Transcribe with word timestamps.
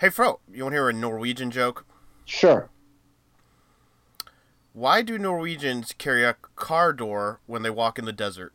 Hey, 0.00 0.08
Fro, 0.08 0.40
you 0.50 0.62
want 0.62 0.72
to 0.72 0.76
hear 0.76 0.88
a 0.88 0.94
Norwegian 0.94 1.50
joke? 1.50 1.84
Sure. 2.24 2.70
Why 4.72 5.02
do 5.02 5.18
Norwegians 5.18 5.92
carry 5.92 6.24
a 6.24 6.36
car 6.56 6.94
door 6.94 7.40
when 7.44 7.60
they 7.60 7.68
walk 7.68 7.98
in 7.98 8.06
the 8.06 8.12
desert? 8.14 8.54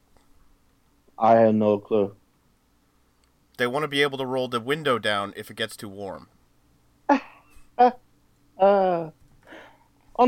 I 1.20 1.34
have 1.34 1.54
no 1.54 1.78
clue. 1.78 2.16
They 3.60 3.68
want 3.68 3.84
to 3.84 3.88
be 3.88 4.02
able 4.02 4.18
to 4.18 4.26
roll 4.26 4.48
the 4.48 4.60
window 4.60 4.98
down 4.98 5.36
if 5.38 5.52
it 5.52 5.56
gets 5.56 5.78
too 5.78 5.88
warm. 5.88 6.30
Uh, 7.78 7.92
on 8.58 9.12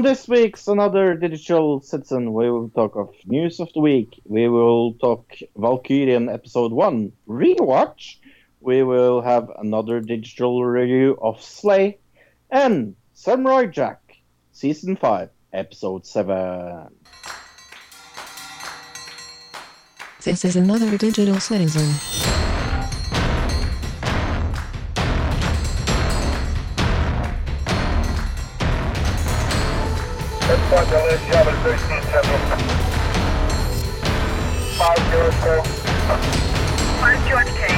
this 0.04 0.28
week's 0.28 0.68
Another 0.68 1.16
Digital 1.16 1.82
Citizen, 1.82 2.32
we 2.32 2.52
will 2.52 2.70
talk 2.70 2.96
of 2.96 3.10
news 3.26 3.60
of 3.60 3.74
the 3.74 3.80
week. 3.80 4.22
We 4.26 4.50
will 4.50 4.94
talk 4.94 5.34
Valkyrien 5.58 6.32
Episode 6.32 6.72
1 6.72 7.12
rewatch. 7.28 8.18
We 8.68 8.84
will 8.84 9.22
have 9.22 9.50
another 9.58 10.02
digital 10.02 10.66
review 10.66 11.18
of 11.22 11.42
Slay. 11.42 12.00
And 12.52 12.98
Samurai 13.14 13.68
Jack, 13.68 14.18
Season 14.52 14.98
5, 14.98 15.30
Episode 15.54 16.06
7. 16.06 16.90
This 20.22 20.44
is 20.44 20.58
another 20.58 20.98
digital 20.98 21.40
citizen. 21.40 21.94
Five 34.76 35.00
zero 35.10 35.32
four. 35.40 35.64
Five 37.00 37.30
George 37.30 37.48
K. 37.56 37.77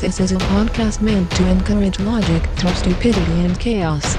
This 0.00 0.20
is 0.20 0.32
a 0.32 0.36
podcast 0.36 1.02
meant 1.02 1.30
to 1.32 1.46
encourage 1.48 2.00
logic 2.00 2.46
through 2.56 2.70
stupidity 2.70 3.40
and 3.44 3.60
chaos. 3.60 4.14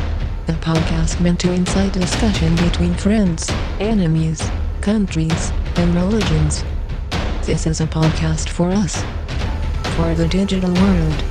A 0.49 0.53
podcast 0.61 1.19
meant 1.19 1.39
to 1.39 1.51
incite 1.51 1.93
discussion 1.93 2.55
between 2.57 2.93
friends, 2.93 3.49
enemies, 3.79 4.51
countries, 4.87 5.51
and 5.75 5.93
religions. 5.95 6.63
This 7.45 7.67
is 7.67 7.81
a 7.81 7.85
podcast 7.87 8.47
for 8.47 8.69
us. 8.69 9.03
For 9.97 10.15
the 10.15 10.29
digital 10.29 10.73
world. 10.73 11.23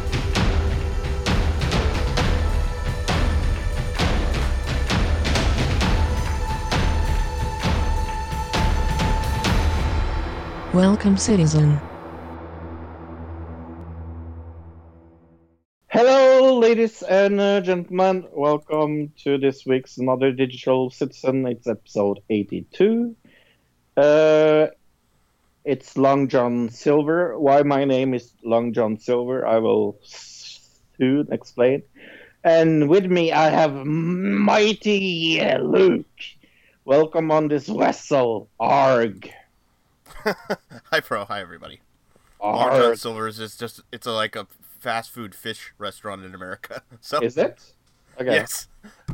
Welcome, 10.74 11.16
citizen. 11.16 11.80
Hello, 15.88 16.58
ladies 16.58 17.00
and 17.00 17.40
uh, 17.40 17.62
gentlemen. 17.62 18.28
Welcome 18.32 19.14
to 19.24 19.38
this 19.38 19.64
week's 19.64 19.96
Another 19.96 20.30
Digital 20.30 20.90
Citizen. 20.90 21.46
It's 21.46 21.66
episode 21.66 22.20
82. 22.28 23.16
Uh, 23.96 24.66
it's 25.64 25.96
Long 25.96 26.28
John 26.28 26.68
Silver. 26.68 27.38
Why 27.38 27.62
my 27.62 27.84
name 27.84 28.12
is 28.12 28.32
Long 28.44 28.72
John 28.72 28.98
Silver, 28.98 29.46
I 29.46 29.58
will 29.58 29.98
soon 30.02 31.28
explain. 31.32 31.82
And 32.44 32.88
with 32.88 33.06
me, 33.06 33.32
I 33.32 33.48
have 33.48 33.74
Mighty 33.74 35.40
Luke. 35.60 36.06
Welcome 36.84 37.30
on 37.30 37.48
this 37.48 37.66
vessel, 37.66 38.48
Arg. 38.60 39.30
Hi, 40.84 41.00
Pro. 41.00 41.24
Hi, 41.24 41.40
everybody. 41.40 41.80
Long 42.40 42.70
John 42.70 42.82
Arg. 42.82 42.98
Silver's 42.98 43.40
is 43.40 43.56
just, 43.56 43.80
it's 43.90 44.06
a, 44.06 44.12
like 44.12 44.36
a 44.36 44.46
fast 44.78 45.10
food 45.10 45.34
fish 45.34 45.72
restaurant 45.78 46.24
in 46.24 46.34
America. 46.34 46.82
So, 47.00 47.20
Is 47.20 47.36
it? 47.38 47.60
Okay. 48.20 48.34
Yes. 48.34 48.68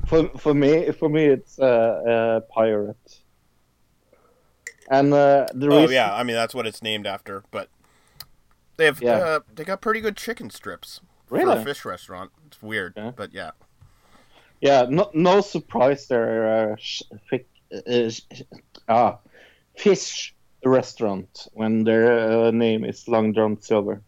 For 0.06 0.28
for 0.38 0.54
me, 0.54 0.92
for 0.92 1.08
me, 1.08 1.24
it's 1.24 1.58
uh, 1.58 1.64
uh, 1.64 2.40
pirate. 2.54 3.21
And 4.92 5.12
uh, 5.14 5.46
the 5.54 5.68
Oh, 5.68 5.80
reason, 5.80 5.94
yeah. 5.94 6.14
I 6.14 6.22
mean, 6.22 6.36
that's 6.36 6.54
what 6.54 6.66
it's 6.66 6.82
named 6.82 7.06
after, 7.06 7.42
but 7.50 7.68
they 8.76 8.84
have, 8.84 9.00
Yeah. 9.00 9.16
uh, 9.16 9.40
they 9.52 9.64
got 9.64 9.80
pretty 9.80 10.00
good 10.00 10.16
chicken 10.18 10.50
strips 10.50 11.00
for 11.26 11.38
Really? 11.38 11.56
a 11.60 11.64
fish 11.64 11.84
restaurant. 11.86 12.30
It's 12.46 12.60
weird, 12.60 12.92
Yeah. 12.96 13.12
but 13.16 13.32
yeah. 13.32 13.52
yeah, 14.60 14.84
no, 14.90 15.10
no 15.14 15.40
surprise 15.40 16.06
there. 16.08 16.72
Uh, 16.72 16.76
sh- 16.78 17.02
uh, 17.32 18.10
sh- 18.10 18.42
ah, 18.86 19.18
fish 19.78 20.34
restaurant 20.64 21.46
when 21.54 21.84
their 21.84 22.46
uh, 22.46 22.50
name 22.50 22.84
is 22.84 23.08
Long 23.08 23.32
John 23.32 23.60
Silver. 23.62 24.02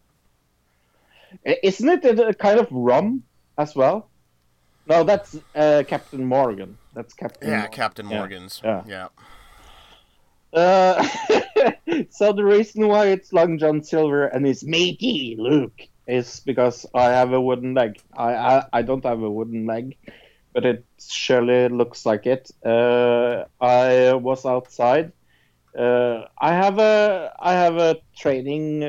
Isn't 1.43 1.89
it 1.89 2.05
a, 2.19 2.27
a 2.27 2.33
kind 2.33 2.59
of 2.59 2.67
rum 2.71 3.23
as 3.57 3.75
well? 3.75 4.07
No, 4.87 5.03
that's 5.03 5.35
uh, 5.55 5.83
Captain 5.87 6.23
Morgan. 6.23 6.77
That's 6.93 7.13
Captain. 7.15 7.49
Yeah, 7.49 7.55
Morgan. 7.61 7.71
Captain 7.73 8.09
Yeah. 8.09 8.17
Morgan's. 8.19 8.61
Yeah. 8.63 8.83
yeah. 8.87 9.07
Uh, 10.53 11.05
so 12.09 12.31
the 12.33 12.43
reason 12.43 12.87
why 12.87 13.07
it's 13.07 13.33
Long 13.33 13.57
John 13.57 13.83
Silver 13.83 14.25
and 14.27 14.45
his 14.45 14.63
matey 14.63 15.35
Luke 15.37 15.79
is 16.07 16.39
because 16.41 16.85
I 16.93 17.05
have 17.11 17.33
a 17.33 17.41
wooden 17.41 17.73
leg. 17.73 17.99
I 18.15 18.33
I, 18.35 18.63
I 18.73 18.81
don't 18.83 19.03
have 19.05 19.21
a 19.21 19.29
wooden 19.29 19.65
leg, 19.65 19.97
but 20.53 20.65
it 20.65 20.85
surely 20.99 21.67
looks 21.69 22.05
like 22.05 22.25
it. 22.25 22.49
Uh, 22.65 23.45
I 23.59 24.13
was 24.13 24.45
outside. 24.45 25.11
Uh, 25.77 26.23
I 26.39 26.53
have 26.53 26.79
a 26.79 27.33
I 27.39 27.53
have 27.53 27.77
a 27.77 27.97
training 28.17 28.81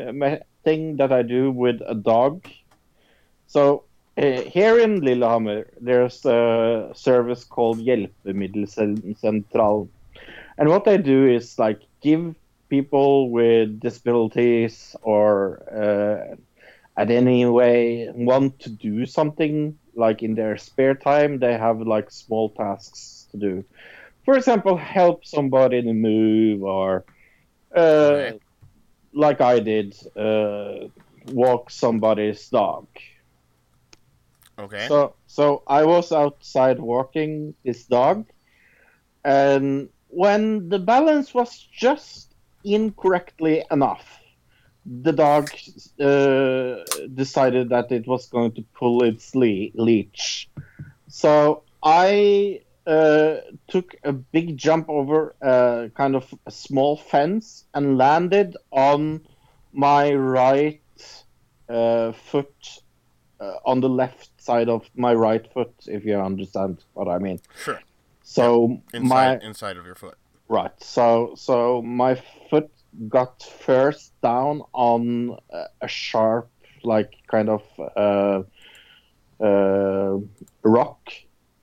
thing 0.64 0.96
that 0.98 1.12
I 1.12 1.22
do 1.22 1.50
with 1.50 1.80
a 1.86 1.94
dog. 1.94 2.46
So 3.46 3.84
uh, 4.16 4.42
here 4.42 4.78
in 4.78 5.00
Lillehammer, 5.00 5.72
there's 5.80 6.24
a 6.24 6.92
service 6.94 7.44
called 7.44 7.78
Hjelpemiddelsentralen. 7.80 9.88
And 10.58 10.68
what 10.68 10.84
they 10.84 10.98
do 10.98 11.26
is 11.28 11.58
like 11.58 11.82
give 12.02 12.34
people 12.68 13.30
with 13.30 13.80
disabilities 13.80 14.96
or 15.02 15.62
uh, 15.72 16.36
at 16.96 17.10
any 17.10 17.44
way 17.46 18.08
want 18.14 18.60
to 18.60 18.70
do 18.70 19.06
something 19.06 19.78
like 19.94 20.22
in 20.22 20.34
their 20.34 20.56
spare 20.56 20.94
time, 20.94 21.38
they 21.38 21.56
have 21.56 21.80
like 21.80 22.10
small 22.10 22.50
tasks 22.50 23.28
to 23.30 23.38
do. 23.38 23.64
For 24.24 24.36
example, 24.36 24.76
help 24.76 25.24
somebody 25.24 25.82
to 25.82 25.92
move 25.92 26.62
or 26.62 27.04
uh, 27.74 28.32
like 29.12 29.40
I 29.40 29.60
did, 29.60 29.94
uh, 30.16 30.88
walk 31.32 31.70
somebody's 31.70 32.48
dog. 32.48 32.86
Okay. 34.58 34.88
So 34.88 35.16
so 35.26 35.62
I 35.66 35.84
was 35.84 36.12
outside 36.12 36.78
walking 36.78 37.54
this 37.64 37.84
dog, 37.86 38.26
and 39.24 39.88
when 40.08 40.68
the 40.68 40.78
balance 40.78 41.34
was 41.34 41.66
just 41.72 42.34
incorrectly 42.64 43.64
enough, 43.70 44.20
the 45.02 45.12
dog 45.12 45.50
uh, 46.00 46.84
decided 47.14 47.68
that 47.70 47.90
it 47.90 48.06
was 48.06 48.26
going 48.26 48.52
to 48.52 48.64
pull 48.74 49.02
its 49.02 49.34
le- 49.34 49.70
leech. 49.74 50.48
So 51.08 51.64
I 51.82 52.60
uh, 52.86 53.36
took 53.66 53.96
a 54.04 54.12
big 54.12 54.56
jump 54.56 54.88
over 54.88 55.34
a 55.42 55.90
kind 55.94 56.14
of 56.14 56.32
a 56.46 56.50
small 56.50 56.96
fence 56.96 57.64
and 57.74 57.98
landed 57.98 58.56
on 58.70 59.26
my 59.72 60.14
right 60.14 60.82
uh, 61.68 62.12
foot 62.12 62.80
uh, 63.40 63.54
on 63.64 63.80
the 63.80 63.88
left 63.88 64.30
side 64.40 64.68
of 64.68 64.88
my 64.94 65.12
right 65.14 65.52
foot, 65.52 65.74
if 65.86 66.04
you 66.04 66.16
understand 66.16 66.84
what 66.94 67.08
I 67.08 67.18
mean. 67.18 67.40
Sure. 67.58 67.80
So 68.28 68.82
Inside, 68.92 69.40
my 69.40 69.46
inside 69.46 69.76
of 69.76 69.86
your 69.86 69.94
foot. 69.94 70.18
right, 70.48 70.72
so 70.82 71.34
so 71.36 71.80
my 71.80 72.20
foot 72.50 72.68
got 73.08 73.40
first 73.40 74.20
down 74.20 74.62
on 74.72 75.38
a, 75.80 75.86
sharp, 75.86 76.50
like 76.82 77.14
kind 77.28 77.48
of 77.48 77.62
uh, 77.96 78.42
uh, 79.40 80.18
rock. 80.64 81.08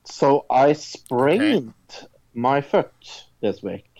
So 0.05 0.45
I 0.49 0.71
sprained 0.71 1.73
my 2.33 2.61
foot 2.61 3.25
this 3.41 3.61
week 3.61 3.91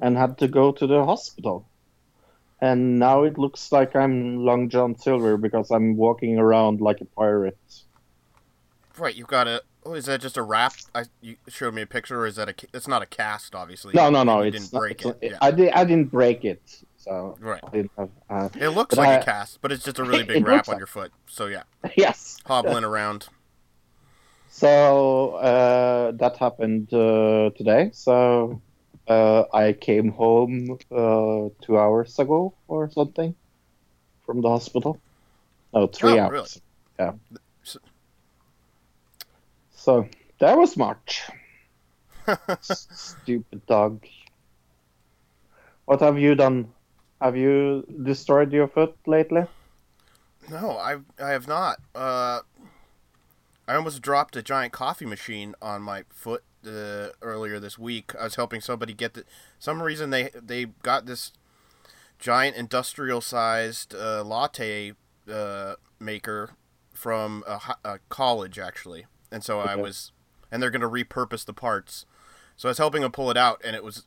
and 0.00 0.16
had 0.16 0.38
to 0.38 0.48
go 0.48 0.72
to 0.72 0.86
the 0.88 1.04
hospital. 1.04 1.68
And 2.60 2.98
now 2.98 3.22
it 3.22 3.38
looks 3.38 3.70
like 3.70 3.94
I'm 3.94 4.44
Long 4.44 4.68
John 4.68 4.98
Silver 4.98 5.36
because 5.36 5.70
I'm 5.70 5.96
walking 5.96 6.38
around 6.38 6.80
like 6.80 7.00
a 7.00 7.04
pirate. 7.04 7.84
Right, 8.98 9.14
you've 9.14 9.28
got 9.28 9.46
a. 9.46 9.62
Oh, 9.84 9.94
is 9.94 10.06
that 10.06 10.20
just 10.20 10.36
a 10.36 10.42
wrap? 10.42 10.74
I 10.94 11.04
you 11.20 11.36
showed 11.48 11.74
me 11.74 11.82
a 11.82 11.86
picture. 11.86 12.20
Or 12.20 12.26
is 12.26 12.36
that 12.36 12.48
a? 12.48 12.54
It's 12.72 12.86
not 12.86 13.02
a 13.02 13.06
cast, 13.06 13.54
obviously. 13.54 13.92
No, 13.94 14.10
no, 14.10 14.22
no. 14.22 14.42
You 14.42 14.50
didn't 14.50 14.72
not, 14.72 14.78
break 14.80 15.04
it. 15.04 15.18
Yeah. 15.20 15.38
I 15.40 15.50
did. 15.50 15.72
I 15.72 15.84
didn't 15.84 16.10
break 16.10 16.44
it. 16.44 16.62
so 16.96 17.36
Right. 17.40 17.60
I 17.64 17.70
didn't 17.70 17.90
have. 17.98 18.10
Uh, 18.30 18.48
It 18.60 18.68
looks 18.70 18.96
like 18.96 19.08
I- 19.08 19.14
a 19.14 19.24
cast, 19.24 19.60
but 19.60 19.72
it's 19.72 19.84
just 19.84 19.98
a 19.98 20.04
really 20.10 20.22
big 20.24 20.46
wrap 20.46 20.68
on 20.68 20.74
like- 20.74 20.78
your 20.80 20.86
foot. 20.86 21.10
So 21.26 21.46
yeah, 21.46 21.64
yes. 21.96 22.38
hobbling 22.46 22.84
around. 22.84 23.26
So 24.48 25.30
uh, 25.36 26.12
that 26.12 26.36
happened 26.36 26.92
uh, 26.92 27.50
today. 27.56 27.90
So 27.92 28.60
uh, 29.08 29.44
I 29.52 29.72
came 29.72 30.10
home 30.12 30.78
uh, 30.90 31.48
two 31.62 31.78
hours 31.78 32.18
ago 32.18 32.54
or 32.68 32.90
something 32.90 33.34
from 34.26 34.42
the 34.42 34.48
hospital. 34.48 35.00
No, 35.74 35.86
three 35.86 36.18
Oh, 36.18 36.24
hours. 36.24 36.60
Yeah. 36.98 37.12
So 39.82 40.06
that 40.38 40.56
was 40.56 40.76
March. 40.76 41.28
Stupid 42.60 43.66
dog. 43.66 44.06
What 45.86 45.98
have 45.98 46.20
you 46.20 46.36
done? 46.36 46.68
Have 47.20 47.36
you 47.36 47.84
destroyed 48.04 48.52
your 48.52 48.68
foot 48.68 48.94
lately? 49.08 49.42
No, 50.48 50.78
I 50.78 50.98
I 51.20 51.30
have 51.30 51.48
not. 51.48 51.80
Uh, 51.96 52.42
I 53.66 53.74
almost 53.74 54.02
dropped 54.02 54.36
a 54.36 54.42
giant 54.42 54.72
coffee 54.72 55.04
machine 55.04 55.56
on 55.60 55.82
my 55.82 56.04
foot 56.10 56.44
uh, 56.64 57.08
earlier 57.20 57.58
this 57.58 57.76
week. 57.76 58.14
I 58.14 58.22
was 58.22 58.36
helping 58.36 58.60
somebody 58.60 58.94
get 58.94 59.14
the 59.14 59.24
some 59.58 59.82
reason 59.82 60.10
they 60.10 60.30
they 60.32 60.66
got 60.84 61.06
this 61.06 61.32
giant 62.20 62.54
industrial 62.54 63.20
sized 63.20 63.96
uh, 63.96 64.22
latte 64.22 64.92
uh, 65.28 65.74
maker 65.98 66.50
from 66.94 67.42
a, 67.48 67.60
a 67.84 67.98
college 68.08 68.60
actually, 68.60 69.06
and 69.32 69.42
so 69.42 69.58
I 69.60 69.74
was 69.74 70.12
and 70.52 70.62
they're 70.62 70.70
gonna 70.70 70.88
repurpose 70.88 71.44
the 71.44 71.52
parts. 71.54 72.06
So 72.56 72.68
I 72.68 72.70
was 72.70 72.78
helping 72.78 73.02
them 73.02 73.10
pull 73.10 73.30
it 73.30 73.36
out, 73.36 73.60
and 73.64 73.74
it 73.74 73.82
was. 73.82 74.06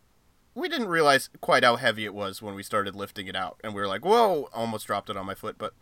We 0.53 0.69
didn't 0.69 0.87
realize 0.87 1.29
quite 1.41 1.65
how 1.65 1.75
heavy 1.75 2.05
it 2.05 2.13
was 2.13 2.41
when 2.41 2.55
we 2.55 2.63
started 2.63 2.95
lifting 2.95 3.27
it 3.27 3.35
out, 3.35 3.59
and 3.63 3.73
we 3.75 3.81
were 3.81 3.87
like, 3.87 4.05
"Whoa!" 4.05 4.47
Almost 4.53 4.87
dropped 4.87 5.09
it 5.09 5.17
on 5.17 5.25
my 5.25 5.33
foot, 5.35 5.57
but 5.57 5.73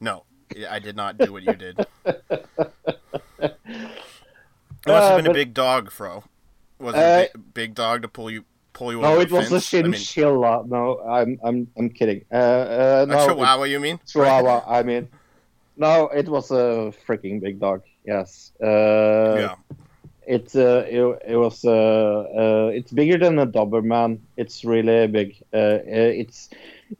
no, 0.00 0.24
I 0.70 0.78
did 0.78 0.96
not 0.96 1.18
do 1.18 1.32
what 1.32 1.42
you 1.42 1.52
did. 1.54 1.84
It 4.84 4.88
must 4.88 5.04
have 5.04 5.12
Uh, 5.12 5.16
been 5.16 5.26
a 5.30 5.34
big 5.34 5.54
dog, 5.54 5.90
Fro. 5.90 6.24
Was 6.78 6.94
it 6.96 6.98
Uh, 6.98 7.02
a 7.02 7.38
big, 7.38 7.54
big 7.54 7.74
dog 7.74 8.02
to 8.02 8.08
pull 8.08 8.30
you 8.30 8.44
pull 8.72 8.90
you 8.92 9.00
No, 9.00 9.20
it 9.20 9.30
was 9.30 9.46
a 9.52 9.60
fence? 9.60 9.74
I 9.74 9.82
mean, 9.82 9.92
chinchilla. 9.92 10.64
No, 10.66 10.98
I'm 11.00 11.38
I'm 11.44 11.68
I'm 11.76 11.90
kidding. 11.90 12.24
Uh, 12.32 12.34
uh, 12.36 13.06
no, 13.08 13.14
a 13.18 13.22
it- 13.24 13.28
chihuahua, 13.28 13.64
you 13.64 13.78
mean? 13.80 14.00
Chihuahua. 14.06 14.64
I 14.66 14.82
mean, 14.82 15.08
no, 15.76 16.08
it 16.08 16.26
was 16.28 16.50
a 16.50 16.92
freaking 17.06 17.40
big 17.40 17.60
dog. 17.60 17.82
Yes. 18.04 18.52
Uh, 18.62 19.36
yeah. 19.38 19.54
It, 20.24 20.54
uh, 20.54 20.84
it 20.86 21.34
it 21.34 21.36
was 21.36 21.64
uh, 21.64 21.70
uh, 21.72 22.70
it's 22.72 22.92
bigger 22.92 23.18
than 23.18 23.40
a 23.40 23.46
Doberman. 23.46 24.20
It's 24.36 24.64
really 24.64 25.08
big. 25.08 25.34
Uh, 25.52 25.82
it's 25.84 26.48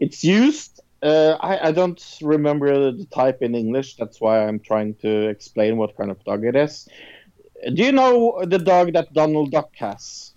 it's 0.00 0.24
used. 0.24 0.80
Uh, 1.02 1.36
I 1.40 1.68
I 1.68 1.72
don't 1.72 2.02
remember 2.20 2.90
the 2.90 3.06
type 3.06 3.40
in 3.40 3.54
English. 3.54 3.94
That's 3.96 4.20
why 4.20 4.44
I'm 4.44 4.58
trying 4.58 4.94
to 4.96 5.28
explain 5.28 5.76
what 5.76 5.96
kind 5.96 6.10
of 6.10 6.22
dog 6.24 6.44
it 6.44 6.56
is. 6.56 6.88
Do 7.62 7.84
you 7.84 7.92
know 7.92 8.42
the 8.44 8.58
dog 8.58 8.92
that 8.94 9.12
Donald 9.12 9.52
Duck 9.52 9.70
has? 9.76 10.34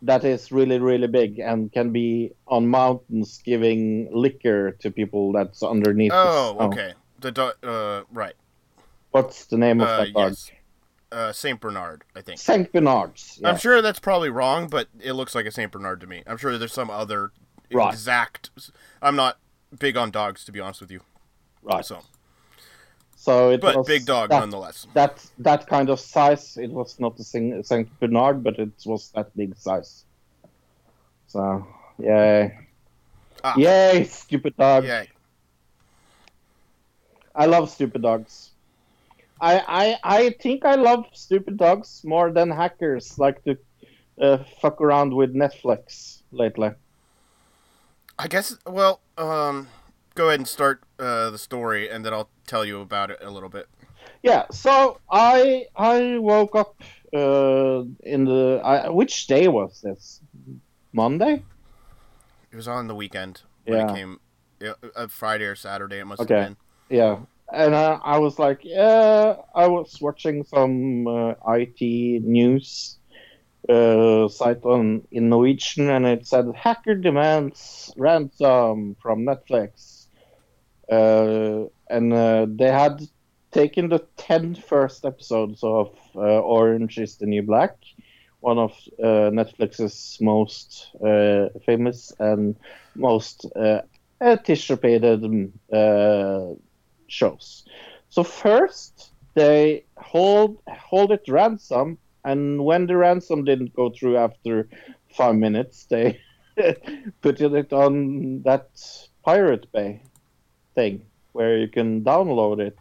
That 0.00 0.24
is 0.24 0.50
really 0.50 0.78
really 0.78 1.08
big 1.08 1.38
and 1.38 1.70
can 1.70 1.92
be 1.92 2.32
on 2.48 2.66
mountains 2.66 3.42
giving 3.44 4.08
liquor 4.10 4.72
to 4.80 4.90
people 4.90 5.32
that's 5.32 5.62
underneath. 5.62 6.12
Oh, 6.14 6.56
okay. 6.72 6.94
The 7.20 7.32
dog. 7.32 7.54
Uh, 7.62 8.02
right. 8.10 8.34
What's 9.16 9.46
the 9.46 9.56
name 9.56 9.80
of 9.80 9.88
Uh, 9.88 9.96
that 10.04 10.12
dog? 10.12 10.30
yes. 10.30 10.50
Uh, 11.10 11.32
Saint 11.32 11.60
Bernard, 11.60 12.02
I 12.14 12.20
think. 12.20 12.38
Saint 12.38 12.70
Bernards. 12.72 13.40
I'm 13.44 13.56
sure 13.56 13.80
that's 13.80 13.98
probably 14.00 14.28
wrong, 14.28 14.68
but 14.68 14.88
it 15.00 15.12
looks 15.14 15.34
like 15.34 15.46
a 15.46 15.50
Saint 15.50 15.72
Bernard 15.72 16.00
to 16.00 16.06
me. 16.06 16.22
I'm 16.26 16.36
sure 16.36 16.58
there's 16.58 16.72
some 16.72 16.90
other 16.90 17.32
Right. 17.72 17.92
exact. 17.92 18.50
I'm 19.00 19.16
not 19.16 19.38
big 19.78 19.96
on 19.96 20.10
dogs, 20.10 20.44
to 20.44 20.52
be 20.52 20.60
honest 20.60 20.80
with 20.80 20.90
you. 20.90 21.00
Right. 21.62 21.84
So, 21.84 22.02
So 23.14 23.50
it 23.50 23.60
but 23.60 23.76
was 23.76 23.86
big 23.86 24.04
dog 24.04 24.28
that, 24.30 24.40
nonetheless. 24.40 24.86
That 24.94 25.24
that 25.38 25.66
kind 25.66 25.88
of 25.90 25.98
size. 25.98 26.56
It 26.58 26.70
was 26.70 27.00
not 27.00 27.18
a 27.18 27.24
Saint 27.24 27.64
Saint 27.66 27.88
Bernard, 27.98 28.42
but 28.44 28.58
it 28.58 28.70
was 28.84 29.10
that 29.12 29.34
big 29.36 29.56
size. 29.56 30.04
So 31.28 31.66
yay, 31.98 32.56
Ah. 33.42 33.54
yay, 33.56 34.04
stupid 34.04 34.56
dog. 34.56 34.84
Yeah. 34.84 35.04
I 37.34 37.46
love 37.46 37.70
stupid 37.70 38.02
dogs. 38.02 38.50
I 39.40 39.60
I 39.68 39.98
I 40.18 40.30
think 40.40 40.64
I 40.64 40.74
love 40.76 41.04
stupid 41.12 41.56
dogs 41.56 42.02
more 42.04 42.32
than 42.32 42.50
hackers 42.50 43.18
like 43.18 43.42
to 43.44 43.56
uh, 44.20 44.44
fuck 44.60 44.80
around 44.80 45.14
with 45.14 45.34
Netflix 45.34 46.22
lately. 46.32 46.70
I 48.18 48.28
guess. 48.28 48.56
Well, 48.66 49.00
um, 49.18 49.68
go 50.14 50.28
ahead 50.28 50.40
and 50.40 50.48
start 50.48 50.82
uh, 50.98 51.30
the 51.30 51.38
story, 51.38 51.88
and 51.90 52.04
then 52.04 52.12
I'll 52.14 52.30
tell 52.46 52.64
you 52.64 52.80
about 52.80 53.10
it 53.10 53.18
a 53.22 53.30
little 53.30 53.48
bit. 53.48 53.68
Yeah, 54.22 54.46
so 54.50 54.98
I 55.10 55.66
I 55.76 56.18
woke 56.18 56.54
up 56.56 56.74
uh, 57.14 57.84
in 58.02 58.24
the 58.24 58.60
I, 58.64 58.88
which 58.90 59.26
day 59.26 59.48
was 59.48 59.80
this? 59.82 60.20
Monday. 60.92 61.42
It 62.50 62.56
was 62.56 62.68
on 62.68 62.86
the 62.86 62.94
weekend 62.94 63.42
when 63.66 63.78
Yeah. 63.78 63.90
it 63.90 63.94
came. 63.94 64.20
Yeah, 64.60 64.72
uh, 64.94 65.06
Friday 65.08 65.44
or 65.44 65.54
Saturday, 65.54 65.98
it 65.98 66.06
must 66.06 66.22
Okay. 66.22 66.34
have 66.34 66.46
been. 66.46 66.56
Yeah, 66.88 67.18
and 67.52 67.74
uh, 67.74 67.98
I 68.02 68.18
was 68.18 68.38
like, 68.38 68.60
yeah, 68.62 69.36
I 69.54 69.68
was 69.68 70.00
watching 70.00 70.44
some 70.44 71.06
uh, 71.06 71.34
IT 71.48 71.80
news 72.24 72.98
uh, 73.68 74.28
site 74.28 74.64
on 74.64 75.06
in 75.10 75.28
Norwegian, 75.28 75.90
and 75.90 76.06
it 76.06 76.26
said 76.26 76.46
hacker 76.54 76.94
demands 76.94 77.92
ransom 77.96 78.96
from 79.00 79.24
Netflix, 79.24 80.06
uh, 80.90 81.64
and 81.88 82.12
uh, 82.12 82.46
they 82.48 82.70
had 82.70 83.00
taken 83.52 83.88
the 83.88 84.04
10 84.16 84.56
first 84.56 85.04
episodes 85.04 85.62
of 85.62 85.96
uh, 86.14 86.18
Orange 86.18 86.98
is 86.98 87.16
the 87.16 87.26
New 87.26 87.42
Black, 87.42 87.76
one 88.40 88.58
of 88.58 88.72
uh, 89.02 89.30
Netflix's 89.30 90.18
most 90.20 90.90
famous 91.64 92.12
and 92.18 92.56
most 92.94 93.46
anticipated 94.20 95.22
shows. 97.08 97.64
So 98.08 98.22
first 98.22 99.12
they 99.34 99.84
hold 99.98 100.58
hold 100.68 101.12
it 101.12 101.24
ransom, 101.28 101.98
and 102.24 102.64
when 102.64 102.86
the 102.86 102.96
ransom 102.96 103.44
didn't 103.44 103.74
go 103.74 103.90
through 103.90 104.16
after 104.16 104.68
five 105.14 105.36
minutes, 105.36 105.86
they 105.86 106.20
put 107.20 107.40
it 107.40 107.72
on 107.72 108.42
that 108.42 108.68
Pirate 109.24 109.70
Bay 109.72 110.02
thing 110.74 111.06
where 111.32 111.58
you 111.58 111.68
can 111.68 112.02
download 112.02 112.60
it. 112.60 112.78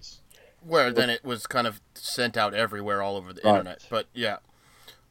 Where 0.62 0.92
then 0.92 1.10
it 1.10 1.24
was 1.24 1.46
kind 1.46 1.68
of 1.68 1.82
sent 1.94 2.38
out 2.38 2.54
everywhere, 2.54 3.02
all 3.02 3.18
over 3.18 3.34
the 3.34 3.42
Right. 3.44 3.50
internet. 3.58 3.86
But 3.90 4.08
yeah, 4.14 4.38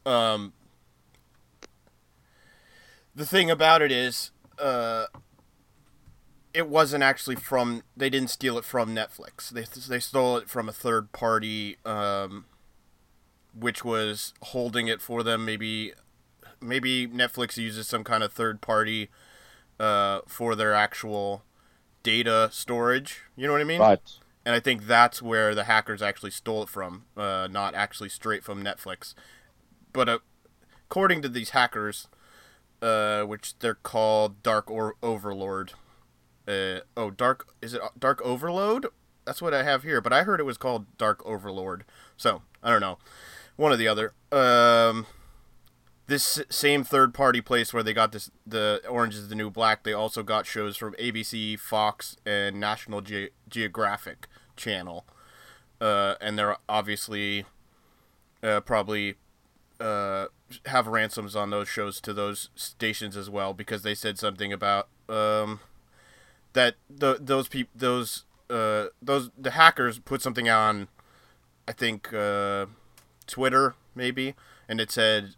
um, 0.05 0.53
the 3.15 3.25
thing 3.25 3.49
about 3.49 3.81
it 3.81 3.91
is, 3.91 4.31
uh, 4.59 5.05
it 6.55 6.69
wasn't 6.69 7.03
actually 7.03 7.35
from. 7.35 7.83
They 7.97 8.09
didn't 8.09 8.29
steal 8.29 8.57
it 8.57 8.65
from 8.65 8.95
Netflix. 8.95 9.49
They 9.49 9.63
they 9.63 9.99
stole 9.99 10.37
it 10.37 10.49
from 10.49 10.69
a 10.69 10.73
third 10.73 11.11
party, 11.11 11.77
um, 11.85 12.45
which 13.53 13.83
was 13.83 14.33
holding 14.41 14.87
it 14.87 15.01
for 15.01 15.21
them. 15.23 15.45
Maybe, 15.45 15.93
maybe 16.61 17.07
Netflix 17.07 17.57
uses 17.57 17.87
some 17.87 18.03
kind 18.03 18.23
of 18.23 18.31
third 18.31 18.61
party 18.61 19.09
uh, 19.79 20.21
for 20.27 20.55
their 20.55 20.73
actual 20.73 21.43
data 22.03 22.49
storage. 22.51 23.23
You 23.35 23.47
know 23.47 23.53
what 23.53 23.61
I 23.61 23.65
mean? 23.65 23.81
Right. 23.81 23.99
and 24.45 24.55
I 24.55 24.59
think 24.59 24.85
that's 24.87 25.21
where 25.21 25.53
the 25.55 25.63
hackers 25.65 26.01
actually 26.01 26.31
stole 26.31 26.63
it 26.63 26.69
from, 26.69 27.05
uh, 27.17 27.47
not 27.51 27.75
actually 27.75 28.09
straight 28.09 28.43
from 28.43 28.63
Netflix. 28.63 29.13
But 29.91 30.07
uh, 30.07 30.19
according 30.85 31.21
to 31.23 31.29
these 31.29 31.49
hackers, 31.49 32.07
uh, 32.81 33.23
which 33.23 33.57
they're 33.59 33.73
called 33.75 34.43
Dark 34.43 34.69
or- 34.69 34.95
Overlord, 35.01 35.73
uh, 36.47 36.79
oh 36.95 37.11
Dark 37.11 37.47
is 37.61 37.73
it 37.73 37.81
Dark 37.97 38.21
Overload? 38.23 38.87
That's 39.25 39.41
what 39.41 39.53
I 39.53 39.63
have 39.63 39.83
here, 39.83 40.01
but 40.01 40.13
I 40.13 40.23
heard 40.23 40.39
it 40.39 40.43
was 40.43 40.57
called 40.57 40.85
Dark 40.97 41.25
Overlord. 41.25 41.83
So 42.15 42.43
I 42.63 42.71
don't 42.71 42.81
know, 42.81 42.97
one 43.55 43.71
or 43.71 43.77
the 43.77 43.87
other. 43.87 44.13
Um, 44.31 45.07
this 46.07 46.41
same 46.49 46.83
third 46.83 47.13
party 47.13 47.41
place 47.41 47.73
where 47.73 47.83
they 47.83 47.93
got 47.93 48.11
this 48.11 48.29
the 48.45 48.81
Orange 48.87 49.15
is 49.15 49.29
the 49.29 49.35
New 49.35 49.49
Black, 49.49 49.83
they 49.83 49.93
also 49.93 50.21
got 50.23 50.45
shows 50.45 50.77
from 50.77 50.93
ABC, 50.93 51.59
Fox, 51.59 52.17
and 52.25 52.59
National 52.59 53.01
Ge- 53.01 53.31
Geographic 53.49 54.27
channel. 54.55 55.05
Uh, 55.81 56.15
and 56.21 56.37
they're 56.37 56.57
obviously 56.69 57.45
uh, 58.43 58.61
probably 58.61 59.15
uh, 59.79 60.27
have 60.67 60.87
ransoms 60.87 61.35
on 61.35 61.49
those 61.49 61.67
shows 61.67 61.99
to 62.01 62.13
those 62.13 62.49
stations 62.55 63.17
as 63.17 63.29
well 63.29 63.53
because 63.53 63.81
they 63.81 63.95
said 63.95 64.17
something 64.17 64.53
about 64.53 64.87
um, 65.09 65.59
that 66.55 66.75
the, 66.89 67.17
those 67.21 67.47
peop- 67.47 67.69
those 67.75 68.25
uh, 68.49 68.87
those 69.01 69.29
the 69.37 69.51
hackers 69.51 69.99
put 69.99 70.21
something 70.21 70.49
on 70.49 70.87
I 71.67 71.71
think 71.71 72.13
uh, 72.13 72.65
Twitter 73.27 73.75
maybe 73.93 74.35
and 74.67 74.81
it 74.81 74.91
said 74.91 75.35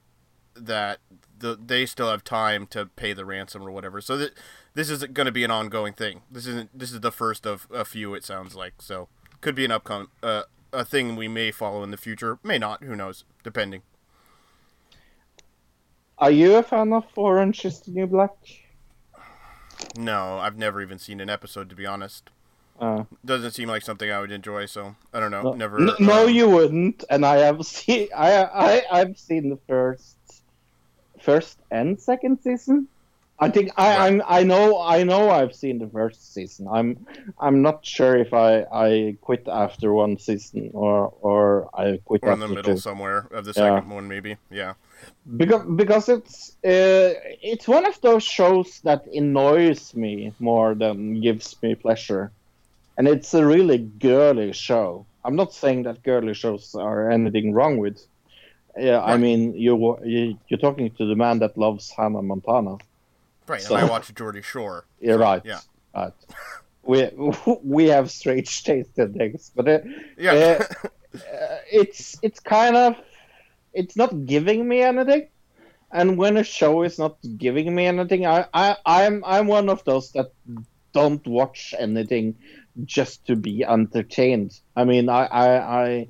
that 0.56 1.00
the, 1.40 1.58
they 1.64 1.86
still 1.86 2.10
have 2.10 2.24
time 2.24 2.68
to 2.68 2.86
pay 2.86 3.14
the 3.14 3.26
ransom 3.26 3.64
or 3.64 3.72
whatever. 3.72 4.02
So 4.02 4.18
that 4.18 4.34
this 4.74 4.90
is 4.90 5.04
going 5.06 5.26
to 5.26 5.32
be 5.32 5.44
an 5.44 5.52
ongoing 5.52 5.94
thing. 5.94 6.22
This 6.32 6.48
isn't. 6.48 6.78
This 6.78 6.92
is 6.92 7.02
the 7.02 7.12
first 7.12 7.46
of 7.46 7.68
a 7.72 7.86
few. 7.86 8.14
It 8.14 8.24
sounds 8.24 8.56
like 8.56 8.74
so. 8.80 9.08
Could 9.42 9.56
be 9.56 9.66
an 9.66 9.72
upcoming 9.72 10.08
uh, 10.24 10.44
a 10.74 10.84
thing 10.84 11.16
we 11.16 11.28
may 11.28 11.52
follow 11.52 11.84
in 11.84 11.92
the 11.92 11.98
future. 11.98 12.40
May 12.44 12.58
not. 12.58 12.84
Who 12.84 12.96
knows? 12.96 13.24
Depending. 13.44 13.84
Are 16.20 16.32
you 16.32 16.56
a 16.56 16.64
fan 16.64 16.94
of 16.94 17.06
Orange 17.16 17.64
is 17.66 17.82
the 17.82 17.92
New 17.92 18.08
Black? 18.08 18.32
No, 19.98 20.38
I've 20.38 20.58
never 20.58 20.82
even 20.82 21.00
seen 21.00 21.20
an 21.20 21.30
episode 21.30 21.70
to 21.70 21.76
be 21.76 21.86
honest. 21.86 22.30
Uh, 22.80 23.06
Doesn't 23.26 23.52
seem 23.52 23.68
like 23.68 23.82
something 23.82 24.12
I 24.12 24.20
would 24.20 24.32
enjoy. 24.32 24.68
So 24.68 24.96
I 25.14 25.20
don't 25.20 25.32
know. 25.32 25.42
no, 25.42 25.54
never. 25.54 25.82
N- 25.82 25.90
no, 26.00 26.26
um, 26.26 26.30
you 26.30 26.48
wouldn't. 26.50 27.04
And 27.10 27.26
I 27.26 27.38
have 27.38 27.66
seen. 27.66 28.08
I 28.16 28.44
I 28.44 28.84
I've 28.92 29.18
seen 29.18 29.50
the 29.50 29.58
first, 29.68 30.16
first 31.22 31.58
and 31.72 32.00
second 32.00 32.40
season. 32.42 32.88
I 33.40 33.50
think 33.50 33.72
I 33.78 33.88
Right. 33.90 34.00
I'm, 34.14 34.22
I 34.28 34.44
know 34.44 34.80
I 34.82 35.04
know 35.04 35.30
I've 35.30 35.54
seen 35.56 35.78
the 35.80 35.88
first 35.88 36.34
season. 36.34 36.68
I'm 36.68 37.06
I'm 37.40 37.62
not 37.62 37.86
sure 37.86 38.16
if 38.18 38.34
I 38.34 38.62
I 38.72 39.16
quit 39.22 39.48
after 39.48 39.94
one 39.94 40.18
season 40.18 40.72
or 40.74 41.14
or 41.22 41.70
I 41.74 42.00
quit 42.06 42.24
Or 42.24 42.34
in 42.34 42.40
the 42.40 42.48
middle 42.48 42.74
two. 42.76 42.78
somewhere 42.78 43.28
of 43.32 43.46
the 43.46 43.54
Yeah. 43.56 43.76
second 43.78 43.90
one, 43.90 44.08
maybe. 44.08 44.38
Yeah. 44.50 44.74
Because 45.38 45.66
because 45.76 46.10
it's 46.10 46.50
uh, 46.66 47.14
it's 47.42 47.68
one 47.68 47.86
of 47.86 48.00
those 48.02 48.24
shows 48.24 48.80
that 48.82 49.06
annoys 49.08 49.94
me 49.96 50.34
more 50.40 50.74
than 50.76 51.20
gives 51.22 51.56
me 51.62 51.76
pleasure, 51.76 52.32
and 52.98 53.08
it's 53.08 53.34
a 53.34 53.46
really 53.46 53.78
girly 53.80 54.54
show. 54.54 55.06
I'm 55.26 55.36
not 55.36 55.54
saying 55.54 55.84
that 55.84 56.04
girly 56.04 56.34
shows 56.34 56.74
are 56.76 57.10
anything 57.12 57.54
wrong 57.54 57.78
with. 57.78 58.00
Yeah, 58.78 59.02
I 59.04 59.18
mean 59.18 59.54
you 59.56 59.98
you 60.06 60.38
you're 60.48 60.60
talking 60.60 60.90
to 60.98 61.06
the 61.06 61.16
man 61.16 61.40
that 61.40 61.58
loves 61.58 61.90
Hannah 61.92 62.22
Montana. 62.22 62.78
Right. 63.48 63.62
So- 63.62 63.76
And 63.76 63.86
I 63.86 63.90
watched 63.90 64.14
Geordie 64.16 64.42
Shore. 64.44 64.86
You're 65.00 65.18
So, 65.18 65.22
right. 65.24 65.42
Yeah. 65.46 65.60
Right. 65.96 66.14
We 66.84 67.10
we 67.64 67.86
have 67.90 68.12
strange 68.12 68.64
taste 68.70 68.98
in 69.00 69.14
things, 69.14 69.52
but 69.56 69.68
uh, 69.68 69.80
Yeah. 70.18 70.64
uh, 70.74 71.58
it's 71.72 72.18
it's 72.22 72.40
kind 72.40 72.76
of 72.76 72.96
it's 73.74 73.96
not 73.96 74.26
giving 74.26 74.68
me 74.68 74.82
anything 74.82 75.28
and 75.92 76.18
when 76.18 76.38
a 76.38 76.44
show 76.44 76.84
is 76.84 77.00
not 77.00 77.18
giving 77.38 77.74
me 77.74 77.86
anything 77.86 78.26
i, 78.26 78.46
I 78.54 78.76
i'm 78.86 79.24
i'm 79.26 79.48
one 79.48 79.70
of 79.70 79.84
those 79.86 80.12
that 80.12 80.32
don't 80.98 81.26
watch 81.28 81.76
anything 81.78 82.36
just 82.86 83.26
to 83.28 83.36
be 83.36 83.64
entertained. 83.64 84.60
I 84.76 84.84
mean 84.86 85.10
i 85.10 85.26
i 85.26 85.48
i, 85.82 86.08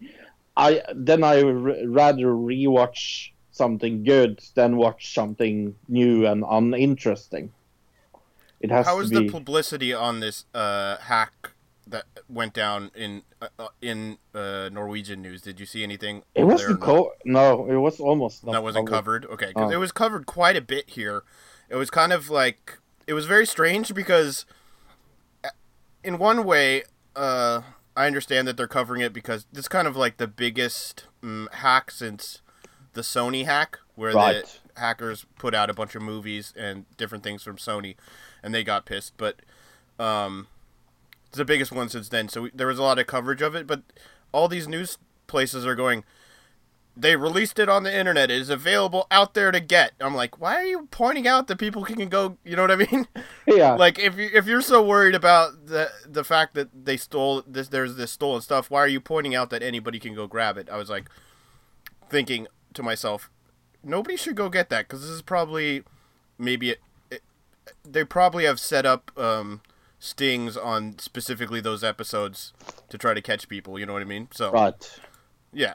I 0.56 0.82
then 0.96 1.24
i 1.24 1.42
r- 1.42 1.88
rather 2.02 2.28
rewatch 2.28 3.32
something 3.52 4.04
good 4.04 4.40
than 4.56 4.78
watch 4.78 5.14
something 5.14 5.76
new 5.88 6.26
and 6.26 6.44
uninteresting. 6.48 7.52
It 8.60 8.72
has 8.72 8.86
How 8.86 8.98
was 8.98 9.10
be 9.10 9.28
the 9.28 9.32
publicity 9.32 9.94
on 9.94 10.20
this 10.20 10.46
uh, 10.54 10.98
hack 10.98 11.52
that 11.90 12.06
went 12.30 12.54
down 12.54 12.92
in 12.96 13.24
uh, 13.42 13.48
uh, 13.60 13.68
in 13.82 14.18
uh, 14.36 14.70
Norwegian 14.72 15.22
news? 15.22 15.42
Did 15.42 15.60
you 15.60 15.66
see 15.66 15.84
anything? 15.84 16.24
it 16.36 16.44
wasn't 16.44 16.80
there 16.82 16.88
co- 16.88 17.14
no 17.26 17.66
it 17.70 17.76
was 17.78 18.00
almost 18.00 18.46
that 18.46 18.62
wasn't 18.64 18.88
covered. 18.88 19.24
covered. 19.24 19.34
Okay, 19.34 19.54
'cause 19.54 19.72
Oh. 19.72 19.76
it 19.76 19.78
was 19.78 19.92
covered 19.92 20.26
quite 20.26 20.56
a 20.56 20.62
bit 20.62 20.90
here. 20.92 21.24
It 21.70 21.76
was 21.76 21.90
kind 21.90 22.12
of 22.14 22.30
like 22.30 22.78
it 23.08 23.14
was 23.14 23.26
very 23.26 23.46
strange 23.46 23.94
because, 23.94 24.46
uh, 25.44 25.50
in 26.04 26.18
one 26.18 26.44
way, 26.44 26.84
uh, 27.16 27.62
I 27.96 28.06
understand 28.08 28.48
that 28.48 28.58
they're 28.58 28.68
covering 28.68 29.02
it 29.02 29.14
because 29.14 29.46
it's 29.54 29.68
kind 29.68 29.88
of 29.88 29.96
like 29.96 30.18
the 30.18 30.28
biggest 30.28 31.06
um, 31.24 31.50
hack 31.52 31.90
since 31.92 32.42
the 32.94 33.02
Sony 33.02 33.46
hack, 33.46 33.80
where 33.96 34.14
Right. 34.14 34.44
the 34.76 34.80
hackers 34.82 35.26
put 35.40 35.54
out 35.56 35.70
a 35.70 35.74
bunch 35.74 35.96
of 35.96 36.02
movies 36.02 36.54
and 36.58 36.86
different 36.98 37.24
things 37.24 37.44
from 37.44 37.58
Sony, 37.58 37.96
and 38.44 38.54
they 38.54 38.64
got 38.64 38.86
pissed. 38.86 39.14
But 39.18 39.38
um, 40.00 40.48
it's 41.28 41.38
the 41.38 41.46
biggest 41.46 41.72
one 41.72 41.90
since 41.90 42.10
then. 42.10 42.30
So 42.30 42.44
we, 42.44 42.52
there 42.54 42.68
was 42.68 42.80
a 42.80 42.84
lot 42.84 43.00
of 43.00 43.08
coverage 43.08 43.42
of 43.42 43.56
it, 43.56 43.68
but 43.68 43.84
all 44.32 44.48
these 44.48 44.68
news 44.68 44.98
places 45.28 45.66
are 45.66 45.76
going 45.76 46.04
they 47.00 47.16
released 47.16 47.60
it 47.60 47.70
on 47.70 47.84
the 47.84 47.96
internet. 47.96 48.32
It 48.32 48.42
is 48.42 48.50
available 48.50 49.06
out 49.12 49.36
there 49.36 49.52
to 49.52 49.60
get. 49.60 49.94
I'm 50.02 50.16
like, 50.16 50.42
why 50.42 50.56
are 50.56 50.66
you 50.66 50.88
pointing 50.90 51.28
out 51.28 51.48
that 51.48 51.58
people 51.58 51.86
can 51.86 52.10
go? 52.10 52.38
You 52.44 52.56
know 52.56 52.64
what 52.64 52.72
I 52.72 52.76
mean? 52.76 53.08
yeah 53.48 53.74
like, 53.76 54.00
if 54.00 54.18
you 54.18 54.30
if 54.34 54.48
you're 54.48 54.62
so 54.62 54.84
worried 54.84 55.16
about 55.16 55.68
the 55.68 55.92
the 56.06 56.24
fact 56.24 56.56
that 56.56 56.86
they 56.86 56.98
stole 56.98 57.44
this, 57.46 57.68
there's 57.68 57.96
this 57.96 58.12
stolen 58.12 58.42
stuff. 58.42 58.72
Why 58.72 58.80
are 58.80 58.88
you 58.88 59.00
pointing 59.00 59.36
out 59.36 59.52
that 59.52 59.62
anybody 59.62 60.00
can 60.00 60.16
go 60.16 60.28
grab 60.28 60.58
it? 60.58 60.70
I 60.70 60.78
was 60.78 60.90
like, 60.90 61.10
thinking 62.10 62.48
to 62.74 62.82
myself, 62.82 63.30
nobody 63.84 64.18
should 64.18 64.36
go 64.36 64.50
get 64.50 64.70
that 64.70 64.88
because 64.88 65.02
this 65.02 65.12
is 65.12 65.22
probably 65.22 65.84
maybe 66.40 66.72
it, 66.72 66.80
it, 67.12 67.22
they 67.84 68.04
probably 68.04 68.46
have 68.46 68.60
set 68.60 68.86
up 68.86 69.12
um, 69.18 69.62
stings 70.00 70.56
on 70.56 71.00
specifically 71.00 71.60
those 71.60 71.84
episodes 71.84 72.54
to 72.90 72.98
try 72.98 73.14
to 73.14 73.22
catch 73.22 73.48
people. 73.48 73.80
You 73.80 73.86
know 73.86 73.94
what 73.94 74.02
I 74.02 74.06
mean? 74.06 74.28
So 74.32 74.52
right 74.52 75.00
yeah. 75.54 75.74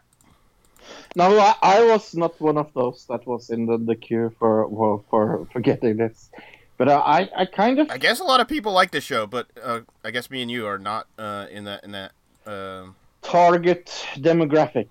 No, 1.15 1.39
I, 1.39 1.55
I 1.63 1.85
was 1.85 2.15
not 2.15 2.41
one 2.41 2.59
of 2.59 2.73
those 2.75 3.07
that 3.09 3.27
was 3.27 3.51
in 3.51 3.67
the, 3.67 3.79
the 3.79 3.95
queue 3.95 4.35
for 4.39 4.69
for 4.69 5.05
for, 5.09 5.49
for 5.53 5.61
getting 5.61 5.97
this, 5.97 6.31
but 6.77 6.89
uh, 6.89 7.03
I 7.05 7.31
I 7.37 7.47
kind 7.47 7.79
of 7.79 7.91
I 7.91 7.99
guess 7.99 8.21
a 8.21 8.25
lot 8.25 8.41
of 8.41 8.49
people 8.49 8.73
like 8.73 8.91
this 8.91 9.05
show, 9.05 9.27
but 9.27 9.47
uh, 9.63 9.81
I 10.05 10.11
guess 10.11 10.31
me 10.31 10.43
and 10.43 10.51
you 10.51 10.67
are 10.67 10.79
not 10.79 11.07
uh, 11.19 11.47
in 11.51 11.65
that 11.65 11.85
in 11.85 11.93
that. 11.93 12.13
Um 12.47 12.97
target 13.23 13.87
demographic. 14.17 14.89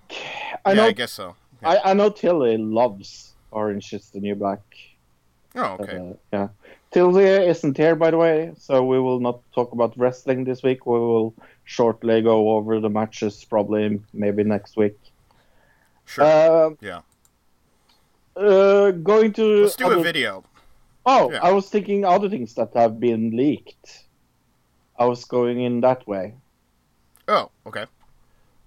I 0.64 0.70
yeah, 0.70 0.74
know 0.74 0.86
I 0.86 0.92
guess 0.92 1.12
so. 1.12 1.36
I, 1.62 1.78
I 1.84 1.94
know 1.94 2.10
Tilly 2.10 2.56
loves 2.56 3.34
Orange 3.50 3.92
is 3.92 4.10
the 4.10 4.20
New 4.20 4.34
Black. 4.34 4.60
Oh, 5.54 5.76
but, 5.78 5.88
okay. 5.88 5.98
uh, 5.98 6.12
yeah, 6.32 6.48
Tilly 6.92 7.24
isn't 7.24 7.76
here 7.76 7.96
by 7.96 8.10
the 8.10 8.18
way, 8.18 8.52
so 8.58 8.84
we 8.84 9.00
will 9.00 9.18
not 9.20 9.40
talk 9.54 9.72
about 9.72 9.96
wrestling 9.96 10.44
this 10.44 10.62
week. 10.62 10.84
We 10.84 10.98
will 10.98 11.34
shortly 11.64 12.20
go 12.20 12.50
over 12.50 12.80
the 12.80 12.90
matches, 12.90 13.44
probably 13.44 14.00
maybe 14.12 14.44
next 14.44 14.76
week. 14.76 14.98
Sure. 16.04 16.24
Uh, 16.24 16.70
yeah. 16.80 17.00
uh, 18.36 18.90
going 18.90 19.32
to 19.34 19.62
Let's 19.62 19.76
do 19.76 19.90
a 19.90 20.02
video. 20.02 20.44
Oh, 21.06 21.32
Yeah. 21.32 21.40
I 21.42 21.52
was 21.52 21.68
thinking 21.68 22.04
other 22.04 22.28
things 22.28 22.54
that 22.54 22.74
have 22.74 23.00
been 23.00 23.36
leaked. 23.36 24.04
I 24.98 25.06
was 25.06 25.24
going 25.24 25.60
in 25.60 25.80
that 25.80 26.06
way. 26.06 26.34
Oh, 27.26 27.50
okay. 27.66 27.86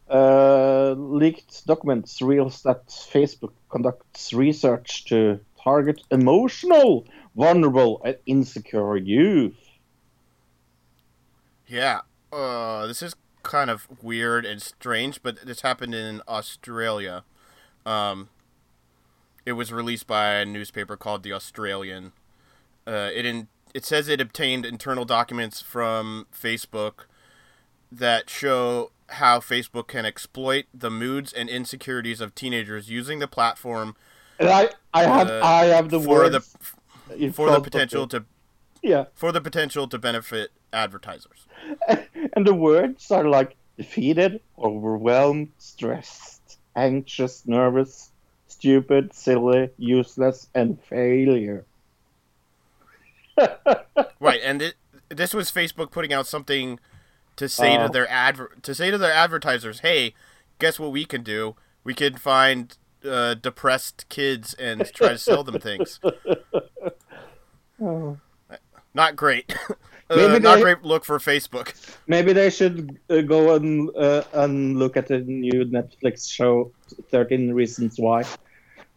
Uh, 0.09 0.91
leaked 0.97 1.65
documents 1.65 2.21
reveals 2.21 2.61
that 2.63 2.87
Facebook 2.87 3.53
conducts 3.69 4.33
research 4.33 5.05
to 5.05 5.39
target 5.65 6.01
emotional, 6.11 7.05
vulnerable, 7.35 8.01
and 8.05 8.15
insecure 8.25 8.95
youth. 8.95 9.57
Yeah. 11.67 12.01
Uh, 12.31 12.85
this 12.87 13.01
is 13.01 13.15
kind 13.43 13.69
of 13.69 13.87
weird 14.01 14.45
and 14.45 14.61
strange, 14.61 15.21
but 15.21 15.45
this 15.45 15.61
happened 15.61 15.95
in 15.95 16.21
Australia. 16.27 17.23
Um, 17.85 18.29
it 19.45 19.53
was 19.53 19.73
released 19.73 20.07
by 20.07 20.35
a 20.35 20.45
newspaper 20.45 20.95
called 20.95 21.23
The 21.23 21.33
Australian. 21.33 22.13
Uh, 22.87 23.09
it 23.13 23.25
in, 23.25 23.47
it 23.73 23.85
says 23.85 24.07
it 24.07 24.21
obtained 24.21 24.65
internal 24.65 25.05
documents 25.05 25.61
from 25.61 26.27
Facebook 26.33 27.05
that 27.91 28.29
show 28.29 28.91
how 29.07 29.39
Facebook 29.39 29.87
can 29.87 30.05
exploit 30.05 30.65
the 30.73 30.89
moods 30.89 31.31
and 31.31 31.49
insecurities 31.49 32.21
of 32.21 32.33
teenagers 32.33 32.89
using 32.89 33.19
the 33.19 33.27
platform 33.27 33.95
And 34.39 34.49
I, 34.49 34.69
I 34.93 35.03
have, 35.03 35.29
Uh, 35.29 35.41
I 35.43 35.65
have 35.65 35.89
the 35.89 35.99
for 35.99 36.29
the 36.29 36.39
words 36.39 37.35
for 37.35 37.49
the 37.51 37.61
potential 37.61 38.07
to 38.07 38.25
yeah, 38.81 39.05
for 39.13 39.31
the 39.31 39.41
potential 39.41 39.87
to 39.87 39.97
benefit 39.97 40.51
advertisers. 40.73 41.47
and 42.33 42.45
the 42.45 42.53
words 42.53 43.09
are 43.11 43.23
like 43.23 43.55
defeated, 43.77 44.41
overwhelmed, 44.59 45.51
stressed, 45.57 46.59
anxious, 46.75 47.45
nervous, 47.47 48.11
stupid, 48.47 49.13
silly, 49.13 49.69
useless, 49.77 50.47
and 50.53 50.79
failure. 50.83 51.65
Right, 54.19 54.39
and 54.43 54.61
it, 54.61 54.75
this 55.09 55.33
was 55.33 55.51
Facebook 55.51 55.91
putting 55.91 56.13
out 56.13 56.25
something 56.27 56.79
to 57.35 57.49
say 57.49 57.77
Oh. 57.77 57.87
to 57.87 57.93
their 57.93 58.09
adver- 58.09 58.51
to 58.61 58.73
say 58.73 58.91
to 58.91 58.97
their 58.97 59.11
advertisers, 59.11 59.79
"Hey, 59.79 60.13
guess 60.59 60.79
what 60.79 60.91
we 60.91 61.05
can 61.05 61.21
do? 61.21 61.55
We 61.83 61.93
can 61.93 62.15
find 62.15 62.75
uh, 63.05 63.33
depressed 63.35 64.07
kids 64.09 64.53
and 64.55 64.85
try 64.93 65.09
to 65.09 65.17
sell 65.17 65.43
them 65.43 65.59
things." 65.59 65.99
Oh. 67.81 68.17
Not 68.93 69.17
great. 69.17 69.53
uh, 70.09 70.15
Maybe 70.15 70.39
not 70.39 70.55
they- 70.55 70.61
great 70.61 70.83
look 70.83 71.03
for 71.03 71.19
Facebook. 71.19 71.73
Maybe 72.07 72.31
they 72.31 72.49
should 72.49 72.97
uh, 73.09 73.19
go 73.21 73.55
and 73.55 73.89
uh, 73.97 74.23
and 74.31 74.79
look 74.79 74.95
at 74.95 75.07
the 75.07 75.19
new 75.19 75.65
Netflix 75.65 76.31
show, 76.31 76.71
Thirteen 77.11 77.53
Reasons 77.53 77.99
Why. 77.99 78.23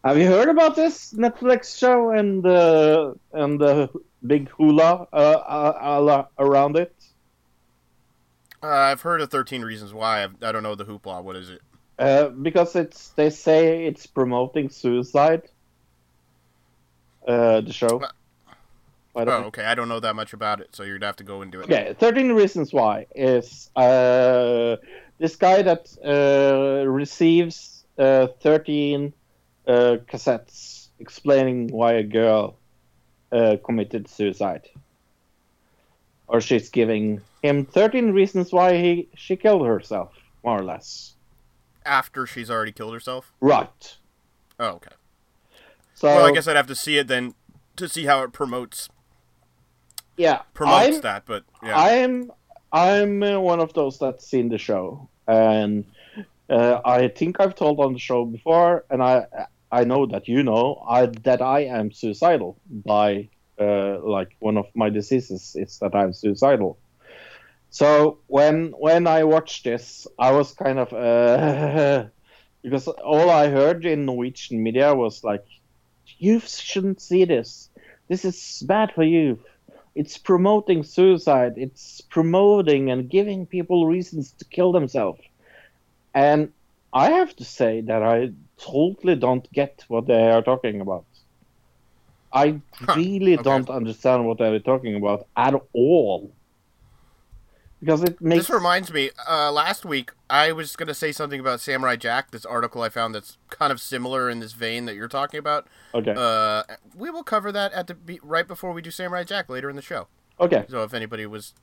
Have 0.05 0.17
you 0.17 0.27
heard 0.27 0.47
about 0.47 0.77
this 0.77 1.13
Netflix 1.13 1.77
show 1.77 2.11
and 2.11 2.45
uh, 2.45 3.13
and 3.33 3.59
the 3.59 3.89
big 4.25 4.47
hula 4.51 5.05
uh, 5.11 5.15
uh, 5.15 5.99
uh, 6.07 6.25
around 6.37 6.77
it? 6.77 6.95
Uh, 8.63 8.67
I've 8.67 9.01
heard 9.01 9.19
of 9.19 9.29
Thirteen 9.29 9.63
Reasons 9.63 9.93
Why. 9.93 10.23
I've, 10.23 10.41
I 10.41 10.53
don't 10.53 10.63
know 10.63 10.75
the 10.75 10.85
hoopla. 10.85 11.21
What 11.21 11.35
is 11.35 11.49
it? 11.49 11.61
Uh, 11.99 12.29
because 12.29 12.75
it's 12.75 13.09
they 13.09 13.29
say 13.29 13.85
it's 13.85 14.07
promoting 14.07 14.69
suicide. 14.69 15.43
Uh, 17.27 17.61
the 17.61 17.73
show. 17.73 18.01
Oh, 19.15 19.21
okay. 19.21 19.65
I 19.65 19.75
don't 19.75 19.89
know 19.89 19.99
that 19.99 20.15
much 20.15 20.31
about 20.33 20.61
it, 20.61 20.73
so 20.73 20.83
you'd 20.83 21.03
have 21.03 21.17
to 21.17 21.25
go 21.25 21.41
into 21.41 21.59
it. 21.59 21.65
Okay, 21.65 21.93
13 21.99 22.31
Reasons 22.31 22.71
Why 22.71 23.05
is 23.13 23.69
uh, 23.75 24.77
this 25.17 25.35
guy 25.35 25.61
that 25.61 25.89
uh, 26.05 26.87
receives 26.87 27.83
uh, 27.97 28.27
13 28.39 29.13
uh, 29.67 29.97
cassettes 30.07 30.87
explaining 30.99 31.67
why 31.67 31.93
a 31.93 32.03
girl 32.03 32.55
uh, 33.31 33.57
committed 33.63 34.07
suicide. 34.07 34.69
Or 36.27 36.41
she's 36.41 36.69
giving 36.69 37.21
him 37.41 37.65
13 37.65 38.11
reasons 38.11 38.51
why 38.51 38.77
he, 38.77 39.09
she 39.15 39.35
killed 39.35 39.65
herself, 39.65 40.13
more 40.43 40.59
or 40.59 40.63
less. 40.63 41.13
After 41.89 42.27
she's 42.27 42.51
already 42.51 42.71
killed 42.71 42.93
herself. 42.93 43.33
Right. 43.41 43.97
Oh, 44.59 44.73
okay. 44.75 44.95
So, 45.95 46.07
Well, 46.07 46.25
I 46.25 46.31
guess 46.31 46.47
I'd 46.47 46.55
have 46.55 46.67
to 46.67 46.75
see 46.75 46.97
it 46.97 47.07
then 47.07 47.33
to 47.77 47.89
see 47.89 48.05
how 48.05 48.23
it 48.23 48.31
promotes 48.31 48.89
yeah, 50.19 50.41
promotes 50.53 50.95
I'm- 50.95 51.01
that. 51.01 51.25
But 51.25 51.45
yeah, 51.63 51.79
I'm 51.79 52.31
I'm 52.71 53.23
uh, 53.23 53.39
one 53.39 53.59
of 53.59 53.73
those 53.73 53.97
that's 53.97 54.27
seen 54.27 54.49
the 54.49 54.57
show, 54.57 55.09
and 55.27 55.85
uh, 56.49 56.81
I 56.85 57.07
think 57.07 57.39
I've 57.39 57.55
told 57.55 57.79
on 57.79 57.93
the 57.93 57.99
show 57.99 58.25
before, 58.25 58.85
and 58.89 59.01
I 59.01 59.25
I 59.71 59.85
know 59.85 60.05
that 60.07 60.27
you 60.27 60.43
know 60.43 60.83
I, 60.87 61.07
that 61.23 61.41
I 61.41 61.61
am 61.61 61.91
suicidal 61.91 62.59
by 62.69 63.29
uh, 63.59 63.99
like 64.03 64.35
one 64.39 64.57
of 64.57 64.65
my 64.75 64.89
diseases 64.89 65.55
is 65.57 65.79
that 65.79 65.95
I'm 65.95 66.13
suicidal. 66.13 66.77
So 67.69 68.21
when 68.27 68.71
when 68.77 69.07
I 69.07 69.23
watched 69.23 69.63
this, 69.65 70.07
I 70.19 70.31
was 70.31 70.53
kind 70.53 70.79
of 70.79 70.93
uh, 70.93 72.07
because 72.63 72.87
all 72.87 73.29
I 73.29 73.47
heard 73.49 73.85
in 73.85 74.05
Norwegian 74.05 74.61
media 74.63 74.93
was 74.95 75.23
like, 75.23 75.45
"Youth 76.19 76.49
shouldn't 76.49 77.01
see 77.01 77.25
this. 77.25 77.69
This 78.09 78.25
is 78.25 78.63
bad 78.67 78.91
for 78.93 79.03
youth." 79.03 79.43
it's 79.95 80.17
promoting 80.17 80.83
suicide 80.83 81.53
it's 81.57 82.01
promoting 82.01 82.89
and 82.91 83.09
giving 83.09 83.45
people 83.45 83.87
reasons 83.87 84.33
to 84.33 84.45
kill 84.45 84.71
themselves 84.71 85.19
and 86.13 86.53
i 86.93 87.09
have 87.11 87.35
to 87.35 87.43
say 87.43 87.81
that 87.81 88.01
i 88.03 88.29
totally 88.57 89.15
don't 89.15 89.51
get 89.51 89.83
what 89.87 90.07
they 90.07 90.29
are 90.29 90.41
talking 90.43 90.81
about 90.81 91.05
i 92.33 92.61
Huh, 92.73 92.95
really 92.95 93.37
okay. 93.37 93.49
don't 93.49 93.69
understand 93.69 94.25
what 94.25 94.37
they're 94.39 94.59
talking 94.59 94.95
about 94.95 95.27
at 95.35 95.53
all 95.73 96.35
because 97.79 98.03
it 98.03 98.19
makes 98.21 98.47
this 98.47 98.49
reminds 98.49 98.91
me. 98.91 99.09
Uh, 99.29 99.51
last 99.51 99.85
week 99.85 100.11
I 100.29 100.51
was 100.51 100.75
gonna 100.75 100.93
say 100.93 101.11
something 101.11 101.39
about 101.39 101.59
Samurai 101.61 101.95
Jack. 101.95 102.31
This 102.31 102.45
article 102.45 102.81
I 102.81 102.89
found 102.89 103.15
that's 103.15 103.37
kind 103.49 103.71
of 103.71 103.79
similar 103.79 104.29
in 104.29 104.39
this 104.39 104.53
vein 104.53 104.85
that 104.85 104.95
you're 104.95 105.07
talking 105.07 105.39
about. 105.39 105.67
okay 105.93 106.13
Uh, 106.15 106.63
we 106.95 107.09
will 107.09 107.23
cover 107.23 107.51
that 107.51 107.71
at 107.73 107.87
the 107.87 107.95
be- 107.95 108.19
right 108.23 108.47
before 108.47 108.73
we 108.73 108.81
do 108.81 108.91
Samurai 108.91 109.23
Jack 109.23 109.49
later 109.49 109.69
in 109.69 109.75
the 109.75 109.81
show. 109.81 110.07
okay 110.39 110.65
So 110.69 110.83
if 110.83 110.93
anybody 110.93 111.25
was 111.25 111.53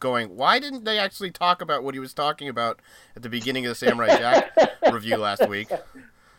going, 0.00 0.36
why 0.36 0.58
didn't 0.58 0.84
they 0.84 0.98
actually 0.98 1.30
talk 1.30 1.60
about 1.60 1.82
what 1.82 1.94
he 1.94 2.00
was 2.00 2.14
talking 2.14 2.48
about 2.48 2.80
at 3.14 3.22
the 3.22 3.28
beginning 3.28 3.66
of 3.66 3.70
the 3.70 3.74
Samurai 3.74 4.08
Jack 4.16 4.52
review 4.92 5.16
last 5.16 5.48
week? 5.48 5.68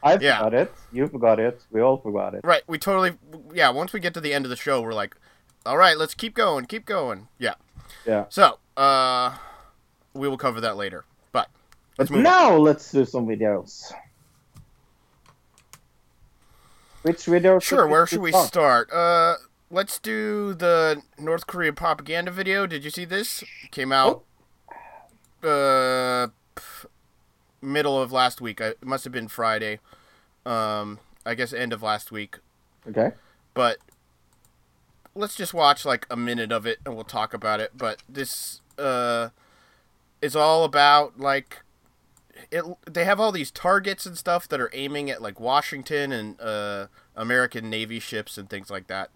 i 0.02 0.18
yeah. 0.18 0.38
forgot 0.40 0.54
it 0.54 0.74
you 0.92 1.08
forgot 1.08 1.40
it 1.40 1.62
we 1.72 1.80
all 1.82 1.98
forgot 1.98 2.34
it 2.34 2.42
Right, 2.44 2.64
we 2.68 2.78
totally, 2.78 3.14
yeah. 3.54 3.70
Once 3.70 3.94
we 3.94 4.00
get 4.02 4.14
to 4.16 4.20
the 4.22 4.34
end 4.34 4.46
of 4.46 4.50
the 4.50 4.56
show, 4.58 4.82
we're 4.82 4.94
like, 4.94 5.16
all 5.66 5.78
right, 5.78 5.98
let's 5.98 6.14
keep 6.14 6.34
going, 6.34 6.66
keep 6.66 6.86
going. 6.86 7.30
Yeah. 7.40 7.54
yeah 8.06 8.26
So, 8.28 8.60
uh, 8.78 9.36
we 10.14 10.28
will 10.28 10.38
cover 10.38 10.62
that 10.62 10.78
later. 10.78 11.06
But 11.32 11.50
let's 11.98 12.12
move. 12.12 12.20
on. 12.20 12.24
now 12.24 12.56
let's 12.56 12.92
do 12.92 13.06
some 13.06 13.28
videos 13.28 13.92
which 17.04 17.26
video 17.26 17.60
Sure. 17.60 17.88
Where 17.88 18.08
should 18.08 18.22
we 18.22 18.32
start? 18.32 18.48
start? 18.48 18.94
Uh, 18.94 19.36
let's 19.70 20.00
do 20.00 20.54
the 20.54 21.02
North 21.20 21.48
Korea 21.48 21.74
propaganda 21.74 22.32
video. 22.32 22.66
Did 22.66 22.84
you 22.84 22.90
see 22.90 23.06
this? 23.06 23.44
Came 23.72 23.92
out. 23.92 24.24
Uh, 25.44 26.28
middle 27.62 28.02
of 28.02 28.12
last 28.14 28.40
week. 28.40 28.62
I, 28.62 28.68
it 28.68 28.86
must 28.86 29.04
have 29.04 29.12
been 29.12 29.28
Friday. 29.28 29.80
Um, 30.46 31.00
I 31.26 31.36
guess 31.36 31.52
end 31.54 31.74
of 31.74 31.82
last 31.82 32.12
week. 32.12 32.40
okay 32.88 33.12
but 33.54 33.78
let's 35.16 35.36
just 35.36 35.54
watch 35.54 35.86
like 35.86 36.06
a 36.10 36.16
minute 36.18 36.52
of 36.52 36.66
it 36.66 36.80
and 36.86 36.96
we'll 36.96 37.04
talk 37.04 37.34
about 37.34 37.60
it 37.60 37.72
but 37.76 38.02
this 38.10 38.62
uh 38.78 39.30
is 40.22 40.36
all 40.36 40.64
about 40.64 41.20
like 41.20 41.62
it 42.52 42.64
they 42.90 43.06
have 43.06 43.20
all 43.20 43.32
these 43.32 43.52
targets 43.52 44.06
and 44.06 44.18
stuff 44.18 44.48
that 44.48 44.60
are 44.60 44.70
aiming 44.74 45.10
at 45.10 45.22
like 45.22 45.40
Washington 45.40 46.12
and 46.12 46.40
uh 46.42 46.88
American 47.16 47.70
Navy 47.70 48.00
ships 48.00 48.38
and 48.38 48.50
things 48.50 48.70
like 48.70 48.88
that. 48.88 49.10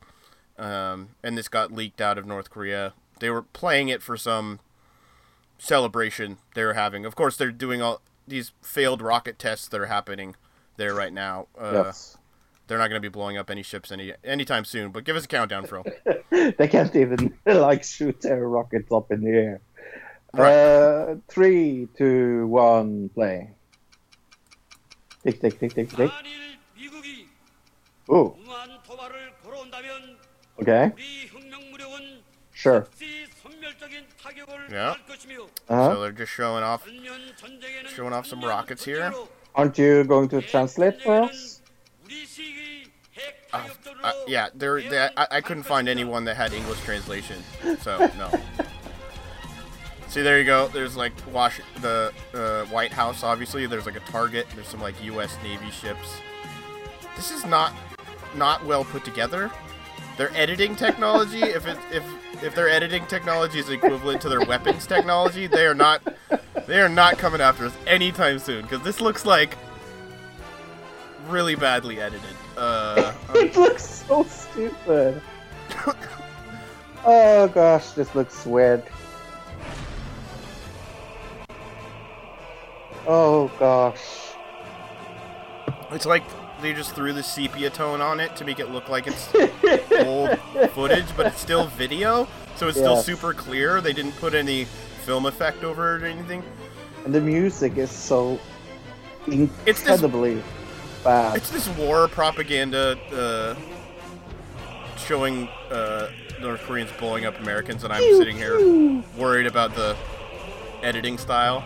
Um 0.58 1.10
and 1.24 1.38
this 1.38 1.48
got 1.48 1.72
leaked 1.72 2.02
out 2.02 2.18
of 2.18 2.26
North 2.26 2.50
Korea. 2.50 2.94
They 3.20 3.30
were 3.30 3.42
playing 3.42 3.90
it 3.90 4.02
for 4.02 4.18
some 4.18 4.60
celebration 5.58 6.38
they 6.54 6.64
were 6.64 6.74
having. 6.74 7.06
Of 7.06 7.16
course 7.16 7.38
they're 7.38 7.52
doing 7.52 7.82
all 7.82 8.02
these 8.28 8.52
failed 8.62 9.02
rocket 9.02 9.40
tests 9.40 9.68
that 9.70 9.80
are 9.82 9.88
happening 9.88 10.36
there 10.78 10.94
right 10.94 11.14
now. 11.14 11.48
Uh 11.60 11.84
yes 11.86 12.18
they're 12.68 12.78
not 12.78 12.90
going 12.90 13.02
to 13.02 13.06
be 13.06 13.12
blowing 13.12 13.38
up 13.38 13.50
any 13.50 13.64
ships 13.64 13.92
any 13.92 14.14
anytime 14.24 14.66
soon. 14.66 14.92
But 14.92 15.04
give 15.04 15.16
us 15.16 15.26
a 15.26 15.28
countdown, 15.28 15.66
Phil. 15.66 15.86
they 16.30 16.68
can't 16.68 16.96
even 16.96 17.34
like 17.46 17.84
shoot 17.84 18.22
their 18.22 18.48
rockets 18.48 18.92
up 18.92 19.12
in 19.12 19.22
the 19.22 19.32
air. 19.32 19.62
Right. 20.34 20.54
Uh, 20.54 21.16
three, 21.28 21.88
two, 21.98 22.48
one, 22.48 23.10
play. 23.10 23.52
Tick, 25.24 25.42
tick, 25.42 25.60
tick, 25.60 25.74
tick, 25.74 25.90
tick. 25.90 26.12
Ooh. 28.10 28.36
Okay. 30.62 30.92
Sure. 32.54 32.88
Yeah. 34.72 34.96
Uh-huh. 35.70 35.94
So 35.94 36.02
they're 36.02 36.12
just 36.12 36.32
showing 36.32 36.64
off, 36.64 36.88
showing 37.94 38.14
off 38.14 38.26
some 38.26 38.42
rockets 38.42 38.84
here. 38.84 39.14
Aren't 39.56 39.78
you 39.78 40.04
going 40.04 40.30
to 40.30 40.42
translate 40.42 41.02
for 41.02 41.24
us? 41.24 41.57
Uh, 43.52 43.68
uh, 44.04 44.12
yeah, 44.28 44.50
there. 44.54 44.82
They, 44.82 45.10
I, 45.18 45.28
I 45.32 45.42
couldn't 45.42 45.64
find 45.64 45.90
anyone 45.90 46.26
that 46.26 46.36
had 46.36 46.54
English 46.54 46.82
translation, 46.82 47.44
so 47.82 47.98
no. 48.18 48.30
See, 50.08 50.22
there 50.22 50.40
you 50.40 50.46
go. 50.46 50.68
There's 50.70 50.96
like 50.96 51.14
Wash 51.34 51.60
the 51.82 52.14
uh, 52.34 52.66
White 52.66 52.94
House, 52.94 53.24
obviously. 53.24 53.66
There's 53.66 53.86
like 53.86 53.98
a 53.98 54.12
target. 54.12 54.48
There's 54.56 54.68
some 54.68 54.82
like 54.82 55.02
U.S. 55.04 55.38
Navy 55.44 55.70
ships. 55.72 56.22
This 57.16 57.32
is 57.32 57.46
not 57.46 57.74
not 58.36 58.66
well 58.66 58.86
put 58.86 59.04
together. 59.04 59.52
Their 60.18 60.32
editing 60.36 60.76
technology, 60.76 61.42
if 61.42 61.68
it 61.68 61.78
if 61.92 62.04
if 62.44 62.56
their 62.56 62.70
editing 62.70 63.06
technology 63.08 63.60
is 63.60 63.70
equivalent 63.70 64.22
to 64.22 64.30
their 64.30 64.42
weapons 64.42 64.88
technology, 64.88 65.48
they 65.48 65.66
are 65.66 65.76
not 65.76 66.02
they 66.68 66.80
are 66.80 66.90
not 66.90 67.18
coming 67.18 67.42
after 67.42 67.66
us 67.66 67.74
anytime 67.86 68.40
soon 68.40 68.62
because 68.64 68.82
this 68.82 69.02
looks 69.02 69.26
like 69.26 69.58
really 71.30 71.56
badly 71.56 72.00
edited. 72.02 72.36
Uh, 72.56 73.14
It 73.36 73.56
looks 73.56 73.84
so 74.08 74.24
stupid. 74.24 75.22
oh 77.06 77.48
gosh, 77.50 77.92
this 77.92 78.14
looks 78.16 78.46
weird. 78.46 78.84
Oh 83.06 83.50
gosh. 83.60 84.02
It's 85.92 86.06
like 86.06 86.24
they 86.62 86.74
just 86.74 86.94
threw 86.96 87.14
the 87.14 87.24
sepia 87.24 87.70
tone 87.70 88.02
on 88.02 88.20
it 88.20 88.36
to 88.38 88.46
make 88.46 88.60
it 88.60 88.72
look 88.72 88.90
like 88.90 89.06
it's 89.08 89.30
old 90.06 90.38
footage, 90.72 91.06
but 91.16 91.28
it's 91.28 91.40
still 91.40 91.68
video, 91.68 92.28
so 92.56 92.68
it's 92.68 92.78
still 92.78 92.98
super 92.98 93.34
clear. 93.34 93.80
They 93.80 93.94
didn't 93.94 94.14
put 94.18 94.34
any 94.34 94.66
film 95.06 95.26
effect 95.26 95.64
over 95.64 95.96
it 95.96 96.04
or 96.04 96.08
anything. 96.08 96.44
And 97.06 97.14
the 97.16 97.22
music 97.22 97.78
is 97.78 97.90
so 97.92 98.40
It's 99.28 99.52
this- 99.66 99.80
incredibly 99.82 100.44
bad. 101.08 101.38
It's 101.38 101.50
this 101.50 101.70
war 101.70 102.08
propaganda 102.10 102.98
uh, 103.14 103.56
showing 104.98 105.48
uh, 105.72 106.10
North 106.42 106.62
Koreans 106.62 106.92
blowing 107.00 107.26
up 107.26 107.40
Americans, 107.40 107.84
and 107.86 107.94
I'm 107.94 108.04
sitting 108.18 108.36
here 108.36 109.02
worried 109.18 109.48
about 109.48 109.74
the 109.74 109.96
editing 110.84 111.18
style. 111.18 111.64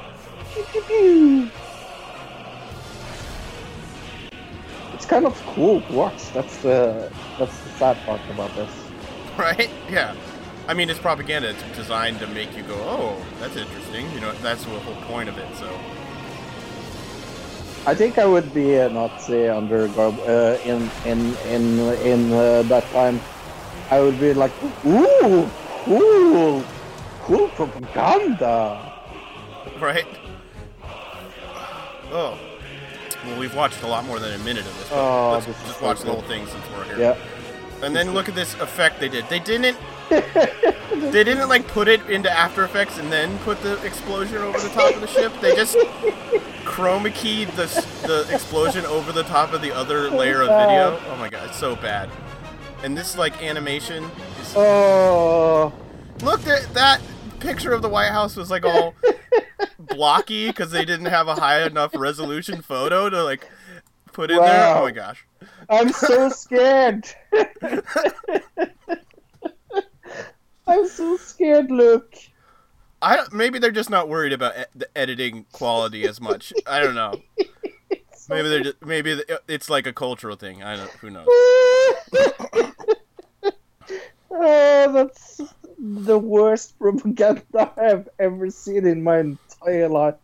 It's 4.94 5.06
kind 5.08 5.26
of 5.26 5.36
cool 5.48 5.82
watch. 5.90 6.32
That's 6.34 6.58
the 6.58 7.12
that's 7.40 7.58
the 7.64 7.70
sad 7.80 7.98
part 8.06 8.22
about 8.30 8.56
this. 8.56 8.70
Right? 9.38 9.70
Yeah. 9.90 10.14
I 10.68 10.74
mean, 10.74 10.90
it's 10.90 11.00
propaganda. 11.00 11.50
It's 11.50 11.64
designed 11.76 12.20
to 12.20 12.28
make 12.28 12.56
you 12.56 12.64
go, 12.64 12.76
"Oh, 12.76 13.26
that's 13.40 13.56
interesting." 13.56 14.12
You 14.12 14.20
know, 14.20 14.34
that's 14.44 14.66
the 14.66 14.72
whole 14.72 15.02
point 15.04 15.30
of 15.30 15.38
it. 15.38 15.48
So. 15.56 15.68
I 17.86 17.96
think 17.96 18.18
I 18.20 18.26
would 18.26 18.54
be 18.54 18.76
a 18.76 18.90
Nazi 18.90 19.48
under 19.48 19.88
Garb 19.90 20.20
uh, 20.28 20.58
in 20.64 20.90
in 21.06 21.36
in 21.48 21.80
in 22.06 22.32
uh, 22.32 22.62
that 22.64 22.84
time. 22.92 23.20
I 23.90 24.00
would 24.00 24.20
be 24.20 24.34
like, 24.34 24.52
ooh, 24.86 25.50
cool, 25.86 26.64
cool 27.24 27.50
propaganda. 27.50 28.94
Right? 29.80 30.06
Oh. 32.14 32.38
Well, 33.26 33.40
we've 33.40 33.56
watched 33.56 33.82
a 33.84 33.88
lot 33.88 34.06
more 34.06 34.20
than 34.20 34.34
a 34.40 34.44
minute 34.44 34.66
of 34.66 34.78
this, 34.78 34.90
but 34.90 34.98
Oh, 34.98 35.32
let's 35.34 35.46
this 35.46 35.58
is 35.58 35.64
just 35.64 35.80
so 35.80 35.86
watch 35.86 36.02
the 36.02 36.12
whole 36.12 36.22
thing 36.24 36.46
since 36.48 36.64
we're 36.72 36.84
here. 36.86 37.00
Yeah. 37.00 37.18
And 37.84 37.96
then 37.96 38.14
look 38.14 38.30
at 38.30 38.36
this 38.36 38.54
effect 38.56 39.00
they 39.00 39.10
did. 39.10 39.28
They 39.30 39.40
didn't. 39.40 39.78
They 41.12 41.24
didn't 41.24 41.50
like 41.50 41.68
put 41.68 41.88
it 41.88 42.08
into 42.10 42.32
After 42.32 42.64
Effects 42.64 42.98
and 42.98 43.12
then 43.12 43.38
put 43.40 43.62
the 43.62 43.82
explosion 43.86 44.38
over 44.38 44.60
the 44.60 44.70
top 44.70 44.94
of 44.94 45.02
the 45.02 45.08
ship. 45.08 45.34
They 45.42 45.56
just 45.56 45.76
chroma 46.64 47.14
keyed 47.14 47.50
the 47.50 47.66
the 48.08 48.28
explosion 48.34 48.86
over 48.86 49.12
the 49.12 49.24
top 49.24 49.52
of 49.54 49.62
the 49.62 49.72
other 49.72 50.10
layer 50.10 50.42
of 50.42 50.48
video. 50.48 51.00
Oh, 51.00 51.04
oh 51.10 51.16
my 51.18 51.30
god, 51.30 51.50
it's 51.50 51.58
so 51.58 51.76
bad. 51.76 52.10
And 52.84 52.98
this 52.98 53.18
like 53.18 53.42
animation 53.44 54.06
is 54.42 54.54
Oh, 54.56 55.74
Look, 56.22 56.46
at 56.48 56.74
that 56.74 57.02
picture 57.40 57.74
of 57.74 57.82
the 57.82 57.90
White 57.90 58.12
House 58.12 58.36
was 58.36 58.52
like 58.52 58.64
all 58.66 58.94
blocky 59.80 60.48
because 60.48 60.72
they 60.72 60.86
didn't 60.86 61.08
have 61.08 61.28
a 61.28 61.36
high 61.36 61.66
enough 61.66 61.92
resolution 61.96 62.62
photo 62.62 63.10
to 63.10 63.24
like 63.24 63.50
put 64.14 64.30
in 64.32 64.38
there. 64.38 64.76
Oh 64.76 64.84
my 64.84 64.92
gosh. 64.92 65.26
I'm 65.70 65.92
so 65.92 66.30
scared. 66.30 67.06
I'm 70.72 70.88
so 70.88 71.18
scared, 71.18 71.70
Luke. 71.70 72.16
I 73.02 73.16
don't, 73.18 73.34
maybe 73.34 73.60
they're 73.60 73.72
just 73.72 73.90
not 73.90 74.08
worried 74.08 74.32
about 74.32 74.58
e- 74.58 74.64
the 74.76 74.88
editing 74.98 75.46
quality 75.52 76.08
as 76.08 76.22
much. 76.22 76.54
I 76.68 76.80
don't 76.82 76.96
know. 76.96 77.14
Maybe 78.30 78.48
they're 78.50 78.64
just, 78.64 78.82
maybe 78.86 79.20
it's 79.50 79.70
like 79.70 79.86
a 79.88 79.92
cultural 79.92 80.38
thing. 80.38 80.64
I 80.64 80.78
don't. 80.78 80.90
Who 80.92 81.10
knows? 81.10 81.26
oh, 84.32 84.92
that's 84.94 85.42
the 85.78 86.18
worst 86.18 86.78
propaganda 86.80 87.74
I've 87.78 88.08
ever 88.20 88.50
seen 88.50 88.86
in 88.86 89.04
my 89.04 89.20
entire 89.20 89.90
life. 89.90 90.16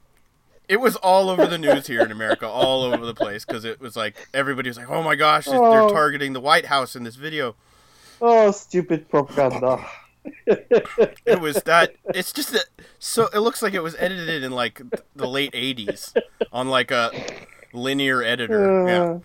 It 0.69 0.79
was 0.79 0.95
all 0.97 1.29
over 1.29 1.47
the 1.47 1.57
news 1.57 1.87
here 1.87 2.01
in 2.01 2.11
America, 2.11 2.47
all 2.47 2.83
over 2.83 3.05
the 3.05 3.15
place, 3.15 3.43
because 3.43 3.65
it 3.65 3.81
was 3.81 3.95
like 3.97 4.27
everybody 4.33 4.69
was 4.69 4.77
like, 4.77 4.89
"Oh 4.89 5.01
my 5.03 5.15
gosh, 5.15 5.45
they're 5.45 5.55
Oh. 5.61 5.89
targeting 5.89 6.31
the 6.33 6.41
White 6.41 6.67
House 6.67 6.95
in 6.95 7.03
this 7.03 7.15
video." 7.15 7.55
Oh, 8.21 8.51
stupid 8.51 9.09
propaganda. 9.09 9.85
It 11.25 11.39
was 11.41 11.61
that. 11.63 11.93
It's 12.13 12.31
just 12.31 12.51
that. 12.53 12.65
So 12.99 13.27
it 13.33 13.39
looks 13.39 13.61
like 13.61 13.73
it 13.73 13.83
was 13.83 13.95
edited 13.99 14.43
in 14.43 14.51
like 14.51 14.81
the 15.15 15.27
late 15.27 15.53
'80s 15.53 16.13
on 16.51 16.69
like 16.69 16.91
a 16.91 17.11
linear 17.73 18.23
editor. 18.23 18.87
Yeah. 18.87 19.03
Uh, 19.03 19.19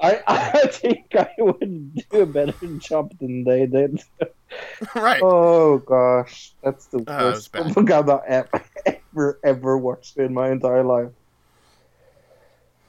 I 0.00 0.22
I 0.26 0.66
think 0.68 1.06
I 1.14 1.28
would 1.38 1.94
do 1.94 2.20
a 2.20 2.26
better 2.26 2.54
job 2.78 3.12
than 3.18 3.44
they 3.44 3.66
did. 3.66 4.02
right. 4.96 5.22
Oh 5.22 5.78
gosh, 5.78 6.52
that's 6.62 6.86
the 6.86 7.04
Oh, 7.06 7.24
worst 7.30 7.52
bad. 7.52 7.72
propaganda 7.74 8.20
ever, 8.26 8.62
ever 8.86 9.38
ever 9.44 9.78
watched 9.78 10.16
in 10.16 10.34
my 10.34 10.50
entire 10.50 10.82
life. 10.84 11.10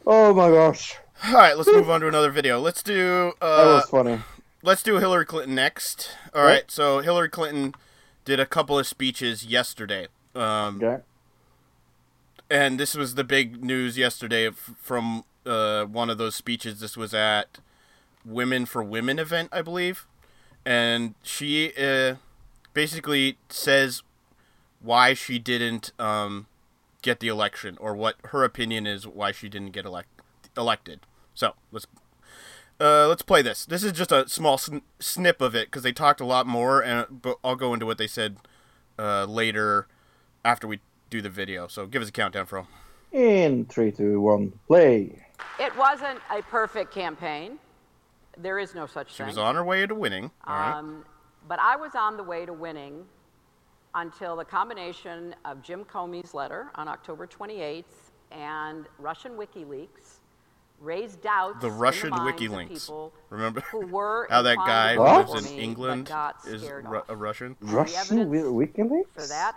Oh 0.08 0.34
my 0.34 0.50
gosh, 0.50 0.96
All 1.28 1.34
right. 1.36 1.56
Let's 1.56 1.70
move 1.72 1.90
on 1.90 2.02
to 2.02 2.08
another 2.08 2.32
video. 2.32 2.60
Let's 2.60 2.82
do. 2.82 3.34
that 3.40 3.46
Uh, 3.46 3.82
was 3.82 3.90
funny. 3.90 4.20
Let's 4.64 4.84
do 4.84 4.98
Hillary 4.98 5.26
Clinton 5.26 5.56
next. 5.56 6.12
All 6.34 6.44
right. 6.44 6.70
So 6.70 7.00
Hillary 7.00 7.30
Clinton 7.30 7.74
did 8.26 8.40
a 8.40 8.46
couple 8.46 8.78
of 8.78 8.88
speeches 8.88 9.46
yesterday. 9.46 10.08
Um, 10.36 10.82
Okay. 10.82 11.04
and 12.50 12.80
this 12.80 12.96
was 12.96 13.16
the 13.16 13.24
big 13.24 13.64
news 13.64 13.98
yesterday 13.98 14.48
f- 14.48 14.72
from 14.82 15.24
uh, 15.46 15.86
one 15.86 16.10
of 16.10 16.18
those 16.18 16.36
speeches. 16.36 16.80
This 16.80 16.96
was 16.96 17.14
at 17.14 17.60
Women 18.26 18.66
for 18.66 18.84
Women 18.84 19.20
event, 19.20 19.50
I 19.52 19.62
believe, 19.62 20.06
and 20.66 21.16
she 21.24 21.74
uh, 21.76 22.16
basically 22.74 23.38
says 23.50 24.04
why 24.80 25.14
she 25.14 25.40
didn't 25.40 25.92
um, 26.00 26.48
get 27.02 27.20
the 27.20 27.28
election 27.28 27.78
or 27.82 27.96
what 27.96 28.16
her 28.26 28.44
opinion 28.44 28.86
is 28.88 29.08
why 29.08 29.32
she 29.32 29.50
didn't 29.50 29.72
get 29.72 29.86
elect- 29.86 30.22
elected. 30.56 31.02
So 31.34 31.54
let's 31.72 31.88
uh, 32.82 33.08
let's 33.08 33.22
play 33.22 33.42
this. 33.42 33.66
This 33.66 33.84
is 33.84 33.92
just 33.92 34.12
a 34.12 34.28
small 34.28 34.58
sn- 34.58 34.82
snip 35.00 35.42
of 35.42 35.56
it 35.56 35.68
because 35.68 35.84
they 35.84 35.92
talked 35.92 36.20
a 36.20 36.26
lot 36.26 36.48
more, 36.48 36.84
and 36.84 37.22
but 37.22 37.38
I'll 37.44 37.56
go 37.56 37.74
into 37.74 37.86
what 37.86 37.98
they 37.98 38.08
said 38.08 38.38
uh, 38.98 39.26
later 39.26 39.88
after 40.44 40.68
we 40.68 40.80
do 41.10 41.22
the 41.22 41.30
video. 41.30 41.68
So 41.68 41.86
give 41.86 42.02
us 42.02 42.10
a 42.10 42.12
countdown, 42.12 42.46
Fro. 42.48 42.68
In 43.12 43.66
three, 43.66 43.92
two, 43.92 44.20
one, 44.20 44.54
play. 44.68 45.26
It 45.60 45.76
wasn't 45.78 46.20
a 46.32 46.42
perfect 46.44 46.94
campaign. 46.94 47.60
There 48.38 48.58
is 48.58 48.74
no 48.74 48.88
such 48.88 49.12
She 49.12 49.18
thing. 49.18 49.28
She 49.28 49.30
was 49.30 49.38
on 49.38 49.56
her 49.56 49.64
way 49.64 49.86
to 49.86 49.94
winning. 49.94 50.32
All 50.48 50.56
right. 50.56 50.78
Um, 50.78 51.06
but 51.48 51.60
I 51.60 51.76
was 51.76 51.96
on 51.96 52.18
the 52.18 52.24
way 52.24 52.46
to 52.46 52.54
winning 52.54 53.04
until 53.94 54.38
the 54.38 54.46
combination 54.46 55.36
of 55.44 55.62
Jim 55.62 55.84
Comey's 55.84 56.34
letter 56.34 56.72
on 56.76 56.88
October 56.88 57.28
28th 57.28 57.84
and 58.32 58.86
Russian 59.00 59.34
WikiLeaks 59.34 60.21
raised 60.82 61.22
doubts 61.22 61.62
the 61.62 61.72
Russian 61.72 62.10
minds 62.10 62.42
of 62.42 62.52
WikiLeaks. 62.52 62.68
people 62.70 63.14
Remember 63.30 63.62
who 63.72 63.86
were 63.86 64.28
how 64.30 64.42
that 64.42 64.58
guy 64.58 64.96
to 64.96 65.02
who 65.02 65.34
lives 65.34 65.46
in 65.54 65.60
England 65.60 66.06
but 66.06 66.10
got 66.12 66.36
is 66.48 66.62
scared 66.64 66.88
Ru- 66.88 66.98
off. 66.98 67.10
a 67.10 67.16
Russian? 67.16 67.56
Russian 67.62 68.20
evidence 68.20 68.46
Wi- 68.48 68.68
WikiLeaks. 68.68 69.08
For 69.14 69.28
that, 69.28 69.56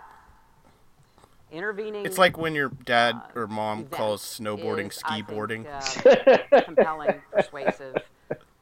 intervening 1.51 2.05
It's 2.05 2.17
like 2.17 2.37
when 2.37 2.55
your 2.55 2.69
dad 2.69 3.15
uh, 3.15 3.39
or 3.39 3.47
mom 3.47 3.85
calls 3.85 4.21
snowboarding 4.21 4.87
is, 4.89 4.95
ski-boarding. 4.95 5.65
uh, 5.67 6.61
compelling, 6.65 7.21
persuasive, 7.31 7.97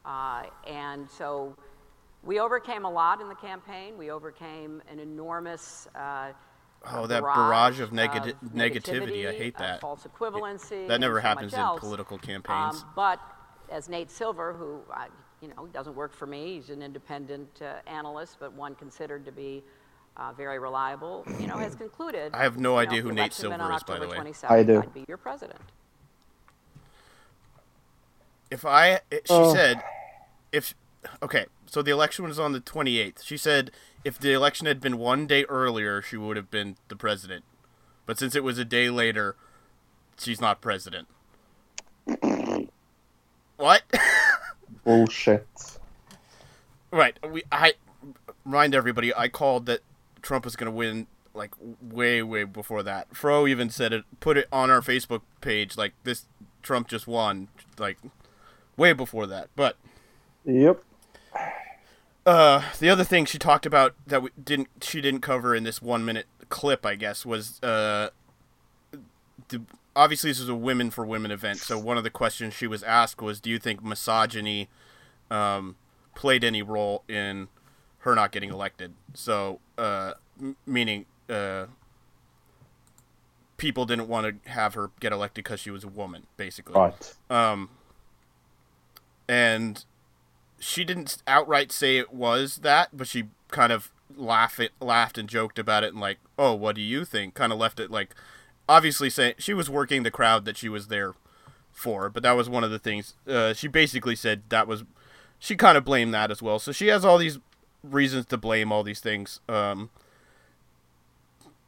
uh, 0.04 0.42
and 0.66 1.08
so 1.10 1.56
we 2.22 2.40
overcame 2.40 2.84
a 2.84 2.90
lot 2.90 3.20
in 3.20 3.28
the 3.28 3.34
campaign. 3.34 3.98
We 3.98 4.10
overcame 4.10 4.82
an 4.90 4.98
enormous. 4.98 5.86
Oh, 6.92 7.06
that 7.06 7.22
barrage 7.22 7.80
of 7.80 7.90
negati- 7.90 8.30
of 8.42 8.50
negativity. 8.52 9.28
I 9.28 9.32
hate 9.32 9.56
that. 9.58 9.80
false 9.80 10.06
equivalency. 10.06 10.86
That 10.88 11.00
never 11.00 11.18
and 11.18 11.22
so 11.24 11.28
happens 11.28 11.52
in 11.54 11.58
else. 11.60 11.80
political 11.80 12.18
campaigns. 12.18 12.82
Um, 12.82 12.90
but 12.94 13.20
as 13.70 13.88
Nate 13.88 14.10
Silver, 14.10 14.52
who 14.52 14.80
I, 14.92 15.08
you 15.40 15.48
know 15.48 15.66
doesn't 15.68 15.94
work 15.94 16.12
for 16.14 16.26
me, 16.26 16.54
he's 16.56 16.70
an 16.70 16.82
independent 16.82 17.62
uh, 17.62 17.74
analyst, 17.88 18.36
but 18.40 18.52
one 18.52 18.74
considered 18.74 19.24
to 19.24 19.32
be 19.32 19.62
uh, 20.16 20.32
very 20.32 20.58
reliable, 20.58 21.24
you 21.40 21.46
know, 21.46 21.56
has 21.56 21.74
concluded. 21.74 22.32
I 22.34 22.42
have 22.42 22.56
no 22.58 22.70
you 22.78 22.86
know, 22.86 22.90
idea 22.90 23.02
who 23.02 23.08
Nate 23.10 23.18
election 23.18 23.50
had 23.50 23.58
been 23.58 23.66
Silver 23.66 23.76
is, 23.76 23.82
by 23.82 23.98
the 23.98 24.08
way. 24.08 24.32
I 24.48 24.62
do. 24.62 24.80
I'd 24.80 24.94
be 24.94 25.04
your 25.08 25.16
president. 25.18 25.60
If 28.50 28.64
I, 28.64 29.00
she 29.10 29.20
Oh. 29.30 29.52
said, 29.52 29.82
if 30.52 30.74
okay, 31.24 31.46
so 31.66 31.80
the 31.80 31.90
election 31.90 32.26
was 32.26 32.38
on 32.38 32.52
the 32.52 32.60
28th. 32.60 33.24
She 33.24 33.38
said 33.38 33.70
if 34.04 34.18
the 34.18 34.32
election 34.32 34.66
had 34.66 34.80
been 34.80 34.98
one 34.98 35.26
day 35.26 35.44
earlier, 35.44 36.02
she 36.02 36.18
would 36.18 36.36
have 36.36 36.50
been 36.50 36.76
the 36.88 36.96
president. 36.96 37.44
But 38.04 38.18
since 38.18 38.36
it 38.36 38.44
was 38.44 38.58
a 38.58 38.64
day 38.64 38.90
later, 38.90 39.34
she's 40.18 40.40
not 40.40 40.60
president. 40.60 41.08
what? 43.56 43.82
Bullshit. 44.84 45.48
right. 46.90 47.18
We 47.26 47.42
I 47.50 47.72
remind 48.44 48.74
everybody 48.74 49.14
I 49.14 49.28
called 49.28 49.64
that 49.66 49.80
Trump 50.20 50.44
was 50.44 50.56
going 50.56 50.70
to 50.70 50.76
win 50.76 51.06
like 51.32 51.52
way 51.80 52.22
way 52.22 52.44
before 52.44 52.82
that. 52.82 53.16
Fro 53.16 53.46
even 53.46 53.70
said 53.70 53.94
it 53.94 54.04
put 54.20 54.36
it 54.36 54.46
on 54.52 54.70
our 54.70 54.82
Facebook 54.82 55.22
page 55.40 55.78
like 55.78 55.94
this 56.04 56.26
Trump 56.62 56.88
just 56.88 57.06
won 57.06 57.48
like 57.78 57.96
way 58.76 58.92
before 58.92 59.26
that. 59.26 59.48
But 59.56 59.78
Yep. 60.44 60.82
Uh, 62.26 62.62
the 62.80 62.88
other 62.88 63.04
thing 63.04 63.26
she 63.26 63.38
talked 63.38 63.66
about 63.66 63.94
that 64.06 64.22
we 64.22 64.30
didn't 64.42 64.68
she 64.80 65.00
didn't 65.02 65.20
cover 65.20 65.54
in 65.54 65.62
this 65.64 65.82
one 65.82 66.04
minute 66.04 66.26
clip, 66.48 66.86
I 66.86 66.94
guess, 66.94 67.26
was 67.26 67.62
uh, 67.62 68.08
the, 69.48 69.60
obviously 69.94 70.30
this 70.30 70.40
is 70.40 70.48
a 70.48 70.54
women 70.54 70.90
for 70.90 71.04
women 71.04 71.30
event. 71.30 71.58
So 71.58 71.78
one 71.78 71.98
of 71.98 72.04
the 72.04 72.10
questions 72.10 72.54
she 72.54 72.66
was 72.66 72.82
asked 72.82 73.20
was, 73.20 73.40
"Do 73.40 73.50
you 73.50 73.58
think 73.58 73.84
misogyny 73.84 74.68
um, 75.30 75.76
played 76.14 76.44
any 76.44 76.62
role 76.62 77.02
in 77.08 77.48
her 77.98 78.14
not 78.14 78.32
getting 78.32 78.48
elected?" 78.50 78.94
So 79.12 79.60
uh, 79.76 80.14
m- 80.40 80.56
meaning 80.66 81.04
uh, 81.28 81.66
people 83.58 83.84
didn't 83.84 84.08
want 84.08 84.42
to 84.44 84.50
have 84.50 84.72
her 84.74 84.90
get 84.98 85.12
elected 85.12 85.44
because 85.44 85.60
she 85.60 85.70
was 85.70 85.84
a 85.84 85.88
woman, 85.88 86.26
basically 86.38 86.74
Right. 86.74 87.14
um, 87.28 87.68
and 89.28 89.84
she 90.58 90.84
didn't 90.84 91.22
outright 91.26 91.72
say 91.72 91.98
it 91.98 92.12
was 92.12 92.58
that, 92.58 92.90
but 92.92 93.06
she 93.06 93.24
kind 93.48 93.72
of 93.72 93.90
laugh 94.16 94.60
it, 94.60 94.72
laughed 94.80 95.18
and 95.18 95.28
joked 95.28 95.58
about 95.58 95.84
it, 95.84 95.92
and 95.92 96.00
like, 96.00 96.18
"Oh, 96.38 96.54
what 96.54 96.76
do 96.76 96.82
you 96.82 97.04
think?" 97.04 97.34
Kind 97.34 97.52
of 97.52 97.58
left 97.58 97.80
it 97.80 97.90
like, 97.90 98.14
obviously 98.68 99.10
saying 99.10 99.34
she 99.38 99.54
was 99.54 99.68
working 99.68 100.02
the 100.02 100.10
crowd 100.10 100.44
that 100.44 100.56
she 100.56 100.68
was 100.68 100.88
there 100.88 101.14
for, 101.72 102.08
but 102.08 102.22
that 102.22 102.32
was 102.32 102.48
one 102.48 102.64
of 102.64 102.70
the 102.70 102.78
things. 102.78 103.14
Uh, 103.26 103.52
she 103.52 103.68
basically 103.68 104.16
said 104.16 104.42
that 104.48 104.66
was, 104.66 104.84
she 105.38 105.56
kind 105.56 105.76
of 105.76 105.84
blamed 105.84 106.14
that 106.14 106.30
as 106.30 106.42
well. 106.42 106.58
So 106.58 106.72
she 106.72 106.88
has 106.88 107.04
all 107.04 107.18
these 107.18 107.38
reasons 107.82 108.26
to 108.26 108.36
blame 108.36 108.72
all 108.72 108.82
these 108.82 109.00
things. 109.00 109.40
Um, 109.48 109.90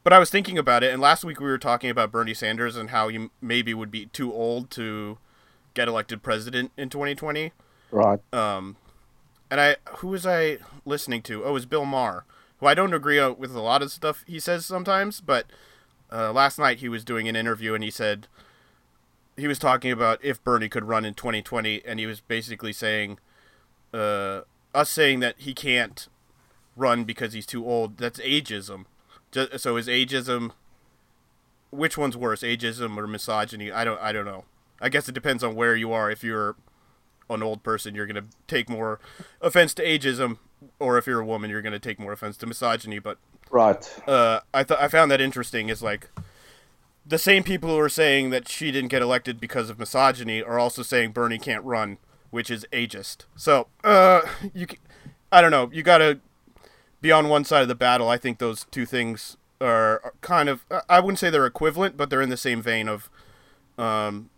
but 0.02 0.12
I 0.12 0.18
was 0.18 0.30
thinking 0.30 0.56
about 0.56 0.84
it, 0.84 0.92
and 0.92 1.02
last 1.02 1.24
week 1.24 1.40
we 1.40 1.46
were 1.46 1.58
talking 1.58 1.90
about 1.90 2.12
Bernie 2.12 2.34
Sanders 2.34 2.76
and 2.76 2.90
how 2.90 3.08
he 3.08 3.28
maybe 3.40 3.74
would 3.74 3.90
be 3.90 4.06
too 4.06 4.32
old 4.32 4.70
to 4.72 5.18
get 5.74 5.88
elected 5.88 6.22
president 6.22 6.70
in 6.76 6.88
2020. 6.88 7.52
Right. 7.90 8.20
Um, 8.32 8.76
and 9.50 9.60
I, 9.60 9.76
who 9.98 10.08
was 10.08 10.26
I 10.26 10.58
listening 10.84 11.22
to? 11.22 11.44
Oh, 11.44 11.50
it 11.50 11.52
was 11.52 11.66
Bill 11.66 11.84
Maher, 11.84 12.24
who 12.58 12.66
I 12.66 12.74
don't 12.74 12.94
agree 12.94 13.24
with 13.30 13.54
a 13.54 13.60
lot 13.60 13.82
of 13.82 13.90
stuff 13.90 14.24
he 14.26 14.40
says 14.40 14.66
sometimes, 14.66 15.20
but 15.20 15.46
uh, 16.12 16.32
last 16.32 16.58
night 16.58 16.78
he 16.78 16.88
was 16.88 17.04
doing 17.04 17.28
an 17.28 17.36
interview 17.36 17.74
and 17.74 17.82
he 17.82 17.90
said 17.90 18.28
he 19.36 19.46
was 19.46 19.58
talking 19.58 19.92
about 19.92 20.24
if 20.24 20.42
Bernie 20.42 20.68
could 20.68 20.84
run 20.84 21.04
in 21.04 21.14
2020, 21.14 21.82
and 21.84 22.00
he 22.00 22.06
was 22.06 22.20
basically 22.20 22.72
saying 22.72 23.18
uh, 23.92 24.42
us 24.74 24.90
saying 24.90 25.20
that 25.20 25.34
he 25.38 25.54
can't 25.54 26.08
run 26.74 27.04
because 27.04 27.32
he's 27.32 27.46
too 27.46 27.66
old. 27.66 27.98
That's 27.98 28.18
ageism. 28.20 28.86
So 29.56 29.76
is 29.76 29.88
ageism? 29.88 30.52
Which 31.70 31.98
one's 31.98 32.16
worse, 32.16 32.40
ageism 32.40 32.96
or 32.96 33.06
misogyny? 33.06 33.70
I 33.70 33.84
don't. 33.84 34.00
I 34.00 34.12
don't 34.12 34.24
know. 34.24 34.44
I 34.80 34.88
guess 34.88 35.08
it 35.08 35.12
depends 35.12 35.44
on 35.44 35.54
where 35.54 35.76
you 35.76 35.92
are. 35.92 36.10
If 36.10 36.24
you're 36.24 36.56
an 37.30 37.42
old 37.42 37.62
person, 37.62 37.94
you're 37.94 38.06
gonna 38.06 38.26
take 38.46 38.68
more 38.68 39.00
offense 39.40 39.74
to 39.74 39.84
ageism, 39.84 40.38
or 40.78 40.98
if 40.98 41.06
you're 41.06 41.20
a 41.20 41.26
woman, 41.26 41.50
you're 41.50 41.62
gonna 41.62 41.78
take 41.78 41.98
more 41.98 42.12
offense 42.12 42.36
to 42.38 42.46
misogyny. 42.46 42.98
But 42.98 43.18
Right. 43.50 44.02
uh, 44.08 44.40
I 44.52 44.62
thought 44.64 44.80
I 44.80 44.88
found 44.88 45.10
that 45.10 45.20
interesting. 45.20 45.68
Is 45.68 45.82
like 45.82 46.08
the 47.06 47.18
same 47.18 47.42
people 47.44 47.70
who 47.70 47.78
are 47.78 47.88
saying 47.88 48.30
that 48.30 48.48
she 48.48 48.70
didn't 48.72 48.88
get 48.90 49.02
elected 49.02 49.38
because 49.40 49.70
of 49.70 49.78
misogyny 49.78 50.42
are 50.42 50.58
also 50.58 50.82
saying 50.82 51.12
Bernie 51.12 51.38
can't 51.38 51.62
run, 51.64 51.98
which 52.30 52.50
is 52.50 52.66
ageist. 52.72 53.26
So 53.36 53.68
uh, 53.84 54.22
you, 54.54 54.66
c- 54.68 54.78
I 55.30 55.40
don't 55.40 55.50
know. 55.52 55.70
You 55.72 55.82
gotta 55.82 56.20
be 57.00 57.12
on 57.12 57.28
one 57.28 57.44
side 57.44 57.62
of 57.62 57.68
the 57.68 57.74
battle. 57.76 58.08
I 58.08 58.16
think 58.18 58.38
those 58.38 58.66
two 58.70 58.86
things 58.86 59.36
are, 59.60 60.00
are 60.02 60.14
kind 60.20 60.48
of. 60.48 60.64
I 60.88 60.98
wouldn't 61.00 61.18
say 61.20 61.30
they're 61.30 61.46
equivalent, 61.46 61.96
but 61.96 62.10
they're 62.10 62.22
in 62.22 62.30
the 62.30 62.36
same 62.36 62.60
vein 62.60 62.88
of, 62.88 63.08
um, 63.78 64.30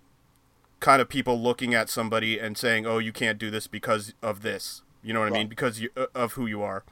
kind 0.80 1.00
of 1.02 1.08
people 1.08 1.40
looking 1.40 1.74
at 1.74 1.88
somebody 1.88 2.38
and 2.38 2.56
saying, 2.56 2.86
"Oh, 2.86 2.98
you 2.98 3.12
can't 3.12 3.38
do 3.38 3.50
this 3.50 3.66
because 3.66 4.14
of 4.22 4.42
this." 4.42 4.82
You 5.02 5.12
know 5.12 5.20
what 5.20 5.28
I 5.28 5.32
mean? 5.32 5.48
Because 5.48 5.80
you, 5.80 5.90
uh, 5.96 6.06
of 6.14 6.32
who 6.32 6.46
you 6.46 6.62
are. 6.62 6.84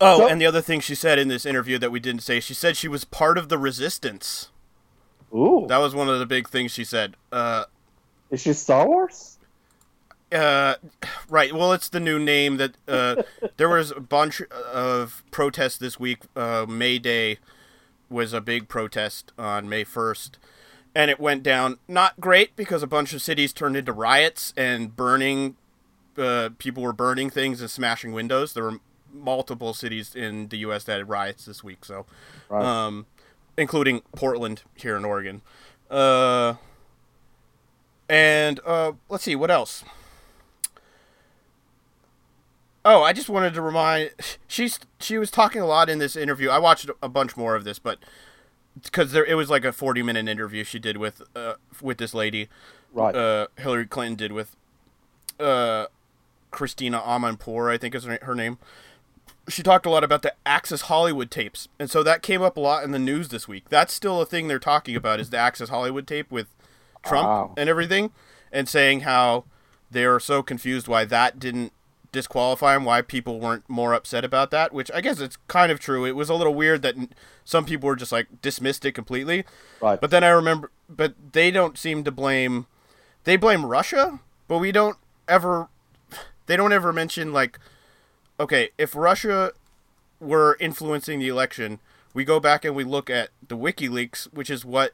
Oh, 0.00 0.18
So- 0.20 0.28
and 0.28 0.40
the 0.40 0.46
other 0.46 0.60
thing 0.60 0.80
she 0.80 0.94
said 0.94 1.18
in 1.18 1.28
this 1.28 1.46
interview 1.46 1.78
that 1.78 1.90
we 1.90 2.00
didn't 2.00 2.22
say, 2.22 2.40
she 2.40 2.54
said 2.54 2.76
she 2.76 2.88
was 2.88 3.04
part 3.04 3.38
of 3.38 3.48
the 3.48 3.58
resistance. 3.58 4.50
Ooh. 5.34 5.66
That 5.68 5.78
was 5.78 5.94
one 5.94 6.08
of 6.08 6.18
the 6.18 6.26
big 6.26 6.48
things 6.48 6.72
she 6.72 6.84
said. 6.84 7.16
Uh, 7.32 7.64
Is 8.30 8.40
she 8.42 8.52
Star 8.52 8.86
Wars? 8.86 9.38
uh, 10.32 10.74
right. 11.28 11.52
Well, 11.54 11.72
it's 11.72 11.88
the 11.88 12.00
new 12.00 12.18
name 12.18 12.56
that 12.58 12.76
uh, 12.88 13.22
there 13.56 13.68
was 13.68 13.90
a 13.90 14.00
bunch 14.00 14.40
of 14.42 15.22
protests 15.30 15.78
this 15.78 15.98
week. 15.98 16.20
Uh, 16.34 16.66
May 16.68 16.98
Day 16.98 17.38
was 18.10 18.32
a 18.32 18.40
big 18.40 18.68
protest 18.68 19.32
on 19.38 19.68
May 19.68 19.84
first, 19.84 20.38
and 20.96 21.10
it 21.10 21.20
went 21.20 21.42
down 21.42 21.76
not 21.86 22.18
great 22.18 22.56
because 22.56 22.82
a 22.82 22.86
bunch 22.86 23.12
of 23.12 23.20
cities 23.20 23.52
turned 23.52 23.76
into 23.76 23.92
riots 23.92 24.54
and 24.56 24.96
burning. 24.96 25.54
Uh, 26.16 26.48
people 26.56 26.82
were 26.82 26.94
burning 26.94 27.28
things 27.28 27.60
and 27.60 27.70
smashing 27.70 28.12
windows. 28.12 28.54
There 28.54 28.64
were 28.64 28.80
multiple 29.12 29.74
cities 29.74 30.14
in 30.14 30.48
the 30.48 30.56
U.S. 30.58 30.84
that 30.84 30.96
had 30.96 31.08
riots 31.10 31.44
this 31.44 31.62
week. 31.62 31.84
So, 31.84 32.06
Right. 32.48 32.64
um, 32.64 33.04
including 33.58 34.00
Portland 34.16 34.62
here 34.74 34.96
in 34.96 35.04
Oregon. 35.04 35.42
Uh, 35.90 36.54
and 38.08 38.58
uh, 38.64 38.92
let's 39.10 39.24
see 39.24 39.36
what 39.36 39.50
else. 39.50 39.84
Oh, 42.84 43.02
I 43.02 43.12
just 43.12 43.28
wanted 43.28 43.52
to 43.54 43.60
remind 43.60 44.12
she's 44.46 44.78
she 44.98 45.18
was 45.18 45.30
talking 45.30 45.60
a 45.60 45.66
lot 45.66 45.90
in 45.90 45.98
this 45.98 46.16
interview. 46.16 46.48
I 46.48 46.58
watched 46.58 46.88
a 47.02 47.08
bunch 47.10 47.36
more 47.36 47.54
of 47.54 47.64
this, 47.64 47.78
but 47.78 47.98
because 48.82 49.12
there 49.12 49.24
it 49.24 49.34
was 49.34 49.50
like 49.50 49.64
a 49.64 49.72
forty 49.72 50.02
minute 50.02 50.28
interview 50.28 50.64
she 50.64 50.78
did 50.78 50.96
with 50.96 51.22
uh, 51.34 51.54
with 51.80 51.98
this 51.98 52.14
lady, 52.14 52.48
right. 52.92 53.14
uh, 53.14 53.46
Hillary 53.58 53.86
Clinton 53.86 54.16
did 54.16 54.32
with 54.32 54.56
uh, 55.40 55.86
Christina 56.50 57.00
Amanpour, 57.00 57.70
I 57.70 57.78
think 57.78 57.94
is 57.94 58.04
her 58.04 58.18
her 58.22 58.34
name. 58.34 58.58
She 59.48 59.62
talked 59.62 59.86
a 59.86 59.90
lot 59.90 60.02
about 60.02 60.22
the 60.22 60.34
Access 60.44 60.82
Hollywood 60.82 61.30
tapes, 61.30 61.68
and 61.78 61.88
so 61.88 62.02
that 62.02 62.22
came 62.22 62.42
up 62.42 62.56
a 62.56 62.60
lot 62.60 62.82
in 62.82 62.90
the 62.90 62.98
news 62.98 63.28
this 63.28 63.46
week. 63.46 63.68
That's 63.68 63.94
still 63.94 64.20
a 64.20 64.26
thing 64.26 64.48
they're 64.48 64.58
talking 64.58 64.96
about 64.96 65.20
is 65.20 65.30
the 65.30 65.36
Access 65.36 65.68
Hollywood 65.68 66.06
tape 66.06 66.30
with 66.32 66.48
Trump 67.04 67.28
Wow. 67.28 67.54
and 67.56 67.68
everything, 67.68 68.10
and 68.50 68.68
saying 68.68 69.00
how 69.00 69.44
they 69.88 70.04
are 70.04 70.18
so 70.18 70.42
confused 70.42 70.88
why 70.88 71.04
that 71.04 71.38
didn't 71.38 71.72
disqualify 72.12 72.76
him, 72.76 72.84
why 72.84 73.02
people 73.02 73.40
weren't 73.40 73.68
more 73.68 73.94
upset 73.94 74.24
about 74.24 74.50
that. 74.50 74.72
Which 74.72 74.90
I 74.94 75.00
guess 75.00 75.20
it's 75.20 75.38
kind 75.48 75.70
of 75.72 75.80
true. 75.80 76.04
It 76.04 76.16
was 76.16 76.28
a 76.28 76.34
little 76.34 76.54
weird 76.54 76.82
that 76.82 76.94
some 77.44 77.64
people 77.64 77.86
were 77.86 77.96
just 77.96 78.12
like 78.12 78.40
dismissed 78.42 78.84
it 78.84 78.92
completely. 78.92 79.44
right. 79.80 80.00
But 80.00 80.10
then 80.10 80.24
I 80.24 80.28
remember, 80.28 80.70
but 80.88 81.14
they 81.32 81.50
don't 81.50 81.78
seem 81.78 82.04
to 82.04 82.10
blame. 82.10 82.66
They 83.24 83.36
blame 83.36 83.66
Russia, 83.66 84.20
but 84.48 84.58
we 84.58 84.72
don't 84.72 84.96
ever. 85.28 85.68
They 86.46 86.56
don't 86.56 86.72
ever 86.72 86.92
mention 86.92 87.32
like, 87.32 87.58
okay, 88.38 88.70
if 88.78 88.94
Russia 88.94 89.52
were 90.20 90.56
influencing 90.60 91.18
the 91.18 91.28
election, 91.28 91.80
we 92.14 92.24
go 92.24 92.38
back 92.40 92.64
and 92.64 92.74
we 92.74 92.84
look 92.84 93.10
at 93.10 93.30
the 93.46 93.56
WikiLeaks, 93.56 94.32
which 94.32 94.48
is 94.48 94.64
what 94.64 94.92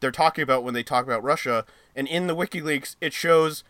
they're 0.00 0.10
talking 0.10 0.42
about 0.42 0.64
when 0.64 0.74
they 0.74 0.82
talk 0.82 1.04
about 1.04 1.22
Russia, 1.22 1.64
and 1.94 2.08
in 2.08 2.26
the 2.26 2.34
WikiLeaks 2.34 2.96
it 3.00 3.12
shows 3.12 3.64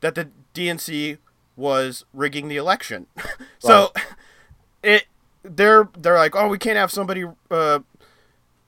that 0.00 0.14
the 0.14 0.30
DNC 0.54 1.18
was 1.60 2.04
rigging 2.12 2.48
the 2.48 2.56
election. 2.56 3.06
so 3.58 3.92
it 4.82 5.06
they're 5.42 5.88
they're 5.96 6.16
like, 6.16 6.34
oh, 6.34 6.48
we 6.48 6.58
can't 6.58 6.76
have 6.76 6.90
somebody 6.90 7.24
uh, 7.50 7.80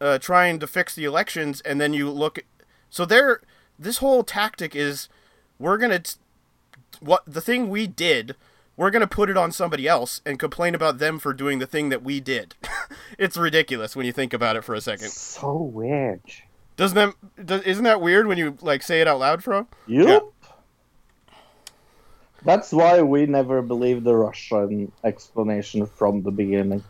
uh, 0.01 0.19
trying 0.19 0.59
to 0.59 0.67
fix 0.67 0.95
the 0.95 1.05
elections, 1.05 1.61
and 1.63 1.81
then 1.81 1.93
you 1.93 2.11
look. 2.11 2.39
At, 2.39 2.45
so 2.91 3.05
they're 3.05 3.41
this 3.79 3.99
whole 3.99 4.23
tactic 4.23 4.77
is 4.77 5.09
we're 5.59 5.79
gonna 5.79 6.01
t- 6.01 6.17
what 7.01 7.23
the 7.27 7.41
thing 7.41 7.69
we 7.69 7.87
did. 7.87 8.37
We're 8.75 8.91
gonna 8.91 9.07
put 9.07 9.29
it 9.29 9.37
on 9.37 9.53
somebody 9.53 9.87
else 9.87 10.23
and 10.25 10.39
complain 10.39 10.75
about 10.75 10.99
them 10.99 11.19
for 11.19 11.35
doing 11.35 11.59
the 11.59 11.67
thing 11.67 11.91
that 11.91 12.03
we 12.03 12.21
did. 12.21 12.55
it's 13.19 13.37
ridiculous 13.37 13.95
when 13.95 14.07
you 14.07 14.13
think 14.13 14.33
about 14.33 14.57
it 14.57 14.65
for 14.65 14.75
a 14.75 14.81
second. 14.81 15.11
so 15.11 15.57
weird. 15.57 16.23
Doesn't 16.77 16.97
that 16.97 17.47
does, 17.47 17.63
isn't 17.63 17.85
that 17.85 18.01
weird 18.01 18.27
when 18.27 18.39
you 18.39 18.57
like 18.61 18.83
say 18.83 19.01
it 19.01 19.09
out 19.09 19.19
loud, 19.19 19.45
Fro? 19.45 19.67
Yup. 19.87 20.32
That's 22.45 22.73
why 22.73 23.03
we 23.03 23.27
never 23.27 23.63
believed 23.63 24.05
the 24.05 24.17
Russian 24.17 24.91
explanation 25.05 25.87
from 25.87 26.23
the 26.23 26.31
beginning. 26.33 26.83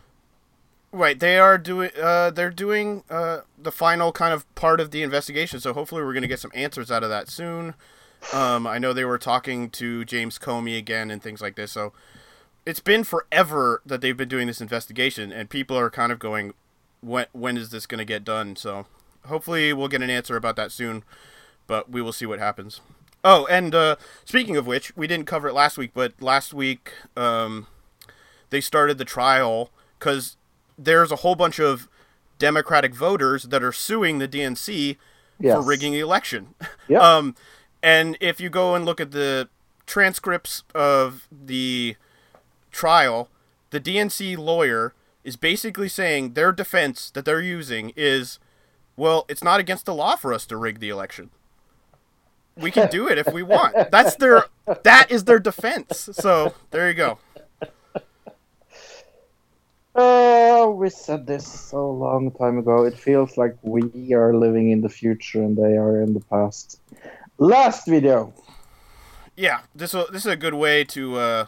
Right, 0.91 1.19
they 1.19 1.39
are 1.39 1.57
doing. 1.57 1.89
Uh, 1.99 2.29
they're 2.29 2.51
doing 2.51 3.03
uh, 3.09 3.41
the 3.57 3.71
final 3.71 4.11
kind 4.11 4.33
of 4.33 4.53
part 4.53 4.79
of 4.79 4.91
the 4.91 5.01
investigation. 5.01 5.59
So 5.59 5.73
hopefully, 5.73 6.03
we're 6.03 6.13
going 6.13 6.21
to 6.21 6.27
get 6.27 6.39
some 6.39 6.51
answers 6.53 6.91
out 6.91 7.03
of 7.03 7.09
that 7.09 7.29
soon. 7.29 7.73
Um, 8.31 8.67
I 8.67 8.77
know 8.77 8.93
they 8.93 9.05
were 9.05 9.17
talking 9.17 9.69
to 9.71 10.05
James 10.05 10.37
Comey 10.37 10.77
again 10.77 11.11
and 11.11 11.21
things 11.21 11.41
like 11.41 11.55
this. 11.55 11.71
So 11.71 11.93
it's 12.65 12.79
been 12.79 13.03
forever 13.03 13.81
that 13.85 14.01
they've 14.01 14.15
been 14.15 14.29
doing 14.29 14.47
this 14.47 14.61
investigation, 14.61 15.31
and 15.31 15.49
people 15.49 15.77
are 15.77 15.89
kind 15.89 16.11
of 16.11 16.19
going, 16.19 16.53
"When 17.01 17.25
when 17.31 17.57
is 17.57 17.71
this 17.71 17.87
going 17.87 17.99
to 17.99 18.05
get 18.05 18.23
done?" 18.23 18.55
So 18.55 18.85
hopefully, 19.25 19.73
we'll 19.73 19.87
get 19.87 20.03
an 20.03 20.11
answer 20.11 20.35
about 20.35 20.55
that 20.57 20.71
soon. 20.71 21.03
But 21.65 21.89
we 21.89 22.01
will 22.03 22.13
see 22.13 22.27
what 22.27 22.37
happens. 22.37 22.81
Oh, 23.23 23.45
and 23.47 23.73
uh, 23.73 23.95
speaking 24.25 24.57
of 24.57 24.67
which, 24.67 24.95
we 24.97 25.07
didn't 25.07 25.27
cover 25.27 25.47
it 25.47 25.53
last 25.53 25.77
week, 25.77 25.91
but 25.93 26.13
last 26.21 26.53
week 26.53 26.91
um, 27.15 27.67
they 28.49 28.59
started 28.59 28.97
the 28.97 29.05
trial 29.05 29.69
because 29.97 30.35
there's 30.77 31.11
a 31.11 31.17
whole 31.17 31.35
bunch 31.35 31.59
of 31.59 31.87
Democratic 32.37 32.93
voters 32.93 33.43
that 33.43 33.63
are 33.63 33.71
suing 33.71 34.19
the 34.19 34.27
DNC 34.27 34.97
Yes. 35.39 35.55
for 35.55 35.61
rigging 35.61 35.93
the 35.93 35.99
election. 35.99 36.53
Yep. 36.87 37.01
Um, 37.01 37.35
and 37.81 38.17
if 38.21 38.39
you 38.39 38.49
go 38.49 38.75
and 38.75 38.85
look 38.85 39.01
at 39.01 39.11
the 39.11 39.49
transcripts 39.85 40.63
of 40.73 41.27
the 41.31 41.95
trial, 42.71 43.29
the 43.71 43.79
DNC 43.79 44.37
lawyer 44.37 44.93
is 45.23 45.35
basically 45.35 45.89
saying 45.89 46.33
their 46.33 46.51
defense 46.53 47.09
that 47.11 47.25
they're 47.25 47.41
using 47.41 47.91
is, 47.97 48.39
well, 48.95 49.25
it's 49.27 49.43
not 49.43 49.59
against 49.59 49.85
the 49.85 49.93
law 49.93 50.15
for 50.15 50.33
us 50.33 50.45
to 50.45 50.55
rig 50.55 50.79
the 50.79 50.89
election. 50.89 51.29
We 52.57 52.71
can 52.71 52.89
do 52.89 53.07
it 53.07 53.17
if 53.17 53.31
we 53.33 53.43
want. 53.43 53.91
That's 53.91 54.15
their 54.15 54.45
that 54.83 55.11
is 55.11 55.23
their 55.23 55.39
defense. 55.39 56.09
So 56.13 56.53
there 56.71 56.87
you 56.87 56.93
go. 56.93 57.17
Oh, 59.95 60.71
we 60.71 60.89
said 60.89 61.27
this 61.27 61.47
so 61.47 61.91
long 61.91 62.31
time 62.31 62.57
ago. 62.57 62.83
It 62.83 62.97
feels 62.97 63.37
like 63.37 63.55
we 63.61 64.13
are 64.13 64.33
living 64.33 64.71
in 64.71 64.81
the 64.81 64.89
future 64.89 65.41
and 65.43 65.55
they 65.55 65.77
are 65.77 66.01
in 66.01 66.13
the 66.15 66.19
past. 66.19 66.79
Last 67.37 67.87
video. 67.87 68.33
yeah, 69.35 69.61
this 69.75 69.93
will, 69.93 70.07
this 70.11 70.25
is 70.25 70.31
a 70.31 70.35
good 70.35 70.53
way 70.55 70.83
to 70.85 71.15
uh, 71.17 71.45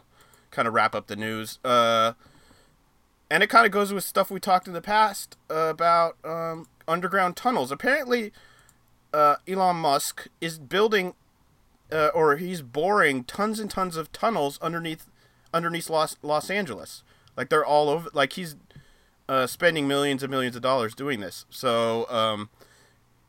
kind 0.52 0.68
of 0.68 0.74
wrap 0.74 0.94
up 0.94 1.08
the 1.08 1.15
news. 1.15 1.60
Uh, 1.63 2.13
and 3.30 3.41
it 3.41 3.48
kind 3.48 3.65
of 3.65 3.72
goes 3.72 3.91
with 3.91 4.04
stuff 4.04 4.30
we 4.30 4.39
talked 4.39 4.68
in 4.68 4.74
the 4.74 4.82
past 4.82 5.38
about 5.50 6.18
um, 6.24 6.68
underground 6.88 7.36
tunnels. 7.36 7.72
Apparently, 7.72 8.32
uh, 9.13 9.36
Elon 9.48 9.78
Musk 9.78 10.28
is 10.41 10.60
building, 10.60 11.13
uh, 11.91 12.10
or 12.13 12.38
he's 12.38 12.62
boring 12.62 13.24
tons 13.24 13.60
and 13.60 13.70
tons 13.70 13.98
of 13.98 14.12
tunnels 14.12 14.60
underneath 14.62 15.08
underneath 15.54 15.89
Los 15.89 16.18
Los 16.22 16.50
Angeles. 16.50 17.04
Like 17.38 17.50
they're 17.50 17.65
all 17.65 17.89
over. 17.89 18.10
Like 18.13 18.34
he's 18.34 18.56
uh, 19.28 19.48
spending 19.48 19.88
millions 19.88 20.24
and 20.24 20.32
millions 20.32 20.56
of 20.56 20.62
dollars 20.62 20.94
doing 20.96 21.20
this. 21.20 21.46
So, 21.50 22.10
um, 22.10 22.50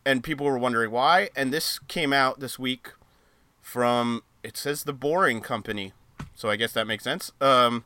and 0.05 0.23
people 0.23 0.47
were 0.47 0.59
wondering 0.59 0.91
why. 0.91 1.31
And 1.35 1.53
this 1.53 1.79
came 1.79 2.13
out 2.13 2.41
this 2.41 2.59
week 2.59 2.91
from 3.61 4.23
it 4.43 4.57
says 4.57 4.85
the 4.85 4.93
Boring 4.93 5.41
Company, 5.41 5.93
so 6.35 6.49
I 6.49 6.57
guess 6.57 6.73
that 6.73 6.87
makes 6.87 7.03
sense. 7.03 7.33
Um, 7.41 7.85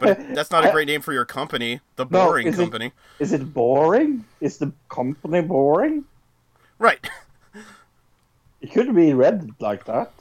but 0.00 0.18
that's 0.34 0.50
not 0.50 0.64
a 0.64 0.70
great 0.70 0.86
name 0.86 1.02
for 1.02 1.12
your 1.12 1.26
company, 1.26 1.80
the 1.96 2.04
No, 2.04 2.26
Boring 2.26 2.46
is 2.46 2.56
Company, 2.56 2.92
Is 3.18 3.32
it 3.32 3.52
boring? 3.52 4.24
Is 4.40 4.58
the 4.58 4.72
company 4.88 5.42
boring? 5.42 6.04
Right? 6.80 7.08
It 8.60 8.72
could 8.72 8.94
be 8.94 9.14
read 9.14 9.52
like 9.58 9.86
that. 9.86 10.12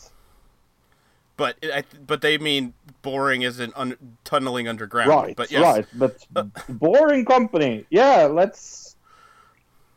but 1.36 1.58
I, 1.62 1.84
but 2.08 2.22
they 2.22 2.38
mean 2.38 2.74
boring 3.02 3.41
isn't 3.41 3.74
un, 3.76 3.98
tunneling 4.24 4.69
underground. 4.69 5.10
Right, 5.10 5.36
but 5.36 5.52
yes, 5.52 5.62
right. 5.62 5.86
But 5.93 6.26
boring 6.69 7.26
company. 7.26 7.86
Yeah, 7.89 8.28
let's 8.32 8.95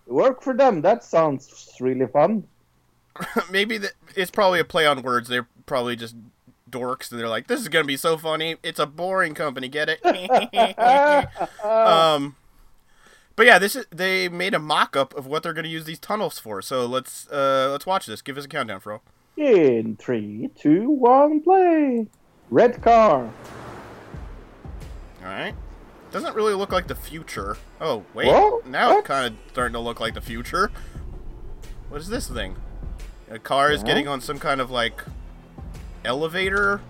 work 0.08 0.42
for 0.42 0.54
them. 0.54 0.82
That 0.82 1.04
sounds 1.04 1.72
really 1.78 2.06
fun. 2.08 2.42
maybe 3.50 3.78
the, 3.78 3.92
it's 4.16 4.32
probably 4.32 4.58
a 4.58 4.64
play 4.64 4.86
on 4.86 5.02
words. 5.02 5.28
They're 5.28 5.46
probably 5.66 5.94
just 5.94 6.16
dorks, 6.68 7.12
and 7.12 7.20
they're 7.20 7.28
like, 7.28 7.46
"This 7.46 7.60
is 7.60 7.68
gonna 7.68 7.84
be 7.84 7.96
so 7.96 8.16
funny. 8.16 8.56
It's 8.64 8.80
a 8.80 8.86
boring 8.86 9.34
company. 9.34 9.68
Get 9.68 9.88
it?" 9.88 10.04
um, 11.64 12.34
but 13.36 13.46
yeah, 13.46 13.58
this 13.58 13.76
is 13.76 13.86
they 13.90 14.28
made 14.28 14.54
a 14.54 14.58
mock-up 14.58 15.14
of 15.16 15.26
what 15.26 15.42
they're 15.42 15.52
gonna 15.52 15.68
use 15.68 15.84
these 15.84 15.98
tunnels 15.98 16.38
for. 16.38 16.62
So 16.62 16.86
let's 16.86 17.28
uh 17.28 17.68
let's 17.70 17.86
watch 17.86 18.06
this. 18.06 18.22
Give 18.22 18.36
us 18.38 18.44
a 18.44 18.48
countdown, 18.48 18.80
Fro. 18.80 19.00
In 19.36 19.96
three, 19.96 20.50
two, 20.54 20.90
one, 20.90 21.40
play. 21.40 22.06
Red 22.50 22.82
car. 22.82 23.32
All 25.20 25.28
right. 25.28 25.54
Doesn't 26.10 26.34
really 26.36 26.52
look 26.54 26.72
like 26.72 26.88
the 26.88 26.94
future. 26.94 27.56
Oh 27.80 28.04
wait, 28.12 28.26
Whoa, 28.28 28.60
now 28.66 28.90
what? 28.90 28.98
it's 28.98 29.06
kind 29.08 29.26
of 29.32 29.38
starting 29.50 29.72
to 29.72 29.78
look 29.80 29.98
like 30.00 30.14
the 30.14 30.20
future. 30.20 30.70
What 31.88 32.00
is 32.00 32.08
this 32.08 32.28
thing? 32.28 32.56
A 33.30 33.38
car 33.38 33.70
is 33.72 33.80
Yeah. 33.80 33.86
getting 33.86 34.08
on 34.08 34.20
some 34.20 34.38
kind 34.38 34.60
of 34.60 34.70
like 34.70 35.02
elevator 36.04 36.80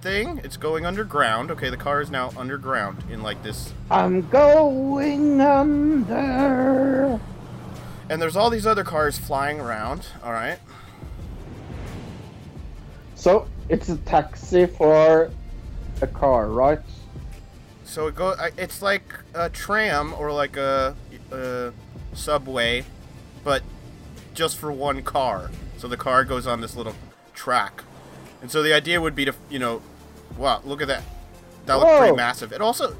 thing. 0.00 0.40
It's 0.44 0.56
going 0.56 0.86
underground. 0.86 1.50
Okay, 1.50 1.70
the 1.70 1.76
car 1.76 2.00
is 2.00 2.10
now 2.10 2.32
underground 2.36 3.04
in 3.10 3.22
like 3.22 3.42
this. 3.42 3.72
I'm 3.90 4.28
going 4.28 5.40
under. 5.40 7.20
And 8.10 8.22
there's 8.22 8.36
all 8.36 8.50
these 8.50 8.66
other 8.66 8.84
cars 8.84 9.18
flying 9.18 9.60
around. 9.60 10.06
All 10.24 10.32
right. 10.32 10.58
So 13.14 13.48
it's 13.68 13.88
a 13.88 13.96
taxi 13.96 14.66
for 14.66 15.30
a 16.00 16.06
car, 16.06 16.48
right? 16.48 16.78
So 17.84 18.06
it 18.06 18.14
go. 18.14 18.34
It's 18.56 18.80
like 18.80 19.12
a 19.34 19.50
tram 19.50 20.14
or 20.14 20.30
like 20.30 20.56
a, 20.56 20.94
a 21.32 21.72
subway, 22.12 22.84
but 23.42 23.62
just 24.34 24.56
for 24.56 24.70
one 24.70 25.02
car. 25.02 25.50
So 25.78 25.88
the 25.88 25.96
car 25.96 26.24
goes 26.24 26.46
on 26.46 26.60
this 26.60 26.76
little 26.76 26.94
track, 27.34 27.82
and 28.40 28.50
so 28.50 28.62
the 28.62 28.72
idea 28.72 29.00
would 29.00 29.14
be 29.14 29.24
to, 29.24 29.34
you 29.48 29.58
know, 29.58 29.82
wow, 30.36 30.60
look 30.64 30.82
at 30.82 30.88
that. 30.88 31.02
That 31.66 31.74
looked 31.74 31.98
pretty 31.98 32.16
massive. 32.16 32.52
It 32.52 32.60
also, 32.60 32.96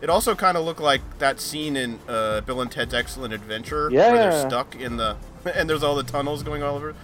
it 0.00 0.10
also 0.10 0.34
kind 0.34 0.56
of 0.56 0.64
looked 0.64 0.80
like 0.80 1.00
that 1.18 1.40
scene 1.40 1.76
in 1.76 1.98
uh, 2.08 2.40
Bill 2.42 2.60
and 2.60 2.70
Ted's 2.70 2.94
Excellent 2.94 3.32
Adventure 3.32 3.90
where 3.90 4.16
they're 4.16 4.48
stuck 4.48 4.76
in 4.76 4.96
the, 4.96 5.16
and 5.54 5.68
there's 5.68 5.82
all 5.82 5.94
the 5.94 6.02
tunnels 6.02 6.42
going 6.42 6.62
all 6.62 6.76
over. 6.76 6.94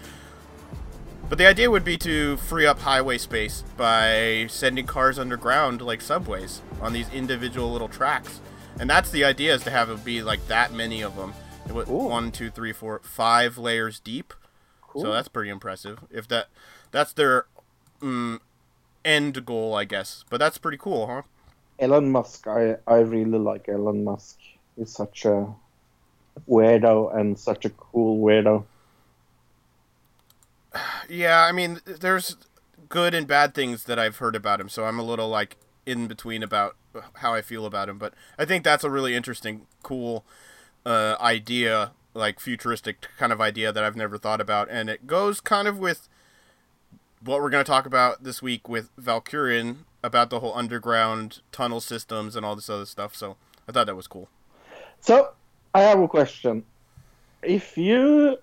But 1.28 1.38
the 1.38 1.46
idea 1.46 1.70
would 1.70 1.84
be 1.84 1.96
to 1.98 2.36
free 2.36 2.66
up 2.66 2.80
highway 2.80 3.18
space 3.18 3.64
by 3.76 4.46
sending 4.48 4.86
cars 4.86 5.18
underground 5.18 5.82
like 5.82 6.00
subways 6.00 6.62
on 6.80 6.92
these 6.92 7.08
individual 7.12 7.72
little 7.72 7.88
tracks. 7.88 8.40
And 8.78 8.88
that's 8.88 9.10
the 9.10 9.24
idea 9.24 9.54
is 9.54 9.64
to 9.64 9.70
have 9.70 9.90
it 9.90 10.04
be 10.04 10.22
like 10.22 10.46
that 10.48 10.72
many 10.72 11.02
of 11.02 11.16
them. 11.16 11.32
One, 11.68 12.30
two, 12.30 12.50
three, 12.50 12.72
four, 12.72 13.00
five 13.02 13.58
layers 13.58 13.98
deep. 13.98 14.34
Cool. 14.82 15.02
So 15.02 15.12
that's 15.12 15.28
pretty 15.28 15.50
impressive. 15.50 15.98
If 16.10 16.28
that, 16.28 16.46
that's 16.92 17.12
their 17.12 17.46
mm, 18.00 18.38
end 19.06 19.46
goal, 19.46 19.74
I 19.74 19.84
guess. 19.84 20.24
But 20.28 20.38
that's 20.38 20.58
pretty 20.58 20.78
cool, 20.78 21.06
huh? 21.06 21.22
Elon 21.78 22.10
Musk, 22.10 22.46
I, 22.46 22.76
I 22.86 22.96
really 22.98 23.38
like 23.38 23.68
Elon 23.68 24.04
Musk. 24.04 24.38
He's 24.76 24.90
such 24.90 25.24
a 25.24 25.54
weirdo 26.48 27.16
and 27.16 27.38
such 27.38 27.64
a 27.64 27.70
cool 27.70 28.22
weirdo. 28.22 28.64
Yeah, 31.08 31.44
I 31.44 31.52
mean, 31.52 31.80
there's 31.86 32.36
good 32.88 33.14
and 33.14 33.28
bad 33.28 33.54
things 33.54 33.84
that 33.84 33.98
I've 33.98 34.16
heard 34.16 34.34
about 34.34 34.60
him, 34.60 34.68
so 34.68 34.84
I'm 34.84 34.98
a 34.98 35.04
little 35.04 35.28
like 35.28 35.56
in 35.86 36.08
between 36.08 36.42
about 36.42 36.74
how 37.14 37.32
I 37.32 37.42
feel 37.42 37.64
about 37.64 37.88
him. 37.88 37.96
But 37.96 38.12
I 38.36 38.44
think 38.44 38.64
that's 38.64 38.82
a 38.82 38.90
really 38.90 39.14
interesting, 39.14 39.68
cool 39.84 40.24
uh, 40.84 41.16
idea, 41.20 41.92
like 42.12 42.40
futuristic 42.40 43.06
kind 43.18 43.32
of 43.32 43.40
idea 43.40 43.72
that 43.72 43.84
I've 43.84 43.96
never 43.96 44.18
thought 44.18 44.40
about, 44.40 44.68
and 44.68 44.90
it 44.90 45.06
goes 45.06 45.40
kind 45.40 45.68
of 45.68 45.78
with 45.78 46.08
what 47.20 47.40
we're 47.40 47.50
going 47.50 47.64
to 47.64 47.68
talk 47.70 47.86
about 47.86 48.24
this 48.24 48.42
week 48.42 48.68
with 48.68 48.94
Valkyrien 48.96 49.78
about 50.02 50.30
the 50.30 50.40
whole 50.40 50.54
underground 50.54 51.40
tunnel 51.52 51.80
systems 51.80 52.36
and 52.36 52.46
all 52.46 52.54
this 52.54 52.70
other 52.70 52.86
stuff. 52.86 53.14
So 53.14 53.36
I 53.68 53.72
thought 53.72 53.86
that 53.86 53.96
was 53.96 54.06
cool. 54.06 54.28
So 55.00 55.32
I 55.74 55.80
have 55.82 56.00
a 56.00 56.08
question. 56.08 56.64
If 57.42 57.76
you 57.76 58.38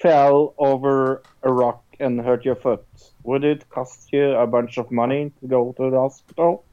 fell 0.00 0.54
over 0.58 1.22
a 1.42 1.52
rock 1.52 1.82
and 1.98 2.20
hurt 2.20 2.44
your 2.44 2.56
foot, 2.56 2.84
would 3.22 3.44
it 3.44 3.68
cost 3.70 4.12
you 4.12 4.32
a 4.32 4.46
bunch 4.46 4.78
of 4.78 4.90
money 4.90 5.32
to 5.40 5.46
go 5.46 5.72
to 5.76 5.90
the 5.90 5.98
hospital? 5.98 6.64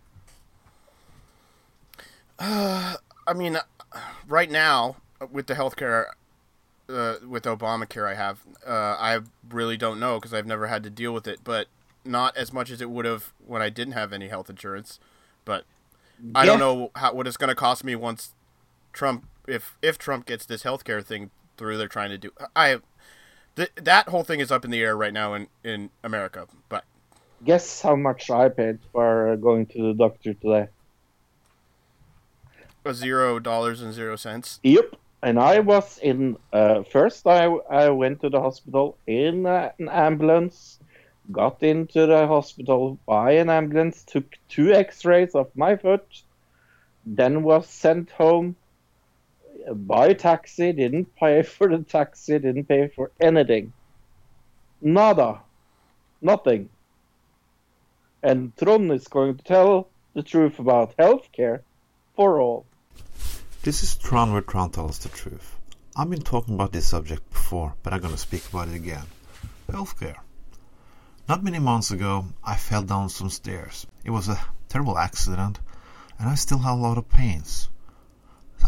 I 2.39 2.97
mean, 3.35 3.57
right 4.27 4.49
now 4.49 4.97
with 5.31 5.47
the 5.47 5.55
healthcare, 5.55 6.05
uh, 6.89 7.15
with 7.28 7.43
Obamacare, 7.43 8.08
I 8.10 8.15
have, 8.15 8.41
uh, 8.65 8.71
I 9.00 9.19
really 9.50 9.78
don't 9.78 10.00
know 10.00 10.15
because 10.19 10.34
I've 10.34 10.45
never 10.45 10.67
had 10.67 10.84
to 10.84 10.89
deal 10.89 11.13
with 11.13 11.28
it, 11.28 11.39
but 11.43 11.67
not 12.06 12.36
as 12.38 12.54
much 12.54 12.71
as 12.71 12.82
it 12.82 12.89
would 12.89 13.06
have 13.06 13.34
when 13.45 13.62
I 13.62 13.69
didn't 13.69 13.93
have 13.93 14.13
any 14.13 14.30
health 14.30 14.50
insurance. 14.50 15.00
But 15.45 15.65
I 16.36 16.45
don't 16.45 16.60
know 16.60 16.91
how 16.95 17.13
what 17.13 17.28
it's 17.28 17.38
going 17.38 17.50
to 17.50 17.56
cost 17.56 17.84
me 17.84 17.95
once 17.95 18.34
Trump, 18.93 19.26
if 19.47 19.78
if 19.82 19.97
Trump 19.97 20.26
gets 20.26 20.45
this 20.45 20.63
healthcare 20.63 21.04
thing 21.04 21.32
through, 21.58 21.78
they're 21.78 21.88
trying 21.88 22.10
to 22.12 22.17
do. 22.17 22.32
I 22.56 22.80
th- 23.56 23.71
that 23.76 24.10
whole 24.10 24.23
thing 24.23 24.39
is 24.39 24.52
up 24.52 24.65
in 24.65 24.71
the 24.71 24.82
air 24.84 24.97
right 24.97 25.13
now 25.13 25.34
in 25.34 25.47
in 25.63 25.91
America, 26.04 26.47
but 26.69 26.86
Guess 27.43 27.82
how 27.82 27.95
much 27.95 28.30
I 28.30 28.50
paid 28.50 28.78
for 28.91 29.36
going 29.38 29.65
to 29.67 29.82
the 29.88 29.93
doctor 29.95 30.36
today? 30.36 30.67
a 32.86 32.93
zero 32.93 33.39
dollars 33.39 33.82
and 33.82 33.93
zero 33.93 34.15
cents. 34.15 34.62
Yep. 34.63 34.95
And 35.23 35.39
I 35.39 35.60
was 35.60 35.97
in. 35.97 36.38
Uh, 36.53 36.84
first, 36.84 37.25
I 37.25 37.45
I 37.45 37.89
went 37.89 38.21
to 38.21 38.30
the 38.30 38.41
hospital 38.41 38.97
in 39.08 39.45
uh, 39.45 39.71
an 39.80 39.89
ambulance. 39.89 40.80
Got 41.32 41.63
into 41.63 42.06
the 42.06 42.27
hospital 42.27 42.97
by 43.06 43.32
an 43.34 43.49
ambulance. 43.49 44.03
Took 44.03 44.38
two 44.47 44.71
X-rays 44.73 45.36
of 45.36 45.53
my 45.56 45.75
foot. 45.75 46.23
Then 47.06 47.43
was 47.43 47.67
sent 47.67 48.12
home 48.12 48.56
by 49.73 50.13
taxi. 50.13 50.71
Didn't 50.71 51.15
pay 51.15 51.41
for 51.56 51.67
the 51.67 51.84
taxi. 51.84 52.39
Didn't 52.39 52.65
pay 52.65 52.88
for 52.88 53.12
anything. 53.19 53.73
Nada. 54.82 55.41
Nothing. 56.21 56.69
And 58.23 58.56
Trond 58.58 58.91
is 58.91 59.08
going 59.08 59.38
to 59.38 59.43
tell 59.43 59.89
the 60.13 60.23
truth 60.23 60.60
about 60.60 60.97
healthcare 60.97 61.62
for 62.15 62.39
all. 62.39 62.65
This 63.67 63.84
is 63.84 63.97
Tron 63.97 64.32
where 64.32 64.41
Tron 64.41 64.69
tells 64.69 64.97
the 64.99 65.10
truth. 65.10 65.58
I've 65.93 66.10
been 66.10 66.21
talking 66.21 66.53
about 66.56 66.71
this 66.71 66.88
subject 66.88 67.30
before, 67.30 67.75
but 67.84 67.93
I'm 67.93 67.99
gonna 67.99 68.15
speak 68.15 68.47
about 68.47 68.69
it 68.69 68.75
again. 68.75 69.03
Healthcare. 69.69 70.15
Not 71.27 71.43
many 71.43 71.60
months 71.60 71.91
ago, 71.91 72.27
I 72.45 72.56
fell 72.56 72.84
down 72.84 73.10
some 73.10 73.30
stairs. 73.30 73.86
It 74.06 74.12
was 74.12 74.30
a 74.30 74.39
terrible 74.69 74.97
accident, 74.97 75.60
and 76.17 76.30
I 76.30 76.36
still 76.36 76.60
have 76.60 76.77
a 76.77 76.82
lot 76.82 76.97
of 76.97 77.10
pains. 77.10 77.67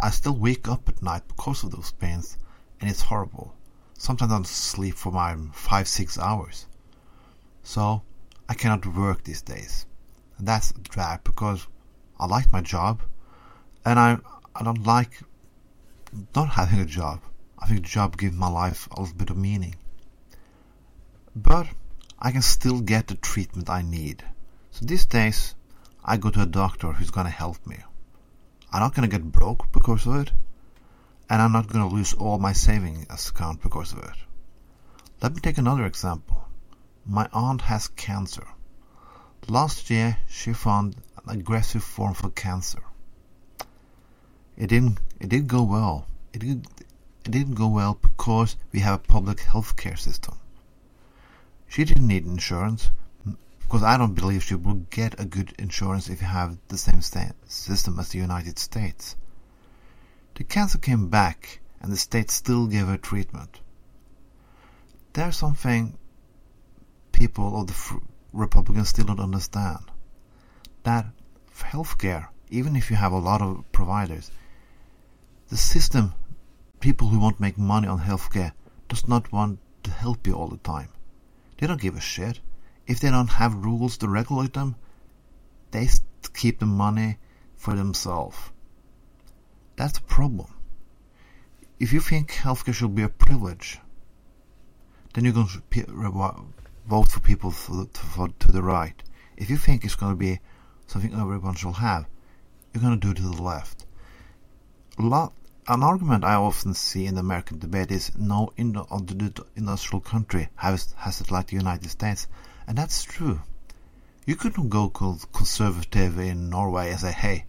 I 0.04 0.10
still 0.10 0.36
wake 0.36 0.68
up 0.68 0.90
at 0.90 1.02
night 1.02 1.30
because 1.30 1.64
of 1.64 1.72
those 1.72 1.94
pains, 1.94 2.38
and 2.82 2.90
it's 2.90 3.04
horrible. 3.04 3.56
Sometimes 3.98 4.34
I 4.34 4.36
don't 4.36 4.48
sleep 4.48 4.96
for 4.96 5.14
my 5.14 5.38
five, 5.54 5.88
six 5.88 6.20
hours. 6.20 6.66
So, 7.64 8.02
I 8.50 8.54
cannot 8.54 8.86
work 8.86 9.24
these 9.24 9.42
days. 9.42 9.86
And 10.38 10.46
that's 10.46 10.72
a 10.72 10.74
drag 10.74 11.24
because 11.24 11.68
I 12.20 12.26
like 12.26 12.52
my 12.52 12.60
job, 12.60 13.00
and 13.86 13.98
I 13.98 14.18
I 14.56 14.64
don't 14.64 14.86
like 14.86 15.22
not 16.36 16.50
having 16.50 16.80
a 16.80 16.86
job. 16.86 17.22
I 17.60 17.68
think 17.68 17.80
a 17.80 17.84
job 17.84 18.18
gives 18.18 18.36
my 18.36 18.50
life 18.50 18.88
a 18.92 19.00
little 19.00 19.16
bit 19.16 19.30
of 19.30 19.38
meaning. 19.38 19.76
But 21.36 21.68
I 22.18 22.32
can 22.32 22.42
still 22.42 22.82
get 22.82 23.08
the 23.08 23.16
treatment 23.16 23.70
I 23.70 23.84
need. 23.84 24.24
So 24.72 24.86
these 24.86 25.06
days 25.06 25.56
I 26.04 26.18
go 26.18 26.32
to 26.32 26.42
a 26.42 26.48
doctor 26.48 26.94
who's 26.94 27.12
gonna 27.12 27.30
help 27.30 27.66
me. 27.68 27.78
I'm 28.72 28.82
not 28.82 28.96
gonna 28.96 29.08
get 29.08 29.32
broke 29.32 29.72
because 29.72 30.08
of 30.08 30.16
it, 30.16 30.32
and 31.30 31.42
I'm 31.42 31.52
not 31.52 31.68
gonna 31.68 31.88
lose 31.88 32.14
all 32.14 32.40
my 32.40 32.54
savings 32.54 33.30
account 33.30 33.62
because 33.62 33.94
of 33.94 34.00
it. 34.00 34.18
Let 35.22 35.36
me 35.36 35.42
take 35.42 35.58
another 35.58 35.86
example. 35.86 36.48
My 37.06 37.30
aunt 37.34 37.62
has 37.62 37.88
cancer. 37.88 38.48
Last 39.48 39.90
year 39.90 40.18
she 40.28 40.54
found 40.54 40.96
an 41.26 41.40
aggressive 41.40 41.84
form 41.84 42.16
of 42.24 42.36
cancer 42.36 42.84
it 44.60 44.68
didn't 44.68 45.00
it 45.20 45.30
didn't 45.30 45.48
go 45.48 45.64
well. 45.64 46.06
It 46.34 46.40
did 46.40 46.68
it 47.26 47.32
didn't 47.32 47.56
go 47.56 47.68
well 47.68 47.98
because 48.02 48.58
we 48.74 48.82
have 48.82 48.96
a 48.96 49.08
public 49.16 49.40
health 49.40 49.78
care 49.78 49.96
system. 49.96 50.36
She 51.70 51.86
didn't 51.86 52.08
need 52.08 52.26
insurance 52.26 52.92
because 53.60 53.84
I 53.84 53.98
don't 53.98 54.16
believe 54.16 54.44
she 54.44 54.56
will 54.56 54.86
get 54.90 55.20
a 55.20 55.26
good 55.26 55.54
insurance 55.58 56.10
if 56.10 56.22
you 56.22 56.28
have 56.28 56.58
the 56.68 56.78
same 56.78 57.02
sta- 57.02 57.36
system 57.48 58.00
as 58.00 58.10
the 58.10 58.18
United 58.18 58.60
States. 58.60 59.16
The 60.36 60.44
cancer 60.44 60.78
came 60.78 61.08
back 61.08 61.62
and 61.80 61.92
the 61.92 61.98
state 61.98 62.30
still 62.30 62.68
gave 62.68 62.88
her 62.88 62.98
treatment. 62.98 63.60
There's 65.14 65.38
something 65.38 65.98
people 67.12 67.62
of 67.62 67.68
the 67.68 67.74
fr- 67.74 67.98
Republicans 68.34 68.90
still 68.90 69.06
don't 69.06 69.20
understand 69.20 69.92
that 70.84 71.06
healthcare, 71.56 72.28
even 72.50 72.76
if 72.76 72.90
you 72.90 72.98
have 72.98 73.12
a 73.12 73.18
lot 73.18 73.42
of 73.42 73.64
providers, 73.72 74.32
the 75.50 75.58
system, 75.58 76.14
people 76.80 77.08
who 77.08 77.20
want 77.20 77.38
to 77.38 77.42
make 77.42 77.58
money 77.58 77.88
on 77.88 78.00
healthcare, 78.00 78.54
does 78.88 79.08
not 79.08 79.32
want 79.32 79.60
to 79.84 79.92
help 79.92 80.26
you 80.28 80.34
all 80.34 80.48
the 80.48 80.58
time. 80.58 80.90
They 81.58 81.68
don't 81.68 81.82
give 81.82 81.96
a 81.96 82.02
shit. 82.02 82.40
If 82.88 83.00
they 83.00 83.10
don't 83.10 83.28
have 83.28 83.66
rules 83.66 83.98
to 83.98 84.08
regulate 84.08 84.54
them, 84.54 84.76
they 85.72 85.88
keep 86.34 86.60
the 86.60 86.66
money 86.66 87.18
for 87.56 87.76
themselves. 87.76 88.38
That's 89.76 89.94
the 89.94 90.06
problem. 90.06 90.54
If 91.80 91.94
you 91.94 92.00
think 92.00 92.32
healthcare 92.32 92.74
should 92.74 92.96
be 92.96 93.04
a 93.04 93.10
privilege, 93.10 93.80
then 95.14 95.24
you're 95.24 95.34
going 95.34 95.48
to 95.48 96.46
vote 96.88 97.08
for 97.10 97.20
people 97.20 97.52
to 97.52 98.52
the 98.52 98.64
right. 98.64 99.02
If 99.38 99.50
you 99.50 99.58
think 99.58 99.84
it's 99.84 99.96
going 99.96 100.12
to 100.12 100.18
be 100.18 100.40
something 100.88 101.14
everyone 101.14 101.56
shall 101.56 101.74
have, 101.74 102.06
you're 102.74 102.84
going 102.84 103.00
to 103.00 103.06
do 103.08 103.12
it 103.12 103.18
to 103.18 103.36
the 103.36 103.42
left. 103.42 103.86
A 104.98 105.02
lot, 105.02 105.34
an 105.70 105.84
argument 105.84 106.24
I 106.24 106.34
often 106.34 106.74
see 106.74 107.06
in 107.06 107.14
the 107.14 107.22
American 107.22 107.60
debate 107.60 107.92
is 107.92 108.12
no 108.18 108.52
uh, 108.58 109.30
industrial 109.56 110.02
country 110.02 110.50
has, 110.56 110.96
it 111.22 111.30
like 111.30 111.46
the 111.46 111.58
United 111.58 111.92
States, 111.92 112.26
and 112.66 112.76
that's 112.76 113.04
true. 113.04 113.42
You 114.26 114.36
couldn't 114.36 114.70
go 114.70 114.90
conservative 114.90 116.18
in 116.18 116.50
Norway 116.50 116.90
and 116.90 117.00
say, 117.00 117.12
hey, 117.12 117.46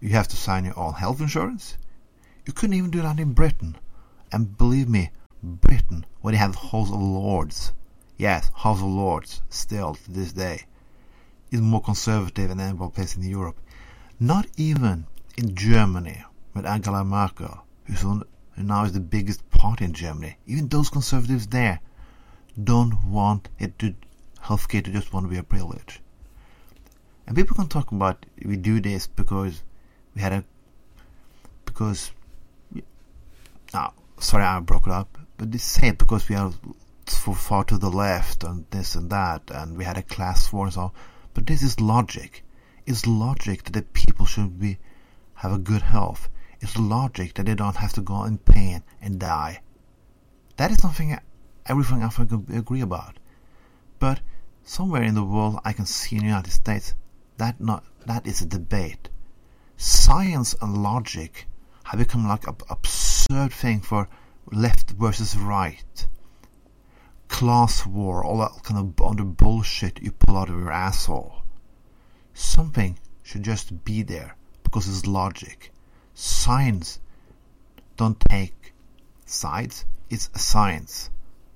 you 0.00 0.10
have 0.10 0.28
to 0.28 0.36
sign 0.36 0.66
your 0.66 0.78
own 0.78 0.92
health 0.92 1.22
insurance. 1.22 1.78
You 2.44 2.52
couldn't 2.52 2.76
even 2.76 2.90
do 2.90 3.00
that 3.00 3.18
in 3.18 3.32
Britain. 3.32 3.76
And 4.30 4.58
believe 4.58 4.90
me, 4.90 5.10
Britain, 5.42 6.04
where 6.20 6.32
they 6.32 6.38
have 6.38 6.54
House 6.54 6.90
of 6.90 7.00
Lords, 7.00 7.72
yes, 8.18 8.50
House 8.54 8.80
of 8.80 8.86
Lords, 8.86 9.40
still 9.48 9.94
to 9.94 10.10
this 10.12 10.34
day, 10.34 10.64
is 11.50 11.62
more 11.62 11.80
conservative 11.80 12.50
than 12.50 12.60
any 12.60 12.76
place 12.90 13.16
in 13.16 13.22
Europe. 13.22 13.58
Not 14.20 14.46
even 14.58 15.06
in 15.38 15.54
Germany, 15.54 16.22
with 16.54 16.64
Angela 16.64 17.04
Merkel, 17.04 17.64
who 18.00 18.24
now 18.56 18.84
is 18.84 18.92
the 18.92 19.00
biggest 19.00 19.48
party 19.50 19.84
in 19.84 19.92
Germany. 19.92 20.36
Even 20.46 20.68
those 20.68 20.88
conservatives 20.88 21.48
there 21.48 21.80
don't 22.62 23.04
want 23.08 23.48
it 23.58 23.78
to 23.80 23.94
healthcare 24.40 24.84
to 24.84 24.92
just 24.92 25.12
want 25.12 25.24
to 25.24 25.30
be 25.30 25.36
a 25.36 25.42
privilege. 25.42 26.00
And 27.26 27.36
people 27.36 27.56
can 27.56 27.68
talk 27.68 27.90
about 27.90 28.24
we 28.44 28.56
do 28.56 28.80
this 28.80 29.06
because 29.06 29.62
we 30.14 30.22
had 30.22 30.32
a 30.32 30.44
because 31.64 32.12
now 33.72 33.94
sorry 34.18 34.44
I 34.44 34.60
broke 34.60 34.86
it 34.86 34.92
up, 34.92 35.18
but 35.36 35.50
they 35.50 35.58
say 35.58 35.88
it 35.88 35.98
because 35.98 36.28
we 36.28 36.36
are 36.36 36.52
so 37.06 37.32
far 37.32 37.64
to 37.64 37.78
the 37.78 37.90
left 37.90 38.44
and 38.44 38.64
this 38.70 38.94
and 38.94 39.10
that 39.10 39.50
and 39.50 39.76
we 39.76 39.84
had 39.84 39.98
a 39.98 40.02
class 40.02 40.52
war 40.52 40.66
and 40.66 40.74
so 40.74 40.80
on. 40.80 40.90
But 41.32 41.46
this 41.46 41.62
is 41.62 41.80
logic. 41.80 42.44
It's 42.86 43.06
logic 43.06 43.64
that 43.64 43.72
the 43.72 43.82
people 43.82 44.26
should 44.26 44.60
be 44.60 44.78
have 45.34 45.52
a 45.52 45.58
good 45.58 45.82
health. 45.82 46.28
It's 46.64 46.78
logic 46.78 47.34
that 47.34 47.44
they 47.44 47.54
don't 47.54 47.76
have 47.76 47.92
to 47.92 48.00
go 48.00 48.24
in 48.24 48.38
pain 48.38 48.84
and 49.02 49.20
die. 49.20 49.60
That 50.56 50.70
is 50.70 50.78
something 50.78 51.14
everything 51.66 52.02
I 52.02 52.08
can 52.08 52.46
agree 52.56 52.80
about. 52.80 53.18
But 53.98 54.22
somewhere 54.62 55.02
in 55.02 55.14
the 55.14 55.24
world 55.24 55.60
I 55.62 55.74
can 55.74 55.84
see 55.84 56.16
in 56.16 56.22
the 56.22 56.28
United 56.28 56.52
States 56.52 56.94
that 57.36 57.60
not 57.60 57.84
that 58.06 58.26
is 58.26 58.40
a 58.40 58.46
debate. 58.46 59.10
Science 59.76 60.54
and 60.62 60.82
logic 60.82 61.46
have 61.82 61.98
become 61.98 62.26
like 62.26 62.46
an 62.46 62.56
absurd 62.70 63.52
thing 63.52 63.82
for 63.82 64.08
left 64.50 64.92
versus 64.92 65.36
right. 65.36 66.06
Class 67.28 67.84
war, 67.84 68.24
all 68.24 68.38
that 68.38 68.62
kind 68.62 68.80
of 68.80 69.02
other 69.04 69.24
bullshit 69.24 70.00
you 70.00 70.12
pull 70.12 70.38
out 70.38 70.48
of 70.48 70.56
your 70.58 70.72
asshole. 70.72 71.42
Something 72.32 72.98
should 73.22 73.42
just 73.42 73.84
be 73.84 74.00
there 74.02 74.34
because 74.62 74.88
it's 74.88 75.06
logic. 75.06 75.73
Science 76.14 77.00
don't 77.96 78.18
take 78.20 78.72
sides, 79.26 79.84
it's 80.08 80.30
science. 80.34 81.10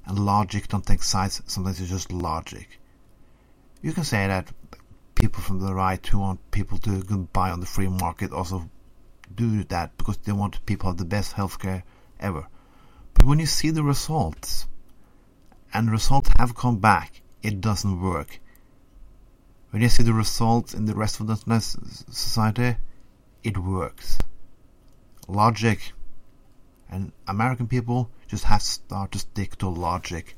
And 0.04 0.18
logic 0.18 0.68
don't 0.68 0.84
take 0.84 1.02
sides, 1.02 1.42
sometimes 1.46 1.80
it's 1.80 1.90
just 1.90 2.12
logic. 2.12 2.80
You 3.82 3.92
can 3.92 4.04
say 4.04 4.26
that 4.26 4.50
people 5.14 5.42
from 5.42 5.60
the 5.60 5.74
right 5.74 6.04
who 6.06 6.18
want 6.18 6.50
people 6.50 6.78
to 6.78 7.02
buy 7.32 7.50
on 7.50 7.60
the 7.60 7.66
free 7.66 7.88
market 7.88 8.32
also 8.32 8.68
do 9.34 9.62
that 9.64 9.96
because 9.98 10.16
they 10.18 10.32
want 10.32 10.64
people 10.66 10.88
have 10.88 10.96
the 10.96 11.04
best 11.04 11.34
healthcare 11.34 11.82
ever. 12.18 12.46
But 13.14 13.24
when 13.24 13.38
you 13.38 13.46
see 13.46 13.70
the 13.70 13.82
results, 13.82 14.66
and 15.72 15.90
results 15.90 16.30
have 16.38 16.54
come 16.54 16.78
back, 16.78 17.20
it 17.42 17.60
doesn't 17.60 18.00
work. 18.00 18.40
When 19.70 19.82
you 19.82 19.88
see 19.88 20.02
the 20.02 20.14
results 20.14 20.72
in 20.72 20.86
the 20.86 20.94
rest 20.94 21.20
of 21.20 21.26
the 21.26 21.36
society, 21.60 22.76
it 23.44 23.58
works. 23.58 24.18
Logic 25.28 25.92
and 26.90 27.12
American 27.26 27.68
people 27.68 28.10
just 28.26 28.44
have 28.44 28.60
to 28.60 28.66
start 28.66 29.12
to 29.12 29.18
stick 29.18 29.56
to 29.58 29.68
logic, 29.68 30.36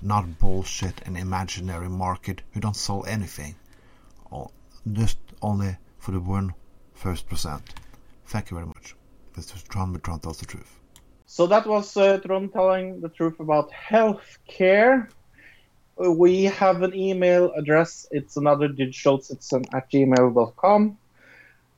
not 0.00 0.38
bullshit 0.38 1.02
and 1.04 1.18
imaginary 1.18 1.88
market 1.88 2.42
who 2.52 2.60
don't 2.60 2.76
sell 2.76 3.04
anything. 3.06 3.56
Just 4.90 5.18
only 5.42 5.76
for 5.98 6.12
the 6.12 6.20
one 6.20 6.54
first 6.94 7.28
percent. 7.28 7.74
Thank 8.26 8.50
you 8.50 8.56
very 8.56 8.66
much. 8.66 8.94
This 9.34 9.52
was 9.52 9.62
Tron, 9.64 9.92
but 9.92 10.04
tells 10.04 10.38
the 10.38 10.46
truth. 10.46 10.78
So 11.26 11.46
that 11.46 11.66
was 11.66 11.96
uh, 11.96 12.18
telling 12.18 13.00
the 13.00 13.08
truth 13.08 13.40
about 13.40 13.70
healthcare. 13.70 15.08
We 15.96 16.44
have 16.44 16.82
an 16.82 16.94
email 16.94 17.52
address. 17.52 18.06
It's 18.10 18.36
another 18.36 18.68
digital 18.68 19.20
citizen 19.20 19.64
at 19.72 19.90
gmail.com. 19.90 20.98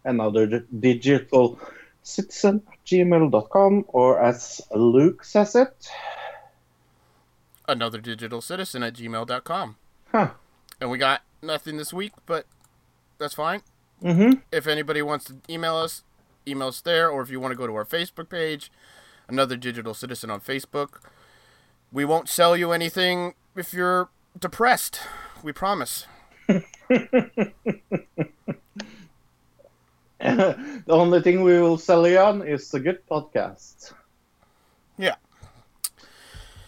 Another 0.04 0.60
digital 0.60 1.58
citizen 2.02 2.62
at 2.70 2.84
gmail.com, 2.84 3.84
or 3.88 4.20
as 4.20 4.60
Luke 4.74 5.24
says 5.24 5.54
it. 5.54 5.88
Another 7.68 8.00
digital 8.00 8.40
citizen 8.40 8.82
at 8.82 8.94
gmail.com. 8.94 9.76
Huh. 10.10 10.30
And 10.80 10.90
we 10.90 10.98
got 10.98 11.22
nothing 11.40 11.76
this 11.76 11.92
week, 11.92 12.12
but 12.26 12.46
that's 13.18 13.34
fine. 13.34 13.62
Mm-hmm. 14.02 14.40
If 14.50 14.66
anybody 14.66 15.00
wants 15.00 15.26
to 15.26 15.36
email 15.48 15.76
us, 15.76 16.02
email 16.46 16.68
us 16.68 16.80
there, 16.80 17.08
or 17.08 17.22
if 17.22 17.30
you 17.30 17.38
want 17.40 17.52
to 17.52 17.56
go 17.56 17.66
to 17.66 17.74
our 17.74 17.84
Facebook 17.84 18.28
page, 18.28 18.70
another 19.28 19.56
digital 19.56 19.94
citizen 19.94 20.30
on 20.30 20.40
Facebook. 20.40 21.00
We 21.92 22.04
won't 22.04 22.28
sell 22.28 22.56
you 22.56 22.72
anything 22.72 23.34
if 23.54 23.72
you're 23.72 24.08
depressed. 24.38 25.00
We 25.42 25.52
promise. 25.52 26.06
the 30.86 30.92
only 30.92 31.20
thing 31.20 31.42
we 31.42 31.60
will 31.60 31.78
sell 31.78 32.06
you 32.06 32.18
on 32.18 32.46
is 32.46 32.72
a 32.74 32.78
good 32.78 33.04
podcast. 33.10 33.92
Yeah. 34.96 35.16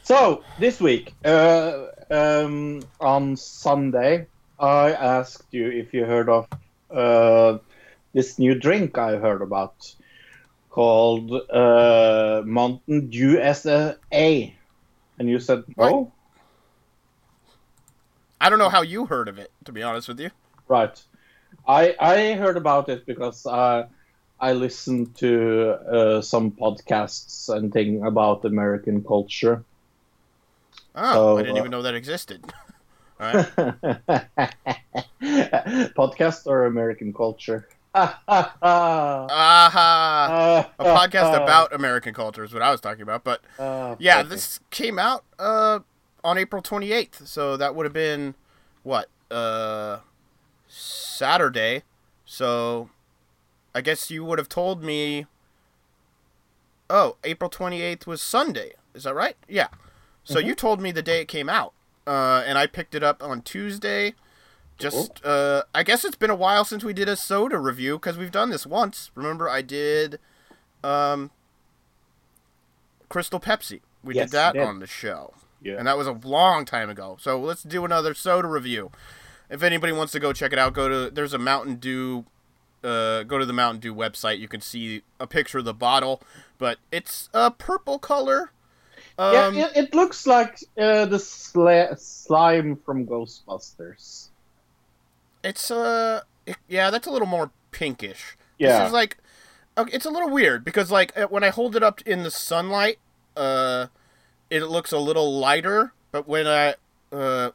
So 0.02 0.42
this 0.58 0.80
week, 0.80 1.14
uh, 1.24 1.86
um, 2.10 2.82
on 3.00 3.36
Sunday, 3.36 4.26
I 4.58 4.90
asked 4.90 5.46
you 5.52 5.70
if 5.70 5.94
you 5.94 6.04
heard 6.04 6.28
of 6.28 6.48
uh, 6.90 7.58
this 8.12 8.40
new 8.40 8.56
drink 8.56 8.98
I 8.98 9.18
heard 9.18 9.40
about 9.40 9.94
called 10.70 11.30
uh, 11.48 12.42
Mountain 12.44 13.08
Dew 13.10 13.38
SA, 13.54 13.92
and 14.10 15.28
you 15.28 15.38
said 15.38 15.62
no. 15.76 16.10
I 18.40 18.50
don't 18.50 18.58
know 18.58 18.68
how 18.68 18.82
you 18.82 19.06
heard 19.06 19.28
of 19.28 19.38
it, 19.38 19.52
to 19.64 19.70
be 19.70 19.84
honest 19.84 20.08
with 20.08 20.18
you. 20.18 20.30
Right. 20.66 21.00
I 21.66 21.94
I 22.00 22.32
heard 22.34 22.56
about 22.56 22.88
it 22.88 23.06
because 23.06 23.46
I 23.46 23.86
I 24.40 24.52
listened 24.52 25.16
to 25.16 25.72
uh, 25.72 26.20
some 26.20 26.50
podcasts 26.52 27.48
and 27.48 27.72
thing 27.72 28.04
about 28.04 28.44
American 28.44 29.02
culture. 29.04 29.64
Oh, 30.94 31.12
So, 31.12 31.38
I 31.38 31.42
didn't 31.42 31.56
uh, 31.56 31.60
even 31.60 31.70
know 31.70 31.82
that 31.82 31.94
existed. 31.94 32.40
Right. 33.20 33.46
Podcast 35.96 36.46
or 36.46 36.66
American 36.66 37.12
culture? 37.12 37.68
Ah, 37.94 38.20
Aha! 39.30 40.70
A 40.78 40.84
podcast 40.84 41.36
about 41.42 41.72
American 41.72 42.12
culture 42.12 42.42
is 42.42 42.52
what 42.52 42.60
I 42.62 42.72
was 42.72 42.80
talking 42.80 43.02
about. 43.02 43.22
But 43.22 43.40
Ah, 43.58 43.94
yeah, 44.00 44.16
perfect. 44.16 44.30
this 44.30 44.60
came 44.70 44.98
out 44.98 45.24
uh, 45.38 45.78
on 46.24 46.38
April 46.38 46.60
28th. 46.60 47.26
So 47.28 47.56
that 47.56 47.76
would 47.76 47.84
have 47.86 47.92
been, 47.92 48.34
what, 48.82 49.08
uh, 49.30 49.98
Saturday. 50.74 51.82
So 52.24 52.90
I 53.74 53.80
guess 53.80 54.10
you 54.10 54.24
would 54.24 54.38
have 54.38 54.48
told 54.48 54.82
me. 54.82 55.26
Oh, 56.90 57.16
April 57.24 57.48
28th 57.48 58.06
was 58.06 58.20
Sunday. 58.20 58.72
Is 58.94 59.04
that 59.04 59.14
right? 59.14 59.36
Yeah. 59.48 59.68
So 60.22 60.38
you 60.38 60.54
told 60.54 60.80
me 60.80 60.90
the 60.92 61.02
day 61.02 61.20
it 61.22 61.28
came 61.28 61.48
out. 61.48 61.72
Uh, 62.06 62.42
and 62.46 62.58
I 62.58 62.66
picked 62.66 62.94
it 62.94 63.02
up 63.02 63.22
on 63.22 63.40
Tuesday. 63.42 64.14
Just, 64.76 65.24
uh, 65.24 65.62
I 65.74 65.82
guess 65.82 66.04
it's 66.04 66.16
been 66.16 66.30
a 66.30 66.34
while 66.34 66.64
since 66.64 66.84
we 66.84 66.92
did 66.92 67.08
a 67.08 67.16
soda 67.16 67.58
review 67.58 67.96
because 67.98 68.18
we've 68.18 68.30
done 68.32 68.50
this 68.50 68.66
once. 68.66 69.10
Remember, 69.14 69.48
I 69.48 69.62
did, 69.62 70.18
um, 70.82 71.30
Crystal 73.08 73.40
Pepsi. 73.40 73.80
We 74.02 74.14
Yes, 74.14 74.30
did 74.30 74.36
that 74.36 74.52
did. 74.54 74.62
on 74.62 74.80
the 74.80 74.86
show. 74.86 75.34
Yeah. 75.62 75.76
and 75.78 75.86
that 75.86 75.96
was 75.96 76.06
a 76.06 76.12
long 76.12 76.66
time 76.66 76.90
ago. 76.90 77.16
So 77.18 77.40
let's 77.40 77.62
do 77.62 77.86
another 77.86 78.12
soda 78.12 78.46
review. 78.48 78.90
If 79.54 79.62
anybody 79.62 79.92
wants 79.92 80.12
to 80.14 80.18
go 80.18 80.32
check 80.32 80.52
it 80.52 80.58
out, 80.58 80.72
go 80.72 80.88
to 80.88 81.10
there's 81.14 81.32
a 81.32 81.38
Mountain 81.38 81.76
Dew. 81.76 82.24
Uh, 82.82 83.22
go 83.22 83.38
to 83.38 83.46
the 83.46 83.52
Mountain 83.52 83.80
Dew 83.80 83.94
website. 83.94 84.40
You 84.40 84.48
can 84.48 84.60
see 84.60 85.02
a 85.20 85.28
picture 85.28 85.58
of 85.58 85.64
the 85.64 85.72
bottle, 85.72 86.20
but 86.58 86.78
it's 86.90 87.28
a 87.32 87.52
purple 87.52 88.00
color. 88.00 88.50
Um, 89.16 89.54
yeah, 89.54 89.68
it, 89.68 89.76
it 89.76 89.94
looks 89.94 90.26
like 90.26 90.58
uh, 90.76 91.06
the 91.06 91.20
slime 91.20 92.74
from 92.84 93.06
Ghostbusters. 93.06 94.30
It's 95.44 95.70
uh, 95.70 96.22
it- 96.46 96.56
yeah, 96.68 96.90
that's 96.90 97.06
a 97.06 97.10
little 97.12 97.28
more 97.28 97.52
pinkish. 97.70 98.36
Yeah. 98.58 98.80
This 98.80 98.88
is 98.88 98.92
like, 98.92 99.18
okay, 99.78 99.92
it's 99.94 100.04
a 100.04 100.10
little 100.10 100.30
weird 100.30 100.64
because 100.64 100.90
like 100.90 101.16
uh, 101.16 101.26
when 101.28 101.44
I 101.44 101.50
hold 101.50 101.76
it 101.76 101.82
up 101.84 102.00
in 102.02 102.24
the 102.24 102.30
sunlight, 102.32 102.98
uh, 103.36 103.86
it 104.50 104.64
looks 104.64 104.90
a 104.90 104.98
little 104.98 105.38
lighter, 105.38 105.92
but 106.10 106.26
when 106.26 106.48
I 106.48 106.74
uh, 107.12 107.50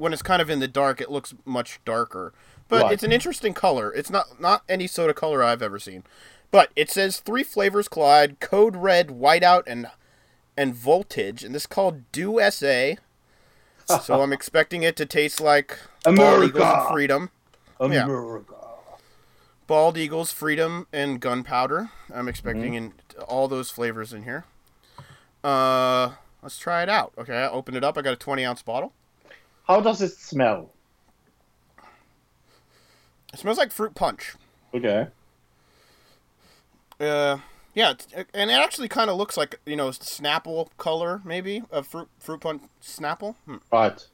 when 0.00 0.12
it's 0.12 0.22
kind 0.22 0.40
of 0.42 0.48
in 0.50 0.58
the 0.60 0.68
dark, 0.68 1.00
it 1.00 1.10
looks 1.10 1.34
much 1.44 1.78
darker. 1.84 2.32
But 2.68 2.82
Right. 2.82 2.92
it's 2.92 3.02
an 3.02 3.12
interesting 3.12 3.52
color. 3.54 3.92
It's 3.92 4.10
not 4.10 4.40
not 4.40 4.62
any 4.68 4.86
soda 4.86 5.12
color 5.14 5.42
I've 5.42 5.62
ever 5.62 5.78
seen. 5.78 6.04
But 6.50 6.70
it 6.74 6.90
says 6.90 7.18
three 7.20 7.44
flavors 7.44 7.86
collide: 7.88 8.40
code 8.40 8.76
red, 8.76 9.08
whiteout, 9.08 9.64
and 9.66 9.86
and 10.56 10.74
voltage, 10.74 11.44
and 11.44 11.54
this 11.54 11.62
is 11.62 11.66
called 11.66 12.10
Dew 12.12 12.40
SA. 12.50 12.94
so 14.02 14.22
I'm 14.22 14.32
expecting 14.38 14.82
it 14.82 14.96
to 14.96 15.06
taste 15.06 15.40
like 15.40 15.78
Bald 16.04 16.16
Eagles 16.18 16.42
and 16.42 16.54
America! 16.56 16.88
Freedom. 16.92 17.30
Yeah. 17.80 18.04
America. 18.04 18.54
Bald 19.66 19.96
Eagles, 19.96 20.32
Freedom, 20.32 20.86
and 20.92 21.20
Gunpowder. 21.20 21.90
I'm 22.12 22.26
expecting 22.28 22.74
in 22.74 22.92
all 23.28 23.46
those 23.48 23.70
flavors 23.70 24.12
in 24.12 24.24
here. 24.24 24.44
Uh, 25.44 26.12
let's 26.42 26.58
try 26.58 26.82
it 26.82 26.88
out. 26.88 27.12
Okay, 27.16 27.36
I 27.36 27.48
opened 27.48 27.76
it 27.76 27.84
up. 27.84 27.96
I 27.96 28.02
got 28.02 28.12
a 28.12 28.16
20 28.16 28.44
ounce 28.44 28.62
bottle. 28.62 28.92
How 29.70 29.80
does 29.80 30.02
it 30.02 30.10
smell? 30.10 30.72
It 33.32 33.38
smells 33.38 33.56
like 33.56 33.70
fruit 33.70 33.94
punch. 33.94 34.34
Okay. 34.74 35.06
Uh, 36.98 37.38
yeah, 37.72 37.92
it's- 37.92 38.24
and 38.34 38.50
it 38.50 38.54
actually 38.54 38.88
kind 38.88 39.08
of 39.08 39.16
looks 39.16 39.36
like 39.36 39.60
you 39.64 39.76
know 39.76 39.90
Snapple 39.90 40.70
color 40.76 41.20
maybe 41.24 41.62
a 41.70 41.84
fruit 41.84 42.08
fruit 42.18 42.40
punch 42.40 42.62
Snapple. 42.82 43.36
Hmm. 43.46 43.58
Right. 43.72 44.04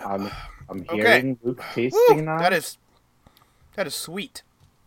I'm 0.00 0.30
I'm 0.70 0.82
Okay. 0.88 0.96
hearing 0.96 1.38
Luke 1.42 1.60
tasting 1.74 2.24
now. 2.26 2.38
that 2.38 2.52
is 2.52 2.78
that 3.74 3.88
is 3.88 3.94
sweet. 3.96 4.44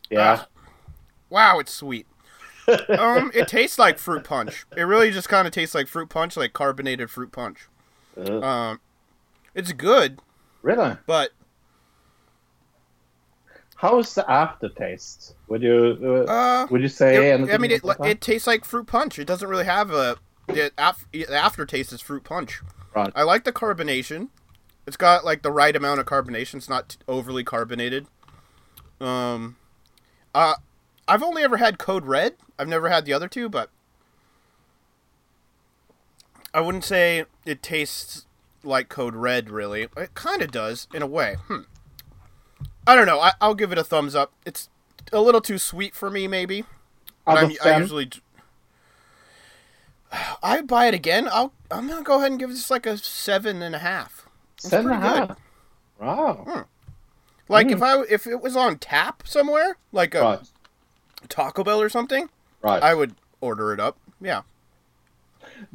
yeah. 0.09 0.45
Wow, 1.29 1.59
it's 1.59 1.73
sweet. 1.73 2.07
Um, 2.99 3.31
it 3.33 3.47
tastes 3.47 3.77
like 3.79 3.97
fruit 3.97 4.23
punch. 4.23 4.65
It 4.75 4.83
really 4.83 5.11
just 5.11 5.29
kind 5.29 5.47
of 5.47 5.53
tastes 5.53 5.75
like 5.75 5.87
fruit 5.87 6.09
punch, 6.09 6.35
like 6.37 6.53
carbonated 6.53 7.09
fruit 7.09 7.31
punch. 7.31 7.67
Uh, 8.17 8.39
Um, 8.41 8.81
it's 9.53 9.71
good, 9.73 10.19
really? 10.61 10.97
but 11.05 11.31
How 13.75 13.99
is 13.99 14.13
the 14.15 14.29
aftertaste? 14.29 15.35
Would 15.47 15.61
you 15.61 15.97
uh, 16.27 16.31
uh, 16.31 16.67
would 16.71 16.81
you 16.81 16.87
say 16.87 17.31
it- 17.31 17.49
I 17.51 17.57
mean, 17.57 17.71
it, 17.71 17.81
it 18.03 18.21
tastes 18.21 18.47
like 18.47 18.63
fruit 18.65 18.87
punch. 18.87 19.19
It 19.19 19.25
doesn't 19.25 19.47
really 19.47 19.65
have 19.65 19.91
a 19.91 20.17
the, 20.47 20.71
af, 20.77 21.05
the 21.11 21.27
aftertaste 21.33 21.91
is 21.91 22.01
fruit 22.01 22.23
punch. 22.23 22.61
Right. 22.95 23.11
I 23.15 23.23
like 23.23 23.43
the 23.43 23.51
carbonation. 23.51 24.29
It's 24.87 24.95
got 24.97 25.25
like 25.25 25.41
the 25.41 25.51
right 25.51 25.75
amount 25.75 25.99
of 25.99 26.05
carbonation. 26.05 26.55
It's 26.55 26.69
not 26.69 26.89
t- 26.89 26.97
overly 27.07 27.43
carbonated. 27.43 28.05
Um, 29.01 29.57
uh, 30.33 30.53
I've 31.07 31.23
only 31.23 31.43
ever 31.43 31.57
had 31.57 31.77
Code 31.79 32.05
Red. 32.05 32.35
I've 32.57 32.67
never 32.67 32.89
had 32.89 33.05
the 33.05 33.13
other 33.13 33.27
two, 33.27 33.49
but 33.49 33.69
I 36.53 36.61
wouldn't 36.61 36.83
say 36.85 37.25
it 37.45 37.61
tastes 37.61 38.25
like 38.63 38.89
Code 38.89 39.15
Red. 39.15 39.49
Really, 39.49 39.83
it 39.97 40.13
kind 40.13 40.41
of 40.41 40.51
does 40.51 40.87
in 40.93 41.01
a 41.01 41.07
way. 41.07 41.35
Hmm. 41.47 41.61
I 42.87 42.95
don't 42.95 43.07
know. 43.07 43.19
I, 43.19 43.31
I'll 43.41 43.55
give 43.55 43.71
it 43.71 43.77
a 43.77 43.83
thumbs 43.83 44.15
up. 44.15 44.31
It's 44.45 44.69
a 45.11 45.19
little 45.21 45.41
too 45.41 45.57
sweet 45.57 45.95
for 45.95 46.09
me, 46.09 46.27
maybe. 46.27 46.61
Out 47.27 47.35
But 47.35 47.37
I'm, 47.37 47.51
of 47.51 47.57
I 47.63 47.77
usually. 47.77 48.09
I 50.43 50.61
buy 50.61 50.85
it 50.87 50.93
again. 50.93 51.27
I'll. 51.31 51.51
I'm 51.69 51.87
gonna 51.87 52.03
go 52.03 52.17
ahead 52.17 52.31
and 52.31 52.39
give 52.39 52.49
this 52.49 52.69
like 52.71 52.85
a 52.85 52.97
seven 52.97 53.61
and 53.61 53.75
a 53.75 53.79
half. 53.79 54.27
It's 54.55 54.69
Seven 54.69 54.91
and 54.91 55.03
a 55.03 55.07
half. 55.07 55.27
good. 55.27 55.37
Wow. 55.99 56.65
Like 57.49 57.67
Mm. 57.67 57.71
if 57.73 57.81
I 57.81 58.01
if 58.09 58.27
it 58.27 58.41
was 58.41 58.55
on 58.55 58.77
tap 58.79 59.23
somewhere, 59.27 59.77
like 59.91 60.15
a 60.15 60.21
Right. 60.21 60.39
Taco 61.27 61.63
Bell 61.63 61.81
or 61.81 61.89
something, 61.89 62.29
Right. 62.61 62.81
I 62.81 62.93
would 62.93 63.15
order 63.41 63.73
it 63.73 63.79
up. 63.79 63.97
Yeah. 64.21 64.41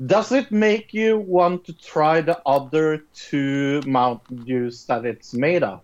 Does 0.06 0.32
it 0.32 0.50
make 0.50 0.92
you 0.92 1.18
want 1.18 1.64
to 1.66 1.72
try 1.72 2.20
the 2.20 2.40
other 2.44 3.04
two 3.14 3.80
Mountain 3.86 4.44
Dews 4.44 4.84
that 4.86 5.04
it's 5.06 5.32
made 5.32 5.62
of? 5.62 5.80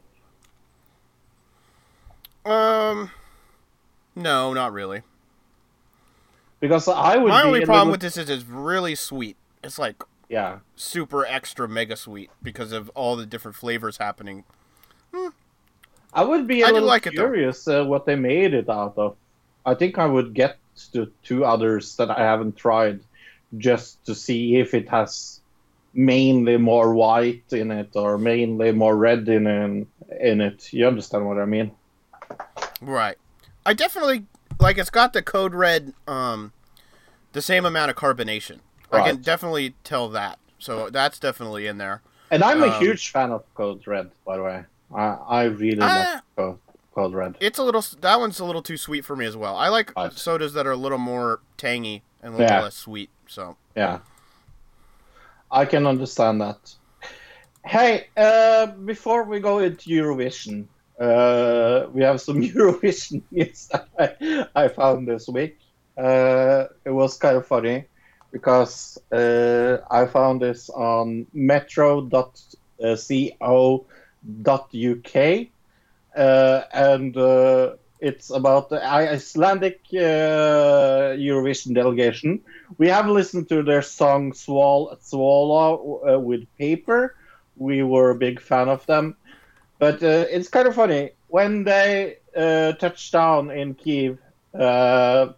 Um. 2.45 3.11
No, 4.15 4.53
not 4.55 4.73
really. 4.73 5.03
Because 6.61 6.89
I 6.89 7.17
would 7.17 7.29
My 7.29 7.43
be 7.43 7.47
only 7.49 7.61
problem 7.65 7.89
little- 7.89 7.93
with 7.93 8.01
this 8.01 8.17
is 8.17 8.31
it's 8.31 8.45
really 8.45 8.95
sweet. 8.95 9.37
It's 9.63 9.79
like 9.79 10.03
yeah. 10.29 10.59
super 10.75 11.27
extra 11.27 11.69
mega 11.69 11.97
sweet 11.97 12.31
because 12.43 12.73
of 12.73 12.89
all 12.91 13.17
the 13.17 13.27
different 13.27 13.57
flavors 13.57 13.99
happening. 13.99 14.45
I 16.13 16.25
would 16.25 16.47
be 16.47 16.63
a 16.63 16.67
I 16.69 16.71
little 16.71 16.89
like 16.89 17.07
it, 17.07 17.13
curious 17.13 17.69
uh, 17.69 17.85
what 17.85 18.07
they 18.07 18.17
made 18.17 18.55
it 18.55 18.69
out 18.71 18.95
of. 18.97 19.17
I 19.67 19.75
think 19.75 19.99
I 19.99 20.07
would 20.07 20.33
get 20.35 20.57
the 20.93 21.11
two 21.23 21.45
others 21.45 21.97
that 21.97 22.11
I 22.11 22.21
haven't 22.21 22.57
tried 22.57 23.01
just 23.59 24.05
to 24.07 24.15
see 24.15 24.57
if 24.57 24.75
it 24.75 24.89
has 24.89 25.41
mainly 25.95 26.57
more 26.57 26.95
white 26.95 27.53
in 27.53 27.71
it 27.71 27.91
or 27.95 28.19
mainly 28.19 28.73
more 28.73 28.97
red 28.97 29.29
in 29.29 29.47
in, 29.47 29.87
in 30.21 30.41
it. 30.41 30.73
You 30.73 30.87
understand 30.87 31.27
what 31.27 31.39
I 31.39 31.47
mean? 31.47 31.71
Right. 32.81 33.17
I 33.65 33.73
definitely 33.75 34.27
like 34.61 34.79
it's 34.79 34.91
got 34.91 35.13
the 35.13 35.23
code 35.23 35.55
red 35.55 35.93
um 36.07 36.53
the 37.33 37.43
same 37.43 37.65
amount 37.65 37.91
of 37.91 37.97
carbonation. 37.97 38.61
I 38.93 39.03
can 39.03 39.21
definitely 39.21 39.75
tell 39.85 40.09
that. 40.11 40.39
So 40.59 40.89
that's 40.91 41.19
definitely 41.19 41.67
in 41.67 41.77
there. 41.79 42.03
And 42.31 42.43
I'm 42.43 42.63
a 42.63 42.69
Um, 42.69 42.81
huge 42.81 43.11
fan 43.11 43.31
of 43.31 43.45
Code 43.55 43.87
Red, 43.87 44.11
by 44.25 44.37
the 44.37 44.43
way. 44.43 44.65
I, 44.95 45.05
I 45.29 45.43
really 45.45 45.77
like 45.77 46.23
Code, 46.37 46.59
Code 46.97 47.15
Red. 47.15 47.37
It's 47.41 47.59
a 47.59 47.63
little 47.63 47.85
that 48.01 48.19
one's 48.19 48.41
a 48.41 48.45
little 48.47 48.63
too 48.63 48.79
sweet 48.79 49.05
for 49.05 49.15
me 49.15 49.27
as 49.27 49.37
well. 49.37 49.55
I 49.55 49.69
like 49.69 49.93
Right. 49.95 50.11
sodas 50.13 50.55
that 50.55 50.67
are 50.67 50.73
a 50.73 50.77
little 50.77 50.97
more 50.99 51.41
tangy 51.59 52.03
and 52.23 52.33
a 52.33 52.39
little 52.39 52.57
Yeah. 52.57 52.63
less 52.63 52.75
sweet. 52.75 53.11
So 53.29 53.57
Yeah. 53.77 53.99
I 55.51 55.67
can 55.67 55.87
understand 55.87 56.41
that. 56.41 56.75
Hey, 57.67 58.07
uh, 58.17 58.67
before 58.67 59.25
we 59.25 59.41
go 59.41 59.59
into 59.59 59.91
Eurovision, 59.91 60.69
uh, 60.99 61.87
we 61.93 62.03
have 62.03 62.21
some 62.23 62.41
Eurovision 62.55 63.23
news 63.31 63.69
that 63.69 63.89
I, 63.99 64.65
I 64.65 64.69
found 64.69 65.07
this 65.07 65.29
week. 65.29 65.59
Uh, 65.99 66.65
it 66.87 66.91
was 66.91 67.19
kind 67.19 67.37
of 67.37 67.47
funny 67.47 67.85
because 68.33 68.97
uh, 69.13 69.79
I 69.91 70.07
found 70.07 70.41
this 70.41 70.71
on 70.71 71.27
metro.co.uk 71.35 72.37
and 76.17 77.17
uh, 77.17 77.75
it's 78.01 78.31
about 78.31 78.69
the 78.69 78.85
Icelandic 78.85 79.81
uh, 79.93 81.17
Eurovision 81.17 81.75
delegation. 81.75 82.43
We 82.79 82.89
have 82.89 83.09
listened 83.09 83.49
to 83.49 83.63
their 83.63 83.83
song 83.83 84.33
Swall- 84.33 84.97
Svala 85.03 86.15
uh, 86.17 86.21
with 86.21 86.47
Paper. 86.59 87.15
We 87.57 87.83
were 87.83 88.11
a 88.11 88.15
big 88.15 88.41
fan 88.41 88.69
of 88.69 88.85
them. 88.87 89.17
But 89.79 90.03
uh, 90.03 90.27
it's 90.31 90.49
kind 90.49 90.69
of 90.69 90.75
funny. 90.75 91.11
When 91.29 91.65
they 91.65 92.19
uh, 92.37 92.73
touched 92.73 93.13
down 93.13 93.51
in 93.51 93.75
Kiev 93.75 94.19
uh, 94.59 95.33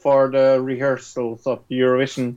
for 0.00 0.30
the 0.30 0.60
rehearsals 0.60 1.46
of 1.46 1.68
Eurovision, 1.68 2.36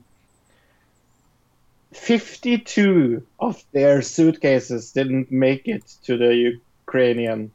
52 1.92 3.24
of 3.38 3.62
their 3.72 4.02
suitcases 4.02 4.92
didn't 4.92 5.30
make 5.30 5.68
it 5.68 5.86
to 6.04 6.16
the 6.16 6.34
Ukrainian 6.86 7.52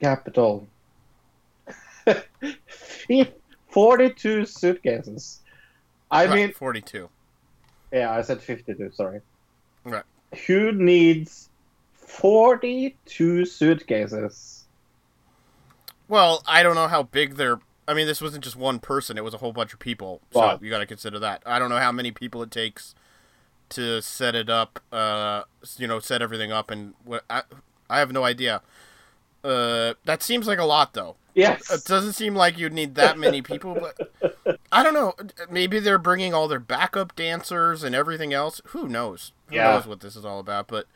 capital. 0.00 0.66
42 3.70 4.46
suitcases. 4.46 5.40
I 6.10 6.26
Right, 6.26 6.34
mean, 6.34 6.52
42. 6.52 7.08
yeah, 7.92 8.12
I 8.12 8.22
said 8.22 8.42
52, 8.42 8.92
sorry. 8.92 9.20
Right. 9.84 10.04
Who 10.46 10.72
needs 10.72 11.48
42 11.92 13.44
suitcases? 13.44 14.64
Well, 16.08 16.42
I 16.46 16.62
don't 16.62 16.74
know 16.74 16.88
how 16.88 17.02
big 17.02 17.36
they're. 17.36 17.60
I 17.86 17.94
mean, 17.94 18.06
this 18.06 18.20
wasn't 18.20 18.44
just 18.44 18.56
one 18.56 18.78
person; 18.80 19.16
it 19.16 19.24
was 19.24 19.34
a 19.34 19.38
whole 19.38 19.52
bunch 19.52 19.72
of 19.72 19.78
people. 19.78 20.20
So 20.32 20.58
you 20.62 20.70
got 20.70 20.78
to 20.78 20.86
consider 20.86 21.18
that. 21.20 21.42
I 21.46 21.58
don't 21.58 21.70
know 21.70 21.78
how 21.78 21.92
many 21.92 22.10
people 22.10 22.42
it 22.42 22.50
takes 22.50 22.94
to 23.70 24.00
set 24.02 24.34
it 24.34 24.50
up. 24.50 24.80
Uh, 24.92 25.42
you 25.76 25.86
know, 25.86 25.98
set 25.98 26.22
everything 26.22 26.52
up, 26.52 26.70
and 26.70 26.94
what 27.04 27.24
I, 27.28 27.42
I 27.90 27.98
have 27.98 28.12
no 28.12 28.24
idea. 28.24 28.62
Uh, 29.44 29.94
that 30.04 30.22
seems 30.22 30.46
like 30.46 30.58
a 30.58 30.64
lot, 30.64 30.94
though. 30.94 31.16
Yes. 31.34 31.70
It 31.70 31.84
doesn't 31.84 32.14
seem 32.14 32.34
like 32.34 32.58
you'd 32.58 32.72
need 32.72 32.96
that 32.96 33.16
many 33.16 33.42
people, 33.42 33.74
but 33.74 34.56
I 34.72 34.82
don't 34.82 34.94
know. 34.94 35.14
Maybe 35.48 35.78
they're 35.78 35.96
bringing 35.98 36.34
all 36.34 36.48
their 36.48 36.58
backup 36.58 37.14
dancers 37.14 37.84
and 37.84 37.94
everything 37.94 38.32
else. 38.34 38.60
Who 38.68 38.88
knows? 38.88 39.30
Who 39.48 39.54
Yeah. 39.56 39.72
knows 39.74 39.86
what 39.86 40.00
this 40.00 40.16
is 40.16 40.24
all 40.24 40.40
about? 40.40 40.66
But 40.66 40.86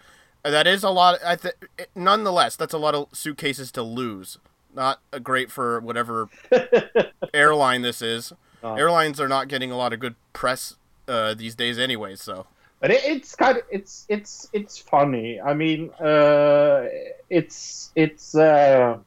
that 0.42 0.66
is 0.66 0.82
a 0.82 0.90
lot. 0.90 1.20
I 1.24 1.36
th- 1.36 1.54
nonetheless, 1.94 2.56
that's 2.56 2.74
a 2.74 2.78
lot 2.78 2.94
of 2.96 3.06
suitcases 3.12 3.70
to 3.72 3.82
lose. 3.84 4.38
Not 4.74 5.00
uh, 5.12 5.20
great 5.20 5.50
for 5.52 5.78
whatever 5.80 6.28
airline 7.34 7.82
this 7.82 8.02
is. 8.02 8.32
No. 8.62 8.74
Airlines 8.76 9.20
are 9.20 9.28
not 9.28 9.48
getting 9.48 9.70
a 9.70 9.76
lot 9.76 9.92
of 9.92 10.00
good 10.00 10.14
press 10.32 10.76
uh, 11.08 11.34
these 11.34 11.54
days, 11.54 11.78
anyway. 11.78 12.16
So 12.16 12.46
But 12.82 12.90
it, 12.90 13.04
it's 13.04 13.36
kind 13.36 13.58
of 13.58 13.62
it's 13.70 14.04
it's 14.08 14.50
it's 14.52 14.76
funny. 14.76 15.40
I 15.40 15.54
mean, 15.54 15.90
uh, 16.00 16.88
it's 17.30 17.92
it's. 17.94 18.34
Uh, 18.34 18.98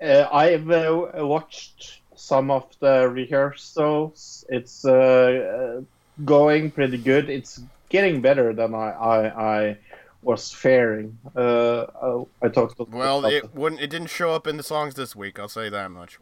uh, 0.00 0.28
I've 0.32 0.70
uh, 0.70 1.06
watched 1.16 2.00
some 2.14 2.50
of 2.50 2.64
the 2.80 3.10
rehearsals. 3.10 4.46
It's 4.48 4.86
uh, 4.86 4.92
uh, 4.92 5.82
going 6.24 6.70
pretty 6.70 6.96
good. 6.96 7.28
It's 7.28 7.60
getting 7.90 8.22
better 8.22 8.54
than 8.54 8.74
I 8.74 8.90
I, 8.90 9.58
I 9.58 9.76
was 10.22 10.50
fearing. 10.50 11.18
Uh, 11.36 12.24
I, 12.42 12.46
I 12.46 12.48
talked. 12.48 12.80
Well, 12.88 13.26
it 13.26 13.54
wouldn't. 13.54 13.82
It 13.82 13.90
didn't 13.90 14.08
show 14.08 14.32
up 14.32 14.46
in 14.46 14.56
the 14.56 14.62
songs 14.62 14.94
this 14.94 15.14
week. 15.14 15.38
I'll 15.38 15.48
say 15.48 15.68
that 15.68 15.90
much. 15.90 16.18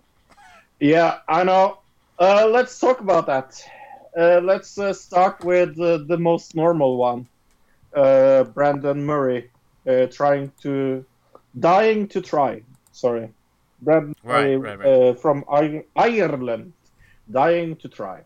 Yeah, 0.80 1.20
I 1.28 1.44
know. 1.44 1.78
Uh, 2.18 2.48
let's 2.50 2.80
talk 2.80 2.98
about 2.98 3.26
that. 3.26 3.62
Uh, 4.16 4.40
let's 4.42 4.78
uh, 4.78 4.92
start 4.92 5.44
with 5.44 5.78
uh, 5.80 5.98
the 6.06 6.16
most 6.16 6.54
normal 6.54 6.96
one. 6.96 7.26
Uh, 7.94 8.44
Brendan 8.44 9.04
Murray 9.04 9.50
uh, 9.88 10.06
trying 10.06 10.52
to, 10.62 11.04
dying 11.58 12.08
to 12.08 12.20
try. 12.20 12.62
Sorry, 12.92 13.30
Brendan 13.82 14.14
Right, 14.22 14.42
Murray 14.42 14.56
right, 14.56 14.78
right. 14.78 14.88
Uh, 14.88 15.14
from 15.14 15.44
Ir- 15.52 15.84
Ireland, 15.96 16.72
dying 17.30 17.76
to 17.76 17.88
try. 17.88 18.22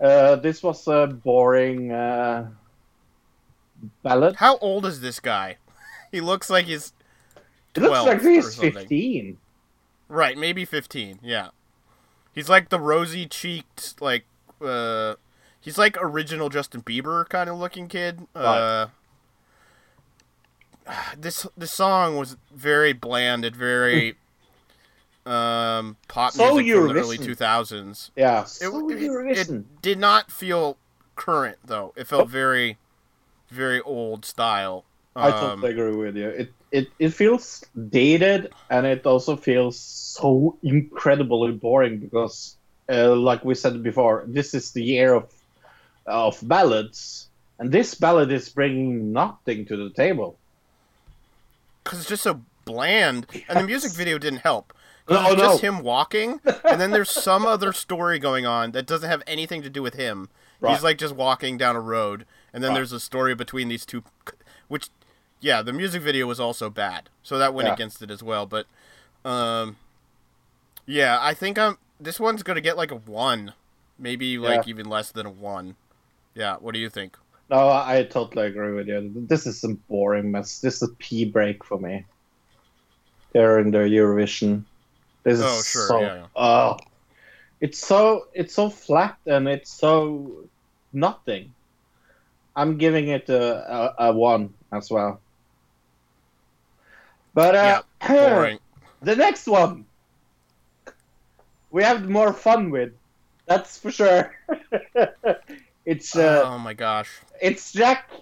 Uh, 0.00 0.36
this 0.36 0.62
was 0.62 0.86
a 0.88 1.06
boring 1.06 1.92
uh, 1.92 2.48
ballad. 4.02 4.36
How 4.36 4.58
old 4.58 4.84
is 4.86 5.00
this 5.00 5.20
guy? 5.20 5.58
he 6.12 6.20
looks 6.20 6.50
like 6.50 6.66
he's 6.66 6.92
It 7.76 7.82
looks 7.82 8.04
like 8.04 8.22
he's 8.22 8.56
15. 8.56 9.38
Right, 10.08 10.36
maybe 10.36 10.64
15. 10.64 11.20
Yeah. 11.22 11.48
He's 12.34 12.48
like 12.48 12.68
the 12.68 12.80
rosy 12.80 13.26
cheeked, 13.26 14.00
like, 14.00 14.24
uh, 14.62 15.16
he's 15.60 15.78
like 15.78 15.96
original 16.00 16.48
Justin 16.48 16.82
Bieber 16.82 17.28
kind 17.28 17.48
of 17.50 17.58
looking 17.58 17.88
kid. 17.88 18.26
Uh, 18.34 18.86
this 21.16 21.46
this 21.56 21.72
song 21.72 22.16
was 22.16 22.36
very 22.54 22.92
bland 22.92 23.44
and 23.44 23.54
very 23.54 24.16
um 25.24 25.96
pop 26.08 26.34
So 26.34 26.48
music 26.48 26.66
from 26.74 26.88
the 26.88 26.94
early 26.94 27.18
2000s. 27.18 28.10
Yeah, 28.16 28.42
It, 28.42 28.48
so 28.48 28.88
it, 28.90 29.38
it 29.38 29.82
did 29.82 29.98
not 29.98 30.30
feel 30.30 30.76
current 31.16 31.58
though. 31.64 31.92
It 31.96 32.06
felt 32.06 32.28
very 32.28 32.76
very 33.50 33.80
old 33.82 34.24
style. 34.24 34.84
I 35.16 35.30
Um, 35.30 35.60
totally 35.60 35.72
agree 35.72 35.96
with 35.96 36.16
you. 36.16 36.28
It, 36.28 36.54
it 36.70 36.88
it 36.98 37.08
feels 37.10 37.64
dated, 37.90 38.54
and 38.70 38.86
it 38.86 39.06
also 39.06 39.36
feels 39.36 39.78
so 39.78 40.58
incredibly 40.62 41.52
boring 41.52 41.98
because, 41.98 42.56
uh, 42.90 43.14
like 43.14 43.44
we 43.44 43.54
said 43.54 43.82
before, 43.82 44.24
this 44.26 44.54
is 44.54 44.72
the 44.72 44.82
year 44.82 45.14
of 45.14 45.32
of 46.06 46.38
ballads, 46.42 47.28
and 47.58 47.70
this 47.70 47.94
ballad 47.94 48.32
is 48.32 48.48
bringing 48.48 49.12
nothing 49.12 49.64
to 49.66 49.76
the 49.76 49.90
table. 49.90 50.36
because 51.84 52.00
it's 52.00 52.08
just 52.08 52.22
so 52.24 52.40
bland, 52.64 53.26
and 53.48 53.58
the 53.60 53.64
music 53.66 53.92
video 53.92 54.18
didn't 54.18 54.40
help. 54.40 54.72
No, 55.08 55.32
it's 55.32 55.40
just 55.40 55.60
him 55.62 55.80
walking, 55.82 56.40
and 56.64 56.80
then 56.80 56.90
there's 56.92 57.10
some 57.10 57.44
other 57.44 57.72
story 57.72 58.18
going 58.20 58.46
on 58.46 58.70
that 58.72 58.86
doesn't 58.86 59.08
have 59.08 59.22
anything 59.26 59.60
to 59.62 59.70
do 59.70 59.82
with 59.82 59.94
him. 59.94 60.28
Right. 60.60 60.74
He's 60.74 60.82
like 60.84 60.96
just 60.98 61.14
walking 61.16 61.56
down 61.58 61.74
a 61.76 61.80
road, 61.80 62.24
and 62.52 62.62
then 62.62 62.70
Right. 62.70 62.76
there's 62.78 62.92
a 62.92 63.00
story 63.00 63.34
between 63.34 63.66
these 63.68 63.84
two, 63.84 64.04
which, 64.68 64.88
yeah, 65.40 65.60
the 65.60 65.72
music 65.72 66.02
video 66.02 66.26
was 66.28 66.38
also 66.38 66.70
bad, 66.70 67.08
so 67.24 67.36
that 67.38 67.52
went 67.52 67.66
Yeah. 67.66 67.74
against 67.74 68.00
it 68.00 68.10
as 68.12 68.22
well. 68.22 68.46
But, 68.46 68.66
um, 69.24 69.76
yeah, 70.86 71.18
I 71.20 71.34
think 71.34 71.58
I'm. 71.58 71.78
This 72.02 72.18
one's 72.18 72.42
gonna 72.42 72.60
get 72.60 72.76
like 72.76 72.90
a 72.90 72.96
one, 72.96 73.54
maybe 73.96 74.36
like 74.36 74.66
Yeah. 74.66 74.70
even 74.70 74.86
less 74.88 75.12
than 75.12 75.24
a 75.24 75.30
one. 75.30 75.76
Yeah, 76.34 76.56
what 76.56 76.74
do 76.74 76.80
you 76.80 76.90
think? 76.90 77.16
No, 77.48 77.68
I 77.68 78.02
totally 78.10 78.46
agree 78.46 78.72
with 78.72 78.88
you. 78.88 79.12
This 79.14 79.46
is 79.46 79.60
some 79.60 79.74
boring 79.88 80.32
mess. 80.32 80.58
This 80.58 80.76
is 80.76 80.82
a 80.82 80.94
pee 80.94 81.24
break 81.24 81.64
for 81.64 81.78
me. 81.78 82.04
They're 83.32 83.60
in 83.60 83.70
the 83.70 83.78
Eurovision. 83.78 84.64
This 85.22 85.38
is 85.38 85.44
Oh, 85.44 85.62
sure, 85.62 85.86
so, 85.86 86.00
yeah, 86.00 86.14
yeah. 86.14 86.26
Oh, 86.34 86.76
it's 87.60 87.78
so 87.78 88.26
it's 88.34 88.54
so 88.54 88.68
flat 88.68 89.18
and 89.26 89.46
it's 89.46 89.70
so 89.70 90.48
nothing. 90.92 91.54
I'm 92.56 92.78
giving 92.78 93.08
it 93.08 93.28
a, 93.28 93.72
a, 94.00 94.08
a 94.08 94.12
one 94.12 94.54
as 94.72 94.90
well. 94.90 95.20
But 97.32 97.54
uh, 97.54 97.82
Boring. 98.06 98.58
the 99.02 99.14
next 99.14 99.46
one 99.46 99.86
we 101.72 101.82
have 101.82 102.08
more 102.08 102.32
fun 102.32 102.70
with. 102.70 102.92
That's 103.46 103.78
for 103.78 103.90
sure. 103.90 104.32
it's 105.84 106.14
uh, 106.14 106.42
oh 106.46 106.58
my 106.58 106.74
gosh. 106.74 107.10
it's 107.40 107.72
Jacques 107.72 108.12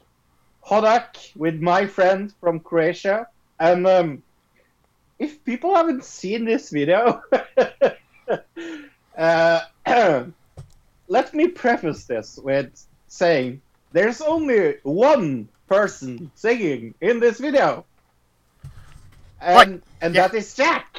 Houdek 0.67 1.37
with 1.37 1.61
my 1.61 1.87
friend 1.87 2.33
from 2.41 2.61
Croatia. 2.61 3.27
And 3.59 3.87
um, 3.87 4.23
if 5.19 5.45
people 5.45 5.75
haven't 5.77 6.05
seen 6.05 6.47
this 6.47 6.71
video, 6.71 7.21
uh, 9.19 9.61
let 11.09 11.35
me 11.35 11.49
preface 11.49 12.07
this 12.07 12.39
with 12.43 12.71
saying 13.09 13.61
there's 13.93 14.21
only 14.23 14.77
one 14.85 15.49
person 15.69 16.31
singing 16.35 16.95
in 17.01 17.21
this 17.21 17.39
video. 17.39 17.85
And, 19.41 19.83
and 20.01 20.15
Yeah. 20.15 20.29
that 20.29 20.35
is 20.37 20.55
Jack. 20.55 20.97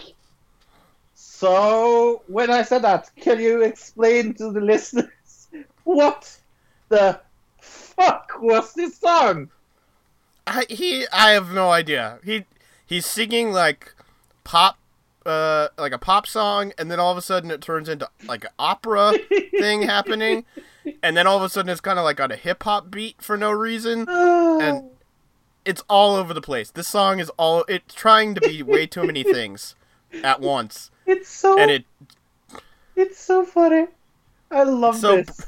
So 1.42 2.22
when 2.28 2.52
I 2.52 2.62
said 2.62 2.84
that, 2.84 3.10
can 3.20 3.40
you 3.40 3.64
explain 3.64 4.36
to 4.36 4.52
the 4.52 4.62
listeners 4.62 5.48
what 5.86 6.38
the 6.90 7.20
fuck 7.60 8.34
was 8.40 8.76
this 8.76 9.00
song? 9.00 9.50
I, 10.46 10.68
he 10.70 11.08
I 11.12 11.32
have 11.32 11.52
no 11.52 11.72
idea. 11.72 12.20
He 12.24 12.46
he's 12.86 13.08
singing 13.08 13.54
like 13.54 13.96
pop 14.44 14.78
uh 15.26 15.70
like 15.80 15.94
a 15.94 15.98
pop 15.98 16.28
song 16.28 16.74
and 16.78 16.92
then 16.92 17.00
all 17.00 17.12
of 17.12 17.18
a 17.18 17.24
sudden 17.24 17.50
it 17.50 17.62
turns 17.62 17.90
into 17.90 18.08
like 18.28 18.44
an 18.44 18.52
opera 18.60 19.14
thing 19.58 19.82
happening 19.82 20.46
and 21.02 21.18
then 21.18 21.26
all 21.26 21.38
of 21.38 21.44
a 21.44 21.50
sudden 21.50 21.70
it's 21.70 21.82
kind 21.82 21.98
of 21.98 22.06
like 22.06 22.20
on 22.20 22.32
a 22.32 22.36
hip 22.36 22.62
hop 22.62 22.92
beat 22.92 23.20
for 23.20 23.36
no 23.36 23.50
reason 23.50 24.08
and 24.08 24.92
it's 25.66 25.82
all 25.90 26.16
over 26.16 26.36
the 26.36 26.42
place. 26.42 26.70
This 26.70 26.88
song 26.88 27.20
is 27.20 27.32
all 27.32 27.66
it's 27.68 27.96
trying 27.96 28.36
to 28.36 28.42
be 28.42 28.62
way 28.62 28.86
too 28.86 29.06
many 29.06 29.24
things 29.24 29.74
at 30.24 30.40
once 30.40 30.91
it's 31.06 31.30
so 31.30 31.58
and 31.60 31.72
it 31.72 31.86
it's 32.96 33.20
so 33.20 33.44
funny. 33.46 33.88
I 34.50 34.64
love 34.64 34.98
So- 34.98 35.18
this. 35.18 35.48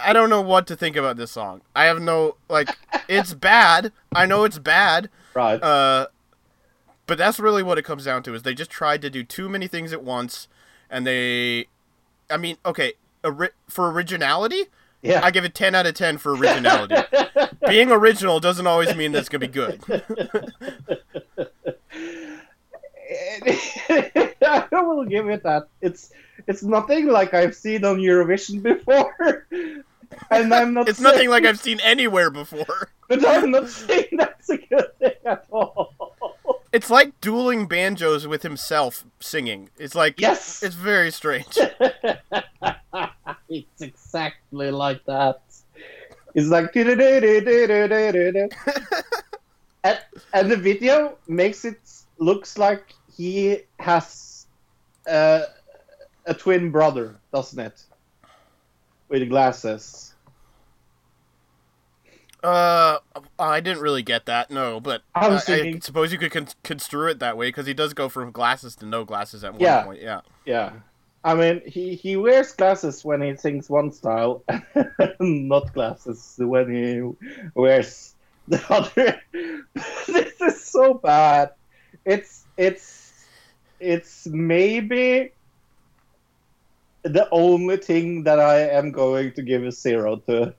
I 0.00 0.12
don't 0.12 0.30
know 0.30 0.40
what 0.40 0.68
to 0.68 0.76
think 0.76 0.94
about 0.94 1.16
this 1.16 1.32
song. 1.32 1.60
I 1.74 1.86
have 1.86 2.00
no 2.00 2.36
like 2.48 2.68
it's 3.08 3.34
bad. 3.34 3.92
I 4.14 4.26
know 4.26 4.44
it's 4.44 4.58
bad. 4.60 5.10
Right. 5.34 5.60
Uh, 5.62 6.06
but 7.06 7.18
that's 7.18 7.40
really 7.40 7.62
what 7.64 7.78
it 7.78 7.82
comes 7.82 8.04
down 8.04 8.22
to 8.24 8.34
is 8.34 8.42
they 8.44 8.54
just 8.54 8.70
tried 8.70 9.02
to 9.02 9.10
do 9.10 9.24
too 9.24 9.48
many 9.48 9.66
things 9.66 9.92
at 9.92 10.02
once, 10.04 10.46
and 10.88 11.04
they, 11.06 11.66
I 12.30 12.36
mean, 12.36 12.58
okay, 12.64 12.92
ori- 13.24 13.50
for 13.68 13.90
originality, 13.90 14.66
yeah. 15.02 15.20
I 15.24 15.30
give 15.32 15.44
it 15.44 15.54
ten 15.54 15.74
out 15.74 15.86
of 15.86 15.94
ten 15.94 16.16
for 16.18 16.32
originality. 16.36 16.94
Being 17.68 17.90
original 17.90 18.38
doesn't 18.40 18.66
always 18.68 18.94
mean 18.94 19.10
that 19.12 19.18
it's 19.20 19.28
gonna 19.28 19.40
be 19.40 19.48
good. 19.48 19.80
I 24.46 24.80
will 24.80 25.04
give 25.04 25.28
it 25.28 25.42
that. 25.42 25.68
It's 25.80 26.10
it's 26.46 26.62
nothing 26.62 27.08
like 27.08 27.34
I've 27.34 27.54
seen 27.54 27.84
on 27.84 27.98
Eurovision 27.98 28.62
before. 28.62 29.46
And 30.30 30.54
I'm 30.54 30.72
not 30.72 30.88
It's 30.88 31.00
nothing 31.00 31.28
like 31.28 31.44
I've 31.44 31.60
seen 31.60 31.80
anywhere 31.80 32.30
before. 32.30 32.88
But 33.08 33.26
I'm 33.26 33.50
not 33.50 33.68
saying 33.68 34.08
that's 34.12 34.48
a 34.50 34.56
good 34.56 34.98
thing 34.98 35.12
at 35.24 35.44
all. 35.50 35.94
It's 36.72 36.90
like 36.90 37.18
dueling 37.20 37.66
banjos 37.66 38.26
with 38.26 38.42
himself 38.42 39.04
singing. 39.20 39.70
It's 39.78 39.94
like 39.94 40.20
Yes. 40.20 40.62
it's 40.62 40.74
very 40.74 41.10
strange. 41.10 41.58
it's 43.48 43.80
exactly 43.82 44.70
like 44.70 45.04
that. 45.06 45.40
It's 46.34 46.48
like 46.48 46.76
and, 49.84 49.98
and 50.34 50.50
the 50.50 50.56
video 50.56 51.16
makes 51.26 51.64
it 51.64 51.80
looks 52.18 52.58
like 52.58 52.94
he 53.18 53.58
has 53.80 54.46
uh, 55.10 55.42
a 56.24 56.34
twin 56.34 56.70
brother, 56.70 57.16
doesn't 57.34 57.58
it? 57.58 57.82
With 59.08 59.28
glasses. 59.28 60.14
Uh, 62.44 62.98
I 63.38 63.58
didn't 63.58 63.82
really 63.82 64.02
get 64.02 64.26
that. 64.26 64.50
No, 64.50 64.78
but 64.78 65.02
I 65.16 65.26
I, 65.26 65.34
I 65.34 65.78
suppose 65.80 66.12
you 66.12 66.18
could 66.18 66.30
con- 66.30 66.46
construe 66.62 67.08
it 67.08 67.18
that 67.18 67.36
way 67.36 67.48
because 67.48 67.66
he 67.66 67.74
does 67.74 67.92
go 67.92 68.08
from 68.08 68.30
glasses 68.30 68.76
to 68.76 68.86
no 68.86 69.04
glasses 69.04 69.42
at 69.42 69.52
one 69.54 69.60
Yeah. 69.60 69.82
point. 69.82 70.00
Yeah. 70.00 70.20
Yeah. 70.44 70.72
I 71.24 71.34
mean, 71.34 71.62
he, 71.66 71.96
he 71.96 72.16
wears 72.16 72.52
glasses 72.52 73.04
when 73.04 73.20
he 73.22 73.34
sings 73.36 73.68
one 73.68 73.90
style, 73.90 74.44
not 75.20 75.72
glasses 75.74 76.36
when 76.38 76.70
he 76.72 77.28
wears 77.54 78.14
the 78.46 78.62
other. 78.70 79.20
this 80.06 80.40
is 80.40 80.64
so 80.64 80.94
bad. 80.94 81.50
It's 82.04 82.44
it's 82.56 83.07
it's 83.80 84.26
maybe 84.26 85.32
the 87.02 87.28
only 87.30 87.76
thing 87.76 88.24
that 88.24 88.38
I 88.40 88.60
am 88.68 88.90
going 88.92 89.32
to 89.32 89.42
give 89.42 89.64
a 89.64 89.72
zero 89.72 90.16
to. 90.28 90.54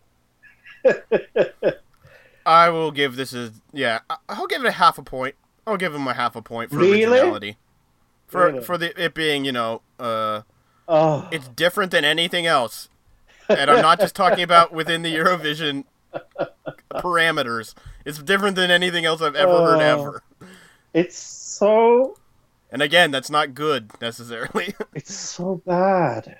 I 2.45 2.69
will 2.69 2.91
give 2.91 3.15
this 3.15 3.33
a 3.33 3.51
yeah. 3.73 3.99
I'll 4.27 4.47
give 4.47 4.63
it 4.63 4.67
a 4.67 4.71
half 4.71 4.97
a 4.97 5.03
point. 5.03 5.35
I'll 5.67 5.77
give 5.77 5.93
him 5.93 6.07
a 6.07 6.13
half 6.13 6.35
a 6.35 6.41
point 6.41 6.71
for 6.71 6.77
Really? 6.77 7.03
originality. 7.03 7.57
For 8.27 8.45
Really? 8.47 8.63
for 8.63 8.77
the 8.77 9.03
it 9.03 9.13
being 9.13 9.45
you 9.45 9.51
know 9.51 9.81
uh 9.99 10.41
Oh, 10.87 11.27
it's 11.31 11.47
different 11.49 11.91
than 11.91 12.03
anything 12.03 12.47
else, 12.47 12.89
and 13.47 13.69
I'm 13.69 13.83
not 13.83 13.99
just 13.99 14.15
talking 14.15 14.41
about 14.41 14.73
within 14.73 15.03
the 15.03 15.13
Eurovision 15.15 15.83
parameters. 16.91 17.75
It's 18.05 18.17
different 18.17 18.55
than 18.55 18.71
anything 18.71 19.05
else 19.05 19.21
I've 19.21 19.35
ever 19.35 19.51
heard 19.51 19.81
Oh. 19.81 20.01
ever. 20.01 20.23
it's 20.95 21.15
so 21.17 22.15
And 22.71 22.81
again, 22.81 23.11
that's 23.11 23.29
not 23.29 23.53
good 23.53 23.91
necessarily. 23.99 24.75
it's 24.93 25.13
so 25.13 25.61
bad. 25.65 26.37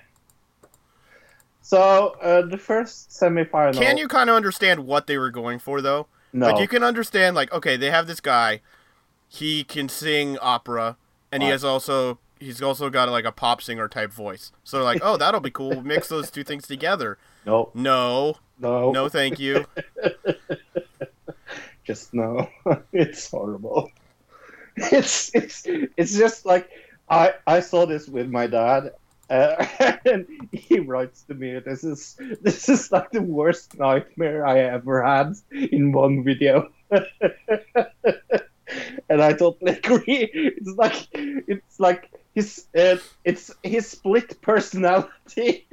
So 1.62 2.16
uh, 2.22 2.42
the 2.42 2.58
first 2.58 3.10
semifinal. 3.10 3.74
Can 3.74 3.96
you 3.96 4.08
kind 4.08 4.30
of 4.30 4.36
understand 4.36 4.86
what 4.86 5.06
they 5.06 5.18
were 5.18 5.30
going 5.30 5.58
for 5.58 5.80
though? 5.80 6.06
No. 6.32 6.48
Like 6.48 6.60
you 6.60 6.68
can 6.68 6.82
understand 6.82 7.36
like 7.36 7.52
okay, 7.52 7.76
they 7.76 7.90
have 7.90 8.06
this 8.06 8.20
guy, 8.20 8.60
he 9.28 9.64
can 9.64 9.88
sing 9.88 10.38
opera 10.40 10.96
and 11.32 11.42
he 11.42 11.48
has 11.48 11.64
also 11.64 12.18
he's 12.38 12.62
also 12.62 12.90
got 12.90 13.08
like 13.08 13.24
a 13.24 13.32
pop 13.32 13.62
singer 13.62 13.88
type 13.88 14.12
voice. 14.12 14.52
So 14.64 14.78
they're 14.78 14.84
like, 14.84 15.00
"Oh, 15.02 15.16
that'll 15.16 15.40
be 15.40 15.50
cool. 15.50 15.82
Mix 15.82 16.08
those 16.08 16.30
two 16.30 16.44
things 16.44 16.66
together." 16.66 17.18
no, 17.46 17.70
No. 17.74 18.36
no, 18.58 18.90
No, 18.92 19.08
thank 19.08 19.38
you. 19.38 19.66
just 21.84 22.12
no. 22.12 22.48
it's 22.92 23.30
horrible. 23.30 23.90
It's 24.92 25.30
it's 25.34 25.62
it's 25.96 26.16
just 26.16 26.46
like 26.46 26.68
I 27.08 27.34
I 27.46 27.60
saw 27.60 27.86
this 27.86 28.08
with 28.08 28.28
my 28.28 28.46
dad, 28.46 28.92
uh, 29.28 29.66
and 30.04 30.26
he 30.52 30.80
writes 30.80 31.22
to 31.24 31.34
me, 31.34 31.58
"This 31.60 31.84
is 31.84 32.16
this 32.40 32.68
is 32.68 32.90
like 32.92 33.10
the 33.10 33.22
worst 33.22 33.78
nightmare 33.78 34.46
I 34.46 34.60
ever 34.60 35.02
had 35.04 35.34
in 35.52 35.92
one 35.92 36.24
video." 36.24 36.70
and 39.08 39.22
I 39.22 39.32
totally 39.32 39.72
agree. 39.72 40.30
It's 40.32 40.70
like 40.76 41.08
it's 41.12 41.80
like 41.80 42.10
his 42.34 42.66
uh, 42.76 42.96
it's 43.24 43.50
his 43.62 43.88
split 43.90 44.40
personality 44.40 45.66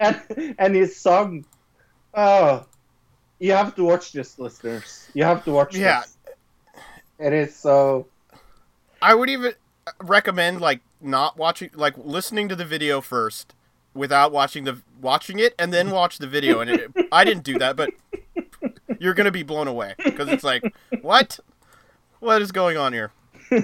and 0.00 0.20
and 0.58 0.74
his 0.74 0.96
song. 0.96 1.44
Oh, 2.14 2.66
you 3.40 3.52
have 3.52 3.74
to 3.76 3.84
watch 3.84 4.12
this, 4.12 4.38
listeners. 4.38 5.08
You 5.14 5.24
have 5.24 5.44
to 5.44 5.50
watch 5.52 5.76
Yeah. 5.76 6.02
this. 6.02 6.16
It 7.18 7.32
is 7.32 7.56
so. 7.56 8.06
I 9.04 9.12
would 9.12 9.28
even 9.28 9.52
recommend 10.02 10.62
like 10.62 10.80
not 10.98 11.36
watching 11.36 11.68
like 11.74 11.92
listening 11.98 12.48
to 12.48 12.56
the 12.56 12.64
video 12.64 13.02
first 13.02 13.54
without 13.92 14.32
watching 14.32 14.64
the 14.64 14.78
watching 14.98 15.38
it 15.38 15.54
and 15.58 15.74
then 15.74 15.90
watch 15.90 16.16
the 16.16 16.26
video 16.26 16.60
and 16.60 16.70
it, 16.70 16.90
I 17.12 17.22
didn't 17.24 17.44
do 17.44 17.58
that 17.58 17.76
but 17.76 17.90
you're 18.98 19.12
to 19.12 19.30
be 19.30 19.42
blown 19.42 19.68
away 19.68 19.94
because 20.02 20.28
it's 20.28 20.42
like 20.42 20.74
what 21.02 21.38
what 22.20 22.40
is 22.40 22.50
going 22.50 22.78
on 22.78 22.92
here? 22.92 23.12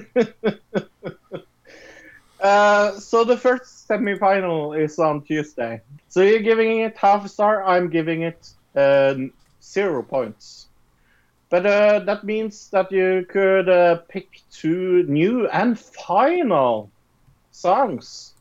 Uh, 2.43 2.99
so 2.99 3.22
the 3.22 3.36
first 3.36 3.86
semifinal 3.86 4.74
is 4.74 4.99
on 4.99 5.20
Tuesday. 5.20 5.78
So 6.09 6.22
you're 6.22 6.41
giving 6.41 6.80
it 6.80 6.97
half 6.97 7.22
a 7.22 7.28
star. 7.28 7.62
I'm 7.62 7.91
giving 7.91 8.22
it 8.22 8.49
um, 8.74 9.30
zero 9.62 10.03
points. 10.03 10.69
But 11.51 11.66
uh, 11.66 11.98
that 12.01 12.24
means 12.24 12.70
that 12.70 12.90
you 12.92 13.26
could 13.28 13.68
uh, 13.68 13.96
pick 14.09 14.42
two 14.51 15.03
new 15.05 15.48
and 15.48 15.78
final 15.78 16.90
songs. 17.51 18.34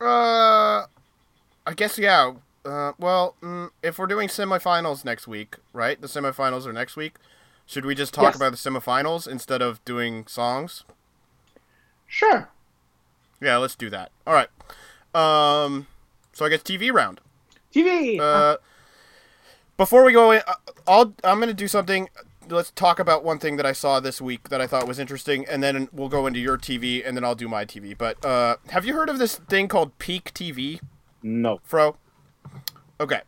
Uh 0.00 0.86
I 1.66 1.74
guess 1.76 1.98
yeah. 1.98 2.34
Uh 2.64 2.92
well, 2.98 3.36
mm, 3.42 3.70
if 3.82 3.98
we're 3.98 4.06
doing 4.06 4.28
semifinals 4.28 5.04
next 5.04 5.26
week, 5.28 5.56
right? 5.72 6.00
The 6.00 6.06
semifinals 6.08 6.66
are 6.66 6.72
next 6.72 6.96
week. 6.96 7.16
Should 7.66 7.84
we 7.84 7.94
just 7.94 8.12
talk 8.14 8.24
Yes. 8.24 8.36
about 8.36 8.50
the 8.52 8.58
semifinals 8.58 9.28
instead 9.28 9.62
of 9.62 9.84
doing 9.84 10.26
songs? 10.26 10.84
Sure. 12.06 12.48
Yeah, 13.40 13.56
let's 13.56 13.74
do 13.74 13.90
that. 13.90 14.10
All 14.26 14.34
right. 14.34 14.48
Um 15.14 15.86
so 16.32 16.44
I 16.44 16.48
guess 16.48 16.62
TV 16.62 16.90
round. 16.90 17.20
TV. 17.72 18.18
Uh, 18.18 18.56
before 19.82 20.04
we 20.04 20.12
go 20.12 20.30
in, 20.30 20.40
uh, 20.46 20.54
I'll 20.86 21.12
I'm 21.24 21.40
gonna 21.40 21.52
do 21.52 21.66
something. 21.66 22.08
Let's 22.48 22.70
talk 22.70 23.00
about 23.00 23.24
one 23.24 23.40
thing 23.40 23.56
that 23.56 23.66
I 23.66 23.72
saw 23.72 23.98
this 23.98 24.20
week 24.20 24.48
that 24.50 24.60
I 24.60 24.68
thought 24.68 24.86
was 24.86 25.00
interesting, 25.00 25.44
and 25.46 25.60
then 25.60 25.88
we'll 25.90 26.08
go 26.08 26.28
into 26.28 26.38
your 26.38 26.56
TV, 26.56 27.02
and 27.04 27.16
then 27.16 27.24
I'll 27.24 27.34
do 27.34 27.48
my 27.48 27.64
TV. 27.64 27.98
But 27.98 28.24
uh, 28.24 28.58
have 28.68 28.84
you 28.84 28.94
heard 28.94 29.08
of 29.08 29.18
this 29.18 29.38
thing 29.38 29.66
called 29.66 29.98
Peak 29.98 30.32
TV, 30.34 30.80
no. 31.20 31.58
Fro? 31.64 31.96
Okay. 33.00 33.22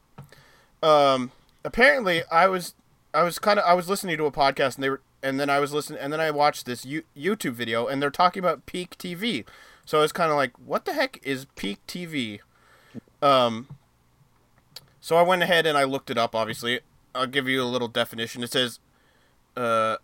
Um, 0.80 1.32
apparently, 1.64 2.22
I 2.30 2.46
was 2.46 2.74
I 3.12 3.24
was 3.24 3.40
kind 3.40 3.58
of 3.58 3.64
I 3.64 3.74
was 3.74 3.88
listening 3.88 4.16
to 4.18 4.26
a 4.26 4.30
podcast, 4.30 4.76
and 4.76 4.84
they 4.84 4.90
were, 4.90 5.00
and 5.24 5.40
then 5.40 5.50
I 5.50 5.58
was 5.58 5.72
listening, 5.72 5.98
and 5.98 6.12
then 6.12 6.20
I 6.20 6.30
watched 6.30 6.66
this 6.66 6.86
U- 6.86 7.02
YouTube 7.16 7.54
video, 7.54 7.88
and 7.88 8.00
they're 8.00 8.10
talking 8.10 8.40
about 8.40 8.64
Peak 8.64 8.96
TV. 8.96 9.44
So 9.84 9.98
I 9.98 10.02
was 10.02 10.12
kind 10.12 10.30
of 10.30 10.36
like, 10.36 10.52
what 10.64 10.84
the 10.84 10.92
heck 10.92 11.18
is 11.24 11.46
Peak 11.56 11.78
TV? 11.88 12.38
Um, 13.20 13.66
so 15.04 15.16
I 15.16 15.22
went 15.22 15.42
ahead 15.42 15.66
and 15.66 15.76
I 15.76 15.84
looked 15.84 16.08
it 16.08 16.16
up. 16.16 16.34
Obviously, 16.34 16.80
I'll 17.14 17.26
give 17.26 17.46
you 17.46 17.62
a 17.62 17.68
little 17.68 17.88
definition. 17.88 18.42
It 18.42 18.50
says, 18.50 18.78
uh, 19.54 19.98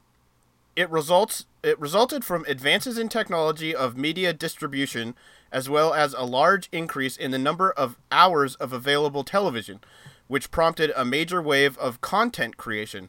it 0.76 0.90
results 0.90 1.46
it 1.62 1.80
resulted 1.80 2.22
from 2.22 2.44
advances 2.46 2.98
in 2.98 3.09
technology 3.09 3.74
of 3.74 3.96
media 3.96 4.34
distribution, 4.34 5.14
as 5.51 5.70
well 5.70 5.94
as 5.94 6.12
a 6.12 6.24
large 6.24 6.68
increase 6.70 7.16
in 7.16 7.30
the 7.30 7.38
number 7.38 7.70
of 7.70 7.96
hours 8.12 8.57
of 8.57 8.74
available 8.74 9.24
television, 9.24 9.80
which 10.28 10.51
prompted 10.51 10.92
a 10.94 11.03
major 11.03 11.40
wave 11.40 11.78
of 11.78 12.03
content 12.03 12.59
creation. 12.59 13.09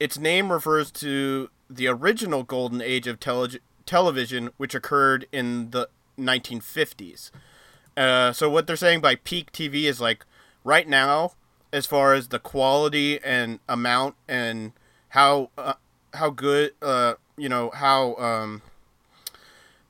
Its 0.00 0.18
name 0.18 0.50
refers 0.50 0.90
to 0.90 1.48
the 1.70 1.86
original 1.86 2.42
golden 2.42 2.82
age 2.82 3.06
of 3.06 3.20
tele- 3.20 3.60
television, 3.86 4.50
which 4.56 4.74
occurred 4.74 5.28
in 5.30 5.70
the 5.70 5.88
1950s. 6.18 7.30
Uh, 7.96 8.32
so 8.32 8.50
what 8.50 8.66
they're 8.66 8.74
saying 8.74 9.00
by 9.00 9.14
peak 9.14 9.52
TV 9.52 9.84
is 9.84 10.00
like 10.00 10.24
right 10.64 10.88
now, 10.88 11.32
as 11.72 11.86
far 11.86 12.14
as 12.14 12.28
the 12.28 12.38
quality 12.38 13.18
and 13.22 13.60
amount 13.68 14.14
and 14.28 14.72
how 15.10 15.50
uh, 15.58 15.74
how 16.14 16.30
good 16.30 16.72
uh, 16.82 17.14
you 17.36 17.48
know 17.48 17.70
how 17.74 18.14
um, 18.16 18.62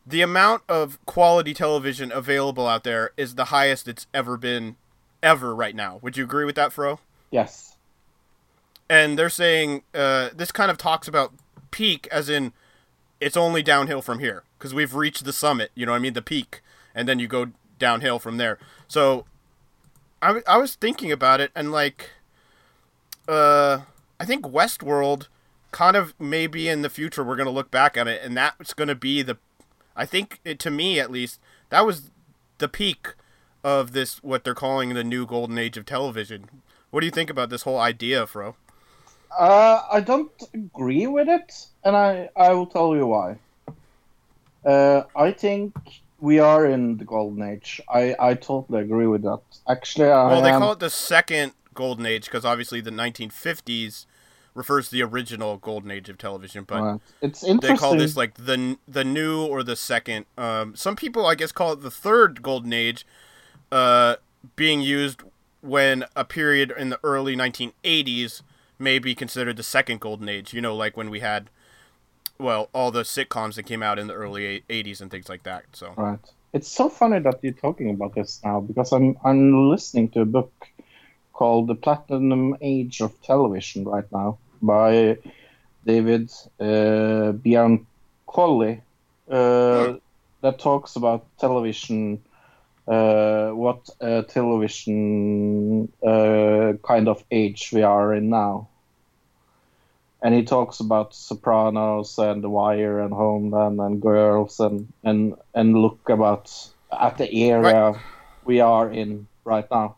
the 0.07 0.23
amount 0.23 0.62
of 0.68 0.99
quality 1.07 1.55
television 1.55 2.11
available 2.12 2.66
out 2.66 2.85
there 2.85 3.12
is 3.16 3.35
the 3.35 3.47
highest 3.47 3.89
it's 3.89 4.07
ever 4.12 4.37
been 4.37 4.77
ever 5.23 5.55
right 5.55 5.75
now. 5.75 5.99
Would 6.03 6.16
you 6.16 6.25
agree 6.25 6.45
with 6.45 6.57
that, 6.57 6.73
Fro? 6.73 6.99
Yes. 7.31 7.77
and 8.89 9.18
they're 9.18 9.31
saying 9.31 9.83
uh, 9.95 10.31
this 10.35 10.51
kind 10.51 10.71
of 10.71 10.77
talks 10.77 11.07
about 11.07 11.33
peak 11.71 12.09
as 12.11 12.29
in 12.29 12.53
it's 13.21 13.37
only 13.37 13.62
downhill 13.62 14.03
from 14.03 14.18
here 14.18 14.43
because 14.59 14.75
we've 14.75 14.95
reached 14.95 15.25
the 15.25 15.33
summit 15.33 15.71
you 15.77 15.87
know 15.87 15.93
what 15.93 15.99
i 15.99 16.01
mean 16.01 16.14
the 16.14 16.23
peak 16.23 16.61
and 16.93 17.09
then 17.09 17.21
you 17.21 17.29
go 17.29 17.47
downhill 17.79 18.18
from 18.18 18.39
there 18.39 18.59
so 18.89 19.25
I, 20.23 20.43
I 20.47 20.59
was 20.59 20.75
thinking 20.75 21.12
about 21.12 21.41
it 21.41 21.51
and 21.55 21.73
like 21.73 22.11
uh, 23.29 23.81
i 24.18 24.25
think 24.25 24.45
westworld 24.45 25.29
kind 25.73 25.97
of 25.97 26.14
maybe 26.18 26.68
in 26.68 26.83
the 26.83 26.91
future 26.91 27.23
we're 27.23 27.37
going 27.37 27.47
to 27.47 27.53
look 27.53 27.71
back 27.71 27.97
at 27.97 28.09
it 28.09 28.23
and 28.23 28.37
that's 28.37 28.75
going 28.75 28.89
to 28.89 28.95
be 28.95 29.23
the 29.23 29.39
i 29.97 30.05
think 30.05 30.41
it, 30.45 30.59
to 30.61 30.71
me 30.71 30.99
at 30.99 31.11
least 31.11 31.41
that 31.71 31.87
was 31.87 32.11
the 32.59 32.68
peak 32.68 33.14
of 33.62 33.93
this 33.93 34.23
what 34.23 34.45
they're 34.45 34.55
calling 34.55 34.95
the 34.95 35.05
new 35.05 35.27
golden 35.27 35.59
age 35.59 35.77
of 35.77 35.85
television 35.87 36.49
what 36.91 37.01
do 37.01 37.07
you 37.07 37.12
think 37.12 37.31
about 37.31 37.51
this 37.51 37.62
whole 37.62 37.79
idea 37.79 38.27
fro 38.27 38.57
Uh, 39.39 39.83
I 39.91 40.01
don't 40.01 40.31
agree 40.55 41.07
with 41.07 41.29
it, 41.29 41.66
and 41.85 41.97
I, 41.97 42.31
I 42.37 42.53
will 42.53 42.66
tell 42.66 42.97
you 42.97 43.07
why. 43.07 43.39
Uh, 44.64 45.05
I 45.16 45.33
think 45.33 45.75
we 46.21 46.39
are 46.39 46.66
in 46.66 46.97
the 46.99 47.05
golden 47.05 47.43
age. 47.43 47.81
I, 47.89 48.14
I 48.18 48.35
totally 48.35 48.81
agree 48.81 49.07
with 49.07 49.23
that. 49.23 49.41
Actually, 49.68 50.11
I 50.11 50.29
Well, 50.29 50.43
they 50.43 50.51
am, 50.51 50.61
call 50.61 50.73
it 50.73 50.79
the 50.81 50.91
second 50.91 51.53
golden 51.75 52.07
age 52.07 52.27
because 52.27 52.45
obviously 52.45 52.81
the 52.81 52.91
1950s 52.91 54.07
refers 54.55 54.87
to 54.89 54.93
the 54.93 55.03
original 55.03 55.57
golden 55.57 55.91
age 55.91 56.09
of 56.09 56.18
television, 56.18 56.64
but 56.64 56.83
Right. 56.83 57.01
it's 57.23 57.45
interesting. 57.45 57.75
they 57.75 57.79
call 57.79 57.95
this 57.97 58.16
like 58.16 58.35
the 58.35 58.77
the 58.87 59.05
new 59.05 59.45
or 59.45 59.62
the 59.62 59.77
second. 59.77 60.27
Um, 60.37 60.75
some 60.75 60.97
people, 60.97 61.27
I 61.27 61.35
guess, 61.35 61.53
call 61.53 61.73
it 61.73 61.83
the 61.83 61.91
third 61.91 62.43
golden 62.43 62.73
age, 62.73 63.07
uh, 63.71 64.16
being 64.57 64.81
used 64.81 65.23
when 65.61 66.05
a 66.16 66.25
period 66.25 66.73
in 66.77 66.91
the 66.91 66.99
early 67.05 67.37
1980s 67.37 68.43
may 68.79 68.99
be 68.99 69.14
considered 69.14 69.57
the 69.57 69.62
second 69.62 70.01
golden 70.01 70.29
age. 70.29 70.53
You 70.53 70.61
know, 70.61 70.75
like 70.75 70.97
when 70.97 71.11
we 71.11 71.21
had 71.21 71.51
well, 72.41 72.68
all 72.72 72.91
the 72.91 73.03
sitcoms 73.03 73.55
that 73.55 73.64
came 73.64 73.82
out 73.82 73.99
in 73.99 74.07
the 74.07 74.14
early 74.14 74.64
80s 74.68 75.01
and 75.01 75.11
things 75.11 75.28
like 75.28 75.43
that. 75.45 75.64
So 75.72 75.95
Right. 75.97 76.18
It's 76.53 76.68
so 76.68 76.88
funny 76.88 77.20
that 77.20 77.38
you're 77.43 77.53
talking 77.53 77.91
about 77.91 78.14
this 78.14 78.41
now 78.45 78.61
because 78.61 78.93
I'm 78.93 79.16
I'm 79.24 79.70
listening 79.70 80.09
to 80.11 80.22
a 80.22 80.24
book 80.24 80.53
called 81.32 81.68
The 81.68 81.76
Platinum 81.76 82.57
Age 82.61 83.01
of 83.01 83.12
Television 83.22 83.84
right 83.84 84.11
now 84.11 84.38
by 84.61 85.18
David 85.86 86.30
uh, 86.59 87.32
Bianculli 87.32 88.82
uh, 89.30 89.95
that 90.43 90.59
talks 90.59 90.97
about 90.97 91.26
television, 91.38 92.22
uh, 92.88 93.51
what 93.51 93.88
uh, 94.01 94.22
television 94.22 95.91
uh, 96.03 96.72
kind 96.82 97.09
of 97.09 97.22
age 97.30 97.70
we 97.72 97.82
are 97.82 98.14
in 98.14 98.28
now. 98.28 98.68
And 100.23 100.35
he 100.35 100.43
talks 100.45 100.81
about 100.81 101.14
Sopranos 101.14 102.18
and 102.18 102.45
The 102.45 102.51
Wire 102.51 103.01
and 103.01 103.12
Homeland 103.12 103.81
and 103.81 104.03
Girls 104.03 104.61
and 104.61 104.93
and 105.03 105.35
and 105.55 105.75
look 105.77 106.09
about 106.09 106.53
at 106.93 107.16
the 107.18 107.33
era 107.35 107.99
we 108.45 108.61
are 108.61 108.91
in 108.93 109.27
right 109.45 109.66
now. 109.71 109.97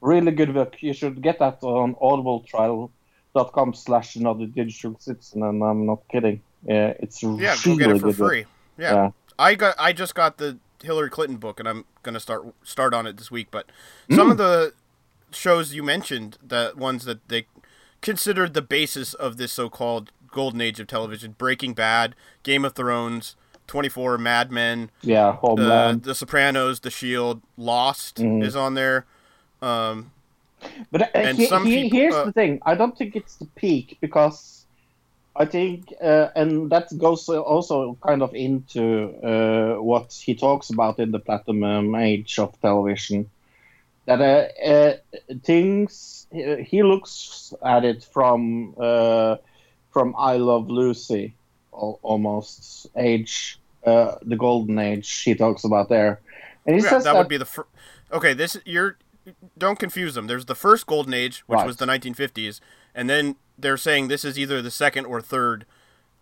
Really 0.00 0.32
good 0.32 0.52
book. 0.54 0.76
You 0.82 0.92
should 0.92 1.22
get 1.22 1.38
that 1.38 1.62
on 1.62 1.94
audibletrial.com 1.96 3.74
slash 3.74 4.16
another 4.16 4.46
digital 4.46 4.96
citizen 4.98 5.42
and 5.42 5.62
I'm 5.62 5.86
not 5.86 6.02
kidding. 6.10 6.40
Yeah, 6.66 6.94
it's 7.00 7.22
yeah, 7.22 7.28
really 7.30 7.56
go 7.64 7.76
get 7.76 7.90
it 7.96 8.00
for 8.00 8.06
book. 8.08 8.16
free. 8.16 8.44
Yeah. 8.78 8.92
Yeah. 8.94 9.10
I 9.38 9.54
got 9.54 9.74
I 9.78 9.92
just 9.92 10.14
got 10.14 10.38
the 10.38 10.58
Hillary 10.82 11.10
Clinton 11.10 11.38
book 11.38 11.58
and 11.58 11.68
I'm 11.68 11.84
gonna 12.02 12.20
start 12.20 12.46
start 12.62 12.94
on 12.94 13.06
it 13.06 13.16
this 13.16 13.30
week. 13.30 13.48
But 13.50 13.66
some 14.10 14.28
Mm. 14.28 14.32
of 14.32 14.38
the 14.38 14.72
shows 15.32 15.74
you 15.74 15.82
mentioned, 15.82 16.38
the 16.46 16.72
ones 16.76 17.04
that 17.06 17.28
they 17.28 17.46
considered 18.04 18.54
the 18.54 18.62
basis 18.62 19.14
of 19.14 19.36
this 19.38 19.52
so-called 19.52 20.12
golden 20.30 20.60
age 20.60 20.78
of 20.78 20.86
television: 20.86 21.34
Breaking 21.38 21.72
Bad, 21.74 22.14
Game 22.44 22.64
of 22.64 22.74
Thrones, 22.74 23.34
Twenty 23.66 23.88
Four, 23.88 24.18
Mad 24.18 24.52
Men, 24.52 24.90
Yeah, 25.02 25.28
uh, 25.28 25.32
Homeland. 25.32 26.02
The 26.04 26.14
Sopranos, 26.14 26.80
The 26.80 26.90
Shield, 26.90 27.40
Lost 27.56 28.16
Mhm. 28.18 28.44
is 28.44 28.54
on 28.54 28.74
there. 28.74 29.06
Um, 29.62 30.10
But 30.90 31.02
uh, 31.02 31.06
And 31.14 31.36
he- 31.38 31.46
some 31.46 31.64
he- 31.66 31.82
people- 31.82 31.98
here's 31.98 32.14
uh, 32.14 32.24
the 32.26 32.32
thing: 32.32 32.60
I 32.64 32.74
don't 32.74 32.96
think 32.96 33.16
it's 33.16 33.36
the 33.36 33.46
peak 33.54 33.98
because 34.00 34.64
I 35.36 35.44
think, 35.46 35.92
uh, 36.00 36.28
and 36.36 36.70
that 36.70 36.86
goes 36.96 37.28
also 37.28 37.98
kind 38.08 38.22
of 38.22 38.32
into 38.34 38.84
uh, 39.30 39.82
what 39.82 40.12
he 40.26 40.34
talks 40.34 40.70
about 40.70 40.98
in 41.00 41.10
the 41.10 41.18
platinum 41.18 41.94
age 41.96 42.38
of 42.38 42.48
television. 42.60 43.28
That 44.06 44.20
uh, 44.20 44.62
uh, 44.62 44.94
things 45.42 46.26
he 46.30 46.82
looks 46.82 47.54
at 47.64 47.84
it 47.84 48.04
from 48.04 48.74
uh, 48.78 49.36
from 49.90 50.14
I 50.18 50.36
Love 50.36 50.68
Lucy, 50.68 51.34
almost 51.72 52.86
age, 52.96 53.58
uh, 53.86 54.16
the 54.22 54.36
golden 54.36 54.78
age. 54.78 55.22
He 55.22 55.34
talks 55.34 55.64
about 55.64 55.88
there, 55.88 56.20
and 56.66 56.76
he 56.76 56.82
yeah, 56.82 56.90
says 56.90 57.04
that 57.04 57.12
that, 57.14 57.18
would 57.18 57.28
be 57.28 57.38
the 57.38 57.46
fir- 57.46 57.66
okay. 58.12 58.34
This 58.34 58.58
you're 58.66 58.98
don't 59.56 59.78
confuse 59.78 60.14
them. 60.14 60.26
There's 60.26 60.46
the 60.46 60.54
first 60.54 60.86
golden 60.86 61.14
age, 61.14 61.42
which 61.46 61.58
Right. 61.58 61.66
was 61.66 61.76
the 61.76 61.86
1950s, 61.86 62.60
and 62.94 63.08
then 63.08 63.36
they're 63.58 63.76
saying 63.78 64.08
this 64.08 64.24
is 64.24 64.38
either 64.38 64.60
the 64.60 64.70
second 64.70 65.06
or 65.06 65.22
third 65.22 65.64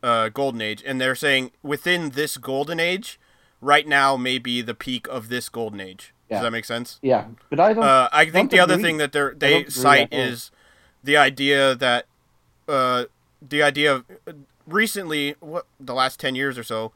uh, 0.02 0.28
golden 0.28 0.60
age, 0.60 0.82
and 0.86 1.00
they're 1.00 1.14
saying 1.14 1.52
within 1.62 2.10
this 2.10 2.36
golden 2.36 2.78
age, 2.78 3.18
right 3.60 3.86
now 3.86 4.16
may 4.16 4.38
be 4.38 4.62
the 4.62 4.74
peak 4.74 5.08
of 5.08 5.28
this 5.28 5.48
golden 5.48 5.80
age. 5.80 6.12
Yeah. 6.32 6.38
Does 6.38 6.44
that 6.44 6.50
make 6.52 6.64
sense? 6.64 6.98
yeah. 7.02 7.26
But 7.50 7.60
I 7.60 7.72
don't. 7.72 7.84
Uh, 7.84 8.08
I 8.12 8.24
think 8.24 8.34
don't 8.34 8.50
the 8.50 8.58
other 8.60 8.74
agree. 8.74 8.84
thing 8.84 8.96
that 8.98 9.12
they're, 9.12 9.34
they 9.36 9.64
cite 9.66 10.12
is 10.12 10.50
the 11.04 11.16
idea 11.16 11.74
that 11.74 12.06
uh, 12.68 13.04
the 13.40 13.62
idea 13.62 13.94
of 13.94 14.04
recently, 14.66 15.36
what 15.40 15.66
the 15.78 15.94
last 15.94 16.18
ten 16.18 16.34
years 16.34 16.58
or 16.58 16.62
so, 16.62 16.92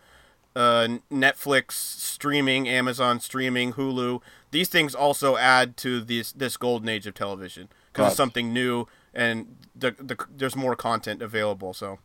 uh, 0.54 0.88
Netflix 1.12 1.72
streaming, 1.72 2.68
Amazon 2.68 3.20
streaming, 3.20 3.74
Hulu. 3.74 4.20
These 4.52 4.68
things 4.68 4.94
also 4.94 5.36
add 5.36 5.76
to 5.78 6.00
this 6.00 6.32
this 6.32 6.56
golden 6.56 6.88
age 6.88 7.06
of 7.06 7.14
television 7.14 7.68
because 7.92 8.12
it's 8.12 8.16
something 8.16 8.52
new 8.52 8.86
and 9.16 9.56
the, 9.74 9.94
the 9.98 10.16
there's 10.36 10.54
more 10.54 10.76
content 10.76 11.22
available. 11.22 11.74
So 11.74 11.98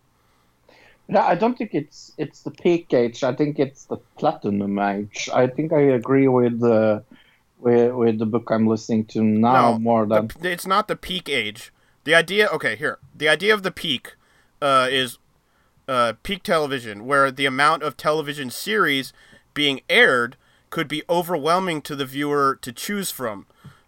No, 1.08 1.20
I 1.20 1.36
don't 1.36 1.58
think 1.58 1.74
it's 1.74 2.14
it's 2.18 2.42
the 2.42 2.52
peak 2.52 2.94
age. 2.94 3.24
I 3.24 3.34
think 3.36 3.60
it's 3.60 3.86
the 3.86 3.98
platinum 4.18 4.80
age. 4.80 5.30
I 5.34 5.48
think 5.48 5.74
I 5.74 5.82
agree 5.82 6.28
with 6.28 6.60
the 6.60 7.04
with, 7.62 7.94
with 7.94 8.20
the 8.20 8.26
book 8.26 8.50
I'm 8.52 8.68
listening 8.68 9.06
to 9.08 9.22
now 9.24 9.74
No, 9.74 9.80
more 9.80 10.06
than 10.06 10.30
the, 10.40 10.52
it's 10.52 10.68
not 10.68 10.88
the 10.88 10.96
peak 10.96 11.30
age. 11.30 11.72
The 12.04 12.16
idea, 12.16 12.48
okay, 12.48 12.76
here, 12.76 12.98
the 13.16 13.30
idea 13.30 13.54
of 13.54 13.64
the 13.64 13.72
peak 13.72 14.16
uh, 14.62 14.88
is 14.90 15.18
uh, 15.88 16.14
peak 16.24 16.44
television, 16.44 17.06
where 17.06 17.32
the 17.32 17.46
amount 17.46 17.84
of 17.84 17.96
television 17.96 18.50
series 18.50 19.14
being 19.54 19.82
aired 19.90 20.36
could 20.70 20.88
be 20.88 21.04
overwhelming 21.10 21.82
to 21.84 21.96
the 21.96 22.06
viewer 22.06 22.58
to 22.62 22.72
choose 22.72 23.12
from, 23.12 23.46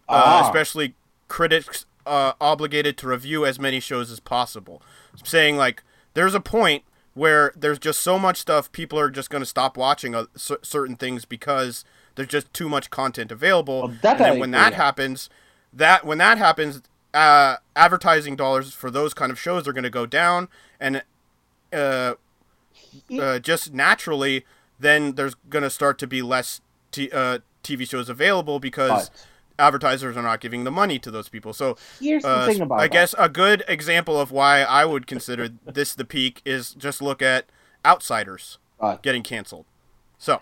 uh, 0.07 0.21
Ah. 0.25 0.45
especially 0.45 0.95
critics 1.27 1.85
uh, 2.05 2.33
obligated 2.41 2.97
to 2.97 3.07
review 3.07 3.45
as 3.45 3.57
many 3.59 3.79
shows 3.79 4.11
as 4.11 4.19
possible. 4.19 4.81
Saying 5.23 5.57
like, 5.57 5.81
there's 6.13 6.35
a 6.35 6.41
point 6.41 6.83
where 7.13 7.53
there's 7.55 7.79
just 7.79 7.99
so 8.01 8.19
much 8.19 8.37
stuff, 8.37 8.71
people 8.71 8.99
are 8.99 9.09
just 9.09 9.29
going 9.29 9.41
to 9.41 9.45
stop 9.49 9.77
watching 9.77 10.13
uh, 10.13 10.25
certain 10.35 10.95
things 10.95 11.25
because 11.25 11.85
there's 12.15 12.27
just 12.29 12.53
too 12.53 12.69
much 12.69 12.89
content 12.89 13.31
available. 13.31 13.81
Well, 13.81 13.93
that 14.01 14.21
and 14.21 14.39
when 14.39 14.51
that 14.51 14.73
happens, 14.73 15.29
that 15.71 16.05
when 16.05 16.17
that 16.19 16.37
happens, 16.37 16.81
uh, 17.13 17.57
advertising 17.75 18.35
dollars 18.35 18.73
for 18.73 18.89
those 18.91 19.13
kind 19.13 19.31
of 19.31 19.39
shows 19.39 19.67
are 19.67 19.73
going 19.73 19.83
to 19.83 19.89
go 19.89 20.05
down, 20.05 20.47
and 20.79 21.03
uh, 21.71 22.13
uh, 23.19 23.39
just 23.39 23.73
naturally, 23.73 24.45
then 24.79 25.13
there's 25.15 25.35
going 25.49 25.63
to 25.63 25.69
start 25.69 25.97
to 25.99 26.07
be 26.07 26.21
less 26.21 26.61
t- 26.91 27.09
uh, 27.11 27.39
TV 27.63 27.87
shows 27.89 28.09
available 28.09 28.59
because 28.59 29.09
But 29.09 29.25
advertisers 29.59 30.17
are 30.17 30.23
not 30.23 30.39
giving 30.41 30.63
the 30.63 30.71
money 30.71 30.99
to 30.99 31.11
those 31.11 31.29
people. 31.29 31.53
So 31.53 31.77
here's 31.99 32.23
the 32.23 32.29
uh, 32.29 32.45
thing 32.47 32.61
about 32.61 32.79
I 32.79 32.83
that. 32.87 32.91
guess 32.91 33.15
a 33.17 33.29
good 33.29 33.63
example 33.67 34.19
of 34.19 34.31
why 34.31 34.61
I 34.61 34.85
would 34.85 35.07
consider 35.07 35.49
this 35.65 35.93
the 35.95 36.05
peak 36.05 36.41
is 36.45 36.73
just 36.73 37.01
look 37.01 37.21
at 37.21 37.45
Outsiders 37.85 38.57
Right. 38.81 39.01
getting 39.01 39.23
canceled. 39.23 39.65
So 40.17 40.41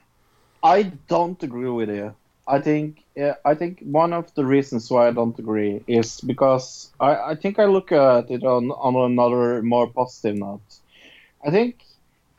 I 0.64 0.84
don't 1.08 1.42
agree 1.42 1.70
with 1.70 1.90
you. 1.90 2.14
I 2.48 2.60
think 2.60 3.04
uh, 3.22 3.34
I 3.46 3.56
think 3.56 3.80
one 3.82 4.14
of 4.14 4.34
the 4.36 4.46
reasons 4.46 4.90
why 4.90 5.08
I 5.08 5.12
don't 5.12 5.38
agree 5.38 5.84
is 5.88 6.22
because 6.22 6.92
I, 7.00 7.16
I 7.32 7.36
think 7.36 7.60
I 7.60 7.66
look 7.66 7.92
at 7.92 8.30
it 8.30 8.44
on 8.44 8.72
on 8.72 9.12
another 9.12 9.62
more 9.62 9.88
positive 9.88 10.38
note. 10.38 10.62
I 11.46 11.52
think 11.52 11.84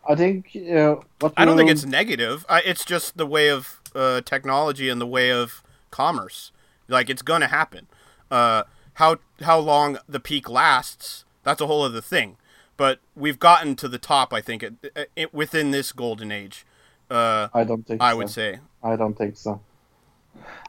I 0.09 0.15
think 0.15 0.57
uh, 0.57 0.97
what 1.21 1.33
I 1.37 1.45
don't 1.45 1.57
think 1.57 1.71
it's 1.71 1.85
negative. 1.85 2.45
I, 2.49 2.61
it's 2.61 2.85
just 2.85 3.17
the 3.17 3.27
way 3.27 3.49
of 3.49 3.81
uh, 3.95 4.21
technology 4.23 4.89
and 4.89 5.01
the 5.01 5.07
way 5.07 5.31
of 5.31 5.63
commerce. 5.91 6.51
Like 6.89 7.09
it's 7.09 7.23
gonna 7.23 7.49
happen. 7.49 7.87
Uh, 8.31 8.65
how 8.95 9.19
how 9.41 9.59
long 9.59 9.99
the 10.09 10.21
peak 10.21 10.49
lasts? 10.49 11.25
That's 11.45 11.61
a 11.61 11.67
whole 11.67 11.83
other 11.83 12.01
thing. 12.01 12.37
But 12.77 12.99
we've 13.15 13.39
gotten 13.39 13.77
to 13.77 13.89
the 13.89 13.99
top. 13.99 14.33
I 14.33 14.41
think 14.41 14.63
it, 14.63 15.09
it, 15.15 15.33
within 15.33 15.71
this 15.71 15.93
golden 15.93 16.33
age. 16.33 16.67
Uh, 17.13 17.49
I 17.53 17.65
don't 17.65 17.87
think 17.87 18.01
I 18.01 18.13
so. 18.13 18.17
would 18.17 18.31
say. 18.31 18.59
I 18.83 18.97
don't 18.97 19.17
think 19.17 19.37
so. 19.37 19.61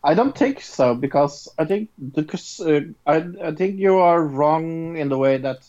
I 0.03 0.13
don't 0.13 0.37
think 0.37 0.59
so 0.59 0.93
because 0.93 1.47
I 1.57 1.63
think 1.63 1.89
because 2.13 2.59
uh, 2.59 2.81
I 3.07 3.25
I 3.41 3.51
think 3.55 3.79
you 3.79 3.97
are 3.97 4.21
wrong 4.21 4.97
in 4.97 5.07
the 5.07 5.17
way 5.17 5.37
that 5.37 5.63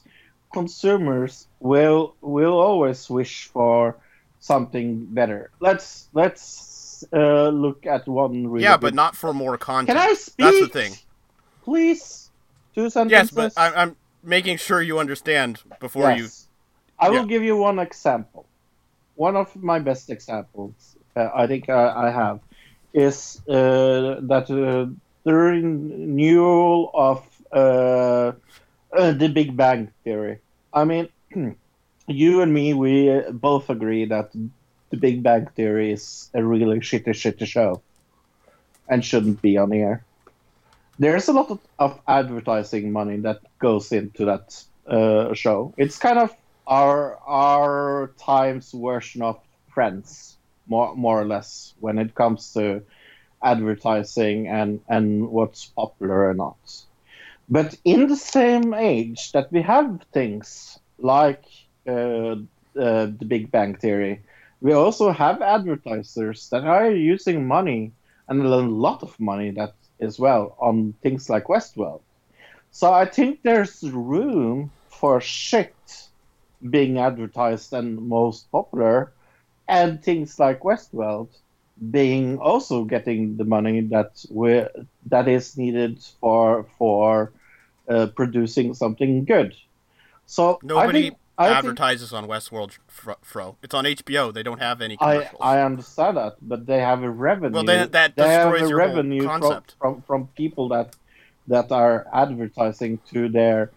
consumers 0.52 1.46
will 1.60 2.16
will 2.20 2.58
always 2.58 3.08
wish 3.08 3.46
for 3.46 3.96
something 4.40 5.06
better. 5.06 5.50
Let's 5.60 6.08
let's 6.12 7.04
uh, 7.12 7.48
look 7.48 7.86
at 7.86 8.08
one. 8.08 8.48
Really 8.48 8.64
yeah, 8.64 8.76
but 8.76 8.94
not 8.94 9.14
for 9.14 9.32
more 9.32 9.56
content. 9.56 9.96
Can 9.96 10.10
I 10.10 10.14
speak? 10.14 10.44
That's 10.44 10.60
the 10.60 10.68
thing. 10.68 10.92
Please, 11.62 12.30
two 12.74 12.90
Yes, 13.06 13.30
but 13.30 13.52
I, 13.56 13.72
I'm 13.72 13.96
making 14.22 14.56
sure 14.58 14.82
you 14.82 14.98
understand 14.98 15.62
before 15.78 16.10
you. 16.10 16.24
Yes. 16.24 16.48
I 16.98 17.10
will 17.10 17.26
yeah. 17.26 17.26
give 17.26 17.42
you 17.42 17.56
one 17.56 17.78
example. 17.78 18.46
One 19.16 19.36
of 19.36 19.54
my 19.56 19.78
best 19.78 20.10
examples, 20.10 20.96
uh, 21.16 21.28
I 21.34 21.46
think 21.46 21.68
I, 21.68 22.08
I 22.08 22.10
have, 22.10 22.40
is 22.92 23.40
uh, 23.48 24.20
that 24.22 24.50
uh, 24.50 24.90
the 25.24 25.34
renewal 25.34 26.90
of 26.94 27.24
uh, 27.52 28.32
uh, 28.96 29.12
the 29.12 29.28
Big 29.28 29.56
Bang 29.56 29.90
Theory. 30.04 30.38
I 30.72 30.84
mean, 30.84 31.08
you 32.06 32.42
and 32.42 32.52
me, 32.52 32.74
we 32.74 33.10
uh, 33.10 33.30
both 33.30 33.70
agree 33.70 34.04
that 34.06 34.30
the 34.90 34.96
Big 34.96 35.22
Bang 35.22 35.46
Theory 35.56 35.92
is 35.92 36.30
a 36.34 36.44
really 36.44 36.78
shitty, 36.80 37.08
shitty 37.08 37.46
show 37.46 37.82
and 38.88 39.04
shouldn't 39.04 39.40
be 39.42 39.56
on 39.56 39.72
air. 39.72 40.04
There's 40.98 41.28
a 41.28 41.32
lot 41.32 41.50
of, 41.50 41.58
of 41.78 42.00
advertising 42.06 42.92
money 42.92 43.16
that 43.18 43.40
goes 43.58 43.90
into 43.90 44.26
that 44.26 44.64
uh, 44.86 45.34
show. 45.34 45.74
It's 45.76 45.98
kind 45.98 46.18
of 46.18 46.34
our 46.66 47.18
our 47.26 48.14
time's 48.18 48.72
version 48.72 49.22
of 49.22 49.40
Friends, 49.72 50.36
more 50.68 50.94
more 50.94 51.20
or 51.20 51.24
less, 51.24 51.74
when 51.80 51.98
it 51.98 52.14
comes 52.14 52.52
to 52.52 52.82
advertising 53.42 54.48
and 54.48 54.80
and 54.88 55.28
what's 55.28 55.66
popular 55.66 56.28
or 56.28 56.34
not. 56.34 56.56
But 57.48 57.76
in 57.84 58.06
the 58.06 58.16
same 58.16 58.72
age 58.72 59.32
that 59.32 59.52
we 59.52 59.62
have 59.62 60.00
things 60.12 60.78
like 60.98 61.44
uh, 61.86 62.36
uh, 62.78 63.06
The 63.18 63.26
Big 63.26 63.50
Bang 63.50 63.76
Theory, 63.76 64.22
we 64.60 64.72
also 64.72 65.10
have 65.10 65.42
advertisers 65.42 66.48
that 66.50 66.64
are 66.64 66.90
using 66.90 67.46
money 67.46 67.92
and 68.28 68.40
a 68.40 68.48
lot 68.48 69.02
of 69.02 69.18
money 69.20 69.50
that 69.50 69.74
as 70.00 70.18
well 70.18 70.56
on 70.58 70.94
things 71.02 71.28
like 71.28 71.44
Westworld. 71.44 72.00
So 72.70 72.92
I 72.92 73.04
think 73.04 73.42
there's 73.42 73.82
room 73.82 74.70
for 74.88 75.20
shit 75.20 75.74
being 76.68 76.98
advertised 76.98 77.72
and 77.72 78.00
most 78.08 78.50
popular, 78.50 79.12
and 79.68 80.02
things 80.02 80.38
like 80.38 80.60
Westworld 80.60 81.28
being 81.90 82.38
also 82.38 82.84
getting 82.84 83.36
the 83.36 83.44
money 83.44 83.80
that 83.80 84.24
we 84.30 84.64
that 85.06 85.28
is 85.28 85.56
needed 85.56 86.02
for 86.20 86.66
for 86.78 87.32
uh, 87.88 88.06
producing 88.14 88.74
something 88.74 89.24
good. 89.24 89.54
So 90.26 90.54
I 90.54 90.66
Nobody 90.66 91.02
think, 91.02 91.16
I 91.36 91.46
think 91.46 91.58
advertises 91.58 92.12
on 92.12 92.26
Westworld, 92.28 92.78
fro, 92.86 93.16
fro. 93.22 93.56
It's 93.62 93.74
on 93.74 93.84
HBO. 93.84 94.32
They 94.32 94.42
don't 94.42 94.60
have 94.60 94.80
any 94.80 94.96
I, 95.00 95.14
commercials. 95.14 95.40
I 95.40 95.62
understand 95.62 96.16
that, 96.16 96.36
but 96.40 96.66
they 96.66 96.78
have 96.78 97.02
a 97.02 97.10
revenue. 97.10 97.54
Well, 97.54 97.64
then 97.64 97.90
that 97.90 98.16
they 98.16 98.28
have 98.28 98.52
destroys 98.52 98.68
a 98.68 98.70
your 98.70 98.80
whole 98.80 98.88
revenue 98.88 99.22
from, 99.22 99.40
concept. 99.40 99.74
from 99.78 100.02
from 100.02 100.28
people 100.28 100.68
that 100.68 100.94
that 101.48 101.72
are 101.72 102.06
advertising 102.12 103.00
to 103.12 103.28
their. 103.28 103.70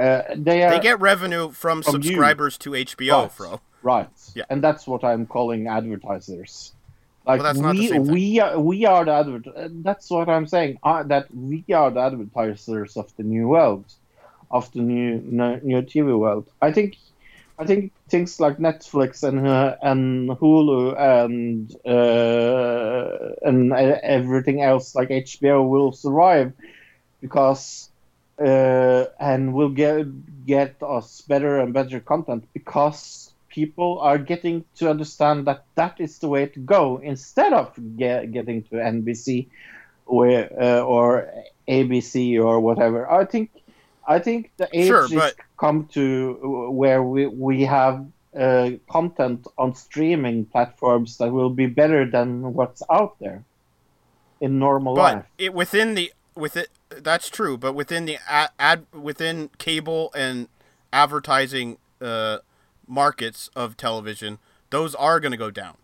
Uh, 0.00 0.22
they 0.34 0.62
are 0.64 0.70
they 0.72 0.80
get 0.80 0.98
revenue 1.00 1.50
from, 1.50 1.82
From 1.82 1.96
you. 1.96 2.02
subscribers 2.02 2.56
to 2.58 2.70
HBO, 2.70 3.22
Right. 3.22 3.32
fro. 3.32 3.60
right, 3.82 4.08
Yeah. 4.34 4.44
and 4.50 4.62
that's 4.64 4.86
what 4.86 5.04
I'm 5.04 5.26
calling 5.26 5.66
advertisers. 5.68 6.72
Like 7.26 7.38
Well, 7.40 7.48
that's 7.52 7.58
not 7.58 7.76
the 7.76 7.98
we 7.98 8.10
we 8.16 8.40
are 8.40 8.58
we 8.58 8.86
are 8.86 9.04
the 9.04 9.12
advert. 9.12 9.46
uh, 9.46 9.68
That's 9.88 10.08
what 10.10 10.28
I'm 10.28 10.46
saying. 10.46 10.78
Uh, 10.82 11.02
that 11.12 11.26
we 11.34 11.64
are 11.80 11.90
the 11.90 12.00
advertisers 12.00 12.96
of 12.96 13.06
the 13.18 13.22
new 13.34 13.46
world, 13.48 13.84
of 14.50 14.72
the 14.72 14.80
new 14.80 15.20
new, 15.38 15.60
new 15.62 15.82
TV 15.82 16.18
world. 16.18 16.46
I 16.62 16.72
think. 16.72 16.96
I 17.62 17.66
think 17.66 17.92
things 18.08 18.40
like 18.40 18.56
Netflix 18.56 19.22
and 19.22 19.46
uh, 19.46 19.76
and 19.82 20.30
Hulu 20.30 20.96
and 20.98 21.68
uh, 21.84 23.34
and 23.48 23.70
uh, 23.70 23.98
everything 24.02 24.62
else 24.62 24.94
like 24.94 25.10
HBO 25.10 25.68
will 25.68 25.92
survive 25.92 26.54
because 27.20 27.89
uh, 28.40 29.04
and 29.20 29.52
will 29.52 29.68
get 29.68 30.06
get 30.46 30.76
us 30.82 31.20
better 31.22 31.60
and 31.60 31.72
better 31.74 32.00
content 32.00 32.44
because 32.54 33.32
people 33.48 33.98
are 34.00 34.16
getting 34.18 34.64
to 34.76 34.88
understand 34.88 35.46
that 35.46 35.64
that 35.74 36.00
is 36.00 36.18
the 36.18 36.28
way 36.28 36.46
to 36.46 36.60
go 36.60 36.98
instead 37.02 37.52
of 37.52 37.72
get, 37.96 38.32
getting 38.32 38.62
to 38.62 38.76
NBC 38.76 39.48
or 40.06 40.28
uh, 40.28 40.80
or 40.80 41.28
ABC 41.68 42.42
or 42.42 42.60
whatever. 42.60 43.10
I 43.10 43.24
think 43.26 43.50
I 44.06 44.18
think 44.18 44.50
the 44.56 44.68
age 44.72 44.86
Sure, 44.88 45.04
is 45.04 45.12
but- 45.12 45.34
come 45.58 45.86
to 45.92 46.70
where 46.72 47.02
we 47.02 47.26
we 47.26 47.64
have 47.64 48.06
uh, 48.34 48.70
content 48.88 49.46
on 49.58 49.74
streaming 49.74 50.46
platforms 50.46 51.18
that 51.18 51.30
will 51.32 51.50
be 51.50 51.66
better 51.66 52.08
than 52.08 52.54
what's 52.54 52.82
out 52.88 53.16
there 53.20 53.44
in 54.40 54.58
normal 54.58 54.94
But 54.94 55.14
life. 55.16 55.24
it 55.36 55.52
within 55.52 55.94
the 55.96 56.12
with 56.34 56.56
it 56.56 56.68
that's 56.90 57.28
true. 57.28 57.56
But 57.56 57.74
within 57.74 58.04
the 58.06 58.18
ad, 58.28 58.50
ad 58.58 58.86
within 58.92 59.50
cable 59.58 60.12
and 60.14 60.48
advertising 60.92 61.78
uh, 62.00 62.38
markets 62.86 63.50
of 63.56 63.76
television, 63.76 64.38
those 64.70 64.94
are 64.94 65.20
going 65.20 65.32
to 65.32 65.38
go 65.38 65.50
down. 65.50 65.76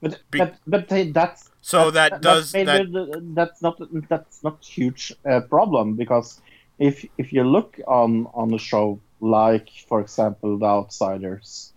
But 0.00 0.20
Be- 0.30 0.38
but 0.38 0.56
but 0.66 0.88
that's 1.12 1.50
So 1.60 1.90
that 1.90 2.20
that's 2.22 2.22
does 2.22 2.52
maybe 2.52 2.70
that 2.72 2.84
the- 2.84 3.20
that's 3.34 3.62
not 3.62 3.78
that's 4.08 4.42
not 4.42 4.64
huge 4.64 5.12
uh, 5.24 5.40
problem 5.40 5.94
because 5.96 6.40
if 6.78 7.04
if 7.18 7.32
you 7.32 7.44
look 7.44 7.78
on 7.86 8.26
on 8.34 8.52
a 8.54 8.58
show 8.58 9.00
like 9.20 9.68
for 9.88 10.00
example 10.00 10.58
The 10.58 10.66
Outsiders, 10.66 11.72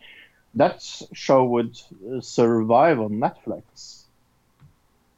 that 0.56 0.82
show 1.14 1.44
would 1.46 1.80
uh, 2.12 2.22
survive 2.22 3.00
on 3.00 3.14
Netflix. 3.14 4.01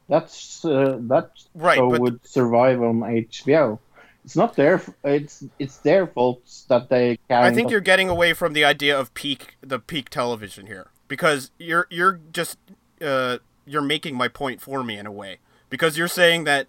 That's 0.08 0.64
uh, 0.64 0.98
that 1.02 1.30
Right, 1.54 1.76
show 1.76 1.90
but- 1.90 2.00
would 2.00 2.26
survive 2.26 2.82
on 2.82 3.00
HBO. 3.00 3.78
It's 4.24 4.36
not 4.36 4.56
their 4.56 4.80
it's 5.04 5.44
it's 5.58 5.76
their 5.78 6.06
fault 6.06 6.40
that 6.68 6.88
they 6.88 7.18
can't. 7.28 7.44
I 7.44 7.52
think 7.52 7.70
you're 7.70 7.80
getting 7.80 8.08
away 8.08 8.32
from 8.32 8.54
the 8.54 8.64
idea 8.64 8.98
of 8.98 9.12
peak 9.12 9.56
the 9.60 9.78
peak 9.78 10.08
television 10.08 10.66
here 10.66 10.88
because 11.08 11.50
you're 11.58 11.86
you're 11.90 12.20
just 12.32 12.56
uh, 13.02 13.38
you're 13.66 13.82
making 13.82 14.16
my 14.16 14.28
point 14.28 14.62
for 14.62 14.82
me 14.82 14.96
in 14.96 15.06
a 15.06 15.12
way 15.12 15.40
because 15.68 15.98
you're 15.98 16.08
saying 16.08 16.44
that 16.44 16.68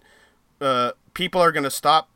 uh, 0.60 0.92
people 1.14 1.40
are 1.40 1.50
going 1.50 1.64
to 1.64 1.70
stop 1.70 2.10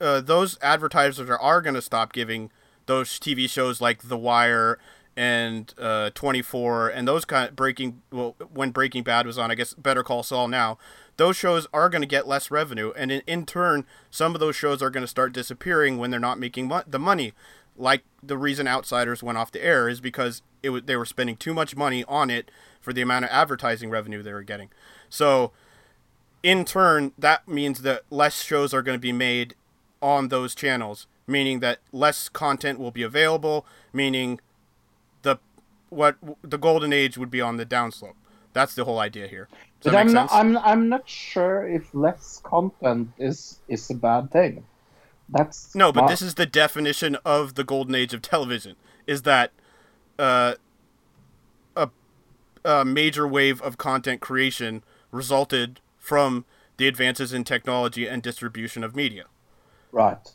uh, 0.00 0.20
those 0.20 0.58
advertisers 0.62 1.28
are, 1.28 1.40
are 1.40 1.60
going 1.60 1.74
to 1.74 1.82
stop 1.82 2.12
giving 2.12 2.50
those 2.86 3.18
TV 3.18 3.48
shows 3.48 3.80
like 3.80 4.08
The 4.08 4.16
Wire 4.18 4.78
and 5.16 5.72
uh, 5.78 6.10
24 6.14 6.88
and 6.88 7.06
those 7.06 7.24
kind 7.24 7.48
of 7.48 7.56
breaking 7.56 8.02
well 8.10 8.34
when 8.52 8.70
Breaking 8.70 9.02
Bad 9.02 9.26
was 9.26 9.38
on 9.38 9.50
I 9.50 9.54
guess 9.54 9.74
Better 9.74 10.02
Call 10.02 10.22
Saul 10.22 10.48
now 10.48 10.78
those 11.16 11.36
shows 11.36 11.66
are 11.72 11.88
going 11.88 12.02
to 12.02 12.08
get 12.08 12.26
less 12.26 12.50
revenue 12.50 12.92
and 12.96 13.12
in, 13.12 13.22
in 13.26 13.46
turn 13.46 13.86
some 14.10 14.34
of 14.34 14.40
those 14.40 14.56
shows 14.56 14.82
are 14.82 14.90
going 14.90 15.04
to 15.04 15.08
start 15.08 15.32
disappearing 15.32 15.98
when 15.98 16.10
they're 16.10 16.20
not 16.20 16.38
making 16.38 16.68
mo- 16.68 16.82
the 16.86 16.98
money. 16.98 17.32
Like 17.76 18.02
the 18.22 18.38
reason 18.38 18.68
outsiders 18.68 19.22
went 19.22 19.38
off 19.38 19.52
the 19.52 19.64
air 19.64 19.88
is 19.88 20.00
because 20.00 20.42
it 20.62 20.70
was, 20.70 20.82
they 20.84 20.96
were 20.96 21.04
spending 21.04 21.36
too 21.36 21.54
much 21.54 21.76
money 21.76 22.04
on 22.04 22.30
it 22.30 22.50
for 22.80 22.92
the 22.92 23.02
amount 23.02 23.24
of 23.24 23.30
advertising 23.30 23.90
revenue 23.90 24.22
they 24.22 24.32
were 24.32 24.42
getting. 24.42 24.70
So 25.08 25.52
in 26.42 26.64
turn 26.64 27.12
that 27.18 27.46
means 27.48 27.82
that 27.82 28.02
less 28.10 28.42
shows 28.42 28.74
are 28.74 28.82
going 28.82 28.96
to 28.96 29.02
be 29.02 29.12
made 29.12 29.54
on 30.02 30.28
those 30.28 30.54
channels 30.54 31.06
meaning 31.26 31.60
that 31.60 31.78
less 31.90 32.28
content 32.28 32.78
will 32.78 32.90
be 32.90 33.02
available 33.02 33.64
meaning 33.92 34.38
what 35.94 36.16
the 36.42 36.58
golden 36.58 36.92
age 36.92 37.16
would 37.16 37.30
be 37.30 37.40
on 37.40 37.56
the 37.56 37.66
downslope 37.66 38.14
that's 38.52 38.74
the 38.74 38.84
whole 38.84 38.98
idea 38.98 39.26
here 39.26 39.48
does 39.84 39.92
but 39.92 39.98
I'm 39.98 40.12
not, 40.12 40.28
I'm 40.32 40.58
I'm 40.58 40.88
not 40.88 41.08
sure 41.08 41.68
if 41.68 41.94
less 41.94 42.40
content 42.42 43.10
is 43.18 43.60
is 43.68 43.90
a 43.90 43.94
bad 43.94 44.30
thing. 44.30 44.64
That's 45.28 45.74
No, 45.74 45.92
but 45.92 46.02
not- 46.02 46.10
this 46.10 46.22
is 46.22 46.34
the 46.34 46.46
definition 46.46 47.16
of 47.24 47.54
the 47.54 47.64
golden 47.64 47.94
age 47.94 48.14
of 48.14 48.22
television. 48.22 48.76
Is 49.06 49.22
that 49.22 49.52
uh, 50.18 50.54
a 51.76 51.90
a 52.64 52.84
major 52.84 53.28
wave 53.28 53.60
of 53.60 53.76
content 53.76 54.22
creation 54.22 54.82
resulted 55.10 55.80
from 55.98 56.46
the 56.78 56.88
advances 56.88 57.32
in 57.32 57.44
technology 57.44 58.06
and 58.06 58.22
distribution 58.22 58.82
of 58.82 58.96
media. 58.96 59.24
right. 59.92 60.32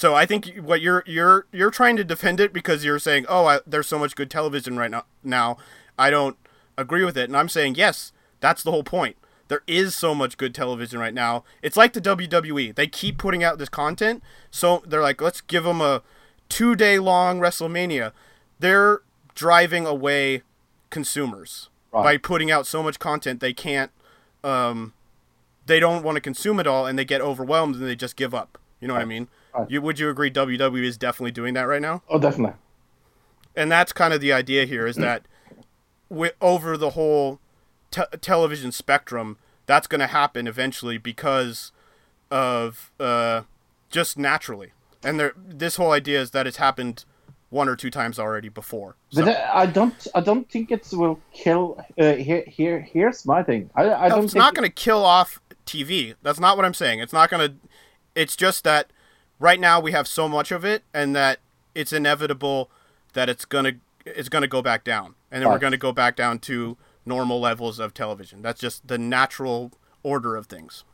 So 0.00 0.14
I 0.14 0.24
think 0.24 0.56
what 0.62 0.80
you're 0.80 1.04
you're 1.06 1.44
you're 1.52 1.70
trying 1.70 1.98
to 1.98 2.04
defend 2.04 2.40
it 2.40 2.54
because 2.54 2.86
you're 2.86 2.98
saying, 2.98 3.26
"Oh, 3.28 3.44
I, 3.44 3.60
there's 3.66 3.86
so 3.86 3.98
much 3.98 4.14
good 4.16 4.30
television 4.30 4.78
right 4.78 4.90
now." 4.90 5.04
Now, 5.22 5.58
I 5.98 6.08
don't 6.08 6.38
agree 6.78 7.04
with 7.04 7.18
it, 7.18 7.24
and 7.24 7.36
I'm 7.36 7.50
saying, 7.50 7.74
"Yes, 7.74 8.10
that's 8.40 8.62
the 8.62 8.70
whole 8.70 8.82
point." 8.82 9.18
There 9.48 9.60
is 9.66 9.94
so 9.94 10.14
much 10.14 10.38
good 10.38 10.54
television 10.54 10.98
right 10.98 11.12
now. 11.12 11.44
It's 11.60 11.76
like 11.76 11.92
the 11.92 12.00
WWE. 12.00 12.74
They 12.74 12.86
keep 12.86 13.18
putting 13.18 13.44
out 13.44 13.58
this 13.58 13.68
content, 13.68 14.22
so 14.50 14.82
they're 14.86 15.02
like, 15.02 15.20
"Let's 15.20 15.42
give 15.42 15.64
them 15.64 15.82
a 15.82 16.00
2-day 16.48 16.98
long 16.98 17.38
WrestleMania." 17.38 18.12
They're 18.58 19.02
driving 19.34 19.84
away 19.84 20.44
consumers 20.88 21.68
Right. 21.92 22.04
by 22.04 22.16
putting 22.16 22.50
out 22.50 22.66
so 22.66 22.82
much 22.82 22.98
content 22.98 23.40
they 23.40 23.52
can't 23.52 23.90
um 24.42 24.92
they 25.66 25.78
don't 25.78 26.02
want 26.02 26.16
to 26.16 26.20
consume 26.22 26.58
it 26.58 26.66
all 26.66 26.86
and 26.86 26.98
they 26.98 27.04
get 27.04 27.20
overwhelmed 27.20 27.74
and 27.74 27.84
they 27.86 27.96
just 27.96 28.16
give 28.16 28.32
up. 28.34 28.56
You 28.80 28.88
know 28.88 28.94
what 28.94 29.02
I 29.02 29.04
mean? 29.06 29.28
Right. 29.54 29.70
You 29.70 29.82
would 29.82 29.98
you 29.98 30.08
agree 30.08 30.30
WWE 30.30 30.84
is 30.84 30.96
definitely 30.96 31.32
doing 31.32 31.54
that 31.54 31.62
right 31.62 31.82
now? 31.82 32.02
Oh, 32.08 32.18
definitely. 32.18 32.56
And 33.56 33.70
that's 33.70 33.92
kind 33.92 34.14
of 34.14 34.20
the 34.20 34.32
idea 34.32 34.64
here 34.64 34.86
is 34.86 34.96
that 34.96 35.26
over 36.40 36.76
the 36.76 36.90
whole 36.90 37.40
te- 37.90 38.02
television 38.20 38.72
spectrum, 38.72 39.38
that's 39.66 39.86
going 39.86 40.00
to 40.00 40.06
happen 40.06 40.46
eventually 40.46 40.98
because 40.98 41.72
of 42.30 42.90
uh, 43.00 43.42
just 43.90 44.18
naturally. 44.18 44.72
And 45.02 45.18
there, 45.18 45.34
this 45.36 45.76
whole 45.76 45.92
idea 45.92 46.20
is 46.20 46.30
that 46.32 46.46
it's 46.46 46.58
happened 46.58 47.04
one 47.48 47.68
or 47.68 47.74
two 47.74 47.90
times 47.90 48.18
already 48.18 48.48
before. 48.48 48.94
So, 49.10 49.24
But 49.24 49.36
I 49.36 49.66
don't. 49.66 50.06
I 50.14 50.20
don't 50.20 50.48
think 50.48 50.70
it 50.70 50.86
will 50.92 51.20
kill. 51.32 51.84
Uh, 51.98 52.12
here, 52.14 52.44
here, 52.46 52.80
here's 52.80 53.26
my 53.26 53.42
thing. 53.42 53.70
I, 53.74 53.90
I 53.90 54.08
No, 54.08 54.16
don't. 54.16 54.24
it's 54.24 54.34
not 54.34 54.54
going 54.54 54.68
to 54.68 54.72
kill 54.72 55.04
off 55.04 55.40
TV. 55.66 56.14
That's 56.22 56.38
not 56.38 56.56
what 56.56 56.64
I'm 56.64 56.74
saying. 56.74 57.00
It's 57.00 57.12
not 57.12 57.28
going 57.30 57.48
to. 57.50 57.56
It's 58.14 58.36
just 58.36 58.62
that 58.64 58.92
right 59.40 59.58
now 59.58 59.80
we 59.80 59.90
have 59.92 60.06
so 60.06 60.28
much 60.28 60.52
of 60.52 60.64
it, 60.64 60.84
and 60.94 61.16
that 61.16 61.40
it's 61.74 61.92
inevitable 61.92 62.70
that 63.14 63.28
it's 63.28 63.44
gonna 63.44 63.72
it's 64.06 64.28
gonna 64.28 64.46
go 64.46 64.62
back 64.62 64.84
down, 64.84 65.14
and 65.32 65.42
then 65.42 65.50
we're 65.50 65.58
going 65.58 65.72
to 65.72 65.78
go 65.78 65.92
back 65.92 66.14
down 66.16 66.38
to 66.40 66.76
normal 67.04 67.40
levels 67.40 67.80
of 67.80 67.92
television. 67.94 68.42
That's 68.42 68.60
just 68.60 68.86
the 68.86 68.98
natural 68.98 69.72
order 70.02 70.36
of 70.36 70.46
things. 70.46 70.84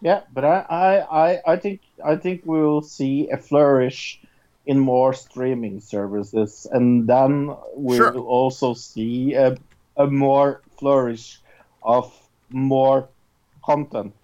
Yeah, 0.00 0.22
but 0.32 0.44
I, 0.44 0.58
I, 0.68 1.26
I, 1.34 1.42
I 1.52 1.56
think 1.56 1.80
I 2.04 2.16
think 2.16 2.42
we 2.44 2.60
will 2.60 2.82
see 2.82 3.30
a 3.30 3.36
flourish 3.36 4.20
in 4.66 4.78
more 4.78 5.12
streaming 5.12 5.80
services, 5.80 6.66
and 6.70 7.06
then 7.08 7.54
we'll 7.74 7.96
Sure. 7.98 8.18
also 8.18 8.74
see 8.74 9.34
a, 9.34 9.56
a 9.96 10.06
more 10.06 10.62
flourish 10.78 11.40
of 11.82 12.12
more 12.50 13.08
content. 13.64 14.14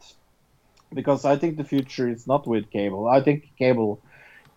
Because 0.93 1.25
I 1.25 1.37
think 1.37 1.57
the 1.57 1.65
future 1.65 2.09
is 2.09 2.27
not 2.27 2.47
with 2.47 2.71
cable. 2.71 3.09
I 3.09 3.21
think 3.21 3.51
cable 3.59 4.01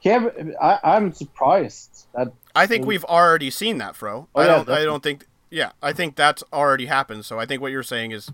cable, 0.02 0.32
I, 0.62 0.80
I'm 0.84 1.14
surprised 1.14 2.08
that 2.14 2.32
I 2.56 2.68
think 2.68 2.86
we've 2.86 3.06
already 3.06 3.50
seen 3.50 3.78
that, 3.78 3.96
Fro. 3.96 4.28
Oh, 4.36 4.42
I 4.42 4.48
don't. 4.48 4.70
I 4.70 4.84
don't 4.84 5.04
think. 5.04 5.28
Yeah, 5.50 5.72
I 5.82 5.94
think 5.94 6.16
that's 6.16 6.44
already 6.54 6.86
happened. 6.86 7.26
So 7.26 7.40
I 7.40 7.46
think 7.46 7.62
what 7.62 7.72
you're 7.72 7.84
saying 7.84 8.12
is, 8.12 8.32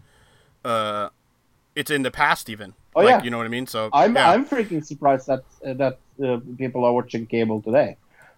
uh, 0.63 1.09
it's 1.75 1.91
in 1.91 2.03
the 2.03 2.11
past 2.11 2.49
even. 2.49 2.73
Oh, 2.95 3.01
like, 3.01 3.09
yeah. 3.09 3.23
You 3.23 3.29
know 3.29 3.37
what 3.37 3.45
I 3.45 3.49
mean? 3.49 3.67
So 3.67 3.89
I'm 3.93 4.15
yeah. 4.15 4.31
I'm 4.31 4.45
freaking 4.45 4.85
surprised 4.85 5.27
that 5.27 5.43
uh, 5.65 5.73
that 5.73 5.99
uh, 6.23 6.39
people 6.57 6.85
are 6.85 6.93
watching 6.93 7.25
cable 7.25 7.61
today. 7.61 7.97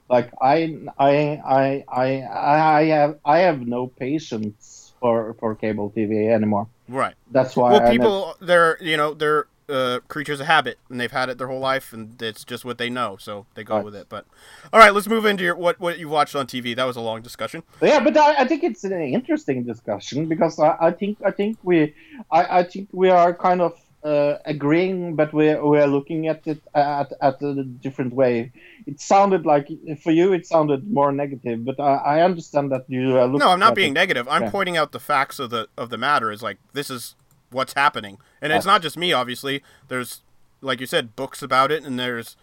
Like 0.09 0.31
I 0.41 0.77
I 0.97 1.41
I 1.45 1.83
I 1.87 2.23
I 2.23 2.83
have 2.85 3.19
I 3.23 3.39
have 3.39 3.61
no 3.61 3.87
patience 3.87 4.78
for 4.99 5.35
for 5.39 5.55
cable 5.55 5.91
TV 5.95 6.29
anymore. 6.33 6.67
right. 6.87 7.15
That's 7.31 7.55
why 7.55 7.71
Well, 7.73 7.81
I 7.87 7.91
people, 7.91 8.35
they're 8.41 8.77
you 8.81 8.97
know 8.97 9.13
they're 9.13 9.47
uh, 9.69 9.99
creatures 10.07 10.39
of 10.39 10.47
habit, 10.47 10.79
and 10.89 10.99
they've 10.99 11.11
had 11.11 11.29
it 11.29 11.37
their 11.37 11.47
whole 11.47 11.59
life, 11.59 11.93
and 11.93 12.19
it's 12.21 12.43
just 12.43 12.65
what 12.65 12.79
they 12.79 12.89
know, 12.89 13.17
so 13.19 13.45
they 13.53 13.63
go 13.63 13.75
Right. 13.75 13.85
with 13.85 13.95
it. 13.95 14.07
But 14.09 14.25
all 14.73 14.79
right, 14.79 14.93
let's 14.93 15.07
move 15.07 15.25
into 15.25 15.43
your 15.43 15.55
what 15.55 15.79
what 15.79 15.99
you 15.99 16.09
watched 16.09 16.35
on 16.35 16.47
TV. 16.47 16.75
That 16.75 16.85
was 16.85 16.95
a 16.97 17.01
long 17.01 17.21
discussion. 17.21 17.63
Yeah, 17.81 17.99
but 18.03 18.17
I, 18.17 18.41
I 18.41 18.47
think 18.47 18.63
it's 18.63 18.83
an 18.83 18.93
interesting 18.93 19.63
discussion 19.63 20.27
because 20.27 20.59
I, 20.59 20.75
I 20.81 20.91
think 20.91 21.19
I 21.23 21.31
think 21.31 21.57
we 21.63 21.93
I, 22.31 22.59
I 22.59 22.63
think 22.63 22.89
we 22.91 23.09
are 23.09 23.33
kind 23.33 23.61
of 23.61 23.79
uh, 24.03 24.35
agreeing, 24.45 25.15
but 25.15 25.33
we're 25.33 25.63
we 25.65 25.77
are 25.79 25.87
looking 25.87 26.27
at 26.27 26.45
it 26.47 26.61
at 26.73 27.11
at 27.21 27.41
a 27.41 27.63
different 27.63 28.13
way. 28.13 28.51
It 28.85 29.01
sounded 29.01 29.45
like 29.45 29.67
for 30.03 30.11
you 30.11 30.33
it 30.33 30.45
sounded 30.47 30.89
more 30.91 31.11
negative, 31.11 31.65
but 31.65 31.79
I, 31.79 31.95
I 31.95 32.21
understand 32.21 32.71
that 32.71 32.85
you 32.87 33.17
are 33.17 33.25
looking. 33.25 33.39
No, 33.39 33.49
I'm 33.49 33.59
not 33.59 33.75
being 33.75 33.91
it. 33.91 33.95
negative. 33.95 34.27
I'm 34.29 34.43
Yeah. 34.43 34.51
pointing 34.51 34.77
out 34.77 34.91
the 34.91 34.99
facts 34.99 35.39
of 35.39 35.49
the 35.49 35.67
of 35.77 35.89
the 35.89 35.97
matter. 35.97 36.31
Is 36.31 36.41
like 36.41 36.57
this 36.73 36.89
is 36.89 37.15
what's 37.51 37.73
happening, 37.73 38.19
and 38.41 38.53
it's 38.53 38.65
not 38.65 38.81
just 38.81 38.97
me. 38.97 39.11
Obviously, 39.11 39.61
there's 39.89 40.21
like 40.61 40.79
you 40.79 40.85
said, 40.85 41.15
books 41.15 41.41
about 41.41 41.71
it, 41.71 41.83
and 41.83 41.99
there's 41.99 42.37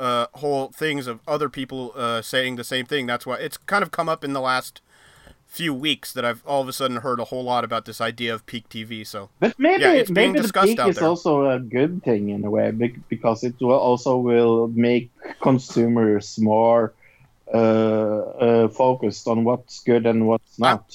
uh, 0.00 0.26
whole 0.34 0.68
things 0.68 1.06
of 1.06 1.20
other 1.28 1.48
people 1.48 1.92
uh, 1.94 2.22
saying 2.22 2.56
the 2.56 2.64
same 2.64 2.86
thing. 2.86 3.06
That's 3.06 3.26
why 3.26 3.36
it's 3.36 3.56
kind 3.58 3.82
of 3.82 3.90
come 3.90 4.08
up 4.08 4.24
in 4.24 4.32
the 4.32 4.40
last 4.40 4.80
few 5.52 5.74
weeks 5.74 6.14
that 6.14 6.24
I've 6.24 6.42
all 6.46 6.62
of 6.62 6.68
a 6.68 6.72
sudden 6.72 6.96
heard 6.98 7.20
a 7.20 7.24
whole 7.24 7.44
lot 7.44 7.62
about 7.62 7.84
this 7.84 8.00
idea 8.00 8.32
of 8.34 8.46
peak 8.46 8.70
TV. 8.70 9.06
So 9.06 9.28
But 9.38 9.54
maybe 9.58 9.82
Yeah, 9.82 9.92
it's 9.92 10.10
being 10.10 10.32
maybe 10.32 10.46
the 10.46 10.52
peak 10.62 10.80
is 10.86 10.96
there. 10.96 11.06
also 11.06 11.50
a 11.50 11.60
good 11.60 12.02
thing 12.02 12.30
in 12.30 12.42
a 12.44 12.50
way 12.50 12.70
because 12.70 13.44
it 13.44 13.56
will 13.60 13.78
also 13.78 14.16
will 14.16 14.68
make 14.68 15.10
consumers 15.42 16.38
more 16.40 16.94
uh, 17.52 17.58
uh, 17.58 18.68
focused 18.68 19.28
on 19.28 19.44
what's 19.44 19.80
good 19.80 20.06
and 20.06 20.26
what's 20.26 20.58
not. 20.58 20.90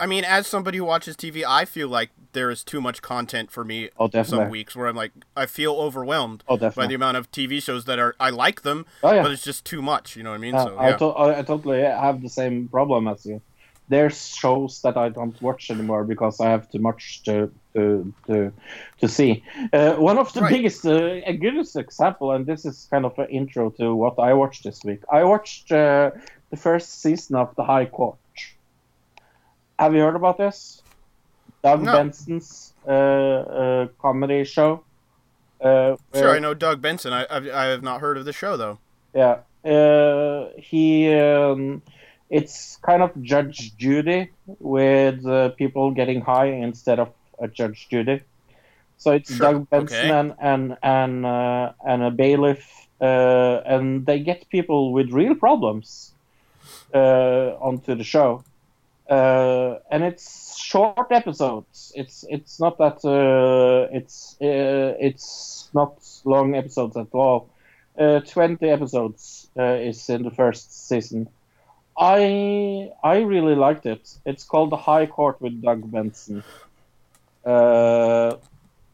I 0.00 0.06
mean, 0.06 0.24
as 0.24 0.46
somebody 0.46 0.78
who 0.78 0.84
watches 0.86 1.14
TV, 1.16 1.44
I 1.46 1.64
feel 1.66 1.88
like 1.88 2.10
there 2.32 2.50
is 2.50 2.64
too 2.64 2.80
much 2.80 3.00
content 3.00 3.50
for 3.52 3.64
me 3.64 3.90
Oh, 3.96 4.10
some 4.24 4.48
weeks 4.48 4.74
where 4.74 4.88
I'm 4.88 4.96
like 4.96 5.12
I 5.36 5.46
feel 5.46 5.74
overwhelmed 5.76 6.42
Oh, 6.48 6.56
by 6.56 6.86
the 6.86 6.94
amount 6.94 7.16
of 7.18 7.30
TV 7.30 7.62
shows 7.62 7.84
that 7.84 7.98
are 7.98 8.16
I 8.18 8.30
like 8.30 8.62
them, 8.62 8.86
Oh, 9.02 9.12
yeah. 9.12 9.22
but 9.22 9.30
it's 9.30 9.44
just 9.44 9.64
too 9.64 9.82
much. 9.82 10.16
You 10.16 10.22
know 10.24 10.30
what 10.30 10.36
I 10.36 10.46
mean? 10.46 10.54
Uh, 10.54 10.64
so 10.64 10.78
I, 10.78 10.88
yeah. 10.88 10.96
to- 10.96 11.16
I, 11.24 11.38
I 11.40 11.42
totally 11.42 11.80
have 11.82 12.22
the 12.22 12.28
same 12.30 12.68
problem 12.68 13.06
as 13.08 13.26
you. 13.26 13.40
There's 13.88 14.34
shows 14.34 14.80
that 14.82 14.96
I 14.96 15.10
don't 15.10 15.40
watch 15.42 15.70
anymore 15.70 16.04
because 16.04 16.40
I 16.40 16.48
have 16.50 16.70
too 16.70 16.78
much 16.78 17.22
to 17.24 17.50
to 17.74 18.12
to, 18.26 18.52
to 19.00 19.08
see. 19.08 19.44
Uh, 19.72 19.94
one 19.96 20.16
of 20.18 20.32
the 20.32 20.40
Right. 20.40 20.52
biggest, 20.52 20.86
uh, 20.86 21.20
a 21.26 21.36
goodest 21.36 21.76
example, 21.76 22.32
and 22.32 22.46
this 22.46 22.64
is 22.64 22.86
kind 22.90 23.04
of 23.04 23.18
an 23.18 23.26
intro 23.28 23.70
to 23.78 23.94
what 23.94 24.18
I 24.18 24.32
watched 24.32 24.64
this 24.64 24.82
week. 24.84 25.00
I 25.12 25.24
watched 25.24 25.70
uh, 25.70 26.12
the 26.50 26.56
first 26.56 27.02
season 27.02 27.36
of 27.36 27.54
The 27.56 27.64
High 27.64 27.84
Court. 27.86 28.16
Have 29.78 29.94
you 29.94 30.00
heard 30.00 30.16
about 30.16 30.38
this? 30.38 30.82
Doug 31.62 31.82
No. 31.82 31.92
Benson's 31.92 32.72
uh, 32.86 32.90
uh, 32.90 33.86
comedy 34.00 34.44
show. 34.44 34.84
Uh, 35.60 35.96
Sure, 36.14 36.30
I 36.30 36.38
know 36.38 36.54
Doug 36.54 36.80
Benson. 36.80 37.12
I 37.12 37.26
I've, 37.30 37.48
I 37.48 37.64
have 37.66 37.82
not 37.82 38.00
heard 38.00 38.16
of 38.18 38.24
the 38.24 38.32
show 38.32 38.56
though. 38.56 38.78
yeah. 39.14 39.38
Uh, 39.64 40.50
he. 40.58 41.12
Um, 41.14 41.82
it's 42.30 42.76
kind 42.76 43.02
of 43.02 43.10
Judge 43.22 43.76
Judy 43.76 44.30
with 44.58 45.24
uh, 45.26 45.50
people 45.50 45.90
getting 45.90 46.20
high 46.20 46.46
instead 46.46 46.98
of 46.98 47.10
a 47.38 47.48
Judge 47.48 47.88
Judy. 47.90 48.22
So 48.96 49.12
it's 49.12 49.34
Sure, 49.34 49.52
Doug 49.52 49.70
Benson 49.70 49.98
okay. 49.98 50.10
and 50.10 50.34
and 50.40 50.76
and, 50.82 51.26
uh, 51.26 51.72
and 51.86 52.02
a 52.02 52.10
bailiff, 52.10 52.86
uh, 53.00 53.60
and 53.66 54.06
they 54.06 54.20
get 54.20 54.48
people 54.50 54.92
with 54.92 55.10
real 55.10 55.34
problems 55.34 56.12
uh, 56.94 57.56
onto 57.60 57.94
the 57.94 58.04
show. 58.04 58.44
Uh, 59.08 59.78
and 59.90 60.02
it's 60.02 60.56
short 60.56 61.08
episodes. 61.10 61.92
It's 61.94 62.24
it's 62.30 62.58
not 62.58 62.78
that 62.78 63.04
uh, 63.04 63.88
it's 63.92 64.36
uh, 64.40 64.96
it's 64.98 65.68
not 65.74 65.98
long 66.24 66.54
episodes 66.54 66.96
at 66.96 67.08
all. 67.12 67.50
Uh, 67.98 68.20
Twenty 68.20 68.70
episodes 68.70 69.50
uh, 69.58 69.76
is 69.90 70.08
in 70.08 70.22
the 70.22 70.30
first 70.30 70.88
season. 70.88 71.28
I 71.98 72.90
I 73.02 73.20
really 73.20 73.54
liked 73.54 73.86
it. 73.86 74.18
It's 74.26 74.44
called 74.44 74.70
The 74.70 74.76
High 74.76 75.06
Court 75.06 75.40
with 75.40 75.62
Doug 75.62 75.90
Benson. 75.90 76.42
Uh, 77.44 78.36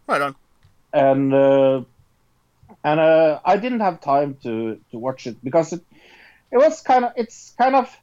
Right 0.06 0.22
on. 0.22 0.34
and 0.92 1.32
uh, 1.34 1.82
and 2.84 3.00
uh, 3.00 3.40
I 3.44 3.56
didn't 3.56 3.80
have 3.80 4.00
time 4.00 4.36
to, 4.42 4.80
to 4.90 4.98
watch 4.98 5.26
it 5.26 5.42
because 5.44 5.72
it 5.72 5.82
it 6.50 6.58
was 6.58 6.80
kind 6.82 7.04
of 7.04 7.12
it's 7.16 7.54
kind 7.58 7.74
of 7.76 7.94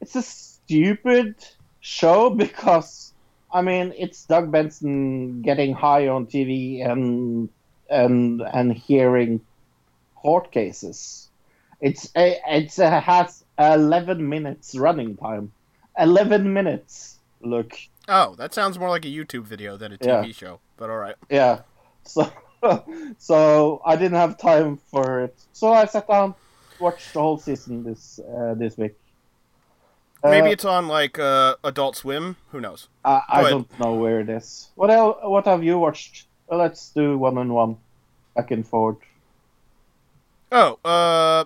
it's 0.00 0.16
a 0.16 0.22
stupid 0.22 1.36
show 1.80 2.30
because 2.44 3.12
I 3.52 3.62
mean 3.62 3.92
it's 3.96 4.24
Doug 4.26 4.50
Benson 4.50 5.42
getting 5.42 5.74
high 5.74 6.08
on 6.08 6.26
TV 6.26 6.84
and 6.84 7.48
and 7.88 8.42
and 8.42 8.72
hearing 8.72 9.40
court 10.16 10.50
cases. 10.52 11.28
It's 11.82 12.10
a, 12.16 12.40
it's 12.46 12.78
a, 12.78 13.00
has 13.00 13.44
eleven 13.58 14.28
minutes 14.28 14.74
running 14.76 15.16
time. 15.16 15.52
Eleven 15.98 16.52
minutes. 16.54 17.18
Look. 17.42 17.76
Oh, 18.08 18.34
that 18.36 18.54
sounds 18.54 18.78
more 18.78 18.88
like 18.88 19.04
a 19.04 19.08
YouTube 19.08 19.44
video 19.44 19.76
than 19.76 19.92
a 19.92 19.98
TV 19.98 20.26
Yeah. 20.28 20.32
show. 20.32 20.60
But 20.76 20.88
all 20.90 20.96
right. 20.96 21.16
Yeah. 21.28 21.62
So 22.04 22.30
so 23.18 23.82
I 23.84 23.96
didn't 23.96 24.16
have 24.16 24.38
time 24.38 24.78
for 24.90 25.20
it. 25.24 25.36
So 25.52 25.72
I 25.72 25.84
sat 25.86 26.06
down, 26.08 26.34
watched 26.78 27.12
the 27.14 27.20
whole 27.20 27.38
season 27.38 27.82
this 27.84 28.20
uh, 28.20 28.54
this 28.54 28.78
week. 28.78 28.94
Maybe 30.24 30.48
Uh, 30.48 30.52
it's 30.52 30.64
on 30.64 30.86
like 30.86 31.18
uh, 31.18 31.56
Adult 31.64 31.96
Swim. 31.96 32.36
Who 32.52 32.60
knows? 32.60 32.88
I, 33.04 33.22
I 33.28 33.50
don't 33.50 33.78
know 33.80 33.94
where 33.94 34.20
it 34.20 34.28
is. 34.28 34.70
What 34.76 34.90
else? 34.90 35.18
What 35.24 35.46
have 35.46 35.64
you 35.64 35.78
watched? 35.80 36.26
Well, 36.46 36.60
let's 36.60 36.90
do 36.90 37.18
one 37.18 37.38
on 37.38 37.52
one, 37.52 37.76
back 38.36 38.52
and 38.52 38.64
forth. 38.66 38.98
Oh, 40.52 40.78
uh, 40.84 41.44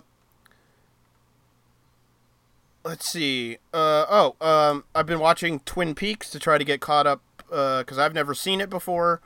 let's 2.87 3.09
see. 3.09 3.59
Uh, 3.75 4.07
oh, 4.09 4.37
um, 4.41 4.85
I've 4.95 5.07
been 5.07 5.21
watching 5.21 5.61
Twin 5.61 5.95
Peaks 5.95 6.31
to 6.31 6.39
try 6.39 6.57
to 6.57 6.65
get 6.65 6.81
caught 6.81 7.07
up 7.07 7.21
because 7.49 7.99
I've 7.99 8.15
never 8.15 8.35
seen 8.35 8.61
it 8.61 8.71
before. 8.71 9.21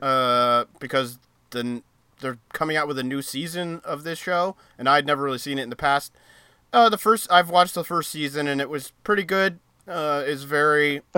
Uh, 0.00 0.66
because 0.78 1.18
the 1.50 1.82
they're 2.20 2.38
coming 2.52 2.76
out 2.76 2.88
with 2.88 2.98
a 2.98 3.02
new 3.02 3.22
season 3.22 3.80
of 3.84 4.04
this 4.04 4.18
show, 4.18 4.56
and 4.78 4.88
I'd 4.88 5.06
never 5.06 5.22
really 5.22 5.38
seen 5.38 5.58
it 5.58 5.62
in 5.62 5.70
the 5.70 5.76
past. 5.76 6.12
Uh, 6.72 6.88
the 6.88 6.98
first 6.98 7.30
I've 7.30 7.50
watched 7.50 7.74
the 7.74 7.84
first 7.84 8.10
season, 8.10 8.46
and 8.46 8.60
it 8.60 8.68
was 8.68 8.92
pretty 9.04 9.24
good. 9.24 9.58
Uh, 9.88 10.22
it's 10.26 10.42
very 10.42 11.02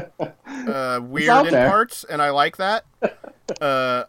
uh, 0.46 1.00
weird 1.02 1.46
in 1.46 1.52
there. 1.52 1.68
parts, 1.68 2.04
and 2.04 2.22
I 2.22 2.30
like 2.30 2.56
that. 2.56 2.84
Uh, 3.62 4.04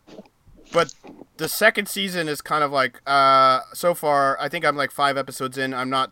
but 0.74 0.94
the 1.38 1.48
second 1.48 1.88
season 1.88 2.28
is 2.28 2.42
kind 2.42 2.62
of 2.62 2.74
like 2.74 3.02
uh, 3.08 3.62
so 3.74 3.94
far. 3.94 4.38
I 4.38 4.50
think 4.50 4.66
I'm 4.66 4.76
like 4.76 4.92
five 4.92 5.18
episodes 5.18 5.58
in. 5.58 5.74
I'm 5.74 5.90
not, 5.90 6.12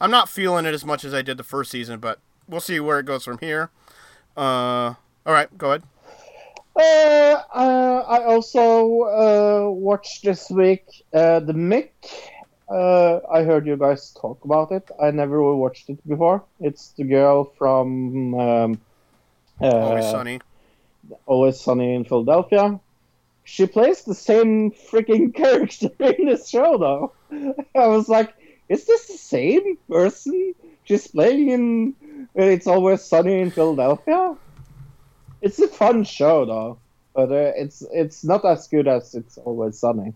I'm 0.00 0.10
not 0.10 0.28
feeling 0.28 0.66
it 0.66 0.74
as 0.74 0.84
much 0.84 1.04
as 1.04 1.14
I 1.14 1.22
did 1.22 1.36
the 1.36 1.44
first 1.44 1.70
season, 1.70 2.00
but 2.00 2.20
we'll 2.48 2.60
see 2.60 2.80
where 2.80 2.98
it 2.98 3.06
goes 3.06 3.24
from 3.24 3.38
here. 3.38 3.70
Uh, 4.36 4.94
all 5.24 5.32
right, 5.32 5.56
go 5.56 5.70
ahead. 5.70 5.82
Uh, 6.76 7.42
uh, 7.54 8.04
I 8.06 8.24
also 8.24 9.02
uh, 9.02 9.70
watched 9.70 10.24
this 10.24 10.50
week 10.50 10.84
uh, 11.14 11.40
the 11.40 11.54
Mick. 11.54 11.90
Uh, 12.68 13.20
I 13.32 13.44
heard 13.44 13.66
you 13.66 13.76
guys 13.76 14.10
talk 14.20 14.44
about 14.44 14.72
it. 14.72 14.90
I 15.00 15.10
never 15.10 15.54
watched 15.54 15.88
it 15.88 16.06
before. 16.06 16.44
It's 16.60 16.90
the 16.98 17.04
girl 17.04 17.52
from 17.56 18.34
um, 18.34 18.80
uh, 19.60 19.66
Always 19.66 20.04
sunny. 20.04 20.40
Always 21.24 21.60
Sunny 21.60 21.94
in 21.94 22.04
Philadelphia. 22.04 22.78
She 23.44 23.66
plays 23.66 24.02
the 24.02 24.14
same 24.14 24.72
freaking 24.72 25.32
character 25.42 25.88
in 26.00 26.26
this 26.26 26.48
show, 26.48 26.76
though. 26.76 27.12
I 27.74 27.86
was 27.86 28.08
like, 28.08 28.34
is 28.68 28.86
this 28.86 29.06
the 29.06 29.18
same 29.18 29.76
person 29.88 30.54
just 30.84 31.12
playing 31.12 31.48
in 31.50 31.94
uh, 32.38 32.42
It's 32.42 32.66
Always 32.66 33.02
Sunny 33.02 33.40
in 33.40 33.50
Philadelphia? 33.50 34.36
It's 35.42 35.58
a 35.58 35.68
fun 35.68 36.04
show, 36.04 36.44
though, 36.46 36.78
but 37.14 37.30
uh, 37.30 37.52
it's 37.56 37.82
it's 37.92 38.24
not 38.24 38.44
as 38.44 38.66
good 38.68 38.88
as 38.88 39.14
It's 39.14 39.38
Always 39.38 39.78
Sunny. 39.78 40.14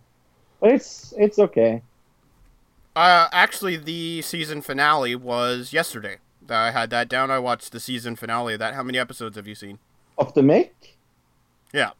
But 0.60 0.72
it's 0.72 1.14
it's 1.16 1.39
okay. 1.39 1.82
Uh, 2.97 3.28
actually, 3.32 3.77
the 3.77 4.22
season 4.22 4.62
finale 4.62 5.14
was 5.14 5.72
yesterday. 5.72 6.18
I 6.48 6.72
had 6.72 6.90
that 6.90 7.09
down. 7.09 7.31
I 7.31 7.39
watched 7.39 7.70
the 7.70 7.78
season 7.81 8.16
finale 8.16 8.55
of 8.55 8.59
that. 8.59 8.74
How 8.74 8.82
many 8.82 8.98
episodes 8.98 9.36
have 9.36 9.47
you 9.47 9.55
seen? 9.55 9.78
Of 10.18 10.35
the 10.35 10.43
Mick, 10.43 10.70
Yeah. 11.72 11.93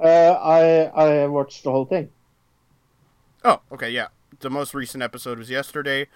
uh, 0.00 0.04
I 0.04 0.84
I 0.94 1.26
watched 1.26 1.62
the 1.62 1.70
whole 1.70 1.84
thing. 1.84 2.08
Oh, 3.44 3.60
okay, 3.72 3.90
yeah. 3.90 4.08
The 4.40 4.50
most 4.50 4.74
recent 4.74 5.02
episode 5.02 5.38
was 5.38 5.50
yesterday, 5.50 6.06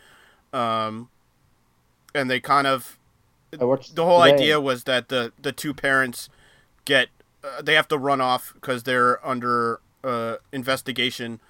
um, 0.52 1.08
and 2.14 2.30
they 2.30 2.40
kind 2.40 2.66
of 2.66 2.98
I 3.58 3.64
watched 3.64 3.94
the 3.94 4.04
whole 4.04 4.22
today. 4.22 4.34
idea 4.34 4.60
was 4.60 4.84
that 4.84 5.08
the 5.08 5.32
the 5.40 5.52
two 5.52 5.74
parents 5.74 6.28
get 6.84 7.08
uh, 7.42 7.62
they 7.62 7.74
have 7.74 7.88
to 7.88 7.98
run 7.98 8.20
off 8.20 8.52
because 8.54 8.82
they're 8.82 9.24
under 9.26 9.80
uh, 10.02 10.36
investigation 10.52 11.40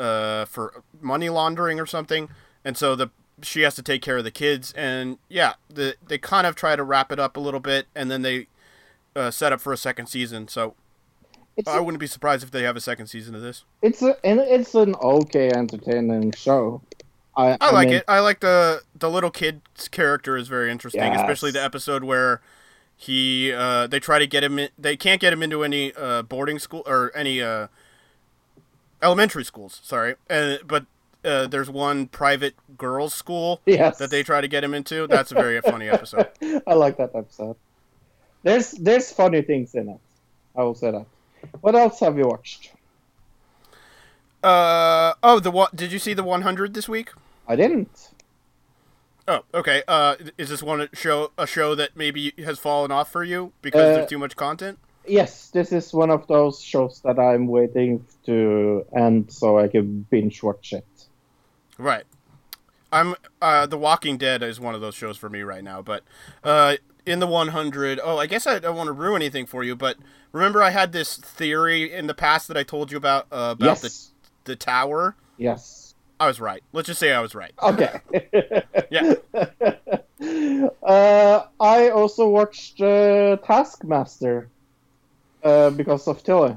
uh, 0.00 0.44
for 0.44 0.82
money 1.00 1.28
laundering 1.28 1.78
or 1.80 1.86
something, 1.86 2.28
and 2.64 2.76
so 2.76 2.96
the 2.96 3.10
she 3.42 3.62
has 3.62 3.74
to 3.74 3.82
take 3.82 4.02
care 4.02 4.18
of 4.18 4.24
the 4.24 4.30
kids, 4.30 4.72
and 4.72 5.18
yeah, 5.28 5.54
the 5.68 5.96
they 6.06 6.18
kind 6.18 6.46
of 6.46 6.54
try 6.54 6.76
to 6.76 6.82
wrap 6.84 7.10
it 7.12 7.18
up 7.18 7.36
a 7.36 7.40
little 7.40 7.60
bit, 7.60 7.86
and 7.94 8.10
then 8.10 8.22
they 8.22 8.46
uh, 9.16 9.30
set 9.30 9.52
up 9.52 9.60
for 9.60 9.72
a 9.72 9.76
second 9.76 10.06
season. 10.06 10.48
So 10.48 10.74
It's 11.56 11.68
I 11.68 11.78
a, 11.78 11.82
wouldn't 11.82 12.00
be 12.00 12.06
surprised 12.06 12.42
if 12.42 12.50
they 12.50 12.62
have 12.62 12.76
a 12.76 12.80
second 12.80 13.06
season 13.06 13.34
of 13.34 13.42
this. 13.42 13.64
it's 13.82 14.02
a 14.02 14.16
and 14.24 14.40
it's 14.40 14.74
an 14.74 14.94
okay 14.96 15.50
entertaining 15.50 16.32
show. 16.32 16.82
I 17.36 17.56
I 17.60 17.70
like 17.72 17.88
mean, 17.88 17.96
it. 17.98 18.04
I 18.08 18.20
like 18.20 18.40
the 18.40 18.82
the 18.98 19.10
little 19.10 19.30
kid's 19.30 19.88
character 19.88 20.36
is 20.36 20.48
very 20.48 20.70
interesting, 20.70 21.02
Yes. 21.02 21.20
especially 21.20 21.50
the 21.50 21.62
episode 21.62 22.04
where 22.04 22.40
he 22.96 23.52
uh, 23.52 23.86
they 23.86 23.98
try 24.00 24.18
to 24.18 24.26
get 24.26 24.42
him. 24.44 24.58
In, 24.58 24.68
they 24.78 24.96
can't 24.96 25.20
get 25.20 25.32
him 25.32 25.42
into 25.42 25.62
any 25.64 25.92
uh, 25.94 26.22
boarding 26.22 26.58
school 26.58 26.82
or 26.86 27.10
any 27.14 27.40
uh, 27.42 27.66
elementary 29.02 29.44
schools. 29.44 29.80
Sorry, 29.84 30.14
but 30.28 30.86
uh, 31.24 31.46
there's 31.46 31.70
one 31.70 32.06
private 32.06 32.54
girls' 32.78 33.14
school 33.14 33.60
Yes. 33.66 33.98
that 33.98 34.10
they 34.10 34.22
try 34.22 34.40
to 34.40 34.48
get 34.48 34.62
him 34.62 34.74
into. 34.74 35.06
That's 35.06 35.32
a 35.32 35.34
very 35.34 35.60
funny 35.60 35.88
episode. 35.88 36.28
I 36.66 36.74
like 36.74 36.96
that 36.98 37.10
episode. 37.14 37.56
There's 38.42 38.72
there's 38.72 39.10
funny 39.12 39.42
things 39.42 39.74
in 39.74 39.88
it. 39.88 39.98
I 40.56 40.62
will 40.62 40.74
say 40.74 40.90
that. 40.92 41.06
What 41.60 41.74
else 41.74 42.00
have 42.00 42.16
you 42.18 42.26
watched? 42.28 42.72
Uh 44.42 45.14
oh, 45.22 45.40
the 45.40 45.50
what? 45.50 45.74
Did 45.74 45.90
you 45.92 45.98
see 45.98 46.12
the 46.12 46.22
100 46.22 46.74
this 46.74 46.88
week? 46.88 47.10
I 47.48 47.56
didn't. 47.56 48.10
Oh, 49.26 49.40
okay. 49.54 49.82
Uh, 49.88 50.16
is 50.36 50.50
this 50.50 50.62
one 50.62 50.82
a 50.82 50.88
show 50.94 51.32
a 51.38 51.46
show 51.46 51.74
that 51.74 51.96
maybe 51.96 52.32
has 52.44 52.58
fallen 52.58 52.90
off 52.90 53.10
for 53.10 53.24
you 53.24 53.52
because 53.62 53.80
Uh, 53.80 53.94
there's 53.94 54.10
too 54.10 54.18
much 54.18 54.36
content? 54.36 54.78
Yes, 55.06 55.48
this 55.50 55.72
is 55.72 55.92
one 55.92 56.10
of 56.10 56.26
those 56.26 56.60
shows 56.60 57.00
that 57.04 57.18
I'm 57.18 57.46
waiting 57.46 58.04
to 58.26 58.84
end 58.94 59.32
so 59.32 59.58
I 59.58 59.68
can 59.68 60.06
binge 60.10 60.42
watch 60.42 60.72
it. 60.72 60.86
Right. 61.78 62.04
I'm 62.92 63.14
uh 63.40 63.66
The 63.66 63.78
Walking 63.78 64.18
Dead 64.18 64.42
is 64.42 64.60
one 64.60 64.74
of 64.74 64.80
those 64.80 64.94
shows 64.94 65.16
for 65.16 65.28
me 65.30 65.40
right 65.42 65.64
now, 65.64 65.80
but 65.80 66.04
uh 66.42 66.76
in 67.06 67.18
the 67.18 67.26
100, 67.26 68.00
oh, 68.02 68.18
I 68.18 68.26
guess 68.26 68.46
I 68.46 68.58
don't 68.58 68.76
want 68.76 68.88
to 68.88 68.92
ruin 68.92 69.22
anything 69.22 69.46
for 69.46 69.62
you, 69.62 69.76
but 69.76 69.96
remember 70.32 70.62
I 70.62 70.70
had 70.70 70.92
this 70.92 71.16
theory 71.16 71.92
in 71.92 72.06
the 72.06 72.14
past 72.14 72.48
that 72.48 72.56
I 72.56 72.62
told 72.62 72.90
you 72.90 72.98
about 72.98 73.26
uh, 73.30 73.54
about 73.56 73.66
yes. 73.66 73.80
the 73.82 74.52
the 74.52 74.56
tower? 74.56 75.16
Yes. 75.36 75.94
I 76.20 76.28
was 76.28 76.40
right. 76.40 76.62
Let's 76.72 76.86
just 76.86 77.00
say 77.00 77.12
I 77.12 77.20
was 77.20 77.34
right. 77.34 77.52
Okay. 77.60 78.00
Yeah. 78.90 79.14
uh, 80.82 81.46
I 81.60 81.90
also 81.90 82.28
watched 82.28 82.80
uh, 82.80 83.36
Taskmaster 83.38 84.48
uh, 85.42 85.70
because 85.70 86.06
of 86.06 86.22
Tilly. 86.22 86.56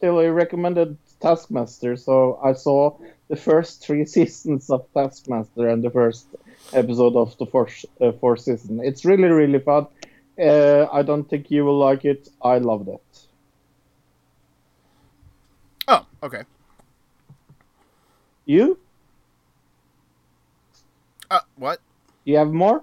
Tilly 0.00 0.28
recommended 0.28 0.98
Taskmaster, 1.20 1.96
so 1.96 2.38
I 2.42 2.52
saw 2.52 2.96
the 3.28 3.36
first 3.36 3.82
three 3.82 4.04
seasons 4.16 4.68
of 4.70 4.86
Taskmaster 4.92 5.68
and 5.68 5.82
the 5.82 5.90
first 5.90 6.26
episode 6.72 7.16
of 7.16 7.36
the 7.38 7.46
fourth, 7.46 7.84
uh, 8.00 8.12
fourth 8.12 8.40
season. 8.40 8.80
It's 8.82 9.04
really, 9.04 9.28
really 9.28 9.58
fun. 9.58 9.86
Uh, 10.38 10.86
I 10.92 11.02
don't 11.02 11.28
think 11.28 11.50
you 11.50 11.64
will 11.64 11.78
like 11.78 12.04
it. 12.04 12.28
I 12.42 12.58
loved 12.58 12.88
it. 12.88 13.26
Oh, 15.88 16.06
okay. 16.22 16.44
You? 18.46 18.78
Uh 21.30 21.40
what? 21.56 21.80
You 22.24 22.36
have 22.38 22.52
more? 22.52 22.82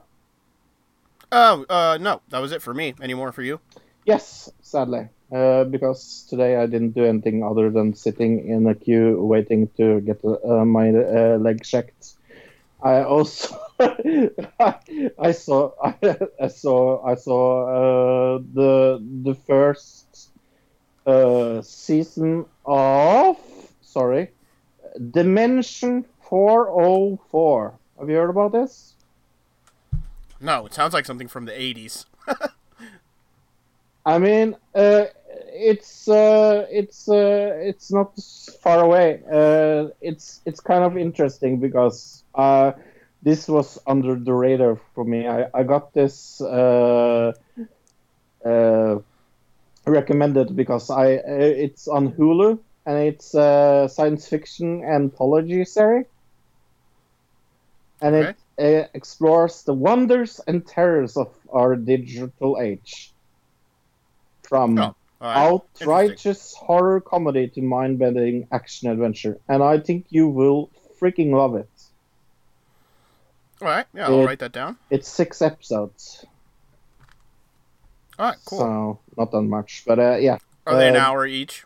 Oh, 1.31 1.65
uh 1.69 1.97
no, 1.99 2.21
that 2.29 2.39
was 2.39 2.51
it 2.51 2.61
for 2.61 2.73
me. 2.73 2.93
Any 3.01 3.13
more 3.13 3.31
for 3.31 3.41
you? 3.41 3.59
Yes, 4.05 4.49
sadly, 4.61 5.09
uh, 5.33 5.65
because 5.65 6.25
today 6.29 6.55
I 6.55 6.65
didn't 6.65 6.91
do 6.91 7.03
anything 7.03 7.43
other 7.43 7.69
than 7.69 7.93
sitting 7.93 8.47
in 8.47 8.65
a 8.67 8.75
queue 8.75 9.21
waiting 9.21 9.67
to 9.75 9.99
get 9.99 10.23
uh, 10.23 10.63
my 10.63 10.89
uh, 10.91 11.37
leg 11.37 11.63
checked. 11.63 12.16
I 12.81 13.01
also 13.01 13.59
I 13.79 15.31
saw 15.31 15.71
I 16.39 16.47
saw 16.47 17.05
I 17.05 17.15
saw 17.15 17.67
uh, 17.67 18.39
the 18.53 19.03
the 19.23 19.35
first 19.35 20.29
uh, 21.05 21.61
season 21.61 22.45
of 22.65 23.37
sorry 23.81 24.31
Dimension 25.11 26.05
404. 26.29 27.79
Have 27.99 28.09
you 28.09 28.15
heard 28.15 28.29
about 28.29 28.51
this? 28.51 28.95
No, 30.39 30.65
it 30.65 30.73
sounds 30.73 30.93
like 30.93 31.05
something 31.05 31.27
from 31.27 31.45
the 31.45 31.51
80s. 31.51 32.05
I 34.05 34.19
mean, 34.19 34.55
uh, 34.75 35.05
it's 35.57 36.07
uh, 36.07 36.65
it's 36.69 37.07
uh, 37.09 37.51
it's 37.61 37.91
not 37.91 38.13
far 38.61 38.83
away. 38.83 39.21
Uh, 39.31 39.89
it's 40.01 40.41
it's 40.45 40.59
kind 40.61 40.83
of 40.83 40.97
interesting 40.97 41.59
because 41.59 42.23
uh, 42.35 42.71
this 43.21 43.47
was 43.47 43.77
under 43.87 44.15
the 44.15 44.33
radar 44.33 44.77
for 44.93 45.03
me. 45.05 45.27
I, 45.27 45.47
I 45.53 45.63
got 45.63 45.93
this 45.93 46.39
uh, 46.41 47.33
uh, 48.45 48.95
recommended 49.85 50.55
because 50.55 50.89
I 50.89 51.07
it's 51.11 51.87
on 51.87 52.13
Hulu 52.13 52.59
and 52.85 52.97
it's 52.99 53.33
a 53.33 53.89
science 53.91 54.27
fiction 54.27 54.83
anthology 54.83 55.65
series, 55.65 56.05
and 58.01 58.15
it 58.15 58.39
uh, 58.59 58.87
explores 58.93 59.63
the 59.63 59.73
wonders 59.73 60.39
and 60.47 60.65
terrors 60.65 61.15
of 61.17 61.33
our 61.53 61.75
digital 61.75 62.57
age. 62.61 63.13
From 64.43 64.77
Oh, 64.77 64.95
right. 65.21 65.37
Outrageous 65.37 66.53
horror 66.55 67.01
comedy 67.01 67.47
to 67.49 67.61
mind-bending 67.61 68.47
action 68.51 68.89
adventure, 68.89 69.39
and 69.49 69.63
I 69.63 69.79
think 69.79 70.05
you 70.09 70.27
will 70.29 70.69
freaking 70.99 71.31
love 71.33 71.55
it. 71.55 71.69
All 73.61 73.67
right. 73.67 73.85
Yeah, 73.93 74.07
I'll 74.07 74.21
It- 74.21 74.25
write 74.25 74.39
that 74.39 74.51
down. 74.51 74.77
It's 74.89 75.07
six 75.07 75.41
episodes, 75.41 76.25
All 78.19 78.27
right, 78.27 78.37
cool. 78.45 78.59
so 78.59 78.99
not 79.17 79.31
that 79.31 79.41
much, 79.41 79.83
but 79.87 79.97
uh, 79.99 80.15
yeah. 80.17 80.37
Are 80.65 80.75
they 80.77 80.89
an 80.89 80.95
uh, 80.95 80.99
hour 80.99 81.25
each? 81.25 81.65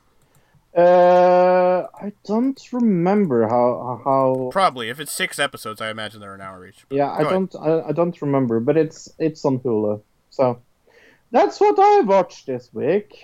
Uh, 0.78 1.86
I 1.99 2.14
don't 2.23 2.57
remember 2.72 3.45
how 3.49 4.02
how. 4.06 4.49
Probably. 4.53 4.88
If 4.90 5.02
it's 5.02 5.11
6 5.11 5.38
episodes, 5.38 5.82
I 5.82 5.90
imagine 5.91 6.22
they're 6.22 6.34
an 6.34 6.40
hour 6.40 6.65
each. 6.65 6.86
Yeah, 6.90 7.10
I 7.11 7.19
ahead. 7.22 7.30
don't 7.30 7.56
I, 7.57 7.90
I 7.90 7.91
don't 7.91 8.22
remember, 8.22 8.61
but 8.61 8.78
it's 8.78 9.10
it's 9.19 9.44
on 9.44 9.60
Hulu, 9.60 10.02
so 10.30 10.61
that's 11.32 11.60
what 11.60 11.78
I 11.78 12.02
watched 12.02 12.45
this 12.45 12.69
week. 12.73 13.22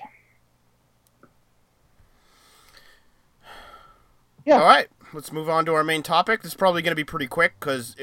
Yeah. 4.47 4.59
All 4.61 4.65
right, 4.65 4.87
let's 5.13 5.33
move 5.33 5.49
on 5.49 5.65
to 5.65 5.73
our 5.73 5.83
main 5.83 6.03
topic. 6.03 6.41
This 6.41 6.51
is 6.53 6.55
probably 6.55 6.81
going 6.81 6.91
to 6.93 6.95
be 6.95 7.03
pretty 7.03 7.27
quick 7.27 7.55
because 7.59 7.97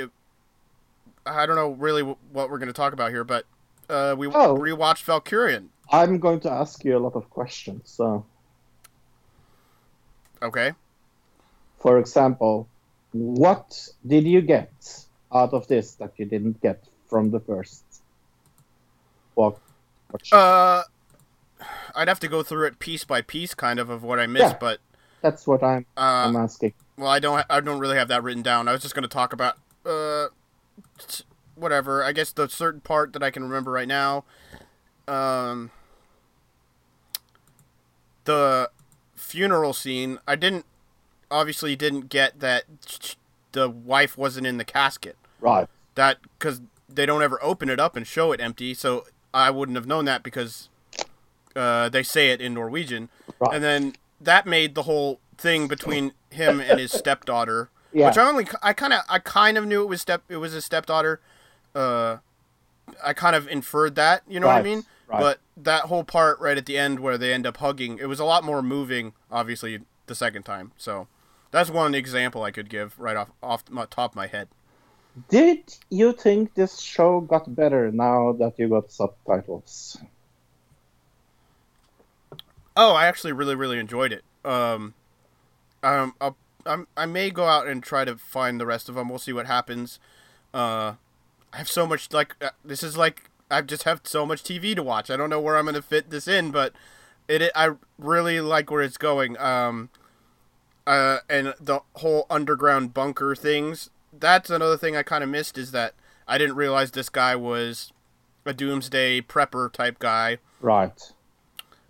I 1.24 1.46
don't 1.46 1.56
know 1.56 1.70
really 1.70 2.02
w- 2.02 2.18
what 2.32 2.50
we're 2.50 2.58
going 2.58 2.66
to 2.68 2.74
talk 2.74 2.92
about 2.92 3.10
here, 3.12 3.24
but 3.24 3.46
uh, 3.88 4.14
we 4.18 4.26
Oh. 4.26 4.54
rewatched 4.58 5.04
Valkyrien. 5.06 5.68
I'm 5.90 6.18
going 6.18 6.40
to 6.40 6.50
ask 6.50 6.84
you 6.84 6.98
a 6.98 7.00
lot 7.00 7.14
of 7.14 7.30
questions. 7.30 7.90
So, 7.90 8.26
Okay. 10.42 10.72
for 11.78 11.98
example, 11.98 12.68
what 13.12 13.88
did 14.06 14.24
you 14.24 14.42
get 14.42 14.70
out 15.32 15.54
of 15.54 15.66
this 15.68 15.94
that 15.94 16.12
you 16.18 16.26
didn't 16.26 16.60
get 16.60 16.84
from 17.08 17.30
the 17.30 17.40
first 17.40 17.84
walk? 19.34 19.60
Uh, 20.30 20.82
I'd 21.94 22.08
have 22.08 22.20
to 22.20 22.28
go 22.28 22.42
through 22.42 22.66
it 22.66 22.78
piece 22.78 23.04
by 23.04 23.22
piece, 23.22 23.54
kind 23.54 23.78
of, 23.78 23.88
of 23.88 24.02
what 24.02 24.20
I 24.20 24.26
missed, 24.26 24.52
Yeah. 24.52 24.58
but 24.60 24.80
That's 25.24 25.46
what 25.46 25.62
I'm 25.62 25.86
uh, 25.96 26.28
I'm 26.28 26.36
asking. 26.36 26.74
well, 26.98 27.08
I 27.08 27.18
don't, 27.18 27.46
I 27.48 27.60
don't 27.60 27.78
really 27.78 27.96
have 27.96 28.08
that 28.08 28.22
written 28.22 28.42
down. 28.42 28.68
I 28.68 28.72
was 28.72 28.82
just 28.82 28.94
going 28.94 29.04
to 29.04 29.08
talk 29.08 29.32
about 29.32 29.56
uh, 29.86 30.26
whatever. 31.54 32.04
I 32.04 32.12
guess 32.12 32.30
the 32.30 32.46
certain 32.46 32.82
part 32.82 33.14
that 33.14 33.22
I 33.22 33.30
can 33.30 33.42
remember 33.42 33.70
right 33.70 33.88
now, 33.88 34.24
um, 35.08 35.70
the 38.24 38.70
funeral 39.14 39.72
scene. 39.72 40.18
I 40.28 40.36
didn't, 40.36 40.66
obviously, 41.30 41.74
didn't 41.74 42.10
get 42.10 42.40
that 42.40 42.64
the 43.52 43.70
wife 43.70 44.18
wasn't 44.18 44.46
in 44.46 44.58
the 44.58 44.64
casket. 44.64 45.16
Right. 45.40 45.68
that 45.94 46.18
because 46.38 46.60
they 46.88 47.06
don't 47.06 47.22
ever 47.22 47.38
open 47.42 47.70
it 47.70 47.80
up 47.80 47.96
and 47.96 48.06
show 48.06 48.32
it 48.32 48.40
empty 48.40 48.72
so 48.72 49.04
i 49.34 49.50
wouldn't 49.50 49.76
have 49.76 49.86
known 49.86 50.04
that 50.06 50.22
because 50.22 50.68
uh, 51.54 51.88
they 51.90 52.02
say 52.02 52.30
it 52.30 52.40
in 52.40 52.54
norwegian 52.54 53.08
Right. 53.38 53.54
and 53.54 53.62
then 53.62 53.94
that 54.24 54.46
made 54.46 54.74
the 54.74 54.82
whole 54.82 55.20
thing 55.38 55.68
between 55.68 56.12
him 56.30 56.60
and 56.60 56.78
his 56.80 56.92
stepdaughter 56.92 57.70
Yeah. 57.92 58.08
which 58.08 58.18
i 58.18 58.28
only 58.28 58.46
i 58.62 58.72
kind 58.72 58.92
of 58.92 59.02
i 59.08 59.20
kind 59.20 59.56
of 59.56 59.66
knew 59.66 59.82
it 59.82 59.88
was 59.88 60.00
step 60.00 60.22
it 60.28 60.38
was 60.38 60.52
his 60.52 60.64
stepdaughter 60.64 61.20
uh 61.76 62.16
i 63.04 63.12
kind 63.12 63.36
of 63.36 63.46
inferred 63.46 63.94
that 63.94 64.22
you 64.28 64.40
know 64.40 64.48
what 64.48 64.56
i 64.56 64.62
mean 64.62 64.82
right. 65.06 65.20
but 65.20 65.38
that 65.56 65.82
whole 65.84 66.02
part 66.02 66.40
right 66.40 66.58
at 66.58 66.66
the 66.66 66.76
end 66.76 66.98
where 66.98 67.16
they 67.16 67.32
end 67.32 67.46
up 67.46 67.58
hugging 67.58 67.98
it 67.98 68.06
was 68.06 68.18
a 68.18 68.24
lot 68.24 68.42
more 68.42 68.62
moving 68.62 69.12
obviously 69.30 69.78
the 70.06 70.14
second 70.14 70.42
time 70.42 70.72
so 70.76 71.06
That's 71.54 71.70
one 71.70 71.94
example 71.94 72.42
I 72.42 72.50
could 72.50 72.68
give 72.68 72.98
right 72.98 73.16
off 73.16 73.30
off 73.40 73.62
my 73.70 73.86
top 73.86 74.10
of 74.12 74.16
my 74.16 74.26
head. 74.26 74.48
Did 75.28 75.72
you 75.90 76.12
think 76.12 76.54
this 76.54 76.80
show 76.80 77.20
got 77.20 77.46
better 77.54 77.92
now 77.92 78.32
that 78.40 78.58
you 78.58 78.68
got 78.68 78.90
subtitles? 78.90 79.96
Oh, 82.76 82.94
I 82.94 83.06
actually 83.06 83.32
really 83.32 83.54
really 83.54 83.78
enjoyed 83.78 84.12
it. 84.12 84.24
Um, 84.44 84.94
um, 85.82 86.14
I'll, 86.20 86.36
I'm, 86.66 86.86
I 86.96 87.06
may 87.06 87.30
go 87.30 87.46
out 87.46 87.66
and 87.66 87.82
try 87.82 88.04
to 88.04 88.16
find 88.16 88.60
the 88.60 88.66
rest 88.66 88.88
of 88.88 88.94
them. 88.94 89.08
We'll 89.08 89.18
see 89.18 89.32
what 89.32 89.46
happens. 89.46 89.98
Uh, 90.52 90.94
I 91.52 91.58
have 91.58 91.70
so 91.70 91.86
much 91.86 92.12
like 92.12 92.36
uh, 92.40 92.50
this 92.64 92.82
is 92.82 92.96
like 92.96 93.30
I 93.50 93.60
just 93.62 93.84
have 93.84 94.00
so 94.04 94.26
much 94.26 94.42
TV 94.42 94.74
to 94.74 94.82
watch. 94.82 95.10
I 95.10 95.16
don't 95.16 95.30
know 95.30 95.40
where 95.40 95.56
I'm 95.56 95.66
gonna 95.66 95.82
fit 95.82 96.10
this 96.10 96.26
in, 96.26 96.50
but 96.50 96.72
it, 97.28 97.42
it 97.42 97.52
I 97.54 97.70
really 97.98 98.40
like 98.40 98.70
where 98.70 98.82
it's 98.82 98.96
going. 98.96 99.38
Um, 99.38 99.90
uh, 100.86 101.18
and 101.28 101.54
the 101.60 101.80
whole 101.96 102.26
underground 102.28 102.92
bunker 102.94 103.34
things. 103.34 103.90
That's 104.12 104.50
another 104.50 104.76
thing 104.76 104.96
I 104.96 105.02
kind 105.02 105.24
of 105.24 105.30
missed 105.30 105.58
is 105.58 105.72
that 105.72 105.94
I 106.28 106.38
didn't 106.38 106.56
realize 106.56 106.90
this 106.90 107.08
guy 107.08 107.34
was 107.36 107.92
a 108.44 108.52
doomsday 108.52 109.22
prepper 109.22 109.72
type 109.72 109.98
guy. 109.98 110.38
Right. 110.60 111.12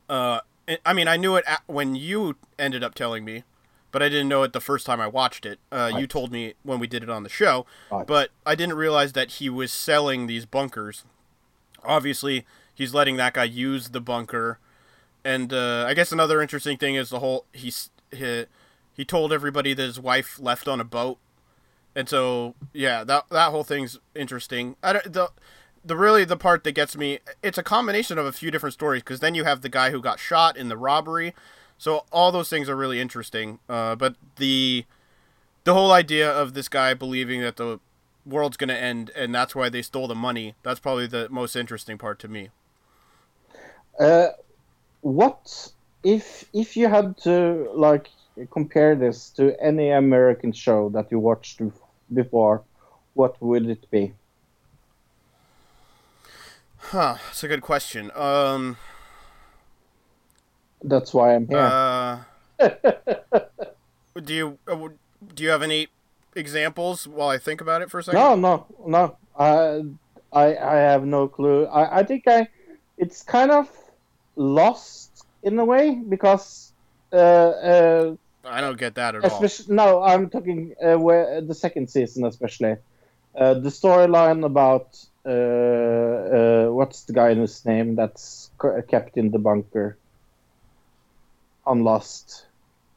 Uh, 0.09 0.41
I- 0.69 0.79
I 0.87 0.93
mean, 0.93 1.09
I 1.09 1.17
knew 1.17 1.37
it 1.37 1.45
when 1.67 1.95
you 1.95 2.37
ended 2.59 2.83
up 2.83 2.95
telling 2.95 3.25
me, 3.25 3.45
but 3.93 4.03
I 4.03 4.09
didn't 4.09 4.29
know 4.29 4.43
it 4.43 4.53
the 4.53 4.61
first 4.61 4.87
time 4.87 5.01
I 5.01 5.07
watched 5.07 5.45
it. 5.47 5.59
Uh, 5.71 5.93
You 5.97 6.07
told 6.07 6.33
me 6.33 6.55
when 6.63 6.79
we 6.81 6.87
did 6.87 7.03
it 7.03 7.11
on 7.11 7.23
the 7.23 7.29
show, 7.29 7.67
Right. 7.91 8.07
but 8.07 8.31
I 8.47 8.55
didn't 8.55 8.75
realize 8.77 9.13
that 9.13 9.33
he 9.33 9.49
was 9.51 9.73
selling 9.73 10.27
these 10.27 10.47
bunkers. 10.47 11.05
Obviously, 11.85 12.47
he's 12.75 12.95
letting 12.95 13.17
that 13.17 13.35
guy 13.35 13.45
use 13.45 13.91
the 13.91 14.01
bunker, 14.01 14.59
and 15.25 15.53
uh, 15.53 15.85
I 15.87 15.95
guess 15.95 16.13
another 16.13 16.41
interesting 16.41 16.79
thing 16.79 16.95
is 16.95 17.11
the 17.11 17.21
whole 17.21 17.45
he's 17.53 17.91
he, 18.11 18.47
he 18.95 19.05
told 19.05 19.33
everybody 19.33 19.75
that 19.75 19.83
his 19.83 20.01
wife 20.01 20.39
left 20.41 20.67
on 20.67 20.81
a 20.81 20.85
boat, 20.85 21.19
and 21.95 22.09
so 22.09 22.55
yeah, 22.73 23.05
that 23.05 23.27
that 23.31 23.51
whole 23.51 23.65
thing's 23.65 23.99
interesting. 24.15 24.77
I 24.83 24.95
don't, 24.95 25.13
the 25.13 25.29
the 25.85 25.97
really 25.97 26.25
the 26.25 26.37
part 26.37 26.65
that 26.65 26.73
gets 26.73 26.97
me 26.97 27.19
it's 27.43 27.59
a 27.59 27.63
combination 27.63 28.19
of 28.19 28.27
a 28.27 28.33
few 28.33 28.51
different 28.51 28.73
stories 28.73 29.03
because 29.03 29.21
then 29.21 29.35
you 29.35 29.45
have 29.45 29.61
the 29.61 29.69
guy 29.69 29.91
who 29.91 30.01
got 30.01 30.19
shot 30.19 30.57
in 30.57 30.69
the 30.69 30.77
robbery 30.77 31.35
so 31.79 32.05
all 32.13 32.33
those 32.33 32.49
things 32.49 32.69
are 32.69 32.77
really 32.77 33.01
interesting 33.01 33.59
uh, 33.69 33.95
but 33.95 34.17
the 34.37 34.85
the 35.65 35.75
whole 35.75 35.93
idea 35.93 36.31
of 36.31 36.55
this 36.55 36.69
guy 36.69 36.95
believing 36.95 37.41
that 37.41 37.57
the 37.57 37.81
world's 38.27 38.57
going 38.57 38.69
to 38.69 38.77
end 38.77 39.11
and 39.17 39.35
that's 39.35 39.55
why 39.55 39.69
they 39.69 39.83
stole 39.83 40.09
the 40.09 40.15
money 40.15 40.55
that's 40.63 40.81
probably 40.81 41.07
the 41.07 41.29
most 41.31 41.57
interesting 41.57 41.99
part 41.99 42.19
to 42.19 42.29
me 42.29 42.51
Uh, 43.99 44.29
what 45.03 45.73
if 46.05 46.45
if 46.55 46.77
you 46.77 46.89
had 46.89 47.17
to 47.19 47.71
like 47.75 48.11
compare 48.53 48.97
this 48.97 49.31
to 49.31 49.55
any 49.63 49.91
American 49.91 50.53
show 50.53 50.89
that 50.91 51.11
you 51.13 51.19
watched 51.21 51.63
before? 52.13 52.65
What 53.15 53.41
would 53.43 53.69
it 53.69 53.91
be? 53.91 54.15
Huh 56.87 57.17
that's 57.27 57.43
a 57.43 57.49
good 57.49 57.63
question 57.63 58.11
um 58.15 58.77
That's 60.83 61.15
why 61.15 61.35
I'm 61.35 61.47
here. 61.49 61.59
uh 61.59 62.21
do 64.23 64.35
you 64.35 64.59
uh, 64.69 64.89
do 65.35 65.43
you 65.43 65.51
have 65.51 65.63
any 65.63 65.89
examples 66.37 67.07
while 67.09 67.29
i 67.29 67.39
think 67.39 67.61
about 67.61 67.83
it 67.83 67.91
for 67.91 67.99
a 67.99 68.03
second 68.03 68.21
no, 68.21 68.35
no, 68.37 68.67
no. 68.87 69.17
I 69.39 69.83
I 70.33 70.57
I 70.57 70.77
have 70.77 71.05
no 71.05 71.29
clue. 71.29 71.67
I 71.67 72.01
I 72.01 72.03
think 72.05 72.25
I 72.27 72.49
it's 72.99 73.23
kind 73.23 73.51
of 73.51 73.69
lost 74.37 75.27
in 75.43 75.59
a 75.59 75.65
way 75.65 76.01
because 76.09 76.73
uh 77.13 77.17
uh 77.17 78.15
i 78.45 78.61
don't 78.61 78.79
get 78.79 78.95
that 78.97 79.15
at 79.15 79.25
all 79.25 79.45
no 79.69 80.03
I'm 80.03 80.29
talking 80.29 80.75
uh, 80.83 80.99
where 80.99 81.41
the 81.41 81.55
second 81.55 81.89
season 81.89 82.25
especially 82.27 82.77
uh, 83.37 83.55
the 83.55 83.69
storyline 83.69 84.45
about 84.45 84.97
uh, 85.27 85.31
uh, 85.31 86.67
what's 86.71 87.05
the 87.05 87.13
guy's 87.13 87.65
name 87.65 87.95
that's 87.97 88.51
kept 88.89 89.17
in 89.17 89.31
the 89.31 89.39
bunker? 89.39 89.97
On 91.67 91.83
Lost 91.83 92.47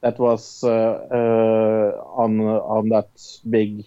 that 0.01 0.19
was 0.19 0.63
uh, 0.63 0.67
uh, 0.69 2.01
on 2.15 2.41
on 2.41 2.89
that 2.89 3.09
big 3.49 3.85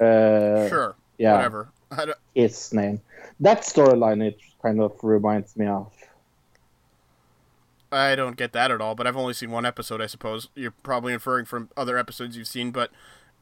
uh, 0.00 0.68
sure. 0.68 0.94
yeah. 1.18 1.36
Whatever. 1.36 1.68
I 1.90 2.04
don't, 2.06 2.18
his 2.34 2.72
name. 2.72 3.00
That 3.40 3.62
storyline 3.62 4.22
it 4.22 4.38
kind 4.62 4.80
of 4.80 4.92
reminds 5.02 5.56
me 5.56 5.66
of. 5.66 5.92
I 7.92 8.14
don't 8.14 8.36
get 8.36 8.52
that 8.52 8.70
at 8.70 8.80
all, 8.80 8.94
but 8.94 9.06
I've 9.06 9.16
only 9.16 9.34
seen 9.34 9.50
one 9.50 9.66
episode, 9.66 10.00
I 10.00 10.06
suppose. 10.06 10.48
You're 10.54 10.70
probably 10.70 11.12
inferring 11.12 11.44
from 11.44 11.70
other 11.76 11.98
episodes 11.98 12.36
you've 12.36 12.46
seen, 12.46 12.70
but 12.70 12.90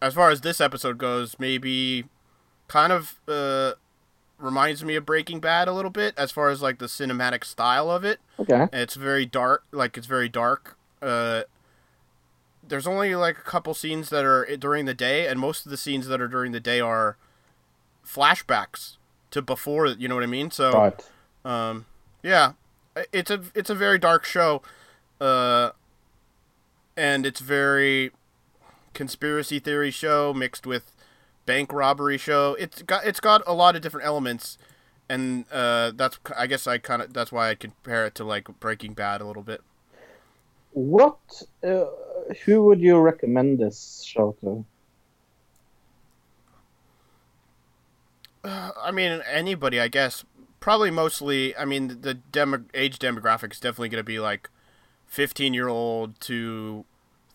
as 0.00 0.14
far 0.14 0.30
as 0.30 0.40
this 0.40 0.60
episode 0.60 0.96
goes, 0.96 1.36
maybe 1.38 2.06
kind 2.68 2.92
of 2.92 3.16
uh, 3.26 3.72
reminds 4.38 4.84
me 4.84 4.94
of 4.96 5.04
Breaking 5.04 5.40
Bad 5.40 5.68
a 5.68 5.72
little 5.72 5.90
bit 5.90 6.14
as 6.16 6.30
far 6.30 6.50
as 6.50 6.62
like 6.62 6.78
the 6.78 6.86
cinematic 6.86 7.44
style 7.44 7.90
of 7.90 8.04
it. 8.04 8.20
okay 8.38 8.68
It's 8.72 8.94
very 8.94 9.26
dark, 9.26 9.64
like 9.72 9.96
it's 9.96 10.06
very 10.06 10.28
dark. 10.28 10.76
Uh, 11.02 11.42
there's 12.66 12.86
only 12.86 13.14
like 13.14 13.38
a 13.38 13.42
couple 13.42 13.74
scenes 13.74 14.10
that 14.10 14.24
are 14.24 14.44
during 14.56 14.84
the 14.84 14.94
day, 14.94 15.26
and 15.26 15.40
most 15.40 15.64
of 15.64 15.70
the 15.70 15.76
scenes 15.76 16.06
that 16.08 16.20
are 16.20 16.28
during 16.28 16.52
the 16.52 16.60
day 16.60 16.80
are 16.80 17.16
flashbacks 18.06 18.96
to 19.30 19.42
before. 19.42 19.86
You 19.86 20.08
know 20.08 20.14
what 20.14 20.24
I 20.24 20.28
mean? 20.28 20.50
So 20.50 20.72
right 20.72 21.04
um, 21.44 21.86
yeah, 22.22 22.52
it's 23.12 23.30
a 23.30 23.42
it's 23.54 23.70
a 23.70 23.74
very 23.74 23.98
dark 23.98 24.24
show, 24.24 24.62
uh, 25.20 25.70
and 26.96 27.24
it's 27.24 27.40
very 27.40 28.10
conspiracy 28.94 29.58
theory 29.58 29.90
show 29.90 30.34
mixed 30.34 30.66
with 30.66 30.92
bank 31.48 31.72
robbery 31.72 32.18
show. 32.18 32.54
It's 32.60 32.82
got 32.82 33.06
it's 33.06 33.20
got 33.20 33.42
a 33.46 33.54
lot 33.54 33.74
of 33.74 33.80
different 33.80 34.06
elements, 34.06 34.58
and 35.08 35.46
uh, 35.50 35.92
that's 35.96 36.18
I 36.36 36.46
guess 36.46 36.66
I 36.66 36.76
kind 36.78 37.00
of 37.02 37.14
that's 37.14 37.32
why 37.32 37.48
I 37.48 37.54
compare 37.56 38.04
it 38.06 38.14
to 38.16 38.24
like 38.24 38.60
Breaking 38.60 38.92
Bad 38.92 39.22
a 39.22 39.26
little 39.26 39.42
bit. 39.42 39.62
what 40.72 41.18
uh, 41.64 41.86
who 42.44 42.64
would 42.64 42.80
you 42.80 42.98
recommend 42.98 43.58
this 43.58 44.02
show 44.06 44.36
to 44.40 44.64
Uh, 48.44 48.70
I 48.80 48.90
mean, 48.92 49.22
anybody, 49.30 49.80
I 49.80 49.88
guess. 49.88 50.24
Probably 50.60 50.90
mostly. 50.90 51.56
I 51.56 51.64
mean, 51.64 52.02
the 52.02 52.14
demo, 52.14 52.64
age 52.74 52.98
demographic 52.98 53.52
is 53.52 53.60
definitely 53.60 53.90
going 53.90 54.00
to 54.00 54.04
be 54.04 54.20
like 54.20 54.48
fifteen 55.06 55.54
year 55.54 55.68
old 55.68 56.20
to 56.22 56.84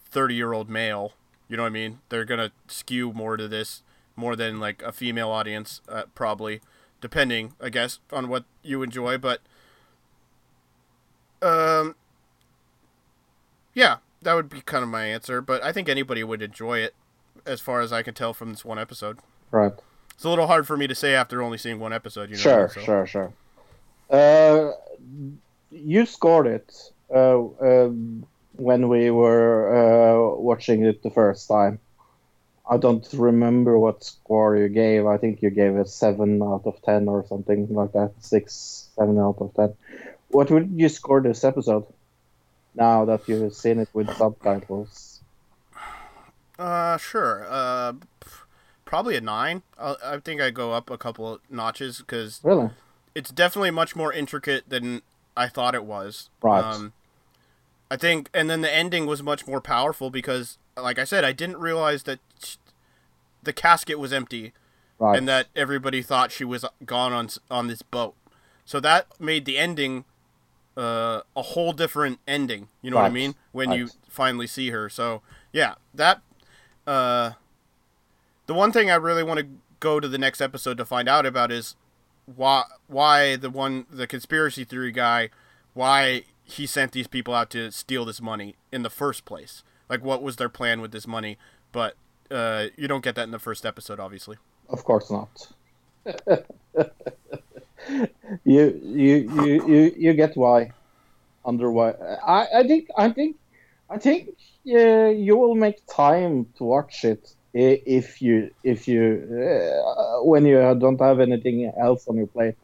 thirty 0.09 0.35
year 0.35 0.53
old 0.53 0.69
male. 0.69 1.13
You 1.49 1.57
know 1.57 1.63
what 1.63 1.69
I 1.69 1.71
mean? 1.81 1.99
They're 2.09 2.25
going 2.25 2.39
to 2.39 2.51
skew 2.67 3.13
more 3.13 3.37
to 3.37 3.47
this 3.47 3.83
more 4.15 4.35
than 4.35 4.59
like 4.59 4.81
a 4.81 4.91
female 4.91 5.29
audience, 5.29 5.81
uh, 5.89 6.03
probably, 6.15 6.61
depending, 7.01 7.53
I 7.61 7.69
guess, 7.69 7.99
on 8.11 8.27
what 8.29 8.45
you 8.61 8.83
enjoy. 8.83 9.17
But, 9.17 9.41
um, 11.41 11.95
yeah, 13.73 13.97
that 14.21 14.33
would 14.33 14.49
be 14.49 14.61
kind 14.61 14.83
of 14.83 14.89
my 14.89 15.05
answer. 15.05 15.41
But 15.41 15.63
I 15.63 15.71
think 15.71 15.89
anybody 15.89 16.23
would 16.23 16.41
enjoy 16.41 16.79
it, 16.79 16.93
as 17.45 17.59
far 17.59 17.81
as 17.81 17.91
I 17.91 18.03
can 18.03 18.13
tell 18.13 18.33
from 18.33 18.51
this 18.51 18.63
one 18.63 18.79
episode. 18.79 19.19
right 19.51 19.73
It's 20.13 20.23
a 20.23 20.29
little 20.29 20.47
hard 20.47 20.65
for 20.67 20.77
me 20.77 20.87
to 20.87 20.95
say 20.95 21.13
after 21.13 21.41
only 21.41 21.57
seeing 21.57 21.79
one 21.79 21.91
episode. 21.93 22.29
You 22.29 22.35
know 22.35 22.41
sure, 22.41 22.69
so- 22.69 22.81
sure, 22.81 23.05
sure. 23.07 23.33
Uh, 24.09 24.71
you 25.71 26.05
scored 26.05 26.45
it 26.45 26.71
uh, 27.13 27.39
um, 27.39 28.25
when 28.57 28.87
we 28.89 29.09
were 29.09 29.73
uh, 29.73 30.35
watching 30.39 30.85
it 30.85 31.01
the 31.01 31.09
first 31.09 31.47
time. 31.47 31.79
I 32.69 32.77
don't 32.77 33.05
remember 33.13 33.77
what 33.77 34.03
score 34.03 34.55
you 34.55 34.69
gave. 34.69 35.05
I 35.05 35.17
think 35.17 35.41
you 35.41 35.49
gave 35.49 35.75
it 35.75 35.89
seven 35.89 36.41
out 36.41 36.63
of 36.65 36.81
ten 36.81 37.07
or 37.07 37.25
something 37.27 37.67
like 37.73 37.91
that. 37.93 38.13
Six, 38.19 38.89
seven 38.95 39.19
out 39.19 39.37
of 39.39 39.53
ten. 39.53 39.73
What 40.29 40.49
would 40.49 40.71
you 40.73 40.89
score 40.89 41.21
this 41.21 41.43
episode? 41.43 41.85
Now 42.75 43.05
that 43.05 43.27
you've 43.27 43.53
seen 43.53 43.79
it 43.79 43.89
with 43.93 44.09
subtitles. 44.15 45.21
Uh, 46.57 46.97
sure. 46.97 47.45
Uh, 47.47 47.93
probably 48.85 49.15
a 49.15 49.21
nine. 49.21 49.63
I, 49.77 49.95
I 50.03 50.17
think 50.19 50.41
I 50.41 50.49
go 50.49 50.71
up 50.71 50.89
a 50.89 50.97
couple 50.97 51.39
notches 51.49 51.99
because 51.99 52.39
Really? 52.43 52.69
it's 53.13 53.31
definitely 53.31 53.71
much 53.71 53.95
more 53.95 54.13
intricate 54.13 54.69
than 54.69 55.01
I 55.35 55.47
thought 55.47 55.75
it 55.75 55.83
was. 55.83 56.29
Right. 56.41 56.63
Um, 56.63 56.93
I 57.91 57.97
think, 57.97 58.29
and 58.33 58.49
then 58.49 58.61
the 58.61 58.73
ending 58.73 59.05
was 59.05 59.21
much 59.21 59.45
more 59.45 59.61
powerful 59.61 60.09
because, 60.09 60.57
like 60.77 60.97
I 60.99 61.03
said, 61.03 61.23
I 61.23 61.31
didn't 61.31 61.57
realize 61.57 62.03
that 62.03 62.19
the 63.43 63.53
casket 63.53 63.99
was 63.99 64.13
empty 64.13 64.53
Right. 64.99 65.17
and 65.17 65.27
that 65.27 65.47
everybody 65.55 66.01
thought 66.01 66.31
she 66.31 66.45
was 66.45 66.63
gone 66.85 67.11
on 67.11 67.27
on 67.51 67.67
this 67.67 67.81
boat. 67.81 68.15
So 68.63 68.79
that 68.79 69.07
made 69.19 69.43
the 69.45 69.57
ending 69.57 70.05
uh, 70.77 71.21
a 71.35 71.41
whole 71.41 71.73
different 71.73 72.19
ending. 72.27 72.69
You 72.81 72.91
know 72.91 72.97
what 72.97 73.05
I 73.05 73.09
mean? 73.09 73.35
When 73.51 73.71
you 73.71 73.89
finally 74.07 74.47
see 74.47 74.69
her. 74.69 74.89
So 74.89 75.21
yeah, 75.51 75.75
that. 75.93 76.21
Uh, 76.87 77.31
the 78.45 78.53
one 78.53 78.71
thing 78.71 78.89
I 78.91 78.95
really 78.95 79.23
want 79.23 79.39
to 79.39 79.47
go 79.79 79.99
to 79.99 80.07
the 80.07 80.17
next 80.17 80.41
episode 80.41 80.77
to 80.77 80.85
find 80.85 81.09
out 81.09 81.25
about 81.25 81.51
is 81.51 81.75
why 82.25 82.63
why 82.87 83.35
the 83.35 83.49
one 83.49 83.85
the 83.89 84.07
conspiracy 84.07 84.63
theory 84.63 84.91
guy 84.91 85.29
why 85.73 86.23
he 86.43 86.65
sent 86.65 86.91
these 86.91 87.07
people 87.07 87.33
out 87.33 87.49
to 87.49 87.71
steal 87.71 88.05
this 88.05 88.21
money 88.21 88.55
in 88.71 88.83
the 88.83 88.89
first 88.89 89.25
place. 89.25 89.63
Like 89.93 90.03
what 90.03 90.23
was 90.23 90.37
their 90.37 90.49
plan 90.49 90.81
with 90.81 90.91
this 90.91 91.05
money, 91.05 91.37
but 91.71 91.93
uh, 92.31 92.69
you 92.75 92.87
don't 92.87 93.03
get 93.03 93.13
that 93.13 93.25
in 93.25 93.29
the 93.29 93.37
first 93.37 93.63
episode, 93.63 93.99
obviously. 93.99 94.37
Of 94.67 94.83
course 94.83 95.11
not. 95.11 95.47
you, 98.43 98.81
you, 98.81 99.15
you, 99.43 99.67
you, 99.67 99.95
you 99.95 100.13
get 100.15 100.35
why. 100.35 100.71
Under 101.45 101.69
why? 101.69 101.91
I, 102.25 102.47
I 102.55 102.63
think, 102.63 102.89
I 102.97 103.09
think, 103.11 103.35
I 103.87 103.99
think 103.99 104.29
uh, 104.67 105.09
you 105.27 105.37
will 105.37 105.53
make 105.53 105.85
time 105.85 106.47
to 106.57 106.63
watch 106.63 107.05
it 107.05 107.31
if 107.53 108.19
you, 108.19 108.49
if 108.63 108.87
you, 108.87 109.03
uh, 109.29 110.23
when 110.23 110.47
you 110.47 110.57
don't 110.79 110.99
have 111.01 111.19
anything 111.19 111.71
else 111.79 112.07
on 112.07 112.17
your 112.17 112.25
plate. 112.25 112.57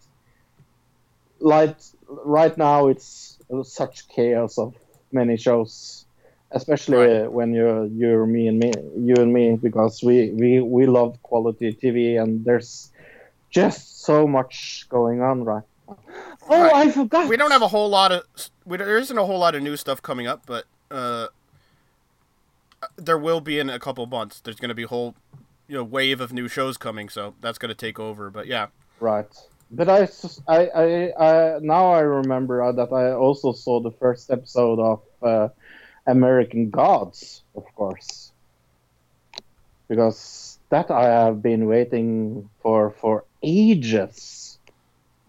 Like 1.39 1.77
right 2.07 2.57
now, 2.57 2.87
it's 2.87 3.37
such 3.65 4.07
chaos 4.09 4.57
of 4.57 4.73
many 5.11 5.37
shows, 5.37 6.07
especially 6.51 6.97
Right. 6.97 7.25
uh, 7.25 7.29
when 7.29 7.53
you're 7.53 7.85
you're 7.87 8.25
me 8.25 8.47
and 8.47 8.59
me, 8.59 8.71
you 8.97 9.15
and 9.15 9.31
me, 9.33 9.55
because 9.55 10.03
we 10.03 10.31
we 10.31 10.59
we 10.61 10.85
love 10.85 11.21
quality 11.23 11.73
TV, 11.73 12.21
and 12.21 12.43
there's 12.45 12.91
just 13.49 14.03
so 14.03 14.27
much 14.27 14.85
going 14.89 15.21
on 15.21 15.43
right 15.43 15.63
now. 15.87 15.97
Oh, 16.49 16.61
Right. 16.63 16.87
I 16.87 16.91
forgot. 16.91 17.27
We 17.29 17.37
don't 17.37 17.51
have 17.51 17.61
a 17.61 17.67
whole 17.67 17.89
lot 17.89 18.11
of 18.11 18.23
we, 18.65 18.77
there 18.77 18.97
isn't 18.97 19.17
a 19.17 19.25
whole 19.25 19.39
lot 19.39 19.55
of 19.55 19.61
new 19.63 19.75
stuff 19.77 20.01
coming 20.01 20.27
up, 20.27 20.43
but 20.45 20.65
uh, 20.91 21.27
there 22.95 23.17
will 23.17 23.41
be 23.41 23.59
in 23.59 23.69
a 23.69 23.79
couple 23.79 24.05
months. 24.05 24.39
There's 24.39 24.57
going 24.57 24.69
to 24.69 24.75
be 24.75 24.83
a 24.83 24.87
whole 24.87 25.15
you 25.67 25.75
know 25.75 25.83
wave 25.83 26.21
of 26.21 26.33
new 26.33 26.47
shows 26.47 26.77
coming, 26.77 27.09
so 27.09 27.33
that's 27.41 27.57
going 27.57 27.69
to 27.69 27.75
take 27.75 27.99
over. 27.99 28.29
But 28.29 28.47
yeah, 28.47 28.67
Right. 28.99 29.27
But 29.71 29.87
I, 29.87 30.09
I, 30.47 30.67
I, 30.67 31.13
I, 31.55 31.59
now 31.59 31.91
I 31.93 31.99
remember 31.99 32.63
uh, 32.63 32.71
that 32.71 32.91
I 32.91 33.11
also 33.11 33.51
saw 33.53 33.79
the 33.79 33.91
first 33.91 34.31
episode 34.31 34.79
of 34.79 35.01
uh, 35.21 35.49
American 36.09 36.69
Gods, 36.69 37.43
of 37.55 37.63
course, 37.75 38.31
because 39.87 40.59
that 40.69 40.89
I 40.91 41.05
have 41.05 41.41
been 41.41 41.67
waiting 41.67 42.49
for 42.61 42.91
for 42.91 43.25
ages. 43.43 44.59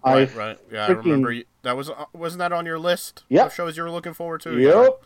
right, 0.04 0.30
I, 0.30 0.38
right, 0.38 0.58
yeah. 0.72 0.86
I 0.86 0.90
remember 0.90 1.32
you, 1.32 1.44
that 1.62 1.76
was 1.76 1.90
uh, 1.90 2.06
wasn't 2.12 2.40
that 2.40 2.52
on 2.52 2.66
your 2.66 2.78
list? 2.78 3.24
Of 3.46 3.54
shows 3.54 3.76
you 3.76 3.82
were 3.82 3.90
looking 3.90 4.14
forward 4.14 4.40
to. 4.42 4.58
Yeah. 4.58 4.82
Yep. 4.82 5.04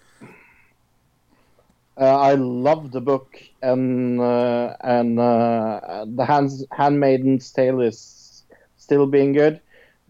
Uh, 1.97 2.19
I 2.19 2.35
love 2.35 2.91
the 2.91 3.01
book, 3.01 3.41
and 3.63 4.21
uh, 4.21 4.77
and 4.81 5.19
uh, 5.19 6.05
the 6.09 6.25
Hands, 6.25 6.65
Handmaiden's 6.73 7.53
Tale 7.53 7.81
is 7.81 8.45
still 8.77 9.07
being 9.07 9.33
good. 9.33 9.61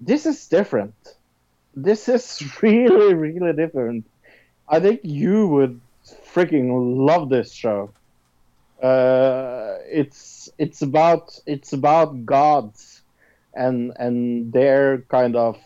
This 0.01 0.25
is 0.25 0.49
different. 0.49 0.95
This 1.77 2.09
is 2.09 2.43
really, 2.63 3.15
really 3.15 3.53
different. 3.53 4.07
I 4.69 4.81
think 4.81 5.01
you 5.03 5.47
would 5.49 5.81
freaking 6.33 6.97
love 6.97 7.29
this 7.29 7.53
show. 7.53 7.93
Uh, 8.83 9.79
it's 9.87 10.49
it's 10.59 10.83
about 10.83 11.39
it's 11.47 11.73
about 11.73 12.27
gods 12.27 13.03
and 13.55 13.93
and 13.97 14.53
their 14.53 14.99
kind 15.03 15.37
of 15.37 15.57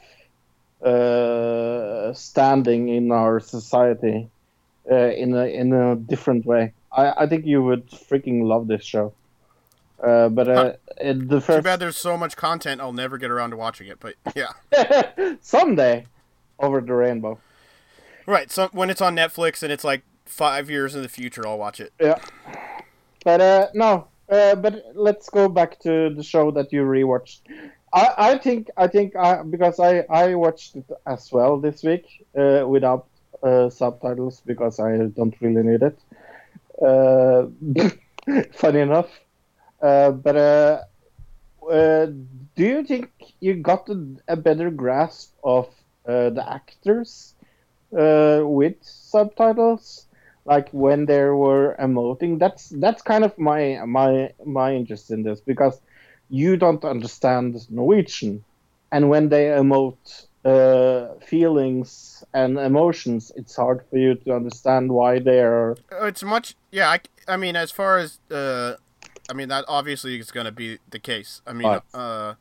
uh, 0.83 2.13
standing 2.13 2.89
in 2.89 3.11
our 3.11 3.41
society 3.41 4.29
uh, 4.91 4.95
in 4.95 5.35
a 5.35 5.47
in 5.47 5.73
a 5.73 5.97
different 5.97 6.45
way. 6.47 6.73
I, 6.93 7.25
I 7.25 7.27
think 7.27 7.47
you 7.47 7.63
would 7.63 7.91
freaking 7.91 8.45
love 8.45 8.69
this 8.69 8.85
show. 8.85 9.13
Uh, 10.03 10.29
but 10.29 10.49
uh, 10.49 10.73
it, 11.01 11.29
the 11.29 11.41
Too 11.41 11.61
bad 11.61 11.81
there's 11.81 11.97
so 11.97 12.17
much 12.17 12.37
content. 12.37 12.81
I'll 12.81 12.93
never 12.93 13.19
get 13.19 13.33
around 13.33 13.51
to 13.51 13.57
watching 13.57 13.89
it. 13.89 13.99
But 13.99 14.15
yeah, 14.37 15.35
someday 15.41 16.07
over 16.61 16.81
the 16.81 16.93
rainbow. 16.93 17.41
Right. 18.33 18.51
So 18.51 18.69
when 18.73 18.91
it's 18.91 19.01
on 19.01 19.17
Netflix 19.17 19.63
and 19.63 19.73
it's 19.73 19.85
like 19.85 20.03
five 20.25 20.71
years 20.71 20.95
in 20.95 21.03
the 21.03 21.09
future, 21.09 21.47
I'll 21.47 21.59
watch 21.59 21.81
it. 21.81 21.93
Yeah. 22.01 22.19
But 23.25 23.41
uh, 23.41 23.69
no. 23.75 24.09
Uh, 24.29 24.55
but 24.55 24.85
let's 24.95 25.31
go 25.31 25.49
back 25.49 25.81
to 25.81 26.11
the 26.15 26.23
show 26.23 26.51
that 26.51 26.73
you 26.73 26.83
rewatched. 26.83 27.41
I, 27.95 28.15
I 28.19 28.39
think 28.39 28.69
I 28.77 28.87
think 28.87 29.17
I, 29.17 29.43
because 29.43 29.81
I, 29.81 30.01
I 30.11 30.35
watched 30.35 30.77
it 30.77 30.85
as 31.07 31.33
well 31.33 31.59
this 31.59 31.83
week 31.83 32.27
uh, 32.37 32.65
without 32.69 33.07
uh, 33.43 33.71
subtitles 33.71 34.43
because 34.45 34.79
I 34.79 35.07
don't 35.07 35.35
really 35.41 35.63
need 35.63 35.83
it. 35.83 35.99
Uh, 36.81 37.47
funny 38.53 38.81
enough. 38.81 39.09
Uh, 39.81 40.11
but 40.11 40.37
uh, 40.37 40.81
uh, 41.71 42.07
do 42.57 42.65
you 42.65 42.85
think 42.85 43.11
you 43.41 43.55
got 43.55 43.89
a, 43.89 44.07
a 44.29 44.37
better 44.37 44.71
grasp 44.71 45.35
of 45.43 45.69
uh, 46.07 46.31
the 46.31 46.45
actors 46.47 47.35
uh, 47.97 48.41
with 48.45 48.77
subtitles? 48.83 50.05
like 50.45 50.71
when 50.71 51.05
they 51.05 51.25
were 51.25 51.77
emoting 51.79 52.39
that's 52.39 52.71
that's 52.81 53.03
kind 53.03 53.23
of 53.23 53.37
my 53.39 53.79
my 53.85 54.33
my 54.47 54.75
interest 54.75 55.11
in 55.11 55.23
this 55.23 55.41
because 55.43 55.79
you 56.31 56.57
don't 56.57 56.85
understand 56.87 57.55
norwegian 57.69 58.43
and 58.91 59.11
when 59.11 59.29
they 59.29 59.45
emote 59.47 60.27
uh, 60.47 61.13
feelings 61.21 62.25
and 62.33 62.57
emotions 62.59 63.31
it's 63.37 63.55
hard 63.57 63.85
for 63.91 63.99
you 63.99 64.15
to 64.15 64.33
understand 64.33 64.91
why 64.91 65.19
they 65.19 65.41
are 65.41 65.77
Uh, 65.93 66.07
It's 66.07 66.23
much, 66.23 66.55
yeah. 66.71 66.89
I, 66.89 66.99
I 67.35 67.37
mean, 67.37 67.55
as 67.57 67.71
far 67.71 67.99
as, 67.99 68.19
uh, 68.31 68.77
I 69.31 69.35
mean, 69.35 69.49
that 69.49 69.65
obviously 69.69 70.19
is 70.19 70.31
going 70.31 70.47
to 70.47 70.53
be 70.53 70.79
the 70.89 70.99
case. 70.99 71.43
I 71.47 71.53
mean, 71.53 71.69
Right. 71.69 71.83
uh, 71.93 72.35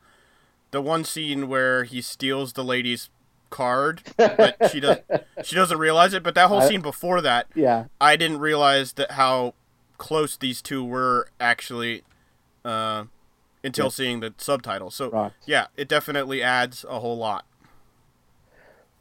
the 0.70 0.80
one 0.80 1.04
scene 1.04 1.48
where 1.48 1.84
he 1.84 2.00
steals 2.00 2.52
the 2.52 2.64
lady's 2.64 3.10
card, 3.50 4.02
but 4.16 4.56
she 4.70 4.80
doesn't 4.80 5.04
she 5.44 5.54
doesn't 5.56 5.78
realize 5.78 6.14
it. 6.14 6.22
But 6.22 6.34
that 6.34 6.48
whole 6.48 6.60
I- 6.60 6.68
scene 6.68 6.80
before 6.82 7.20
that, 7.22 7.46
yeah 7.54 7.84
I 8.00 8.16
didn't 8.16 8.38
realize 8.40 8.94
that 8.94 9.12
how 9.12 9.54
close 9.98 10.36
these 10.36 10.62
two 10.62 10.84
were 10.84 11.28
actually, 11.40 12.02
uh, 12.64 13.04
until 13.64 13.86
Yeah. 13.86 13.90
seeing 13.90 14.20
the 14.20 14.32
subtitles. 14.38 14.94
So 14.94 15.10
right 15.10 15.32
yeah, 15.46 15.66
it 15.76 15.88
definitely 15.88 16.42
adds 16.42 16.84
a 16.88 17.00
whole 17.00 17.16
lot. 17.18 17.44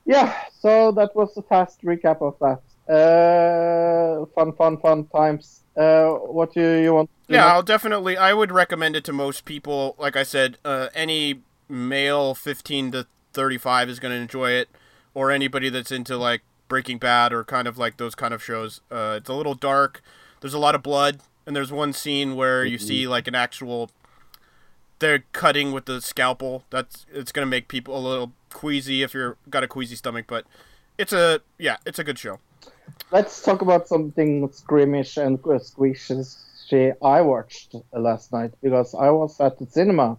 yeah 0.06 0.34
so 0.60 0.92
that 0.92 1.16
was 1.16 1.36
a 1.38 1.42
fast 1.44 1.82
recap 1.84 2.22
of 2.22 2.36
that 2.40 2.62
uh 2.94 4.26
fun 4.34 4.54
fun 4.54 4.78
fun 4.78 5.06
times 5.08 5.64
uh 5.76 6.10
what 6.12 6.54
do 6.54 6.62
you 6.62 6.94
want 6.94 7.10
Yeah, 7.28 7.42
know? 7.42 7.48
I'll 7.48 7.64
definitely. 7.64 8.16
I 8.16 8.34
would 8.34 8.52
recommend 8.52 8.96
it 8.96 9.04
to 9.04 9.14
most 9.14 9.44
people. 9.44 9.96
Like 10.00 10.16
I 10.16 10.24
said, 10.24 10.58
uh, 10.64 10.88
any 10.96 11.42
male 11.68 12.34
fifteen 12.34 12.90
to 12.94 13.06
thirty-five 13.38 13.88
is 13.88 14.00
going 14.00 14.14
to 14.14 14.20
enjoy 14.20 14.52
it, 14.52 14.68
or 15.14 15.32
anybody 15.32 15.70
that's 15.70 15.92
into 15.92 16.18
like 16.18 16.42
Breaking 16.68 16.98
Bad 16.98 17.32
or 17.32 17.46
kind 17.46 17.68
of 17.68 17.78
like 17.78 17.96
those 17.96 18.16
kind 18.16 18.34
of 18.34 18.44
shows. 18.44 18.82
Uh, 18.92 19.16
it's 19.18 19.30
a 19.30 19.34
little 19.34 19.54
dark. 19.54 20.02
There's 20.42 20.54
a 20.54 20.60
lot 20.60 20.76
of 20.76 20.82
blood, 20.84 21.20
and 21.46 21.56
there's 21.56 21.72
one 21.72 21.94
scene 21.94 22.36
where 22.36 22.66
you 22.66 22.78
see 22.78 23.08
like 23.08 23.28
an 23.28 23.36
actual. 23.36 23.90
They're 25.00 25.24
cutting 25.32 25.72
with 25.72 25.86
the 25.86 26.02
scalpel. 26.02 26.64
That's 26.72 27.06
it's 27.14 27.32
going 27.32 27.46
to 27.46 27.50
make 27.50 27.68
people 27.68 27.96
a 27.96 28.02
little 28.02 28.32
queasy 28.52 29.04
if 29.04 29.14
you're 29.14 29.38
got 29.50 29.64
a 29.64 29.68
queasy 29.68 29.96
stomach, 29.96 30.26
but 30.28 30.46
it's 30.98 31.14
a 31.14 31.42
yeah, 31.60 31.78
it's 31.86 32.00
a 32.00 32.04
good 32.04 32.18
show. 32.18 32.40
Let's 33.12 33.44
talk 33.44 33.62
about 33.62 33.88
something 33.88 34.52
squeamish 34.52 35.18
and 35.18 35.40
squishy 35.40 36.94
I 37.02 37.22
watched 37.22 37.76
last 37.94 38.34
night 38.34 38.52
because 38.62 38.96
I 38.96 39.10
was 39.12 39.40
at 39.40 39.60
the 39.60 39.68
cinema. 39.68 40.18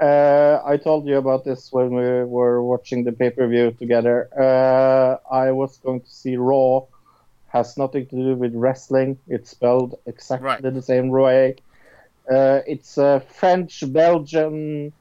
Uh, 0.00 0.62
I 0.64 0.78
told 0.78 1.06
you 1.06 1.18
about 1.18 1.44
this 1.44 1.70
when 1.70 1.90
we 1.94 2.24
were 2.24 2.62
watching 2.62 3.04
the 3.04 3.12
pay 3.12 3.30
per 3.30 3.46
view 3.46 3.70
together. 3.72 4.28
Uh, 4.34 5.18
I 5.32 5.52
was 5.52 5.76
going 5.78 6.00
to 6.00 6.10
see 6.10 6.36
Raw. 6.36 6.86
Has 7.48 7.76
nothing 7.76 8.06
to 8.06 8.16
do 8.16 8.34
with 8.36 8.54
wrestling. 8.54 9.18
It's 9.26 9.50
spelled 9.50 9.98
exactly 10.06 10.46
Right. 10.46 10.62
the 10.62 10.80
same 10.82 11.08
way. 11.08 11.56
Uh, 12.30 12.60
it's 12.66 12.96
a 12.96 13.20
French 13.28 13.82
Belgian 13.92 14.92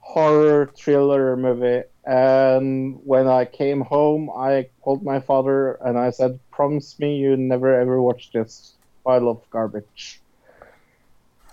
horror 0.00 0.70
thriller 0.74 1.36
movie. 1.36 1.82
And 2.06 2.98
when 3.04 3.28
I 3.28 3.44
came 3.44 3.82
home, 3.82 4.30
I 4.34 4.70
called 4.80 5.04
my 5.04 5.20
father 5.20 5.74
and 5.84 5.98
I 5.98 6.10
said, 6.10 6.40
"Promise 6.50 6.98
me 6.98 7.16
you 7.16 7.36
never 7.36 7.78
ever 7.78 8.00
watch 8.00 8.32
this 8.32 8.72
pile 9.04 9.28
of 9.28 9.38
garbage." 9.50 10.20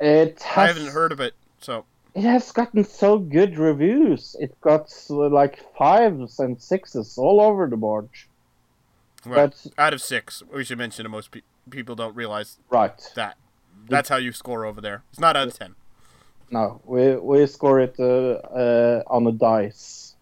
it 0.00 0.40
has, 0.42 0.56
I 0.56 0.66
haven't 0.68 0.92
heard 0.92 1.10
of 1.10 1.18
it, 1.20 1.34
so 1.60 1.84
It 2.16 2.24
has 2.24 2.50
gotten 2.50 2.82
so 2.82 3.18
good 3.18 3.58
reviews. 3.58 4.34
It 4.40 4.58
got 4.62 4.90
like 5.10 5.62
fives 5.76 6.38
and 6.38 6.58
sixes 6.60 7.18
all 7.18 7.42
over 7.42 7.68
the 7.68 7.76
board. 7.76 8.08
right. 9.26 9.52
But 9.52 9.66
out 9.76 9.92
of 9.92 10.00
six, 10.00 10.42
we 10.50 10.64
should 10.64 10.78
mention 10.78 11.02
to 11.04 11.10
most 11.10 11.30
pe- 11.30 11.42
people 11.68 11.94
don't 11.94 12.16
realize 12.16 12.58
right, 12.70 12.98
that. 13.16 13.36
That's 13.86 14.08
how 14.08 14.16
you 14.16 14.32
score 14.32 14.64
over 14.64 14.80
there. 14.80 15.02
It's 15.10 15.20
not 15.20 15.36
out 15.36 15.48
of 15.48 15.58
ten. 15.58 15.74
no, 16.50 16.80
we 16.86 17.16
we 17.16 17.46
score 17.46 17.80
it 17.80 17.96
uh, 17.98 18.40
uh, 18.62 19.02
on 19.08 19.26
a 19.26 19.32
dice. 19.32 20.16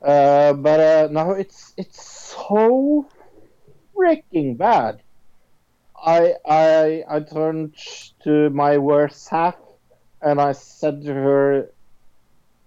Uh, 0.00 0.52
but 0.52 0.78
uh, 0.78 1.08
no, 1.10 1.32
it's 1.32 1.74
it's 1.76 2.00
so 2.36 3.08
freaking 3.96 4.56
bad. 4.56 5.02
I 5.96 6.34
I 6.46 7.04
I 7.10 7.20
turned 7.20 7.74
to 8.22 8.48
my 8.50 8.78
worst 8.78 9.28
half, 9.28 9.56
and 10.22 10.40
I 10.40 10.52
said 10.52 11.02
to 11.02 11.14
her, 11.14 11.70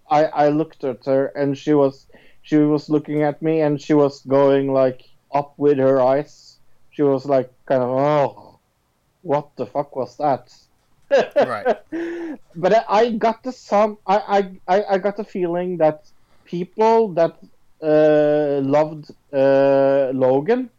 I 0.10 0.26
I 0.26 0.50
looked 0.50 0.84
at 0.84 1.06
her, 1.06 1.28
and 1.28 1.58
she 1.58 1.74
was 1.74 2.08
she 2.42 2.58
was 2.58 2.90
looking 2.90 3.24
at 3.24 3.42
me, 3.42 3.62
and 3.62 3.82
she 3.82 3.94
was 3.94 4.22
going 4.22 4.74
like 4.74 5.02
up 5.34 5.54
with 5.58 5.78
her 5.78 6.02
eyes, 6.02 6.58
she 6.92 7.04
was 7.04 7.26
like 7.26 7.52
kind 7.66 7.84
of 7.84 7.90
oh, 7.90 8.60
what 9.22 9.56
the 9.56 9.66
fuck 9.66 9.96
was 9.96 10.18
that? 10.18 10.54
Right. 11.36 11.66
but 12.56 12.86
I, 12.90 13.12
got 13.12 13.44
the 13.44 13.52
some 13.52 13.98
I, 14.08 14.18
I, 14.68 14.76
I, 14.76 14.84
I 14.92 14.98
got 14.98 15.18
the 15.18 15.26
feeling 15.26 15.78
that 15.78 16.10
people 16.46 17.14
that 17.16 17.38
uh, 17.84 18.62
loved 18.64 19.12
uh, 19.34 20.12
Logan 20.14 20.70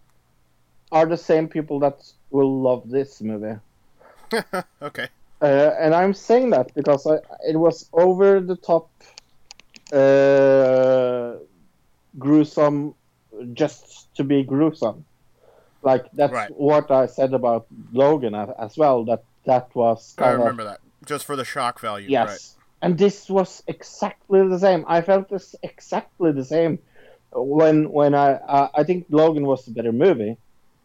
are 0.90 1.04
the 1.06 1.18
same 1.18 1.48
people 1.48 1.80
that 1.80 2.02
will 2.30 2.62
love 2.62 2.88
this 2.88 3.20
movie. 3.20 3.58
okay. 4.82 5.08
Uh, 5.43 5.74
and 5.81 5.93
I'm 5.93 6.14
saying 6.14 6.51
that 6.51 6.73
because 6.73 7.05
I, 7.05 7.16
it 7.48 7.56
was 7.56 7.89
over 7.93 8.40
the 8.40 8.55
top, 8.55 8.90
uh, 9.93 11.35
gruesome, 12.16 12.94
just 13.52 14.14
to 14.14 14.23
be 14.24 14.44
gruesome. 14.44 15.05
Like 15.82 16.06
that's 16.12 16.32
Right. 16.32 16.51
what 16.56 16.93
I 16.93 17.06
said 17.06 17.35
about 17.35 17.66
Logan 17.93 18.36
as, 18.36 18.77
well. 18.77 19.05
That 19.05 19.24
that 19.47 19.74
was 19.74 20.14
I 20.16 20.23
kind 20.23 20.35
of 20.35 20.39
remember 20.40 20.64
that. 20.64 20.81
Just 21.05 21.24
for 21.24 21.35
the 21.35 21.44
shock 21.44 21.81
value. 21.81 22.09
yes. 22.09 22.28
Right. 22.28 22.64
And 22.82 22.98
this 22.98 23.28
was 23.28 23.62
exactly 23.66 24.47
the 24.48 24.59
same. 24.59 24.85
I 24.86 25.02
felt 25.02 25.28
this 25.28 25.55
exactly 25.62 26.32
the 26.32 26.44
same 26.44 26.78
when 27.32 27.90
when 27.90 28.14
I 28.14 28.35
I, 28.36 28.70
I 28.77 28.85
think 28.85 29.06
Logan 29.10 29.44
was 29.44 29.64
the 29.64 29.73
better 29.73 29.93
movie. 29.93 30.36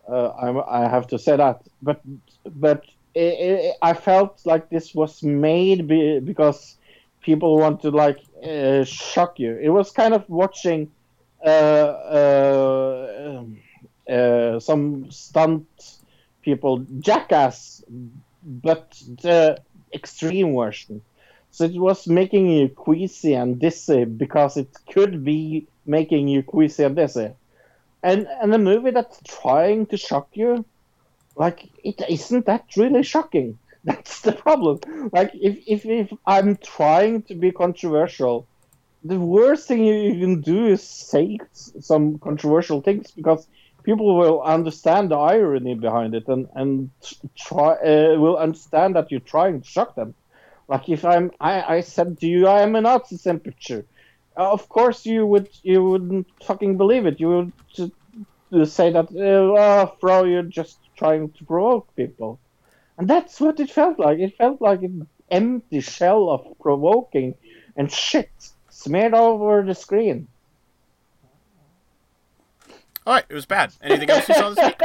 Uh, 0.10 0.30
I 0.30 0.82
I 0.86 0.90
have 0.90 1.08
to 1.08 1.20
say 1.20 1.36
that, 1.38 1.62
but 1.82 2.02
but 2.46 2.84
it, 3.20 3.76
I 3.82 3.94
felt 3.94 4.46
like 4.46 4.70
this 4.70 4.94
was 4.96 5.24
made 5.24 5.88
be, 5.88 6.20
because 6.20 6.78
people 7.22 7.58
want 7.58 7.82
to 7.82 7.92
like 7.92 8.20
uh, 8.44 8.84
shock 8.84 9.40
you. 9.40 9.58
It 9.58 9.70
was 9.70 9.92
kind 9.92 10.14
of 10.14 10.28
watching 10.30 10.92
uh, 11.46 11.50
uh, 12.20 13.38
um, 13.40 13.58
uh, 14.10 14.60
some 14.60 15.12
stunt 15.12 15.68
people 16.42 16.86
jackass, 17.00 17.84
but 18.44 18.92
the 19.22 19.62
extreme 19.94 20.56
version. 20.56 21.02
So 21.52 21.66
it 21.66 21.78
was 21.78 22.08
making 22.08 22.50
you 22.50 22.70
queasy 22.70 23.34
and 23.34 23.60
dizzy 23.60 24.06
because 24.06 24.58
it 24.58 24.70
could 24.92 25.24
be 25.24 25.68
making 25.86 26.28
you 26.28 26.44
queasy 26.44 26.84
and 26.84 26.96
dizzy. 26.96 27.32
And 28.04 28.28
and 28.42 28.54
a 28.54 28.60
movie 28.60 28.92
that's 28.92 29.22
trying 29.28 29.86
to 29.88 29.98
shock 29.98 30.30
you, 30.34 30.66
like 31.38 31.70
it 31.84 32.02
isn't 32.10 32.46
that 32.48 32.66
really 32.76 33.04
shocking. 33.04 33.60
That's 33.84 34.22
the 34.22 34.34
problem. 34.34 34.80
Like 35.14 35.32
if 35.34 35.58
if, 35.68 35.86
if 35.86 36.12
I'm 36.26 36.58
trying 36.58 37.24
to 37.24 37.36
be 37.36 37.52
controversial, 37.52 38.48
the 39.04 39.20
worst 39.20 39.68
thing 39.68 39.86
you, 39.86 40.20
can 40.20 40.42
do 40.42 40.68
is 40.68 40.84
say 40.84 41.38
some 41.80 42.20
controversial 42.20 42.82
things 42.82 43.12
because 43.12 43.48
people 43.84 44.18
will 44.18 44.42
understand 44.42 45.12
the 45.12 45.18
irony 45.18 45.76
behind 45.76 46.16
it 46.16 46.28
and 46.28 46.48
and 46.56 46.90
try 47.38 47.74
uh, 47.76 48.20
will 48.20 48.38
understand 48.38 48.96
that 48.96 49.12
you're 49.12 49.30
trying 49.36 49.62
to 49.62 49.68
shock 49.68 49.96
them. 49.96 50.16
Like 50.68 50.90
if 50.90 51.06
I'm, 51.06 51.32
I, 51.40 51.78
I 51.78 51.82
said 51.82 52.20
to 52.20 52.28
you, 52.28 52.48
I 52.48 52.62
am 52.64 52.76
a 52.76 52.82
Nazi 52.82 53.18
temperature. 53.18 53.86
Uh, 54.38 54.52
of 54.52 54.68
course 54.70 55.06
you 55.06 55.26
would, 55.26 55.50
you 55.64 55.84
wouldn't 55.84 56.28
fucking 56.44 56.78
believe 56.78 57.06
it. 57.06 57.20
You 57.20 57.30
would 57.30 57.54
just 57.74 57.94
to 58.54 58.66
say 58.66 58.92
that, 58.92 59.08
uh, 59.16 59.86
oh, 59.88 59.96
Fro, 60.00 60.24
you're 60.26 60.44
just 60.44 60.80
trying 60.98 61.32
to 61.32 61.46
provoke 61.46 61.96
people, 61.96 62.40
and 62.98 63.08
that's 63.08 63.40
what 63.40 63.60
it 63.60 63.70
felt 63.70 64.00
like. 64.00 64.20
It 64.20 64.36
felt 64.38 64.62
like 64.62 64.82
an 64.82 65.08
empty 65.30 65.82
shell 65.82 66.30
of 66.30 66.60
provoking 66.60 67.36
and 67.76 67.92
shit 67.92 68.30
smeared 68.70 69.14
over 69.14 69.64
the 69.64 69.76
screen. 69.76 70.28
All 73.06 73.14
right. 73.14 73.26
It 73.30 73.34
was 73.34 73.46
bad. 73.46 73.74
Anything 73.82 74.10
else 74.10 74.28
you 74.28 74.36
saw 74.36 74.50
this 74.50 74.66
week? 74.66 74.82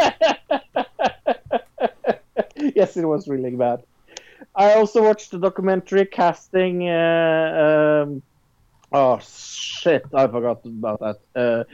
yes, 2.76 2.96
it 2.96 3.04
was 3.04 3.26
really 3.26 3.50
bad. 3.50 3.82
I 4.54 4.74
also 4.74 5.02
watched 5.02 5.32
the 5.32 5.38
documentary 5.38 6.06
casting. 6.06 6.88
Uh, 6.88 8.04
um, 8.04 8.22
oh 8.92 9.18
shit! 9.18 10.04
I 10.14 10.26
forgot 10.28 10.64
about 10.64 11.00
that. 11.00 11.18
Uh, 11.34 11.64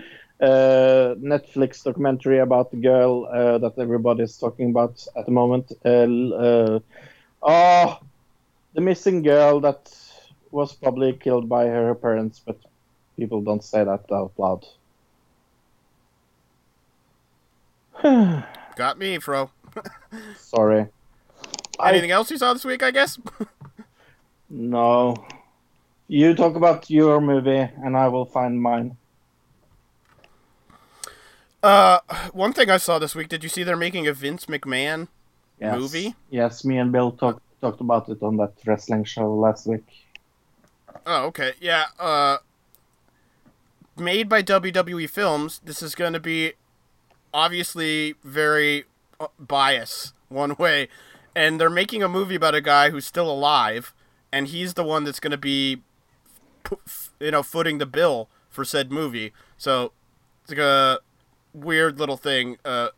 uh, 0.40 1.15
Netflix 1.19 1.82
documentary 1.82 2.39
about 2.39 2.70
the 2.70 2.77
girl 2.77 3.27
uh, 3.32 3.59
that 3.59 3.78
everybody's 3.78 4.36
talking 4.36 4.70
about 4.70 5.05
at 5.16 5.27
the 5.27 5.32
moment. 5.32 5.73
Uh, 5.85 5.89
uh, 6.35 6.81
oh, 7.43 7.98
the 8.74 8.81
missing 8.81 9.23
girl 9.23 9.60
that 9.60 9.90
was 10.51 10.74
probably 10.74 11.12
killed 11.12 11.48
by 11.48 11.66
her 11.66 11.94
parents, 11.94 12.40
but 12.44 12.59
people 13.16 13.40
don't 13.43 13.65
say 13.65 13.85
that 13.85 14.05
out 14.12 14.32
loud. 14.39 14.65
Got 18.77 18.98
me, 18.98 19.19
Fro. 19.19 19.51
Sorry. 20.36 20.86
I- 21.81 21.90
Anything 21.90 22.10
else 22.12 22.31
you 22.31 22.39
saw 22.39 22.52
this 22.52 22.65
week? 22.65 22.82
I 22.82 22.90
guess. 22.90 23.19
No. 24.51 25.15
You 26.09 26.35
talk 26.35 26.56
about 26.56 26.89
your 26.89 27.20
movie, 27.20 27.69
and 27.85 27.94
I 27.94 28.09
will 28.09 28.24
find 28.24 28.62
mine. 28.62 28.97
Uh, 31.62 31.98
one 32.32 32.52
thing 32.52 32.70
I 32.70 32.76
saw 32.76 32.98
this 32.98 33.14
week. 33.14 33.28
Did 33.28 33.43
you 33.43 33.48
see 33.48 33.62
they're 33.62 33.76
making 33.76 34.06
a 34.06 34.12
Vince 34.12 34.47
McMahon? 34.47 35.09
Yes. 35.60 35.78
Movie? 35.78 36.14
Yes, 36.30 36.64
me 36.64 36.78
and 36.78 36.93
Bill 36.93 37.12
talked 37.12 37.43
talked 37.60 37.80
about 37.80 38.09
it 38.09 38.22
on 38.22 38.36
that 38.36 38.52
wrestling 38.64 39.05
show 39.05 39.35
last 39.35 39.66
week. 39.66 39.85
Oh, 41.05 41.24
okay. 41.26 41.55
Yeah. 41.60 41.86
Uh, 41.98 42.39
made 43.97 44.28
by 44.28 44.43
WWE 44.43 45.10
Films. 45.10 45.60
This 45.64 45.82
is 45.82 45.94
going 45.94 46.12
to 46.12 46.20
be 46.20 46.52
obviously 47.35 48.14
very 48.22 48.85
uh, 49.18 49.26
biased 49.39 50.12
one 50.28 50.55
way, 50.56 50.89
and 51.35 51.60
they're 51.60 51.70
making 51.70 52.02
a 52.02 52.09
movie 52.09 52.36
about 52.36 52.55
a 52.55 52.60
guy 52.60 52.90
who's 52.90 53.06
still 53.06 53.30
alive, 53.30 53.93
and 54.32 54.48
he's 54.48 54.74
the 54.74 54.85
one 54.85 55.05
that's 55.05 55.20
going 55.20 55.32
to 55.32 55.36
be, 55.36 55.82
you 57.18 57.30
know, 57.32 57.43
footing 57.43 57.78
the 57.78 57.86
bill 57.86 58.28
for 58.48 58.64
said 58.64 58.93
movie. 58.93 59.32
So 59.56 59.93
it's 60.43 60.51
like 60.51 60.59
a 60.59 61.01
weird 61.55 61.99
little 61.99 62.16
thing. 62.16 62.59
Uh, 62.65 62.89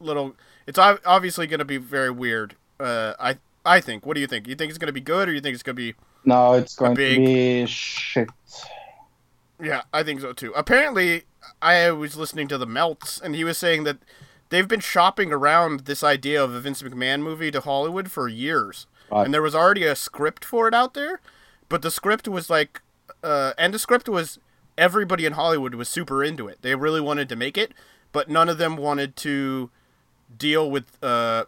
little. 0.00 0.34
It's 0.66 0.78
obviously 0.78 1.46
going 1.46 1.58
to 1.58 1.64
be 1.64 1.76
very 1.78 2.10
weird. 2.10 2.54
Uh, 2.78 3.14
I 3.18 3.36
I 3.64 3.80
think. 3.80 4.06
What 4.06 4.14
do 4.14 4.20
you 4.20 4.26
think? 4.26 4.46
You 4.48 4.54
think 4.54 4.70
it's 4.70 4.78
going 4.78 4.86
to 4.88 4.92
be 4.92 5.00
good, 5.00 5.28
or 5.28 5.32
you 5.32 5.40
think 5.40 5.54
it's 5.54 5.62
going 5.62 5.76
to 5.76 5.82
be 5.82 5.94
No, 6.24 6.54
it's 6.54 6.74
going 6.76 6.94
big- 6.94 7.16
to 7.18 7.24
be 7.24 7.66
shit. 7.66 8.28
Yeah, 9.62 9.82
I 9.92 10.02
think 10.02 10.20
so 10.20 10.32
too. 10.32 10.52
Apparently, 10.56 11.24
I 11.60 11.90
was 11.90 12.16
listening 12.16 12.48
to 12.48 12.58
the 12.58 12.66
Melts, 12.66 13.20
and 13.20 13.34
he 13.34 13.44
was 13.44 13.58
saying 13.58 13.84
that 13.84 13.98
they've 14.48 14.66
been 14.68 14.80
shopping 14.80 15.32
around 15.32 15.80
this 15.80 16.02
idea 16.02 16.42
of 16.42 16.54
a 16.54 16.60
Vince 16.60 16.82
McMahon 16.82 17.20
movie 17.20 17.50
to 17.50 17.60
Hollywood 17.60 18.10
for 18.10 18.26
years, 18.26 18.86
Right. 19.12 19.24
and 19.26 19.34
there 19.34 19.42
was 19.42 19.54
already 19.54 19.84
a 19.84 19.94
script 19.94 20.44
for 20.44 20.66
it 20.66 20.72
out 20.74 20.94
there, 20.94 21.20
but 21.68 21.82
the 21.82 21.90
script 21.90 22.26
was 22.26 22.48
like, 22.48 22.80
uh, 23.22 23.52
and 23.58 23.74
the 23.74 23.78
script 23.78 24.08
was 24.08 24.38
everybody 24.78 25.26
in 25.26 25.34
Hollywood 25.34 25.74
was 25.74 25.88
super 25.90 26.24
into 26.24 26.48
it. 26.48 26.58
They 26.62 26.74
really 26.74 27.00
wanted 27.02 27.28
to 27.28 27.36
make 27.36 27.58
it, 27.58 27.72
but 28.12 28.28
none 28.28 28.48
of 28.48 28.58
them 28.58 28.76
wanted 28.76 29.16
to 29.16 29.70
deal 30.36 30.70
with 30.70 31.02
uh, 31.02 31.44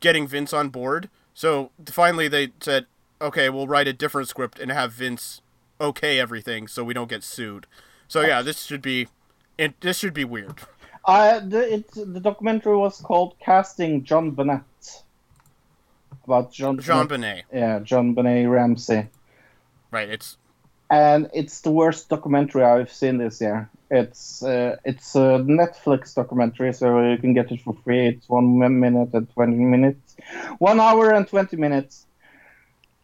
getting 0.00 0.26
Vince 0.26 0.52
on 0.52 0.68
board. 0.68 1.08
So 1.34 1.70
finally, 1.86 2.28
they 2.28 2.52
said, 2.60 2.86
"Okay, 3.20 3.50
we'll 3.50 3.66
write 3.66 3.88
a 3.88 3.92
different 3.92 4.28
script 4.28 4.58
and 4.58 4.70
have 4.70 4.92
Vince 4.92 5.40
okay 5.80 6.18
everything, 6.20 6.68
so 6.68 6.84
we 6.84 6.94
don't 6.94 7.08
get 7.08 7.22
sued." 7.22 7.66
So 8.08 8.20
yeah, 8.20 8.42
this 8.42 8.62
should 8.62 8.82
be, 8.82 9.08
it, 9.58 9.80
this 9.80 9.98
should 9.98 10.14
be 10.14 10.24
weird. 10.24 10.54
I 11.06 11.38
the 11.40 11.74
it, 11.74 11.90
the 11.94 12.20
documentary 12.20 12.76
was 12.76 13.00
called 13.00 13.34
Casting 13.40 14.04
John 14.04 14.30
Bennett. 14.30 14.62
About 16.24 16.52
John 16.52 16.78
Jean 16.78 17.06
Benet, 17.06 17.42
Yeah, 17.52 17.80
JonBenet 17.80 18.50
Ramsey. 18.50 19.08
right? 19.90 20.08
It's 20.08 20.38
and 20.94 21.28
it's 21.34 21.60
the 21.62 21.70
worst 21.72 22.08
documentary 22.08 22.62
I've 22.64 22.92
seen 22.92 23.18
this 23.18 23.40
year. 23.40 23.70
It's 23.90 24.42
uh, 24.42 24.76
it's 24.84 25.14
a 25.14 25.28
Netflix 25.60 26.14
documentary, 26.14 26.72
so 26.72 26.86
you 27.10 27.18
can 27.18 27.34
get 27.34 27.50
it 27.52 27.60
for 27.62 27.74
free. 27.84 28.06
It's 28.08 28.28
one 28.28 28.58
minute 28.80 29.10
and 29.14 29.28
twenty 29.32 29.64
minutes, 29.64 30.16
one 30.58 30.80
hour 30.80 31.10
and 31.12 31.26
twenty 31.28 31.56
minutes, 31.56 32.06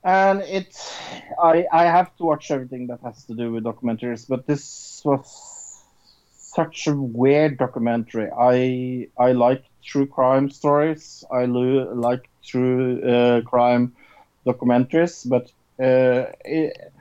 and 0.04 0.40
it's 0.42 0.98
I 1.42 1.66
I 1.72 1.84
have 1.84 2.14
to 2.16 2.24
watch 2.24 2.50
everything 2.50 2.86
that 2.88 3.00
has 3.02 3.24
to 3.26 3.34
do 3.34 3.52
with 3.52 3.64
documentaries, 3.64 4.26
but 4.28 4.46
this 4.46 5.02
was 5.04 5.84
such 6.32 6.86
a 6.86 6.94
weird 6.96 7.58
documentary. 7.58 8.28
I 8.30 9.08
I 9.18 9.32
like 9.32 9.64
true 9.84 10.06
crime 10.06 10.50
stories. 10.50 11.24
I 11.30 11.46
lo- 11.46 11.92
like 11.94 12.28
true 12.44 13.02
uh, 13.02 13.42
crime 13.42 13.94
documentaries, 14.46 15.28
but 15.28 15.44
uh, 15.82 16.32
it, 16.44 16.76
it, 16.76 16.92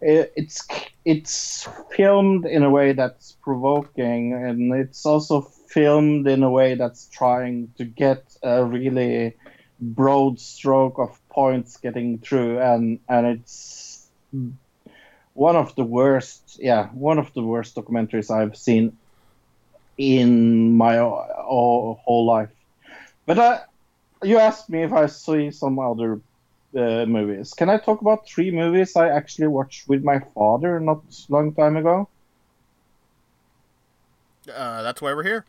it's 0.00 0.66
it's 1.04 1.68
filmed 1.94 2.46
in 2.46 2.62
a 2.62 2.70
way 2.70 2.92
that's 2.92 3.36
provoking, 3.42 4.34
and 4.34 4.72
it's 4.74 5.06
also 5.06 5.40
filmed 5.40 6.26
in 6.28 6.42
a 6.42 6.50
way 6.50 6.74
that's 6.74 7.06
trying 7.08 7.72
to 7.78 7.84
get 7.84 8.36
a 8.42 8.64
really 8.64 9.34
broad 9.80 10.40
stroke 10.40 10.98
of 10.98 11.18
points 11.28 11.76
getting 11.76 12.18
through, 12.18 12.58
and 12.60 13.00
and 13.08 13.26
it's 13.26 14.08
one 15.34 15.56
of 15.56 15.74
the 15.76 15.84
worst, 15.84 16.58
yeah, 16.60 16.88
one 16.88 17.18
of 17.18 17.32
the 17.34 17.42
worst 17.42 17.74
documentaries 17.76 18.30
I've 18.30 18.56
seen 18.56 18.96
in 19.98 20.76
my 20.76 20.96
whole 20.98 22.26
life. 22.26 22.50
But 23.26 23.68
you 24.22 24.38
asked 24.38 24.68
me 24.70 24.82
if 24.82 24.92
I 24.92 25.06
see 25.06 25.50
some 25.50 25.78
other 25.78 26.20
uh, 26.76 27.06
movies. 27.06 27.54
Can 27.54 27.70
I 27.70 27.78
talk 27.78 28.00
about 28.00 28.28
three 28.28 28.50
movies 28.50 28.96
I 28.96 29.08
actually 29.08 29.48
watched 29.48 29.88
with 29.88 30.04
my 30.04 30.20
father 30.34 30.78
not 30.80 31.02
long 31.28 31.54
time 31.54 31.76
ago? 31.76 32.08
Uh, 34.52 34.82
that's 34.82 35.02
why 35.02 35.14
we're 35.14 35.22
here. 35.22 35.44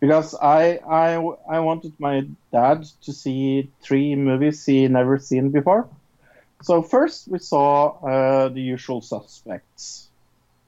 Because 0.00 0.34
I 0.40 0.78
I 0.88 1.14
I 1.50 1.58
wanted 1.60 1.92
my 1.98 2.26
dad 2.52 2.86
to 3.02 3.12
see 3.12 3.70
three 3.82 4.14
movies 4.14 4.64
he 4.64 4.86
never 4.86 5.18
seen 5.18 5.50
before. 5.50 5.88
So 6.62 6.82
first 6.82 7.28
we 7.28 7.38
saw 7.38 7.98
uh, 8.06 8.48
The 8.48 8.60
Usual 8.60 9.00
Suspects. 9.00 10.08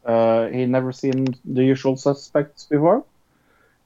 Uh, 0.05 0.49
he 0.49 0.67
never 0.67 0.93
seen 0.93 1.27
The 1.45 1.65
Usual 1.65 1.97
Suspects 1.97 2.65
before. 2.65 3.05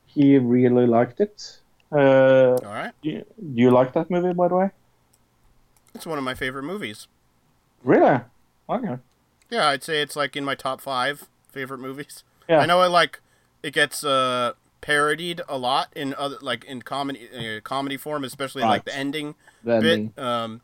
He 0.07 0.39
really 0.39 0.87
liked 0.87 1.21
it. 1.21 1.61
Uh, 1.91 2.57
All 2.65 2.73
right. 2.73 2.93
do, 3.03 3.11
you, 3.11 3.25
do 3.39 3.61
you 3.63 3.71
like 3.71 3.93
that 3.95 4.11
movie, 4.11 4.33
by 4.33 4.49
the 4.49 4.57
way? 4.57 4.71
It's 5.95 6.07
one 6.07 6.19
of 6.19 6.25
my 6.25 6.35
favorite 6.35 6.65
movies. 6.65 7.07
Really? 7.83 8.21
Okay. 8.69 8.99
Yeah, 9.51 9.69
I'd 9.69 9.83
say 9.85 10.01
it's 10.03 10.17
like 10.17 10.37
in 10.37 10.45
my 10.45 10.55
top 10.55 10.81
five 10.81 11.29
favorite 11.51 11.79
movies. 11.79 12.25
Yeah. 12.49 12.59
I 12.61 12.67
know 12.67 12.83
it 12.83 12.89
like 12.89 13.21
it 13.63 13.73
gets 13.73 14.03
uh, 14.05 14.55
parodied 14.81 15.41
a 15.49 15.57
lot 15.57 15.89
in 15.95 16.15
other 16.15 16.37
like 16.41 16.65
in 16.65 16.83
comedy 16.83 17.29
uh, 17.35 17.61
comedy 17.61 17.97
form, 17.97 18.25
especially 18.25 18.63
like 18.63 18.85
the 18.85 18.95
ending 18.97 19.35
The 19.63 19.75
ending. 19.77 20.07
bit. 20.09 20.23
Um, 20.25 20.61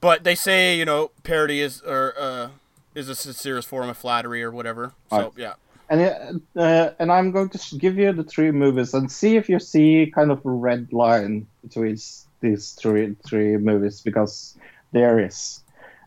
but 0.00 0.24
they 0.24 0.34
say 0.34 0.76
you 0.76 0.84
know 0.84 1.10
parody 1.22 1.60
is 1.60 1.80
or 1.82 2.14
uh, 2.18 2.48
is 2.94 3.08
a 3.08 3.14
sincerest 3.14 3.68
form 3.68 3.88
of 3.88 3.96
flattery 3.96 4.42
or 4.42 4.50
whatever. 4.50 4.92
So 5.10 5.16
Right. 5.16 5.32
yeah, 5.36 5.54
And 5.88 6.42
uh, 6.56 6.90
and 6.98 7.10
I'm 7.12 7.30
going 7.30 7.48
to 7.50 7.76
give 7.78 7.96
you 7.96 8.12
the 8.12 8.24
three 8.24 8.50
movies 8.50 8.92
and 8.94 9.10
see 9.10 9.36
if 9.36 9.48
you 9.48 9.58
see 9.60 10.10
kind 10.14 10.30
of 10.30 10.44
a 10.44 10.50
red 10.50 10.92
line 10.92 11.46
between 11.62 11.96
these 12.40 12.72
three 12.72 13.16
three 13.26 13.56
movies 13.56 14.00
because 14.02 14.56
there 14.92 15.18
is. 15.24 15.62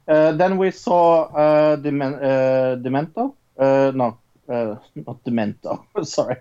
Uh, 0.07 0.33
then 0.33 0.57
we 0.57 0.71
saw 0.71 1.23
uh, 1.33 1.77
Demen- 1.77 2.21
uh, 2.21 2.75
Demento. 2.77 3.35
Uh, 3.57 3.91
no, 3.95 4.19
uh, 4.49 4.75
not 4.95 5.23
Demento. 5.23 5.85
Sorry. 6.03 6.37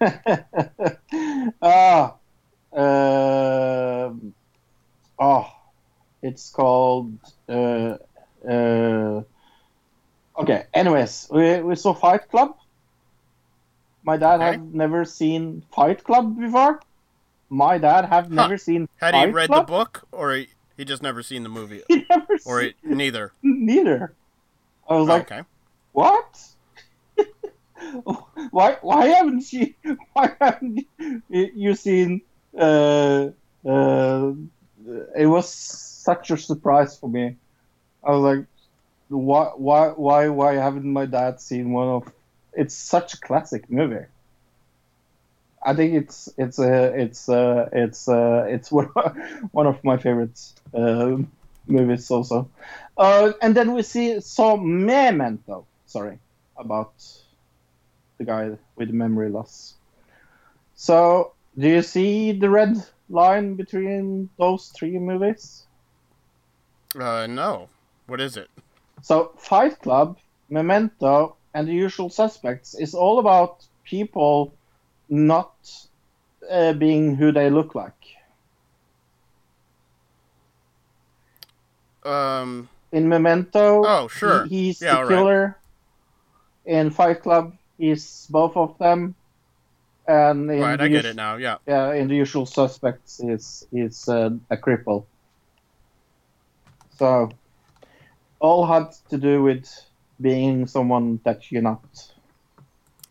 ah, 1.62 2.18
uh, 2.72 4.10
oh, 5.18 5.46
it's 6.22 6.50
called. 6.50 7.18
Uh, 7.48 7.98
uh, 8.48 9.22
okay. 10.38 10.64
Anyways, 10.74 11.28
we 11.30 11.62
we 11.62 11.74
saw 11.76 11.94
Fight 11.94 12.28
Club. 12.28 12.50
My 14.04 14.16
dad 14.16 14.40
Okay. 14.40 14.40
had 14.40 14.72
never 14.74 15.04
seen 15.04 15.62
Fight 15.74 16.04
Club 16.04 16.38
before. 16.38 16.80
My 17.52 17.76
dad 17.76 18.06
have 18.06 18.30
never 18.30 18.56
seen. 18.56 18.88
had 18.96 19.12
Fight 19.12 19.28
he 19.28 19.32
read 19.34 19.48
Club. 19.48 19.66
the 19.66 19.70
book 19.70 20.08
or 20.10 20.32
he, 20.32 20.48
he 20.78 20.86
just 20.86 21.02
never 21.02 21.22
seen 21.22 21.42
the 21.42 21.50
movie 21.50 21.82
He 21.88 22.06
never 22.08 22.38
or 22.46 22.62
he, 22.62 22.74
neither? 22.82 23.32
neither. 23.42 24.14
I 24.88 24.94
was 24.94 25.06
Oh, 25.08 25.12
like, 25.12 25.30
okay. 25.30 25.42
what? 25.92 26.40
why? 28.50 28.78
Why 28.80 29.06
haven't 29.06 29.52
you? 29.52 29.74
Why 30.14 30.34
haven't 30.40 30.86
you, 31.28 31.50
you 31.54 31.74
seen? 31.74 32.22
Uh, 32.58 33.28
uh, 33.68 34.32
it 35.16 35.26
was 35.26 35.46
such 35.52 36.30
a 36.30 36.38
surprise 36.38 36.98
for 36.98 37.10
me. 37.10 37.36
I 38.02 38.10
was 38.12 38.22
like, 38.22 38.46
why? 39.08 39.50
Why? 39.56 39.88
Why? 39.88 40.28
Why 40.28 40.54
haven't 40.54 40.90
my 40.90 41.04
dad 41.04 41.38
seen 41.40 41.72
one 41.72 41.88
of? 41.88 42.12
It's 42.54 42.74
such 42.74 43.12
a 43.14 43.20
classic 43.20 43.70
movie. 43.70 44.06
I 45.64 45.74
think 45.74 45.94
it's 45.94 46.28
it's 46.36 46.58
a 46.58 46.92
it's 47.00 47.28
uh 47.28 47.68
it's 47.72 48.08
uh 48.08 48.46
it's 48.48 48.72
one 48.78 48.90
of, 48.96 49.16
one 49.52 49.66
of 49.66 49.82
my 49.84 49.96
favorite 49.96 50.38
uh, 50.74 51.18
movies 51.66 52.10
also. 52.10 52.50
Uh, 52.96 53.32
and 53.40 53.54
then 53.54 53.72
we 53.74 53.82
see 53.82 54.20
saw 54.20 54.56
Memento. 54.56 55.66
Sorry 55.86 56.18
about 56.56 56.92
the 58.18 58.24
guy 58.24 58.50
with 58.76 58.90
memory 58.90 59.30
loss. 59.30 59.74
So, 60.74 61.32
do 61.56 61.68
you 61.68 61.82
see 61.82 62.32
the 62.32 62.50
red 62.50 62.76
line 63.08 63.54
between 63.54 64.30
those 64.38 64.68
three 64.68 64.98
movies? 64.98 65.66
Uh, 66.98 67.26
no. 67.28 67.68
What 68.06 68.20
is 68.20 68.36
it? 68.36 68.48
So, 69.02 69.32
Fight 69.38 69.80
Club, 69.80 70.18
Memento, 70.50 71.36
and 71.54 71.68
The 71.68 71.72
Usual 71.72 72.10
Suspects 72.10 72.74
is 72.74 72.94
all 72.94 73.18
about 73.18 73.64
people 73.84 74.54
not 75.12 75.52
uh, 76.50 76.72
being 76.72 77.14
who 77.16 77.30
they 77.32 77.50
look 77.50 77.74
like. 77.74 77.92
Um, 82.04 82.68
In 82.90 83.08
Memento, 83.08 83.84
Oh, 83.86 84.08
sure. 84.08 84.44
he- 84.44 84.66
he's 84.66 84.80
Yeah, 84.80 84.96
the 84.96 85.02
right. 85.02 85.08
killer. 85.08 85.58
In 86.64 86.90
Fight 86.90 87.22
Club, 87.22 87.52
he's 87.78 88.26
both 88.30 88.56
of 88.56 88.78
them. 88.78 89.14
And 90.08 90.50
in 90.50 90.60
right, 90.60 90.76
the 90.76 90.84
I 90.84 90.88
get 90.88 91.04
it 91.04 91.14
now. 91.16 91.36
Yeah. 91.36 91.58
Yeah, 91.66 91.92
in 91.92 92.08
the 92.08 92.16
usual 92.16 92.46
suspects, 92.46 93.20
is 93.20 93.64
is 93.70 94.08
uh, 94.08 94.30
a 94.50 94.56
cripple. 94.56 95.06
So, 96.98 97.30
all 98.40 98.66
had 98.66 98.92
to 99.10 99.18
do 99.18 99.42
with 99.42 99.68
being 100.20 100.66
someone 100.66 101.20
that 101.24 101.52
you're 101.52 101.62
not. 101.62 101.84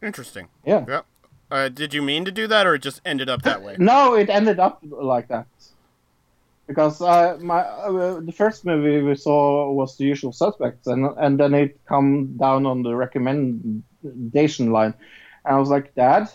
Interesting. 0.02 0.50
Yeah. 0.66 0.84
Yeah. 0.88 1.02
Uh, 1.52 1.68
did 1.68 1.94
you 1.94 2.02
mean 2.02 2.24
to 2.24 2.32
do 2.32 2.48
that, 2.48 2.66
or 2.66 2.76
it 2.76 2.82
just 2.82 3.02
ended 3.06 3.30
up 3.30 3.42
that 3.42 3.62
way? 3.62 3.76
No, 3.80 4.16
it 4.16 4.30
ended 4.30 4.60
up 4.60 4.80
like 4.84 5.28
that. 5.28 5.48
Because 6.66 7.02
uh, 7.02 7.38
my 7.42 7.60
uh, 7.60 8.22
the 8.22 8.32
first 8.32 8.66
movie 8.66 9.02
we 9.02 9.16
saw 9.16 9.70
was 9.70 9.98
the 9.98 10.06
usual 10.06 10.32
suspects, 10.32 10.88
and 10.88 11.06
and 11.18 11.38
then 11.38 11.54
it 11.54 11.78
come 11.86 12.38
down 12.38 12.66
on 12.66 12.84
the 12.84 12.96
recommendation 12.96 14.72
line, 14.72 14.94
and 15.44 15.56
I 15.56 15.60
was 15.60 15.70
like, 15.70 15.94
Dad, 15.94 16.30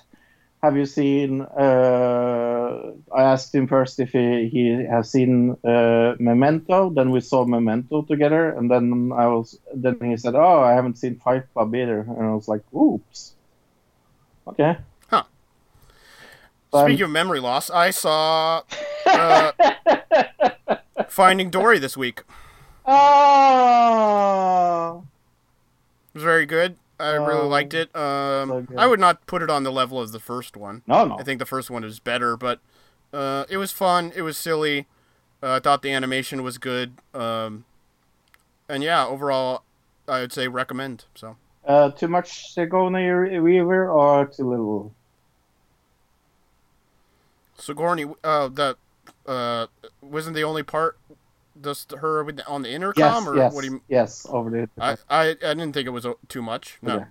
have 0.62 0.76
you 0.76 0.84
seen? 0.84 1.40
Uh, 1.40 2.92
I 3.14 3.22
asked 3.22 3.54
him 3.54 3.66
first 3.66 3.98
if 4.00 4.10
he, 4.10 4.48
he 4.48 4.84
has 4.84 5.10
seen 5.10 5.56
uh, 5.64 6.16
Memento. 6.18 6.90
Then 6.90 7.10
we 7.10 7.20
saw 7.20 7.46
Memento 7.46 8.02
together, 8.02 8.50
and 8.50 8.70
then 8.70 9.12
I 9.16 9.28
was 9.28 9.58
then 9.74 9.98
he 10.02 10.18
said, 10.18 10.34
Oh, 10.34 10.60
I 10.60 10.72
haven't 10.72 10.98
seen 10.98 11.16
Fight 11.20 11.44
Club 11.54 11.74
either, 11.74 12.00
and 12.00 12.22
I 12.22 12.34
was 12.34 12.48
like, 12.48 12.62
Oops. 12.74 13.32
Okay. 14.48 14.76
Huh. 16.76 16.84
Speaking 16.86 17.04
of 17.04 17.10
memory 17.10 17.40
loss, 17.40 17.70
I 17.70 17.90
saw 17.90 18.62
uh, 19.06 19.52
Finding 21.08 21.50
Dory 21.50 21.78
this 21.78 21.96
week. 21.96 22.22
Oh. 23.76 25.04
It 26.14 26.18
was 26.18 26.22
very 26.22 26.46
good. 26.46 26.76
I 26.98 27.10
really 27.12 27.40
Oh, 27.40 27.48
liked 27.48 27.74
it. 27.74 27.94
Um, 27.94 28.66
so. 28.70 28.78
I 28.78 28.86
would 28.86 29.00
not 29.00 29.26
put 29.26 29.42
it 29.42 29.50
on 29.50 29.64
the 29.64 29.72
level 29.72 30.00
of 30.00 30.12
the 30.12 30.20
first 30.20 30.56
one. 30.56 30.82
No, 30.86 31.04
no. 31.04 31.18
I 31.18 31.22
think 31.24 31.38
the 31.38 31.46
first 31.46 31.70
one 31.70 31.84
is 31.84 31.98
better, 32.00 32.36
but 32.38 32.60
uh, 33.12 33.44
it 33.50 33.58
was 33.58 33.70
fun. 33.70 34.12
It 34.16 34.22
was 34.22 34.38
silly. 34.38 34.86
Uh, 35.42 35.52
I 35.54 35.58
thought 35.60 35.82
the 35.82 35.92
animation 35.92 36.42
was 36.42 36.56
good. 36.56 36.94
Um, 37.12 37.66
and 38.68 38.82
yeah, 38.82 39.06
overall, 39.06 39.62
I 40.08 40.20
would 40.20 40.32
say 40.32 40.48
recommend. 40.48 41.04
So 41.14 41.36
Uh, 41.66 41.90
too 41.90 42.08
much 42.08 42.52
Sigourney 42.54 43.38
Weaver 43.40 43.90
or 43.90 44.24
too 44.26 44.48
little? 44.48 44.94
Sigourney, 47.58 48.06
uh, 48.22 48.48
the 48.48 48.76
uh, 49.26 49.66
wasn't 50.00 50.36
the 50.36 50.44
only 50.44 50.62
part 50.62 50.98
just 51.62 51.92
her 51.92 52.22
with 52.22 52.36
the, 52.36 52.46
on 52.46 52.62
the 52.62 52.70
intercom, 52.70 53.24
Yes, 53.24 53.26
or 53.26 53.36
yes, 53.36 53.54
what 53.54 53.60
do 53.62 53.66
you? 53.66 53.72
Mean 53.74 53.80
yes, 53.88 54.26
over 54.28 54.50
the. 54.50 54.68
I, 54.78 54.96
I 55.08 55.30
I 55.30 55.34
didn't 55.34 55.72
think 55.72 55.86
it 55.86 55.90
was 55.90 56.06
uh, 56.06 56.14
too 56.28 56.42
much. 56.42 56.78
No, 56.82 56.96
Okay. 56.96 57.04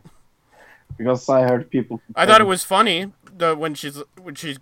Because 0.98 1.28
I 1.28 1.42
heard 1.42 1.70
people. 1.70 2.02
I 2.16 2.26
thought 2.26 2.42
it 2.42 2.46
was 2.46 2.64
funny 2.64 3.12
the 3.38 3.56
when 3.56 3.74
she's 3.74 4.02
when 4.22 4.36
she's 4.36 4.60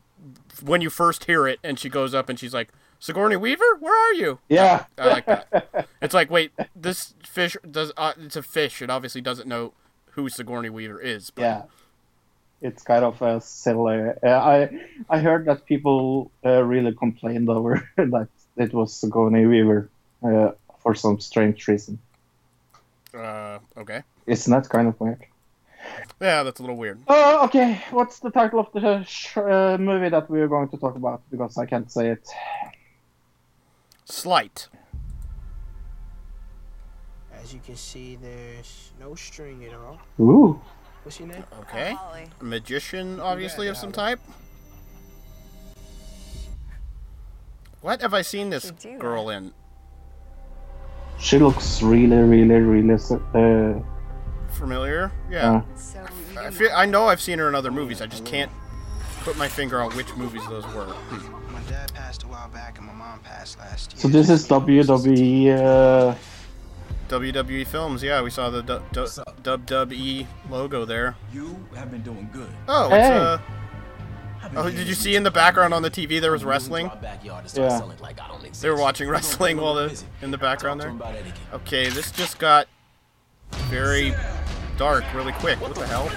when 0.63 0.81
you 0.81 0.89
first 0.89 1.25
hear 1.25 1.47
it 1.47 1.59
and 1.63 1.77
she 1.77 1.89
goes 1.89 2.13
up 2.13 2.29
and 2.29 2.39
she's 2.39 2.53
like 2.53 2.71
Sigourney 2.99 3.35
Weaver, 3.35 3.63
where 3.79 4.09
are 4.09 4.13
you? 4.13 4.39
Yeah. 4.49 4.85
I 4.97 5.07
like 5.07 5.25
that. 5.25 5.87
It's 6.01 6.13
like 6.13 6.29
wait, 6.29 6.51
this 6.75 7.13
fish 7.25 7.55
does 7.69 7.91
uh, 7.97 8.13
it's 8.17 8.35
a 8.35 8.43
fish. 8.43 8.81
It 8.81 8.89
obviously 8.89 9.21
doesn't 9.21 9.47
know 9.47 9.73
who 10.11 10.27
Sigourney 10.29 10.69
Weaver 10.69 10.99
is. 10.99 11.29
But 11.29 11.41
yeah. 11.41 11.61
It's 12.63 12.81
kind 12.81 13.03
of 13.03 13.21
a 13.21 13.41
silly. 13.41 13.99
Uh, 14.23 14.27
I 14.29 14.69
I 15.09 15.19
heard 15.19 15.45
that 15.45 15.65
people 15.65 16.31
uh, 16.45 16.63
really 16.63 16.93
complained 16.93 17.49
over 17.49 17.87
that 17.97 18.29
it 18.55 18.73
was 18.73 18.93
Sigourney 18.95 19.45
Weaver 19.45 19.89
uh, 20.23 20.51
for 20.79 20.95
some 20.95 21.19
strange 21.19 21.67
reason. 21.67 21.99
Uh, 23.13 23.59
okay. 23.77 24.03
Isn't 24.25 24.51
that 24.51 24.69
kind 24.69 24.87
of 24.87 24.97
weird? 24.99 25.25
Yeah, 26.21 26.43
that's 26.43 26.61
a 26.61 26.63
little 26.63 26.77
weird. 26.77 26.99
Uh, 27.05 27.41
okay, 27.43 27.83
what's 27.91 28.19
the 28.19 28.31
title 28.31 28.61
of 28.61 28.71
the 28.71 29.03
sh- 29.03 29.35
uh, 29.35 29.77
movie 29.77 30.07
that 30.07 30.29
we 30.29 30.39
are 30.39 30.47
going 30.47 30.69
to 30.69 30.77
talk 30.77 30.95
about? 30.95 31.21
Because 31.29 31.57
I 31.57 31.65
can't 31.65 31.91
say 31.91 32.11
it. 32.11 32.25
Sleight. 34.05 34.69
As 37.33 37.53
you 37.53 37.59
can 37.59 37.75
see, 37.75 38.15
there's 38.15 38.91
no 39.01 39.15
string 39.15 39.65
at 39.65 39.73
all. 39.73 39.99
Ooh. 40.21 40.61
What's 41.03 41.19
your 41.19 41.27
name? 41.29 41.43
Okay. 41.61 41.95
A 42.39 42.43
magician, 42.43 43.19
obviously, 43.19 43.67
of 43.67 43.77
some 43.77 43.91
type. 43.91 44.19
What 47.81 48.01
have 48.01 48.13
I 48.13 48.21
seen 48.21 48.49
this 48.49 48.71
do 48.71 48.97
girl 48.97 49.29
in? 49.29 49.53
She 51.19 51.37
looks 51.39 51.81
really, 51.81 52.15
really, 52.15 52.55
really. 52.55 52.93
Uh, 53.33 53.81
Familiar? 54.53 55.11
Yeah. 55.29 55.55
uh, 55.55 55.61
So 55.75 56.05
I, 56.39 56.49
feel, 56.51 56.69
I 56.73 56.85
know 56.85 57.07
I've 57.07 57.21
seen 57.21 57.39
her 57.39 57.49
in 57.49 57.55
other 57.55 57.71
movies. 57.71 58.01
I 58.01 58.05
just 58.05 58.23
can't 58.25 58.51
put 59.21 59.37
my 59.37 59.47
finger 59.47 59.81
on 59.81 59.91
which 59.95 60.13
movies 60.15 60.45
those 60.47 60.65
were. 60.73 60.87
My 61.51 61.61
dad 61.69 61.93
passed 61.93 62.23
a 62.23 62.27
while 62.27 62.47
back 62.49 62.77
and 62.77 62.87
my 62.87 62.93
mom 62.93 63.19
passed 63.19 63.57
last 63.59 63.93
year. 63.93 63.99
so 64.01 64.07
this 64.07 64.29
is 64.29 64.47
WWE. 64.47 65.57
Uh, 65.57 66.15
WWE 67.19 67.67
Films, 67.67 68.01
yeah, 68.01 68.21
we 68.21 68.29
saw 68.31 68.49
the 68.49 68.63
du- 68.63 68.81
du- 68.91 69.05
WWE 69.05 70.25
logo 70.49 70.83
there. 70.85 71.15
You 71.31 71.55
have 71.75 71.91
been 71.91 72.01
doing 72.01 72.27
good. 72.33 72.49
Oh, 72.67 72.85
it's 72.87 72.93
uh. 72.93 73.39
Oh, 74.55 74.69
did 74.69 74.87
you 74.87 74.93
see 74.93 75.15
in 75.15 75.23
the 75.23 75.31
background 75.31 75.73
on 75.73 75.83
the 75.83 75.89
TV 75.91 76.19
there 76.19 76.31
was 76.31 76.43
wrestling? 76.43 76.91
Yeah. 77.53 77.81
They 78.61 78.69
were 78.69 78.77
watching 78.77 79.07
wrestling 79.09 79.57
while 79.57 79.75
the 79.75 80.03
in 80.21 80.31
the 80.31 80.37
background 80.37 80.81
there. 80.81 80.93
Okay, 81.53 81.89
this 81.89 82.11
just 82.11 82.39
got 82.39 82.67
very 83.69 84.13
dark 84.77 85.03
really 85.13 85.33
quick. 85.33 85.61
What 85.61 85.75
the 85.75 85.85
hell? 85.87 86.09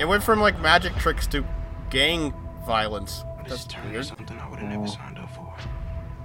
It 0.00 0.06
went 0.06 0.22
from 0.22 0.40
like 0.40 0.58
magic 0.60 0.94
tricks 0.96 1.26
to 1.28 1.44
gang 1.90 2.32
violence. 2.66 3.24
That's 3.48 3.66
weird. 3.84 4.06
Something 4.06 4.38
I 4.38 4.48
would 4.48 4.58
have 4.60 4.70
never 4.70 4.86
signed 4.86 5.18
up 5.18 5.34
for. 5.34 5.54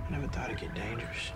I 0.07 0.11
never 0.11 0.27
thought 0.27 0.49
it'd 0.49 0.61
get 0.61 0.73
dangerous. 0.73 1.31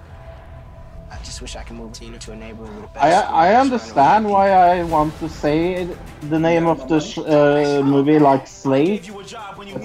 I 1.14 1.18
just 1.23 1.41
wish 1.41 1.56
I 1.56 1.64
could 1.64 1.76
move 1.77 1.94
Tina 1.94 2.18
to 2.19 2.31
a 2.31 2.35
neighborhood 2.35 2.76
with 2.76 2.85
a 2.85 2.94
better 2.94 3.06
I 3.06 3.22
school, 3.22 3.35
I 3.35 3.56
understand 3.56 4.30
why 4.30 4.49
I 4.49 4.84
want 4.84 5.18
to 5.19 5.30
say 5.30 5.88
the 6.30 6.40
name 6.40 6.65
of 6.68 6.88
the 6.90 6.99
sh- 6.99 7.19
uh, 7.19 7.81
movie 7.84 8.19
like 8.19 8.48
Slave. 8.48 9.10
It's, 9.10 9.34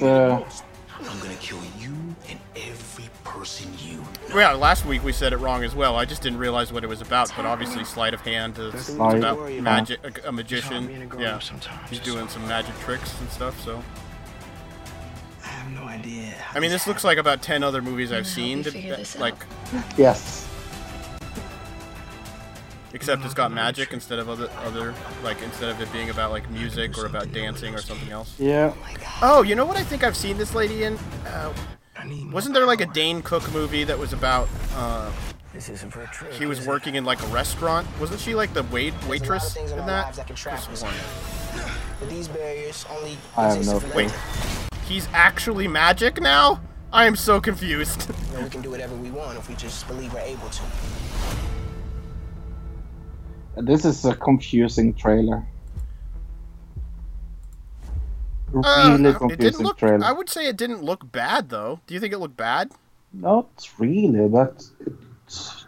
uh, 0.03 0.43
I'm 1.01 1.21
gonna 1.21 1.35
kill 1.37 1.61
you 1.79 1.95
and 2.29 2.39
every 2.57 3.09
person 3.25 3.71
you 3.79 4.03
Yeah, 4.35 4.53
last 4.53 4.85
week 4.87 5.05
we 5.05 5.13
said 5.13 5.33
it 5.33 5.37
wrong 5.37 5.63
as 5.65 5.75
well. 5.75 5.97
I 5.97 6.05
just 6.05 6.23
didn't 6.23 6.39
realize 6.39 6.73
what 6.73 6.83
it 6.83 6.89
was 6.89 7.01
about, 7.03 7.31
but 7.37 7.45
obviously 7.47 7.85
sleight 7.85 8.15
of 8.15 8.21
hand 8.23 8.59
is 8.59 8.75
it's 8.75 8.89
about 8.91 9.39
of 9.39 9.63
magic, 9.63 10.01
a, 10.03 10.09
a 10.09 10.11
being 10.11 10.27
a 10.27 10.33
magician. 10.33 11.09
Yeah, 11.19 11.39
sometimes. 11.39 11.91
he's 11.91 12.01
doing 12.01 12.29
some 12.29 12.47
magic 12.49 12.77
tricks 12.81 13.19
and 13.21 13.29
stuff. 13.31 13.61
So 13.61 13.83
I 15.45 15.47
have 15.49 15.73
no 15.73 15.83
idea. 15.85 16.35
I 16.55 16.59
mean, 16.59 16.71
this 16.71 16.87
looks 16.87 17.05
like 17.05 17.19
about 17.19 17.43
ten 17.43 17.63
other 17.63 17.81
movies 17.83 18.13
I've 18.13 18.27
seen, 18.27 18.59
you 18.59 18.65
that- 18.65 18.73
figure 18.73 18.91
that- 18.91 18.99
this 18.99 19.19
like 19.19 19.35
yes. 19.97 20.48
Except 22.93 23.25
it's 23.25 23.35
got 23.35 23.53
magic 23.53 23.93
instead 23.93 24.19
of 24.19 24.29
other 24.29 24.49
other 24.59 24.95
like 25.23 25.41
instead 25.43 25.69
of 25.71 25.81
it 25.81 25.93
being 25.93 26.11
about 26.11 26.31
like 26.31 26.49
music 26.51 26.97
or 26.99 27.07
about 27.07 27.33
dancing 27.33 27.75
or 27.75 27.79
something 27.79 28.11
else. 28.11 28.35
Yeah. 28.39 28.73
Oh, 29.23 29.43
you 29.43 29.55
know 29.55 29.65
what? 29.65 29.77
I 29.77 29.83
think 29.85 30.05
I've 30.05 30.17
seen 30.17 30.39
this 30.39 30.55
lady 30.55 30.85
in. 30.85 30.97
Uh, 31.27 31.53
I 31.97 32.05
need 32.05 32.25
more 32.25 32.35
wasn't 32.35 32.55
there 32.55 32.67
like 32.67 32.81
a. 32.81 32.87
Dane 32.87 33.23
Cook 33.23 33.53
movie 33.53 33.85
that 33.85 33.99
was 33.99 34.13
about? 34.13 34.49
Uh, 34.75 35.11
This 35.53 35.69
isn't 35.69 35.91
for 35.93 36.03
a 36.03 36.07
trick. 36.09 36.33
he 36.35 36.47
was 36.47 36.59
is 36.61 36.67
it? 36.67 36.69
working 36.69 36.95
in 36.95 37.05
like 37.05 37.23
a 37.23 37.27
restaurant. 37.29 37.87
Wasn't 38.01 38.21
she 38.21 38.35
like 38.35 38.53
the 38.55 38.63
wait 38.65 38.91
There's 38.91 38.95
a 38.95 38.95
lot 38.95 39.03
of 39.03 39.09
waitress 39.09 39.57
in 39.57 39.79
in 39.79 39.87
that? 39.87 40.15
that 40.15 40.27
can 40.27 40.37
trap 40.37 40.61
Could've 40.61 40.73
us. 40.75 40.81
sworn. 40.81 40.95
But 42.01 42.11
these 42.11 42.29
barriers 42.29 42.87
only 42.91 43.19
I 43.37 43.49
have 43.55 43.67
no 43.67 43.77
if 43.79 43.83
we 43.85 43.91
clue. 43.91 44.03
let 44.05 44.13
them. 44.13 44.81
He's 44.87 45.09
actually 45.13 45.67
magic 45.67 46.21
now. 46.21 46.61
I 46.93 47.07
am 47.07 47.17
so 47.17 47.41
confused. 47.41 48.09
You 48.31 48.37
know, 48.37 48.45
we 48.45 48.49
can 48.51 48.63
do 48.63 48.71
whatever 48.71 48.95
we 48.95 49.11
want 49.11 49.37
if 49.37 49.49
we 49.49 49.57
just 49.57 49.87
believe 49.89 50.13
we're 50.15 50.21
able 50.21 50.49
to. 50.49 50.63
This 53.63 53.85
is 53.85 54.05
a 54.05 54.15
confusing 54.15 54.95
trailer. 54.95 55.45
Really 58.51 58.67
Uh, 58.69 58.95
it 58.95 58.97
didn't 59.03 59.15
confusing 59.17 59.67
look. 59.67 59.79
trailer. 59.79 60.05
I 60.05 60.13
would 60.13 60.29
say 60.29 60.47
it 60.47 60.57
didn't 60.57 60.83
look 60.83 61.11
bad 61.13 61.51
though. 61.51 61.81
Do 61.87 61.95
you 61.95 62.01
think 62.01 62.13
it 62.15 62.19
looked 62.19 62.37
bad? 62.37 62.73
Not 63.13 63.49
really, 63.79 64.29
but 64.29 64.65
it 64.81 64.93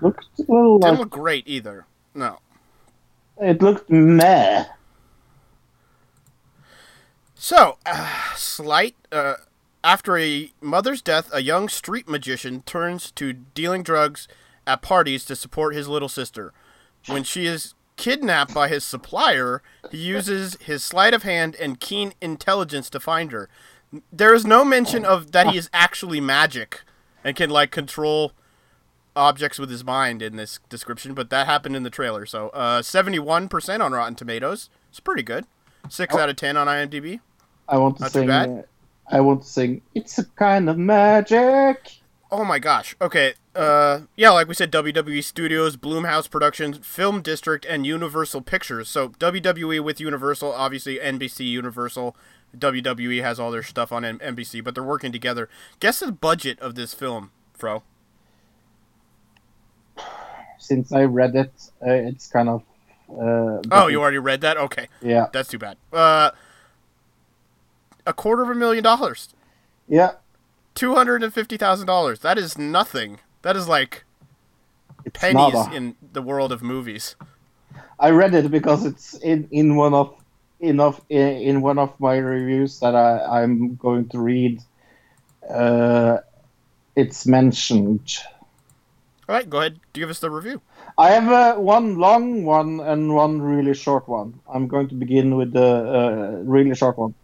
looked 0.00 0.26
a 0.38 0.42
little 0.42 0.78
Didn't 0.78 0.92
like 0.94 0.98
look 1.00 1.10
great 1.10 1.44
either. 1.46 1.86
No. 2.14 2.38
it 3.40 3.60
looked 3.62 3.88
meh. 3.90 4.64
So, 7.34 7.78
uh, 7.86 8.34
Sleight. 8.36 8.96
Uh, 9.10 9.34
after 9.82 10.18
a 10.18 10.52
mother's 10.60 11.00
death, 11.00 11.30
a 11.32 11.40
young 11.42 11.68
street 11.68 12.06
magician 12.08 12.62
turns 12.62 13.10
to 13.12 13.32
dealing 13.32 13.82
drugs 13.82 14.28
at 14.66 14.82
parties 14.82 15.24
to 15.24 15.34
support 15.36 15.74
his 15.74 15.88
little 15.88 16.08
sister. 16.08 16.52
When 17.06 17.24
she 17.24 17.46
is 17.46 17.74
kidnapped 18.00 18.54
by 18.54 18.66
his 18.68 18.82
supplier, 18.82 19.62
he 19.90 19.98
uses 19.98 20.56
his 20.58 20.82
sleight 20.82 21.12
of 21.12 21.22
hand 21.22 21.54
and 21.60 21.78
keen 21.78 22.14
intelligence 22.22 22.88
to 22.90 22.98
find 22.98 23.30
her. 23.30 23.48
There 24.10 24.32
is 24.34 24.46
no 24.46 24.64
mention 24.64 25.04
of 25.04 25.32
that 25.32 25.48
he 25.48 25.58
is 25.58 25.68
actually 25.74 26.18
magic 26.20 26.80
and 27.22 27.36
can 27.36 27.50
like 27.50 27.70
control 27.70 28.32
objects 29.14 29.58
with 29.58 29.68
his 29.68 29.84
mind 29.84 30.22
in 30.22 30.36
this 30.36 30.60
description, 30.70 31.12
but 31.12 31.28
that 31.28 31.46
happened 31.46 31.76
in 31.76 31.82
the 31.82 31.90
trailer. 31.90 32.24
So, 32.24 32.48
uh, 32.50 32.80
71% 32.80 33.80
on 33.84 33.92
Rotten 33.92 34.14
Tomatoes. 34.14 34.70
It's 34.88 35.00
pretty 35.00 35.22
good. 35.22 35.44
6 35.90 36.14
out 36.14 36.30
of 36.30 36.36
10 36.36 36.56
on 36.56 36.68
IMDb. 36.68 37.20
I 37.68 37.76
want 37.76 37.96
to 37.98 38.02
Not 38.04 38.12
sing. 38.12 38.30
uh, 38.30 38.62
I 39.10 39.20
want 39.20 39.42
to 39.42 39.48
sing. 39.48 39.82
It's 39.94 40.18
a 40.18 40.24
kind 40.24 40.70
of 40.70 40.78
magic. 40.78 41.98
Oh 42.30 42.44
my 42.44 42.58
gosh. 42.60 42.96
Okay. 43.02 43.34
Uh, 43.54 44.02
yeah, 44.16 44.30
like 44.30 44.46
we 44.46 44.54
said, 44.54 44.70
WWE 44.70 45.24
Studios, 45.24 45.76
Blumhouse 45.76 46.30
Productions, 46.30 46.78
Film 46.86 47.20
District, 47.20 47.64
and 47.64 47.84
Universal 47.84 48.42
Pictures. 48.42 48.88
So 48.88 49.08
WWE 49.10 49.82
with 49.82 50.00
Universal, 50.00 50.52
obviously 50.52 50.98
NBC 50.98 51.46
Universal. 51.50 52.16
WWE 52.56 53.22
has 53.22 53.38
all 53.40 53.50
their 53.50 53.62
stuff 53.62 53.92
on 53.92 54.02
NBC, 54.02 54.62
but 54.62 54.74
they're 54.74 54.84
working 54.84 55.12
together. 55.12 55.48
Guess 55.80 56.00
the 56.00 56.12
budget 56.12 56.58
of 56.60 56.74
this 56.74 56.94
film, 56.94 57.30
Fro. 57.52 57.82
Since 60.58 60.92
I 60.92 61.04
read 61.04 61.34
it, 61.34 61.52
uh, 61.84 61.90
it's 61.90 62.26
kind 62.26 62.48
of. 62.48 62.62
Uh, 63.10 63.60
Oh, 63.72 63.88
you 63.88 64.00
already 64.00 64.18
read 64.18 64.40
that? 64.42 64.56
Okay. 64.56 64.88
Yeah. 65.00 65.26
That's 65.32 65.48
too 65.48 65.58
bad. 65.58 65.76
Uh, 65.92 66.30
a 68.06 68.12
quarter 68.12 68.42
of 68.42 68.50
a 68.50 68.54
million 68.54 68.84
dollars. 68.84 69.30
Yeah. 69.88 70.12
Two 70.74 70.94
hundred 70.94 71.22
and 71.24 71.34
fifty 71.34 71.56
thousand 71.56 71.86
dollars. 71.86 72.20
That 72.20 72.38
is 72.38 72.56
nothing. 72.56 73.18
That 73.42 73.56
is 73.56 73.68
like 73.68 74.04
It's 75.04 75.18
pennies 75.18 75.54
nada. 75.54 75.74
in 75.74 75.96
the 76.12 76.22
world 76.22 76.52
of 76.52 76.62
movies. 76.62 77.16
I 77.98 78.10
read 78.10 78.34
it 78.34 78.50
because 78.50 78.84
it's 78.84 79.14
in, 79.14 79.48
in 79.50 79.76
one 79.76 79.94
of 79.94 80.14
in 80.58 80.78
of 80.78 81.00
in, 81.08 81.62
one 81.62 81.78
of 81.78 81.98
my 82.00 82.16
reviews 82.16 82.80
that 82.80 82.94
I, 82.94 83.42
I'm 83.42 83.76
going 83.76 84.08
to 84.10 84.18
read. 84.20 84.60
Uh, 85.48 86.18
it's 86.96 87.26
mentioned. 87.26 88.18
All 89.28 89.36
right, 89.36 89.48
go 89.48 89.58
ahead. 89.60 89.80
Give 89.92 90.10
us 90.10 90.18
the 90.18 90.30
review. 90.30 90.60
I 90.98 91.10
have 91.10 91.28
uh, 91.32 91.54
one 91.60 91.96
long 91.98 92.44
one 92.44 92.80
and 92.80 93.14
one 93.14 93.40
really 93.40 93.74
short 93.74 94.08
one. 94.08 94.40
I'm 94.52 94.66
going 94.68 94.88
to 94.88 94.94
begin 94.94 95.36
with 95.36 95.52
the 95.52 95.62
uh, 95.64 96.42
really 96.42 96.74
short 96.74 96.98
one. 96.98 97.14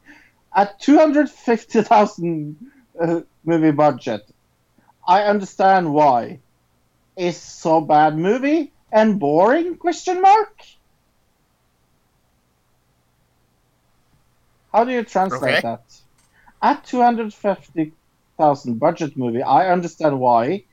At 0.55 0.81
250,000 0.81 2.57
uh, 2.99 3.21
movie 3.45 3.73
budget, 3.73 4.27
I 5.07 5.23
understand 5.25 5.93
why. 5.93 6.41
Is 7.17 7.41
so 7.41 7.81
bad 7.81 8.17
movie 8.19 8.75
and 8.93 9.19
boring? 9.19 9.77
Question 9.79 10.21
mark. 10.21 10.53
How 14.73 14.85
do 14.85 14.93
you 14.93 15.05
translate 15.05 15.43
Okay. 15.43 15.61
that? 15.63 15.81
At 16.63 16.85
250,000 16.85 18.79
budget 18.79 19.17
movie, 19.17 19.43
I 19.43 19.71
understand 19.71 20.19
why 20.19 20.65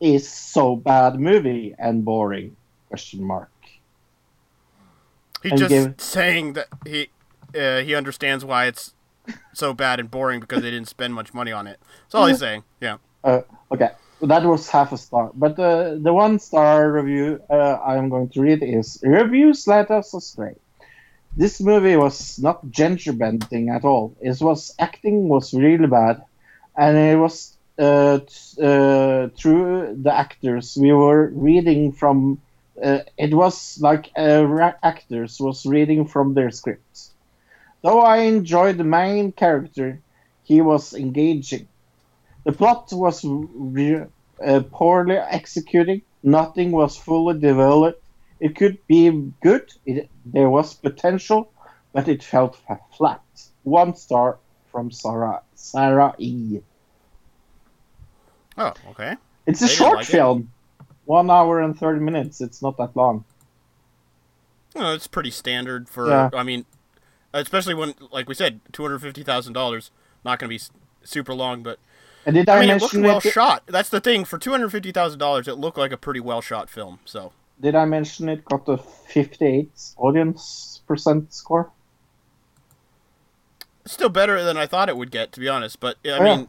is 0.00 0.30
so 0.30 0.76
bad 0.76 1.16
movie 1.20 1.74
and 1.78 2.04
boring? 2.04 2.56
Question 2.88 3.26
mark. 3.26 3.50
He's 5.42 5.52
And 5.52 5.58
just 5.60 5.70
give- 5.70 5.94
saying 5.98 6.54
that 6.54 6.68
he 6.86 7.10
uh, 7.54 7.80
he 7.80 7.94
understands 7.94 8.44
why 8.44 8.66
it's 8.66 8.94
so 9.52 9.72
bad 9.74 10.00
and 10.00 10.10
boring 10.10 10.40
because 10.40 10.62
they 10.62 10.70
didn't 10.70 10.88
spend 10.88 11.14
much 11.14 11.34
money 11.34 11.52
on 11.52 11.66
it. 11.66 11.78
That's 12.04 12.14
all 12.14 12.26
he's 12.26 12.38
saying. 12.46 12.64
Yeah. 12.80 12.96
Uh, 13.22 13.42
okay, 13.74 13.90
that 14.22 14.44
was 14.44 14.68
half 14.68 14.92
a 14.92 14.98
star. 14.98 15.30
But 15.34 15.58
uh, 15.58 15.96
the 16.00 16.12
one 16.12 16.38
star 16.38 16.90
review 16.90 17.40
uh, 17.50 17.78
I'm 17.84 18.08
going 18.08 18.28
to 18.30 18.40
read 18.40 18.62
is 18.62 19.00
Reviews 19.02 19.66
Let 19.66 19.90
Us 19.90 20.14
Astray. 20.14 20.56
This 21.36 21.60
movie 21.60 21.96
was 21.96 22.38
not 22.38 22.70
gender 22.70 23.12
bending 23.12 23.68
at 23.68 23.84
all. 23.84 24.14
It 24.20 24.40
was 24.40 24.74
acting 24.78 25.28
was 25.28 25.52
really 25.52 25.88
bad, 25.88 26.22
and 26.76 26.96
it 26.96 27.16
was 27.16 27.56
uh, 27.78 28.20
uh, 28.62 29.28
through 29.36 29.98
the 30.00 30.14
actors 30.14 30.76
we 30.80 30.92
were 30.92 31.30
reading 31.34 31.92
from. 31.92 32.40
Uh, 32.80 33.00
it 33.16 33.34
was 33.34 33.78
like 33.80 34.10
uh, 34.16 34.72
actors 34.82 35.40
was 35.40 35.66
reading 35.66 36.06
from 36.06 36.34
their 36.34 36.50
scripts. 36.50 37.10
Though 37.82 38.00
I 38.00 38.18
enjoyed 38.18 38.78
the 38.78 38.84
main 38.84 39.32
character, 39.32 40.00
he 40.42 40.60
was 40.60 40.94
engaging. 40.94 41.68
The 42.44 42.52
plot 42.52 42.88
was 42.92 43.24
re- 43.24 44.06
uh, 44.44 44.62
poorly 44.70 45.16
executed. 45.16 46.02
Nothing 46.22 46.70
was 46.72 46.96
fully 46.96 47.38
developed. 47.38 48.02
It 48.40 48.56
could 48.56 48.78
be 48.86 49.32
good. 49.42 49.72
It, 49.86 50.10
there 50.26 50.50
was 50.50 50.74
potential, 50.74 51.50
but 51.92 52.08
it 52.08 52.22
felt 52.22 52.58
flat. 52.96 53.22
One 53.62 53.94
star 53.96 54.38
from 54.70 54.90
Sarah 54.90 55.40
Sarah 55.54 56.14
E. 56.18 56.60
Oh, 58.58 58.72
okay. 58.90 59.16
It's 59.46 59.62
a 59.62 59.66
They 59.66 59.70
short 59.70 59.96
like 59.96 60.08
it? 60.08 60.12
film, 60.12 60.50
one 61.06 61.30
hour 61.30 61.60
and 61.60 61.78
thirty 61.78 62.00
minutes. 62.00 62.40
It's 62.40 62.60
not 62.60 62.76
that 62.76 62.94
long. 62.94 63.24
Well, 64.74 64.92
it's 64.92 65.06
pretty 65.06 65.30
standard 65.30 65.88
for. 65.88 66.08
Yeah. 66.08 66.30
I 66.34 66.42
mean, 66.42 66.66
especially 67.32 67.74
when, 67.74 67.94
like 68.10 68.28
we 68.28 68.34
said, 68.34 68.60
two 68.72 68.82
hundred 68.82 69.00
fifty 69.00 69.22
thousand 69.22 69.54
dollars. 69.54 69.90
Not 70.24 70.38
going 70.38 70.48
to 70.50 70.56
be 70.56 70.62
super 71.06 71.34
long, 71.34 71.62
but 71.62 71.78
And 72.26 72.34
did 72.34 72.48
I, 72.48 72.56
I, 72.56 72.60
mean, 72.60 72.70
it 72.70 72.80
looked 72.80 72.94
well 72.94 73.18
it? 73.18 73.24
shot. 73.24 73.62
That's 73.66 73.88
the 73.88 74.00
thing. 74.00 74.24
For 74.24 74.38
two 74.38 74.50
hundred 74.50 74.70
fifty 74.70 74.92
thousand 74.92 75.18
dollars, 75.18 75.46
it 75.48 75.54
looked 75.54 75.78
like 75.78 75.92
a 75.92 75.96
pretty 75.96 76.20
well 76.20 76.40
shot 76.40 76.70
film. 76.70 77.00
So 77.04 77.32
Did 77.60 77.74
I 77.74 77.84
mention 77.84 78.28
it 78.28 78.44
got 78.44 78.68
a 78.68 78.78
fifty-eight 78.78 79.70
audience 79.96 80.82
percent 80.86 81.32
score? 81.34 81.70
still 83.86 84.08
better 84.08 84.42
than 84.42 84.56
I 84.56 84.66
thought 84.66 84.88
it 84.88 84.96
would 84.96 85.10
get, 85.10 85.30
to 85.32 85.40
be 85.40 85.46
honest. 85.48 85.78
But 85.78 85.98
I 86.06 86.08
Oh, 86.08 86.24
yeah. 86.24 86.36
mean, 86.36 86.48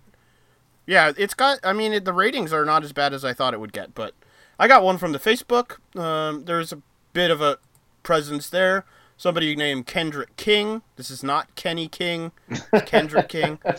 yeah, 0.87 1.11
it's 1.17 1.33
got. 1.33 1.59
I 1.63 1.73
mean, 1.73 1.91
it, 1.93 2.05
the 2.05 2.13
ratings 2.13 2.53
are 2.53 2.63
not 2.63 2.83
as 2.85 2.93
bad 2.93 3.13
as 3.13 3.25
I 3.25 3.33
thought 3.33 3.53
it 3.53 3.59
would 3.59 3.73
get. 3.73 3.93
But 3.93 4.13
I 4.57 4.67
got 4.69 4.83
one 4.83 4.97
from 4.97 5.11
the 5.11 5.19
Facebook. 5.19 5.77
Um, 5.99 6.45
there's 6.45 6.71
a 6.71 6.81
bit 7.11 7.31
of 7.31 7.41
a 7.41 7.57
presence 8.03 8.49
there. 8.49 8.85
Somebody 9.17 9.55
named 9.55 9.87
Kendrick 9.87 10.35
King. 10.37 10.81
This 10.97 11.09
is 11.09 11.23
not 11.23 11.53
Kenny 11.55 11.87
King. 11.87 12.31
It's 12.49 12.89
Kendrick 12.89 13.29
King. 13.29 13.59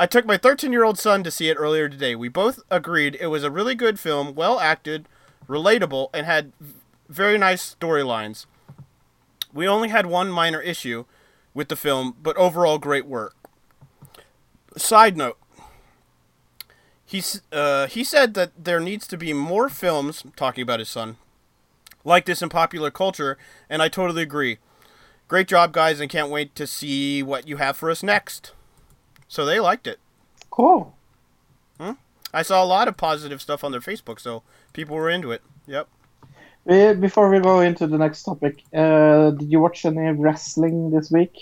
I 0.00 0.06
took 0.06 0.24
my 0.26 0.36
13 0.36 0.72
year 0.72 0.84
old 0.84 0.98
son 0.98 1.24
to 1.24 1.30
see 1.30 1.48
it 1.48 1.56
earlier 1.56 1.88
today. 1.88 2.14
We 2.14 2.28
both 2.28 2.60
agreed 2.70 3.16
it 3.20 3.26
was 3.28 3.42
a 3.42 3.50
really 3.50 3.74
good 3.74 3.98
film, 3.98 4.34
well 4.34 4.60
acted, 4.60 5.08
relatable, 5.48 6.10
and 6.14 6.24
had 6.24 6.52
very 7.08 7.36
nice 7.36 7.74
storylines. 7.74 8.46
We 9.52 9.66
only 9.66 9.88
had 9.88 10.06
one 10.06 10.30
minor 10.30 10.60
issue 10.60 11.04
with 11.52 11.68
the 11.68 11.76
film, 11.76 12.16
but 12.22 12.36
overall 12.36 12.78
great 12.78 13.06
work. 13.06 13.34
Side 14.76 15.16
note. 15.16 15.38
He, 17.04 17.22
uh, 17.50 17.86
he 17.86 18.04
said 18.04 18.34
that 18.34 18.52
there 18.62 18.80
needs 18.80 19.06
to 19.08 19.16
be 19.16 19.32
more 19.32 19.70
films, 19.70 20.22
talking 20.36 20.62
about 20.62 20.78
his 20.78 20.90
son, 20.90 21.16
like 22.04 22.26
this 22.26 22.42
in 22.42 22.50
popular 22.50 22.90
culture, 22.90 23.38
and 23.70 23.80
I 23.80 23.88
totally 23.88 24.22
agree. 24.22 24.58
Great 25.26 25.48
job, 25.48 25.72
guys, 25.72 26.00
and 26.00 26.10
can't 26.10 26.30
wait 26.30 26.54
to 26.54 26.66
see 26.66 27.22
what 27.22 27.48
you 27.48 27.56
have 27.56 27.78
for 27.78 27.90
us 27.90 28.02
next. 28.02 28.52
So 29.28 29.44
they 29.44 29.60
liked 29.60 29.86
it. 29.86 29.98
Cool. 30.50 30.94
I 32.32 32.42
saw 32.42 32.62
a 32.62 32.66
lot 32.66 32.88
of 32.88 32.96
positive 32.96 33.40
stuff 33.40 33.64
on 33.64 33.72
their 33.72 33.80
Facebook, 33.80 34.20
so 34.20 34.42
people 34.72 34.96
were 34.96 35.08
into 35.08 35.32
it. 35.32 35.42
Yep. 35.66 35.88
Before 37.00 37.30
we 37.30 37.40
go 37.40 37.60
into 37.60 37.86
the 37.86 37.96
next 37.96 38.24
topic, 38.24 38.62
uh, 38.74 39.30
did 39.30 39.50
you 39.50 39.60
watch 39.60 39.86
any 39.86 40.10
wrestling 40.10 40.90
this 40.90 41.10
week, 41.10 41.32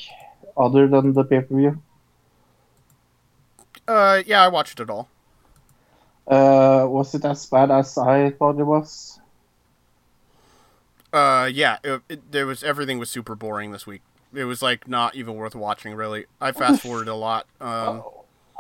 other 0.56 0.86
than 0.86 1.12
the 1.12 1.24
pay 1.24 1.40
per 1.40 1.56
view? 1.56 1.82
Uh, 3.88 4.22
yeah, 4.24 4.42
I 4.42 4.48
watched 4.48 4.78
it 4.78 4.88
all. 4.88 5.08
Uh, 6.26 6.86
was 6.88 7.14
it 7.14 7.24
as 7.24 7.46
bad 7.46 7.70
as 7.72 7.98
I 7.98 8.30
thought 8.30 8.58
it 8.58 8.64
was? 8.64 9.18
Uh, 11.12 11.50
yeah, 11.52 11.78
it, 11.82 12.02
it, 12.08 12.32
there 12.32 12.46
was 12.46 12.62
everything 12.62 12.98
was 12.98 13.10
super 13.10 13.34
boring 13.34 13.72
this 13.72 13.86
week. 13.86 14.02
It 14.36 14.44
was 14.44 14.60
like 14.60 14.86
not 14.86 15.14
even 15.14 15.34
worth 15.34 15.54
watching, 15.54 15.94
really. 15.94 16.26
I 16.40 16.52
fast 16.52 16.82
forwarded 16.82 17.08
a 17.08 17.14
lot. 17.14 17.46
Um, 17.60 18.02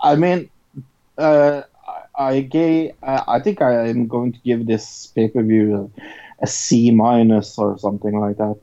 I 0.02 0.16
mean, 0.16 0.48
uh, 1.18 1.62
I, 1.86 2.24
I 2.24 2.40
gave. 2.40 2.92
I 3.02 3.22
I 3.28 3.40
think 3.40 3.60
I 3.60 3.88
am 3.88 4.06
going 4.06 4.32
to 4.32 4.38
give 4.40 4.66
this 4.66 5.06
pay 5.08 5.28
per 5.28 5.42
view 5.42 5.92
a, 5.98 6.02
a 6.44 6.46
C 6.46 6.90
minus 6.90 7.58
or 7.58 7.78
something 7.78 8.18
like 8.18 8.38
that. 8.38 8.58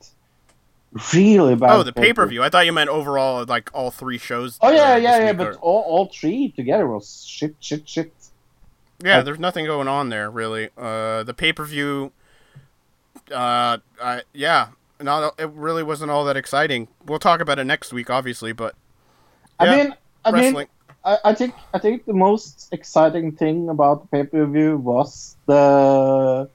Really 1.13 1.55
bad. 1.55 1.71
oh, 1.71 1.83
the 1.83 1.93
pay 1.93 2.13
per 2.13 2.25
view. 2.25 2.43
I 2.43 2.49
thought 2.49 2.65
you 2.65 2.73
meant 2.73 2.89
overall, 2.89 3.45
like 3.45 3.69
all 3.73 3.89
three 3.89 4.17
shows. 4.17 4.59
Oh 4.61 4.71
yeah, 4.71 4.93
uh, 4.93 4.97
yeah, 4.97 5.17
yeah. 5.17 5.33
But 5.33 5.55
all, 5.55 5.81
all 5.81 6.11
three 6.13 6.49
together 6.51 6.87
was 6.87 7.25
shit, 7.25 7.55
shit, 7.59 7.87
shit. 7.89 8.13
yeah, 9.03 9.21
there's 9.21 9.39
nothing 9.39 9.65
going 9.65 9.87
on 9.87 10.09
there 10.09 10.29
really. 10.29 10.69
Uh, 10.77 11.23
the 11.23 11.33
pay 11.33 11.51
per 11.51 11.65
view. 11.65 12.11
Uh, 13.31 13.77
I 14.01 14.21
yeah, 14.33 14.67
not 15.03 15.35
it 15.39 15.49
really 15.49 15.83
wasn't 15.83 16.11
all 16.11 16.25
that 16.25 16.37
exciting. 16.37 16.87
We'll 17.05 17.19
talk 17.19 17.41
about 17.41 17.59
it 17.59 17.65
next 17.65 17.93
week, 17.93 18.09
obviously, 18.09 18.53
but 18.53 18.75
I 19.59 19.75
mean, 19.75 19.95
I 20.25 20.31
mean. 20.31 20.67
I, 21.05 21.17
I 21.25 21.33
think 21.33 21.53
I 21.73 21.79
think 21.79 22.05
the 22.05 22.13
most 22.13 22.69
exciting 22.71 23.33
thing 23.33 23.67
about 23.67 24.03
the 24.03 24.07
pay 24.07 24.23
per 24.23 24.45
view 24.45 24.77
was 24.77 25.35
the 25.47 26.49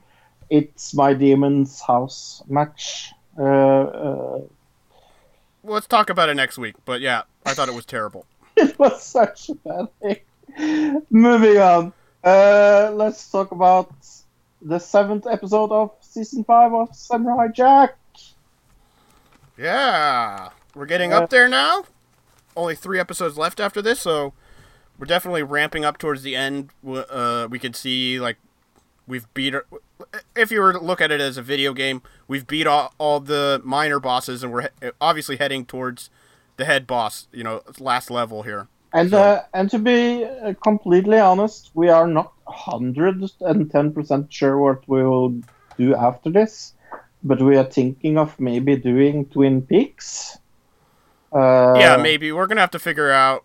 "It's 0.49 0.93
My 0.95 1.13
Demon's 1.13 1.79
House" 1.81 2.41
match. 2.47 3.11
Uh, 3.37 3.43
uh, 3.43 4.41
let's 5.63 5.87
talk 5.87 6.09
about 6.09 6.29
it 6.29 6.35
next 6.35 6.57
week. 6.57 6.75
But 6.85 6.99
yeah, 7.01 7.23
I 7.45 7.53
thought 7.53 7.69
it 7.69 7.75
was 7.75 7.85
terrible. 7.85 8.25
it 8.57 8.77
was 8.79 9.03
such 9.03 9.49
a 9.49 9.55
bad 9.55 9.87
thing. 10.01 11.03
Moving 11.09 11.57
on. 11.59 11.93
Uh, 12.23 12.91
let's 12.93 13.29
talk 13.29 13.51
about 13.51 13.93
the 14.61 14.79
seventh 14.79 15.25
episode 15.27 15.71
of 15.71 15.91
season 16.01 16.43
five 16.43 16.73
of 16.73 16.93
Samurai 16.95 17.47
Jack. 17.47 17.97
Yeah, 19.59 20.49
we're 20.73 20.85
getting 20.85 21.11
Uh, 21.13 21.17
up 21.21 21.29
there 21.29 21.49
now. 21.49 21.83
Only 22.55 22.75
three 22.75 22.99
episodes 22.99 23.37
left 23.37 23.59
after 23.59 23.81
this, 23.81 23.99
so 23.99 24.33
we're 24.97 25.05
definitely 25.05 25.43
ramping 25.43 25.83
up 25.83 25.97
towards 25.97 26.23
the 26.23 26.35
end. 26.35 26.69
Uh, 26.87 27.47
we 27.49 27.59
can 27.59 27.73
see 27.73 28.19
like 28.19 28.37
we've 29.07 29.31
beat. 29.33 29.53
our- 29.55 29.65
If 30.35 30.49
you 30.51 30.61
were 30.61 30.71
to 30.73 30.79
look 30.79 31.01
at 31.01 31.11
it 31.11 31.19
as 31.19 31.37
a 31.37 31.41
video 31.41 31.73
game, 31.73 32.01
we've 32.27 32.47
beat 32.47 32.67
all, 32.67 32.93
all 32.97 33.19
the 33.19 33.61
minor 33.65 33.99
bosses, 33.99 34.43
and 34.43 34.53
we're 34.53 34.69
he- 34.81 34.91
obviously 35.01 35.35
heading 35.35 35.65
towards 35.65 36.09
the 36.55 36.63
head 36.65 36.87
boss. 36.87 37.27
You 37.33 37.43
know, 37.43 37.61
last 37.79 38.09
level 38.09 38.43
here. 38.43 38.67
And 38.93 39.13
uh, 39.13 39.43
and 39.53 39.69
to 39.71 39.77
be 39.77 40.23
uh, 40.25 40.53
completely 40.63 41.19
honest, 41.19 41.69
we 41.73 41.89
are 41.89 42.07
not 42.07 42.31
hundred 42.47 43.21
and 43.41 43.69
ten 43.69 43.91
percent 43.93 44.31
sure 44.33 44.57
what 44.57 44.87
we 44.87 45.03
will 45.03 45.35
do 45.77 45.95
after 45.95 46.29
this, 46.29 46.73
but 47.23 47.41
we 47.41 47.57
are 47.57 47.63
thinking 47.65 48.17
of 48.17 48.39
maybe 48.39 48.75
doing 48.77 49.25
Twin 49.25 49.61
Peaks. 49.61 50.37
Uh, 51.31 51.75
yeah, 51.79 51.97
maybe 51.97 52.31
we're 52.31 52.47
gonna 52.47 52.61
have 52.61 52.71
to 52.71 52.79
figure 52.79 53.11
out 53.11 53.43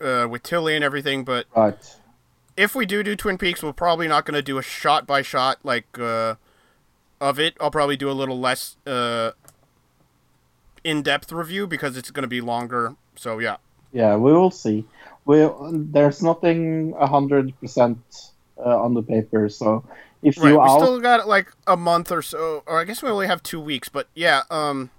uh, 0.00 0.26
with 0.30 0.42
Tilly 0.42 0.74
and 0.74 0.84
everything, 0.84 1.24
but 1.24 1.46
Right. 1.54 1.96
if 2.56 2.74
we 2.74 2.86
do 2.86 3.02
do 3.02 3.16
Twin 3.16 3.38
Peaks, 3.38 3.62
we're 3.62 3.72
probably 3.72 4.08
not 4.08 4.24
going 4.24 4.34
to 4.34 4.42
do 4.42 4.58
a 4.58 4.62
shot 4.62 5.06
by 5.06 5.22
shot 5.22 5.58
like 5.62 5.86
uh, 5.98 6.36
of 7.20 7.38
it. 7.38 7.56
I'll 7.60 7.70
probably 7.70 7.96
do 7.96 8.10
a 8.10 8.12
little 8.12 8.38
less 8.38 8.76
uh, 8.86 9.32
in 10.84 11.02
depth 11.02 11.32
review 11.32 11.66
because 11.66 11.96
it's 11.96 12.10
going 12.10 12.22
to 12.22 12.28
be 12.28 12.40
longer. 12.40 12.96
So 13.16 13.38
yeah, 13.38 13.56
Yeah, 13.92 14.16
we 14.16 14.32
will 14.32 14.50
see. 14.50 14.84
We 15.24 15.48
there's 15.72 16.22
nothing 16.22 16.94
hundred 16.98 17.58
percent 17.60 17.98
uh, 18.58 18.80
on 18.80 18.94
the 18.94 19.02
paper, 19.02 19.48
so 19.48 19.84
if 20.26 20.38
right. 20.38 20.50
you 20.50 20.58
We 20.60 20.64
out, 20.64 20.80
still 20.80 21.00
got 21.00 21.26
like 21.28 21.52
a 21.66 21.76
month 21.76 22.10
or 22.12 22.22
so, 22.22 22.62
or 22.66 22.80
I 22.80 22.84
guess 22.84 23.02
we 23.02 23.08
only 23.10 23.26
have 23.26 23.42
two 23.42 23.60
weeks. 23.60 23.88
But 23.88 24.08
yeah, 24.14 24.42
um, 24.50 24.90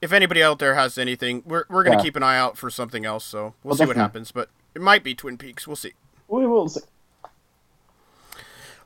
if 0.00 0.12
anybody 0.12 0.42
out 0.42 0.58
there 0.58 0.74
has 0.74 0.96
anything, 0.98 1.42
we're 1.46 1.64
we're 1.68 1.82
going 1.84 1.96
to 1.96 2.02
Yeah. 2.02 2.04
keep 2.04 2.16
an 2.16 2.22
eye 2.22 2.38
out 2.38 2.56
for 2.58 2.70
something 2.70 3.04
else. 3.04 3.24
So 3.24 3.54
we'll 3.62 3.70
Well, 3.70 3.76
see 3.78 3.86
what 3.86 3.96
happens. 3.96 4.32
But 4.32 4.50
it 4.74 4.80
might 4.82 5.02
be 5.04 5.14
Twin 5.14 5.36
Peaks. 5.38 5.66
We'll 5.66 5.76
see. 5.76 5.92
we 6.28 6.46
will 6.46 6.68
see. 6.68 6.80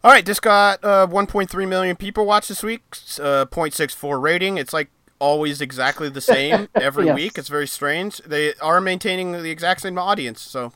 All 0.02 0.10
right, 0.10 0.24
this 0.26 0.38
got 0.38 0.84
uh, 0.84 1.06
1.3 1.06 1.66
million 1.68 1.96
people 1.96 2.26
watch 2.26 2.48
this 2.48 2.62
week. 2.62 2.82
Uh, 3.18 3.46
0.64 3.46 4.20
rating. 4.20 4.58
It's 4.58 4.72
like 4.74 4.90
always 5.18 5.62
exactly 5.62 6.10
the 6.10 6.20
same 6.20 6.68
every 6.74 7.06
Yes. 7.06 7.14
week. 7.14 7.38
It's 7.38 7.48
very 7.48 7.66
strange. 7.66 8.18
They 8.18 8.52
are 8.56 8.82
maintaining 8.82 9.32
the 9.32 9.50
exact 9.50 9.80
same 9.80 9.98
audience. 9.98 10.42
So, 10.42 10.72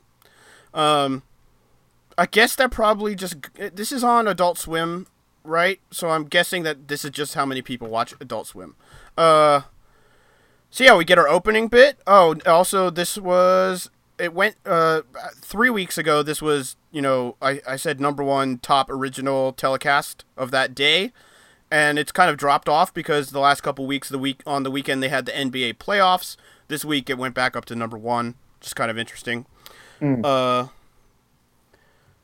um, 0.72 1.22
I 2.18 2.26
guess 2.26 2.56
that 2.56 2.72
probably 2.72 3.14
just 3.14 3.36
this 3.54 3.92
is 3.92 4.02
on 4.02 4.26
Adult 4.26 4.58
Swim, 4.58 5.06
right? 5.44 5.78
So 5.92 6.10
I'm 6.10 6.24
guessing 6.24 6.64
that 6.64 6.88
this 6.88 7.04
is 7.04 7.12
just 7.12 7.34
how 7.34 7.46
many 7.46 7.62
people 7.62 7.86
watch 7.86 8.12
Adult 8.20 8.48
Swim. 8.48 8.74
Uh, 9.16 9.62
so 10.68 10.82
yeah, 10.82 10.96
we 10.96 11.04
get 11.04 11.16
our 11.16 11.28
opening 11.28 11.68
bit. 11.68 11.98
Oh, 12.08 12.34
also 12.44 12.90
this 12.90 13.16
was 13.16 13.88
it 14.18 14.34
went 14.34 14.56
uh 14.66 15.02
three 15.36 15.70
weeks 15.70 15.96
ago. 15.96 16.24
This 16.24 16.42
was 16.42 16.76
you 16.90 17.00
know 17.00 17.36
I 17.40 17.60
I 17.66 17.76
said 17.76 18.00
number 18.00 18.24
one 18.24 18.58
top 18.58 18.90
original 18.90 19.52
telecast 19.52 20.24
of 20.36 20.50
that 20.50 20.74
day, 20.74 21.12
and 21.70 22.00
it's 22.00 22.10
kind 22.10 22.30
of 22.30 22.36
dropped 22.36 22.68
off 22.68 22.92
because 22.92 23.30
the 23.30 23.40
last 23.40 23.60
couple 23.60 23.86
weeks 23.86 24.08
the 24.08 24.18
week 24.18 24.42
on 24.44 24.64
the 24.64 24.72
weekend 24.72 25.04
they 25.04 25.08
had 25.08 25.24
the 25.24 25.32
NBA 25.32 25.74
playoffs. 25.74 26.36
This 26.66 26.84
week 26.84 27.08
it 27.08 27.16
went 27.16 27.36
back 27.36 27.54
up 27.54 27.64
to 27.66 27.76
number 27.76 27.96
one. 27.96 28.34
Just 28.60 28.74
kind 28.74 28.90
of 28.90 28.98
interesting. 28.98 29.46
Mm. 30.00 30.24
Uh, 30.24 30.68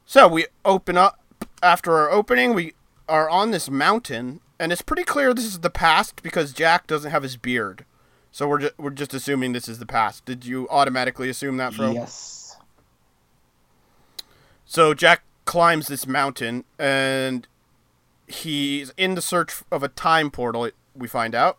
so 0.07 0.29
we 0.29 0.47
open 0.65 0.97
up 0.97 1.21
after 1.63 1.95
our 1.97 2.11
opening. 2.11 2.55
We 2.55 2.75
are 3.09 3.29
on 3.29 3.51
this 3.51 3.71
mountain, 3.71 4.41
and 4.59 4.73
it's 4.73 4.83
pretty 4.83 5.05
clear 5.05 5.35
this 5.35 5.45
is 5.45 5.61
the 5.61 5.71
past 5.71 6.23
because 6.23 6.53
Jack 6.53 6.87
doesn't 6.87 7.11
have 7.11 7.23
his 7.23 7.37
beard. 7.37 7.85
So 8.31 8.49
we're 8.49 8.59
ju- 8.61 8.71
we're 8.79 8.91
just 8.91 9.15
assuming 9.15 9.53
this 9.53 9.69
is 9.69 9.79
the 9.79 9.87
past. 9.87 10.25
Did 10.25 10.45
you 10.45 10.69
automatically 10.69 11.29
assume 11.29 11.57
that, 11.59 11.75
Fro? 11.75 11.93
Yes. 11.93 12.57
So 14.65 14.93
Jack 14.95 15.23
climbs 15.45 15.87
this 15.89 16.07
mountain, 16.07 16.65
and 16.79 17.47
he's 18.27 18.93
in 18.97 19.15
the 19.15 19.23
search 19.23 19.63
of 19.71 19.83
a 19.83 19.89
time 19.89 20.31
portal. 20.31 20.71
We 20.97 21.07
find 21.07 21.35
out, 21.35 21.59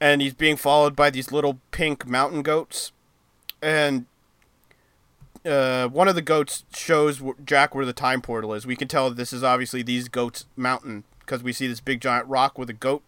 and 0.00 0.20
he's 0.20 0.34
being 0.34 0.56
followed 0.56 0.96
by 0.96 1.10
these 1.10 1.30
little 1.30 1.60
pink 1.70 2.06
mountain 2.06 2.42
goats, 2.42 2.90
and 3.62 4.06
uh, 5.46 5.88
one 5.88 6.08
of 6.08 6.14
the 6.14 6.22
goats 6.22 6.64
shows 6.74 7.22
Jack 7.44 7.74
where 7.74 7.86
the 7.86 7.92
time 7.92 8.20
portal 8.20 8.52
is. 8.54 8.66
We 8.66 8.76
can 8.76 8.88
tell 8.88 9.10
this 9.10 9.32
is 9.32 9.44
obviously 9.44 9.82
these 9.82 10.08
goats' 10.08 10.46
mountain 10.56 11.04
because 11.20 11.42
we 11.42 11.52
see 11.52 11.66
this 11.66 11.80
big 11.80 12.00
giant 12.00 12.26
rock 12.26 12.58
with 12.58 12.70
a 12.70 12.74
goat 12.74 13.02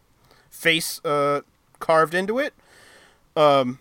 face 0.50 1.00
uh, 1.04 1.42
carved 1.78 2.14
into 2.14 2.38
it. 2.38 2.54
Um, 3.36 3.78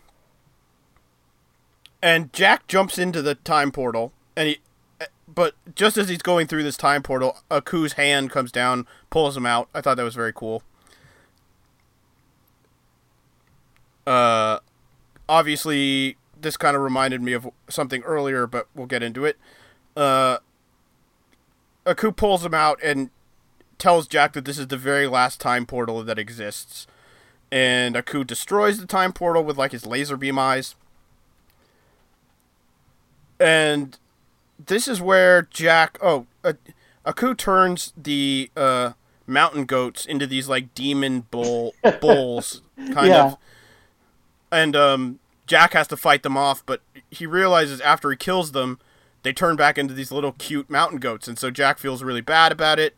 and 2.01 2.31
Jack 2.33 2.67
jumps 2.67 2.97
into 2.97 3.21
the 3.21 3.35
time 3.35 3.71
portal, 3.71 4.11
and 4.35 4.49
he, 4.49 4.59
but 5.27 5.55
just 5.75 5.97
as 5.97 6.09
he's 6.09 6.21
going 6.21 6.47
through 6.47 6.63
this 6.63 6.77
time 6.77 7.03
portal, 7.03 7.37
Aku's 7.49 7.93
hand 7.93 8.31
comes 8.31 8.51
down, 8.51 8.87
pulls 9.09 9.35
him 9.35 9.45
out. 9.45 9.69
I 9.73 9.81
thought 9.81 9.97
that 9.97 10.03
was 10.03 10.15
very 10.15 10.33
cool. 10.33 10.63
Uh, 14.05 14.59
obviously, 15.27 16.17
this 16.41 16.57
kind 16.57 16.75
of 16.75 16.81
reminded 16.81 17.21
me 17.21 17.33
of 17.33 17.47
something 17.69 18.01
earlier, 18.03 18.47
but 18.47 18.67
we'll 18.75 18.87
get 18.87 19.03
into 19.03 19.25
it. 19.25 19.37
Uh, 19.95 20.37
Aku 21.85 22.11
pulls 22.11 22.45
him 22.45 22.53
out 22.53 22.79
and 22.83 23.09
tells 23.77 24.07
Jack 24.07 24.33
that 24.33 24.45
this 24.45 24.57
is 24.57 24.67
the 24.67 24.77
very 24.77 25.07
last 25.07 25.39
time 25.39 25.65
portal 25.65 26.03
that 26.03 26.19
exists. 26.19 26.87
And 27.51 27.95
Aku 27.95 28.23
destroys 28.23 28.79
the 28.79 28.85
time 28.87 29.13
portal 29.13 29.43
with 29.43 29.57
like 29.57 29.71
his 29.71 29.85
laser 29.85 30.17
beam 30.17 30.37
eyes. 30.37 30.75
And 33.39 33.97
this 34.63 34.87
is 34.87 34.99
where 35.01 35.43
Jack 35.43 35.97
oh 36.01 36.25
uh, 36.43 36.53
Aku 37.05 37.33
turns 37.35 37.93
the 37.95 38.49
uh, 38.57 38.93
mountain 39.25 39.65
goats 39.65 40.05
into 40.05 40.27
these 40.27 40.49
like 40.49 40.73
demon 40.73 41.21
bull 41.31 41.73
bulls 42.01 42.61
kind 42.91 43.13
Yeah. 43.13 43.25
of. 43.27 43.37
And 44.51 44.75
um 44.75 45.19
Jack 45.47 45.73
has 45.73 45.87
to 45.87 45.97
fight 45.97 46.23
them 46.23 46.37
off, 46.37 46.63
but 46.65 46.81
he 47.09 47.25
realizes 47.25 47.81
after 47.81 48.11
he 48.11 48.17
kills 48.17 48.51
them, 48.51 48.79
they 49.23 49.33
turn 49.33 49.55
back 49.55 49.77
into 49.77 49.93
these 49.93 50.11
little 50.11 50.33
cute 50.33 50.69
mountain 50.69 50.99
goats, 50.99 51.27
and 51.27 51.39
so 51.39 51.49
Jack 51.49 51.79
feels 51.79 52.03
really 52.03 52.21
bad 52.21 52.51
about 52.51 52.79
it. 52.79 52.95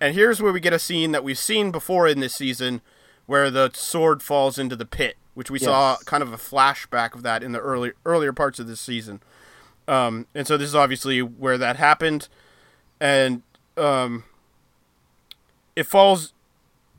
And 0.00 0.14
here's 0.14 0.40
where 0.40 0.52
we 0.52 0.60
get 0.60 0.72
a 0.72 0.78
scene 0.78 1.12
that 1.12 1.24
we've 1.24 1.38
seen 1.38 1.70
before 1.72 2.06
in 2.06 2.20
this 2.20 2.34
season, 2.34 2.80
where 3.26 3.50
the 3.50 3.70
sword 3.74 4.22
falls 4.22 4.58
into 4.58 4.76
the 4.76 4.86
pit, 4.86 5.16
which 5.34 5.50
we 5.50 5.58
saw 5.58 5.96
kind 6.04 6.22
of 6.22 6.32
a 6.32 6.36
flashback 6.36 7.14
of 7.14 7.22
that 7.22 7.42
in 7.42 7.52
the 7.52 7.58
early 7.58 7.92
earlier 8.06 8.32
parts 8.32 8.58
of 8.58 8.68
this 8.68 8.80
season. 8.80 9.20
Um, 9.88 10.26
and 10.34 10.46
so 10.46 10.56
this 10.56 10.68
is 10.68 10.74
obviously 10.74 11.20
where 11.20 11.58
that 11.58 11.76
happened, 11.76 12.28
and 13.00 13.42
um, 13.76 14.24
it 15.74 15.84
falls 15.84 16.32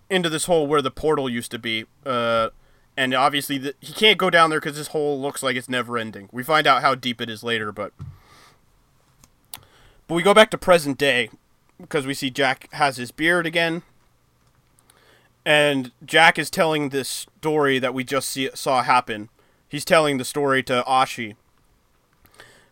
into 0.09 0.30
this 0.30 0.45
hole 0.45 0.67
where 0.67 0.81
the 0.81 0.91
portal 0.91 1.30
used 1.30 1.51
to 1.51 1.59
be. 1.59 1.85
Uh, 2.05 2.49
and 2.99 3.13
obviously 3.13 3.57
the, 3.57 3.73
he 3.80 3.93
can't 3.93 4.17
go 4.17 4.30
down 4.30 4.49
there 4.49 4.59
because 4.59 4.76
this 4.76 4.89
hole 4.89 5.21
looks 5.21 5.41
like 5.41 5.55
it's 5.55 5.69
never 5.69 5.97
ending. 5.97 6.27
We 6.34 6.43
find 6.43 6.67
out 6.67 6.81
how 6.81 6.95
deep 6.95 7.21
it 7.21 7.30
is 7.30 7.43
later, 7.45 7.71
but 7.71 7.93
but 10.05 10.15
we 10.15 10.21
go 10.21 10.34
back 10.34 10.51
to 10.51 10.57
present 10.57 10.97
day 10.97 11.30
because 11.80 12.05
we 12.05 12.13
see 12.13 12.30
Jack 12.30 12.67
has 12.73 12.97
his 12.97 13.11
beard 13.11 13.47
again, 13.47 13.84
and 15.45 15.93
Jack 16.05 16.38
is 16.38 16.49
telling 16.49 16.89
this 16.89 17.07
story 17.07 17.80
that 17.80 17.93
we 17.93 18.03
just 18.03 18.30
see, 18.30 18.49
saw 18.53 18.84
happen. 18.84 19.30
He's 19.69 19.85
telling 19.85 20.17
the 20.17 20.26
story 20.26 20.61
to 20.63 20.84
Ashi, 20.85 21.38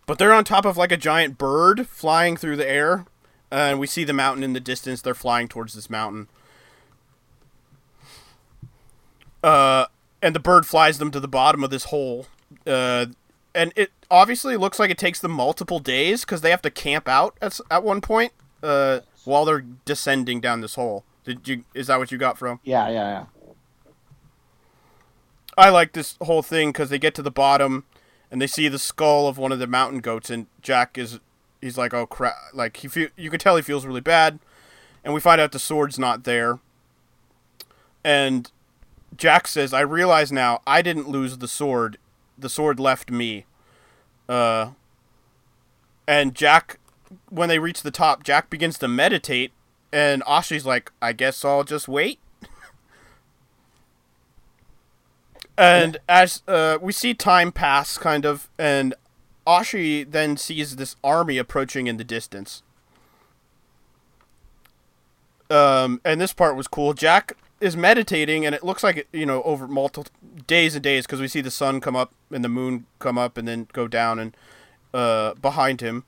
but 0.05 0.17
they're 0.17 0.33
on 0.33 0.43
top 0.43 0.65
of 0.65 0.75
like 0.75 0.91
a 0.91 0.97
giant 0.97 1.37
bird 1.37 1.87
flying 1.87 2.35
through 2.35 2.57
the 2.57 2.69
air, 2.69 3.05
and 3.49 3.79
we 3.79 3.87
see 3.87 4.03
the 4.03 4.11
mountain 4.11 4.43
in 4.43 4.51
the 4.51 4.59
distance. 4.59 5.01
They're 5.01 5.13
flying 5.13 5.47
towards 5.47 5.73
this 5.73 5.89
mountain. 5.89 6.27
Uh, 9.41 9.85
and 10.21 10.35
the 10.35 10.39
bird 10.39 10.65
flies 10.65 10.97
them 10.97 11.11
to 11.11 11.19
the 11.19 11.27
bottom 11.27 11.63
of 11.63 11.69
this 11.69 11.85
hole. 11.85 12.27
Uh, 12.65 13.07
and 13.53 13.73
it 13.75 13.91
obviously 14.09 14.57
looks 14.57 14.79
like 14.79 14.89
it 14.89 14.97
takes 14.97 15.19
them 15.19 15.31
multiple 15.31 15.79
days 15.79 16.21
because 16.23 16.41
they 16.41 16.51
have 16.51 16.61
to 16.61 16.71
camp 16.71 17.07
out 17.07 17.37
at, 17.41 17.59
at 17.69 17.83
one 17.83 18.01
point 18.01 18.31
uh, 18.63 18.99
while 19.25 19.45
they're 19.45 19.65
descending 19.85 20.39
down 20.39 20.61
this 20.61 20.75
hole. 20.75 21.03
Did 21.23 21.47
you? 21.47 21.63
Is 21.73 21.87
that 21.87 21.99
what 21.99 22.11
you 22.11 22.17
got 22.17 22.37
from? 22.37 22.59
Yeah, 22.63 22.87
yeah, 22.87 22.93
yeah. 23.09 23.25
I 25.57 25.69
like 25.69 25.93
this 25.93 26.15
whole 26.21 26.43
thing 26.43 26.69
because 26.69 26.89
they 26.89 26.99
get 26.99 27.15
to 27.15 27.21
the 27.23 27.31
bottom 27.31 27.85
and 28.29 28.41
they 28.41 28.47
see 28.47 28.67
the 28.67 28.79
skull 28.79 29.27
of 29.27 29.37
one 29.37 29.51
of 29.51 29.59
the 29.59 29.67
mountain 29.67 29.99
goats, 29.99 30.29
and 30.29 30.47
Jack 30.61 30.97
is 30.97 31.19
he's 31.61 31.77
like, 31.77 31.93
oh 31.93 32.05
crap! 32.05 32.35
Like 32.53 32.77
he 32.77 32.87
feel 32.87 33.09
you 33.17 33.29
can 33.29 33.39
tell 33.39 33.55
he 33.55 33.61
feels 33.61 33.85
really 33.85 34.01
bad, 34.01 34.39
and 35.03 35.13
we 35.13 35.19
find 35.19 35.41
out 35.41 35.51
the 35.51 35.59
sword's 35.59 35.97
not 35.97 36.23
there. 36.23 36.59
And 38.03 38.49
Jack 39.15 39.47
says, 39.47 39.73
"I 39.73 39.81
realize 39.81 40.31
now 40.31 40.61
I 40.67 40.81
didn't 40.81 41.09
lose 41.09 41.37
the 41.37 41.47
sword; 41.47 41.97
the 42.37 42.49
sword 42.49 42.79
left 42.79 43.11
me." 43.11 43.45
Uh, 44.27 44.71
and 46.07 46.35
Jack, 46.35 46.79
when 47.29 47.49
they 47.49 47.59
reach 47.59 47.83
the 47.83 47.91
top, 47.91 48.23
Jack 48.23 48.49
begins 48.49 48.77
to 48.79 48.87
meditate, 48.87 49.51
and 49.91 50.23
Ashi's 50.25 50.65
like, 50.65 50.91
"I 51.01 51.13
guess 51.13 51.43
I'll 51.45 51.63
just 51.63 51.87
wait." 51.87 52.19
And 55.59 55.97
as 56.07 56.43
uh, 56.47 56.77
we 56.79 56.93
see 56.93 57.15
time 57.15 57.51
pass, 57.51 57.97
kind 57.97 58.25
of, 58.25 58.47
and 58.59 58.93
Ashi 59.47 60.09
then 60.09 60.37
sees 60.37 60.75
this 60.75 60.95
army 61.03 61.39
approaching 61.39 61.87
in 61.87 61.97
the 61.97 62.03
distance. 62.03 62.61
Um, 65.49 66.01
and 66.03 66.19
this 66.19 66.33
part 66.33 66.55
was 66.55 66.67
cool. 66.67 66.93
Jack 66.93 67.33
is 67.59 67.75
meditating, 67.75 68.45
and 68.45 68.53
it 68.53 68.63
looks 68.63 68.83
like 68.83 68.97
it, 68.97 69.07
you 69.11 69.25
know 69.25 69.41
over 69.43 69.67
multiple 69.67 70.11
days 70.47 70.75
and 70.75 70.83
days 70.83 71.05
because 71.05 71.19
we 71.19 71.27
see 71.27 71.41
the 71.41 71.51
sun 71.51 71.79
come 71.81 71.95
up 71.95 72.13
and 72.31 72.43
the 72.43 72.49
moon 72.49 72.85
come 72.99 73.17
up 73.17 73.37
and 73.37 73.47
then 73.47 73.67
go 73.73 73.87
down 73.87 74.19
and 74.19 74.37
uh, 74.93 75.33
behind 75.35 75.81
him. 75.81 76.03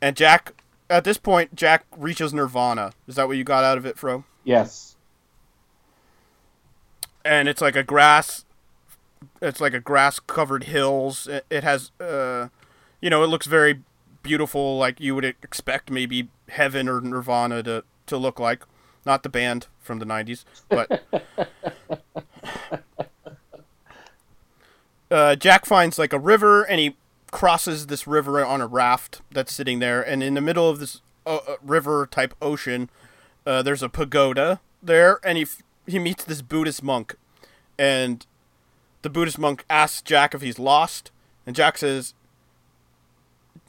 And 0.00 0.16
Jack, 0.16 0.54
at 0.88 1.04
this 1.04 1.18
point, 1.18 1.54
Jack 1.54 1.84
reaches 1.96 2.32
nirvana. 2.32 2.92
Is 3.06 3.16
that 3.16 3.28
what 3.28 3.36
you 3.36 3.44
got 3.44 3.64
out 3.64 3.76
of 3.78 3.84
it, 3.86 3.98
Fro? 3.98 4.24
Yes. 4.44 4.96
and 7.24 7.48
it's 7.48 7.60
like 7.60 7.76
a 7.76 7.82
grass 7.82 8.44
it's 9.42 9.60
like 9.60 9.74
a 9.74 9.80
grass 9.80 10.18
covered 10.18 10.64
hills 10.64 11.28
it, 11.50 11.62
has 11.62 11.90
uh 12.00 12.48
you 13.00 13.10
know 13.10 13.22
it 13.22 13.26
looks 13.26 13.46
very 13.46 13.82
beautiful 14.22 14.78
like 14.78 14.98
you 15.00 15.14
would 15.14 15.24
expect 15.24 15.90
maybe 15.90 16.28
heaven 16.48 16.88
or 16.88 17.00
nirvana 17.00 17.62
to 17.62 17.84
to 18.06 18.16
look 18.16 18.40
like 18.40 18.64
not 19.04 19.22
the 19.22 19.28
band 19.28 19.66
from 19.80 19.98
the 19.98 20.06
90s 20.06 20.44
but 20.68 21.02
uh 25.10 25.34
jack 25.36 25.64
finds 25.66 25.98
like 25.98 26.12
a 26.12 26.18
river 26.18 26.62
and 26.62 26.80
he 26.80 26.94
crosses 27.30 27.86
this 27.86 28.06
river 28.06 28.44
on 28.44 28.60
a 28.60 28.66
raft 28.66 29.22
that's 29.30 29.52
sitting 29.52 29.78
there. 29.78 30.02
And 30.02 30.22
in 30.22 30.34
the 30.34 30.40
middle 30.40 30.68
of 30.68 30.78
this 30.78 31.00
uh, 31.26 31.38
uh, 31.46 31.56
river 31.62 32.06
type 32.10 32.34
ocean 32.40 32.90
uh, 33.46 33.62
there's 33.62 33.82
a 33.82 33.88
pagoda 33.88 34.60
there 34.82 35.18
and 35.24 35.38
he 35.38 35.42
f- 35.42 35.62
he 35.86 35.98
meets 35.98 36.24
this 36.24 36.42
buddhist 36.42 36.82
monk. 36.82 37.14
And 37.78 38.26
the 39.02 39.10
buddhist 39.10 39.38
monk 39.38 39.64
asks 39.70 40.02
jack 40.02 40.34
if 40.34 40.42
he's 40.42 40.58
lost. 40.58 41.10
And 41.46 41.56
jack 41.56 41.78
says 41.78 42.14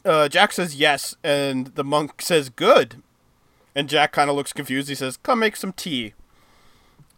uh, 0.03 0.27
jack 0.27 0.51
says 0.53 0.75
yes. 0.75 1.15
And 1.23 1.67
the 1.67 1.83
monk 1.83 2.21
says 2.21 2.49
good 2.49 3.01
and 3.75 3.89
jack 3.89 4.11
kind 4.11 4.29
of 4.29 4.35
looks 4.35 4.53
confused. 4.53 4.89
He 4.89 4.95
says 4.95 5.17
come 5.17 5.39
make 5.39 5.55
some 5.55 5.73
tea. 5.73 6.13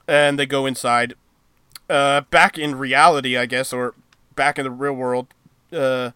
And 0.07 0.37
they 0.37 0.45
go 0.45 0.65
inside. 0.65 1.15
Uh, 1.89 2.21
back 2.31 2.57
in 2.57 2.75
reality 2.75 3.37
i 3.37 3.45
guess 3.45 3.73
or 3.73 3.93
back 4.35 4.57
in 4.57 4.63
the 4.63 4.71
real 4.71 4.93
world 4.93 5.27
uh, 5.73 6.11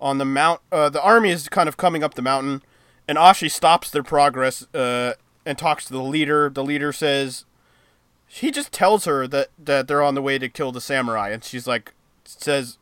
on 0.00 0.18
the 0.18 0.24
mount 0.24 0.60
uh, 0.70 0.88
the 0.88 1.02
army 1.02 1.30
is 1.30 1.48
kind 1.48 1.68
of 1.68 1.76
coming 1.76 2.04
up 2.04 2.14
the 2.14 2.22
mountain 2.22 2.62
and 3.08 3.18
ashi 3.18 3.50
stops 3.50 3.90
their 3.90 4.02
progress 4.02 4.66
uh, 4.74 5.14
and 5.44 5.58
talks 5.58 5.84
to 5.86 5.92
the 5.92 6.02
leader. 6.02 6.50
The 6.50 6.64
leader 6.64 6.92
says 6.92 7.44
he 8.26 8.50
just 8.50 8.72
tells 8.72 9.04
her 9.04 9.26
that 9.28 9.48
that 9.58 9.88
they're 9.88 10.02
on 10.02 10.14
the 10.14 10.22
way 10.22 10.38
to 10.38 10.48
kill 10.48 10.72
the 10.72 10.80
samurai. 10.80 11.30
And 11.30 11.44
she's 11.44 11.66
like 11.66 11.94
says 12.24 12.78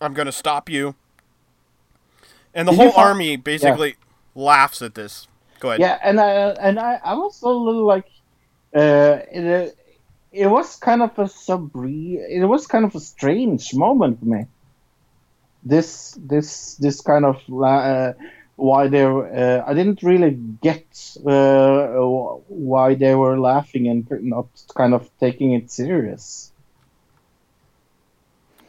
i'm 0.00 0.14
gonna 0.14 0.32
stop 0.32 0.68
you. 0.68 0.94
And 2.54 2.68
the 2.68 2.72
Did 2.72 2.80
whole 2.80 2.92
army 3.00 3.36
basically 3.36 3.96
laughs 4.34 4.82
at 4.82 4.94
this 4.94 5.26
go 5.62 5.68
ahead 5.70 5.80
Yeah, 5.80 5.98
and 6.02 6.20
I 6.20 6.30
and 6.66 6.76
I, 6.78 6.92
I 7.10 7.14
was 7.14 7.40
a 7.42 7.48
little 7.48 7.86
like, 7.94 8.08
uh, 8.74 9.14
it, 9.30 9.74
it 10.32 10.48
was 10.56 10.76
kind 10.76 11.02
of 11.02 11.10
a 11.18 11.28
subri. 11.46 12.18
It 12.38 12.44
was 12.54 12.66
kind 12.66 12.84
of 12.84 12.94
a 12.94 13.00
strange 13.00 13.74
moment 13.74 14.18
for 14.20 14.26
me. 14.34 14.42
This 15.64 16.18
this 16.32 16.74
this 16.84 17.00
kind 17.00 17.24
of 17.24 17.36
uh, 17.48 18.12
why 18.56 18.88
they 18.88 19.04
uh, 19.04 19.62
I 19.70 19.72
didn't 19.78 20.02
really 20.02 20.32
get 20.68 20.84
uh, 21.24 21.86
why 22.70 22.94
they 23.02 23.14
were 23.14 23.38
laughing 23.38 23.86
and 23.88 24.06
not 24.34 24.48
kind 24.76 24.92
of 24.94 25.08
taking 25.20 25.52
it 25.58 25.70
serious. 25.70 26.52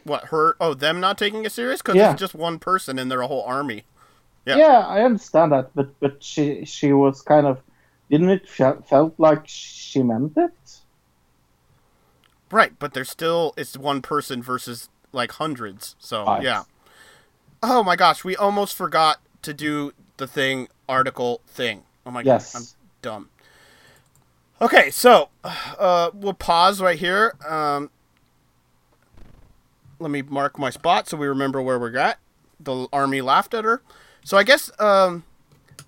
what 0.04 0.26
her 0.26 0.54
oh 0.60 0.74
them 0.74 1.00
not 1.00 1.16
taking 1.16 1.44
it 1.46 1.52
serious 1.52 1.80
because 1.80 1.96
Yeah. 1.96 2.12
it's 2.12 2.20
just 2.20 2.34
one 2.34 2.58
person 2.58 2.98
and 2.98 3.10
they're 3.10 3.22
a 3.22 3.26
whole 3.26 3.42
army 3.42 3.84
Yeah. 4.46 4.60
Yeah. 4.60 4.78
I 4.86 5.02
understand 5.04 5.52
that, 5.52 5.74
but 5.74 5.98
but 6.00 6.22
she 6.22 6.64
she 6.64 6.92
was 6.92 7.22
kind 7.22 7.46
of 7.46 7.62
Didn't 8.10 8.30
it 8.30 8.48
felt 8.48 9.14
like 9.18 9.42
she 9.46 10.02
meant 10.02 10.34
it? 10.36 10.52
Right, 12.50 12.78
but 12.78 12.94
there's 12.94 13.10
still 13.10 13.52
it's 13.56 13.76
one 13.76 14.02
person 14.02 14.42
versus 14.42 14.88
like 15.12 15.32
hundreds. 15.32 15.96
So 15.98 16.28
Right. 16.28 16.38
yeah. 16.38 16.64
Oh 17.62 17.82
my 17.82 17.96
gosh, 17.96 18.24
we 18.24 18.36
almost 18.36 18.74
forgot 18.76 19.20
to 19.42 19.54
do 19.54 19.92
the 20.18 20.26
thing 20.26 20.68
article 20.88 21.40
thing. 21.46 21.84
Oh 22.06 22.10
my 22.10 22.22
Yes. 22.22 22.52
god, 22.52 22.60
I'm 22.62 22.68
dumb. 23.02 23.30
Okay, 24.60 24.90
so 24.90 25.28
uh, 25.44 26.10
we'll 26.14 26.32
pause 26.32 26.80
right 26.80 26.98
here. 26.98 27.34
Um, 27.46 27.90
let 29.98 30.10
me 30.10 30.22
mark 30.22 30.58
my 30.58 30.70
spot 30.70 31.08
so 31.08 31.16
we 31.16 31.26
remember 31.26 31.60
where 31.62 31.78
we're 31.78 31.96
at. 31.96 32.18
The 32.60 32.86
army 32.92 33.20
laughed 33.20 33.54
at 33.54 33.64
her. 33.64 33.82
So 34.24 34.36
I 34.38 34.42
guess 34.42 34.70
um, 34.80 35.24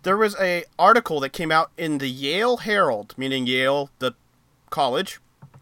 there 0.02 0.16
was 0.16 0.36
a 0.38 0.64
article 0.78 1.20
that 1.20 1.30
came 1.30 1.50
out 1.50 1.70
in 1.76 1.98
the 1.98 2.08
Yale 2.08 2.58
Herald, 2.58 3.14
meaning 3.16 3.46
Yale, 3.46 3.90
the 3.98 4.12
college, 4.70 5.20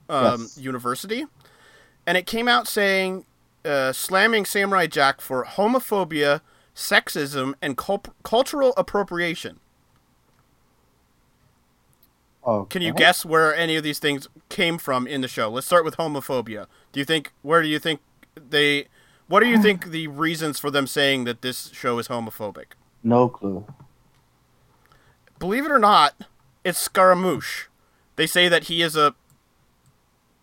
um, 0.08 0.42
Yes. 0.42 0.58
university, 0.58 1.24
and 2.06 2.18
it 2.18 2.26
came 2.26 2.48
out 2.48 2.66
saying 2.68 3.24
uh, 3.64 3.92
slamming 3.92 4.44
Samurai 4.44 4.86
Jack 4.86 5.20
for 5.20 5.44
homophobia, 5.44 6.40
sexism, 6.74 7.54
and 7.62 7.76
cul- 7.76 8.02
cultural 8.22 8.74
appropriation. 8.76 9.60
Oh, 12.46 12.66
Can 12.66 12.82
you 12.82 12.92
guess 12.92 13.24
where 13.24 13.54
any 13.54 13.74
of 13.76 13.82
these 13.82 13.98
things 13.98 14.28
came 14.50 14.76
from 14.76 15.06
in 15.06 15.22
the 15.22 15.28
show? 15.28 15.48
Let's 15.48 15.66
start 15.66 15.82
with 15.82 15.96
homophobia. 15.96 16.66
Do 16.92 17.00
you 17.00 17.06
think 17.06 17.32
where 17.40 17.62
do 17.62 17.68
you 17.68 17.78
think 17.78 18.00
they 18.36 18.88
what 19.26 19.40
do 19.40 19.46
you 19.46 19.60
think 19.60 19.86
the 19.90 20.06
reasons 20.08 20.58
for 20.58 20.70
them 20.70 20.86
saying 20.86 21.24
that 21.24 21.42
this 21.42 21.70
show 21.72 21.98
is 21.98 22.08
homophobic? 22.08 22.72
No 23.02 23.28
clue. 23.28 23.66
Believe 25.38 25.64
it 25.64 25.70
or 25.70 25.78
not, 25.78 26.14
it's 26.62 26.78
Scaramouche. 26.78 27.68
They 28.16 28.26
say 28.26 28.48
that 28.48 28.64
he 28.64 28.82
is 28.82 28.96
a 28.96 29.14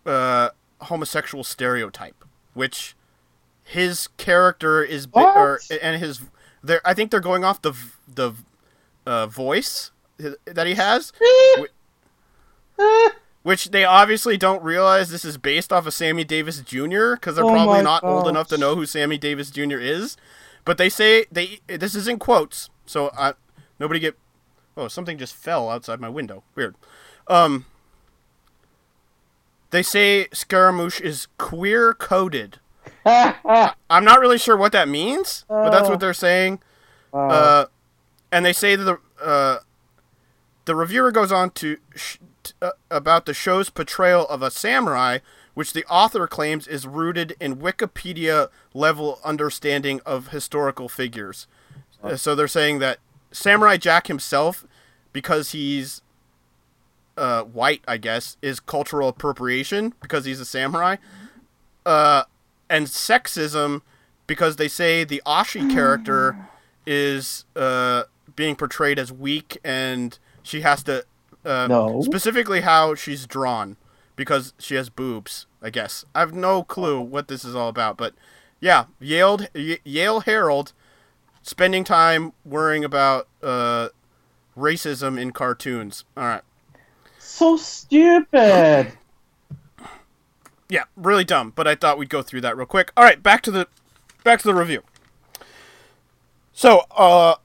uh, 0.04 0.50
homosexual 0.82 1.44
stereotype, 1.44 2.24
which 2.54 2.94
his 3.64 4.08
character 4.16 4.82
is 4.82 5.06
bi- 5.06 5.22
or, 5.22 5.60
and 5.80 6.00
his 6.00 6.20
they 6.62 6.78
I 6.84 6.94
think 6.94 7.10
they're 7.10 7.20
going 7.20 7.44
off 7.44 7.62
the 7.62 7.74
the 8.12 8.34
uh, 9.06 9.26
voice 9.26 9.90
that 10.18 10.66
he 10.66 10.74
has. 10.74 11.12
whi- 13.42 13.50
Which 13.50 13.70
they 13.70 13.84
obviously 13.84 14.36
don't 14.36 14.62
realize 14.62 15.10
this 15.10 15.24
is 15.24 15.38
based 15.38 15.72
off 15.72 15.86
of 15.86 15.94
Sammy 15.94 16.24
Davis 16.24 16.60
Jr. 16.60 17.14
because 17.14 17.36
they're 17.36 17.44
Oh 17.44 17.50
probably 17.52 17.82
not 17.82 18.02
old 18.04 18.28
enough 18.28 18.48
to 18.48 18.58
know 18.58 18.74
who 18.74 18.86
Sammy 18.86 19.18
Davis 19.18 19.50
Jr. 19.50 19.78
is. 19.78 20.16
But 20.64 20.78
they 20.78 20.88
say 20.88 21.26
they 21.32 21.58
this 21.66 21.94
is 21.94 22.06
in 22.06 22.18
quotes, 22.18 22.70
so 22.86 23.10
I, 23.16 23.34
nobody 23.80 23.98
get. 24.00 24.16
Oh, 24.76 24.88
something 24.88 25.18
just 25.18 25.34
fell 25.34 25.68
outside 25.68 26.00
my 26.00 26.08
window. 26.08 26.44
Weird. 26.54 26.76
Um. 27.26 27.66
They 29.70 29.82
say 29.82 30.28
Scaramouche 30.32 31.00
is 31.00 31.28
queer 31.38 31.94
coded. 31.94 32.58
I'm 33.06 34.04
not 34.04 34.20
really 34.20 34.36
sure 34.38 34.56
what 34.56 34.72
that 34.72 34.86
means, 34.88 35.44
but 35.48 35.70
that's 35.70 35.88
what 35.88 35.98
they're 35.98 36.12
saying. 36.14 36.60
Uh, 37.12 37.66
and 38.30 38.44
they 38.44 38.52
say 38.52 38.76
that 38.76 38.84
the 38.84 38.98
uh, 39.24 39.58
the 40.66 40.74
reviewer 40.74 41.10
goes 41.10 41.32
on 41.32 41.50
to 41.52 41.78
sh- 41.94 42.18
uh, 42.62 42.70
about 42.90 43.26
the 43.26 43.34
show's 43.34 43.68
portrayal 43.68 44.26
of 44.28 44.40
a 44.40 44.50
samurai, 44.50 45.18
which 45.54 45.72
the 45.72 45.84
author 45.86 46.26
claims 46.26 46.66
is 46.66 46.86
rooted 46.86 47.36
in 47.40 47.56
Wikipedia 47.56 48.48
level 48.72 49.18
understanding 49.24 50.00
of 50.06 50.28
historical 50.28 50.88
figures. 50.88 51.46
Uh, 52.02 52.16
so 52.16 52.34
they're 52.34 52.48
saying 52.48 52.78
that 52.78 52.98
Samurai 53.32 53.76
Jack 53.76 54.06
himself, 54.06 54.66
because 55.12 55.52
he's 55.52 56.02
uh, 57.16 57.42
white, 57.42 57.82
I 57.86 57.96
guess, 57.96 58.36
is 58.42 58.60
cultural 58.60 59.08
appropriation 59.08 59.94
because 60.00 60.24
he's 60.24 60.40
a 60.40 60.44
samurai. 60.44 60.96
Uh, 61.84 62.24
and 62.70 62.86
sexism 62.86 63.82
because 64.26 64.56
they 64.56 64.68
say 64.68 65.04
the 65.04 65.20
Ashi 65.26 65.70
character 65.70 66.36
is 66.86 67.44
uh, 67.54 68.04
being 68.34 68.56
portrayed 68.56 68.98
as 68.98 69.12
weak 69.12 69.58
and 69.62 70.18
she 70.42 70.62
has 70.62 70.82
to 70.84 71.04
uh, 71.44 71.66
No. 71.66 72.02
specifically 72.02 72.60
how 72.62 72.94
she's 72.94 73.26
drawn 73.26 73.76
because 74.16 74.54
she 74.58 74.74
has 74.76 74.88
boobs. 74.88 75.46
I 75.62 75.70
guess 75.70 76.04
I 76.14 76.20
have 76.20 76.32
no 76.34 76.62
clue 76.62 77.00
what 77.00 77.28
this 77.28 77.44
is 77.44 77.54
all 77.54 77.68
about, 77.68 77.96
but 77.96 78.14
yeah, 78.60 78.84
Yale 79.00 79.40
Yale 79.54 80.20
Herald 80.20 80.72
spending 81.42 81.82
time 81.84 82.32
worrying 82.44 82.84
about 82.84 83.28
uh, 83.42 83.88
racism 84.56 85.20
in 85.20 85.32
cartoons. 85.32 86.04
All 86.16 86.24
right. 86.24 86.42
So 87.18 87.56
stupid. 87.56 88.92
Yeah, 90.68 90.84
really 90.96 91.24
dumb, 91.24 91.52
but 91.54 91.68
I 91.68 91.74
thought 91.74 91.98
we'd 91.98 92.08
go 92.08 92.22
through 92.22 92.40
that 92.42 92.56
real 92.56 92.66
quick. 92.66 92.92
All 92.96 93.04
right, 93.04 93.22
back 93.22 93.42
to 93.42 93.50
the 93.50 93.66
back 94.24 94.40
to 94.40 94.46
the 94.48 94.54
review. 94.54 94.82
So, 96.52 96.82
uh 96.90 97.36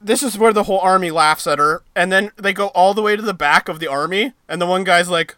this 0.00 0.22
is 0.22 0.38
where 0.38 0.52
the 0.52 0.64
whole 0.64 0.80
army 0.80 1.10
laughs 1.10 1.46
at 1.46 1.58
her, 1.58 1.82
and 1.94 2.12
then 2.12 2.30
they 2.36 2.52
go 2.52 2.68
all 2.68 2.94
the 2.94 3.02
way 3.02 3.16
to 3.16 3.22
the 3.22 3.34
back 3.34 3.68
of 3.68 3.80
the 3.80 3.88
army, 3.88 4.32
and 4.48 4.60
the 4.60 4.66
one 4.66 4.84
guy's 4.84 5.08
like, 5.08 5.36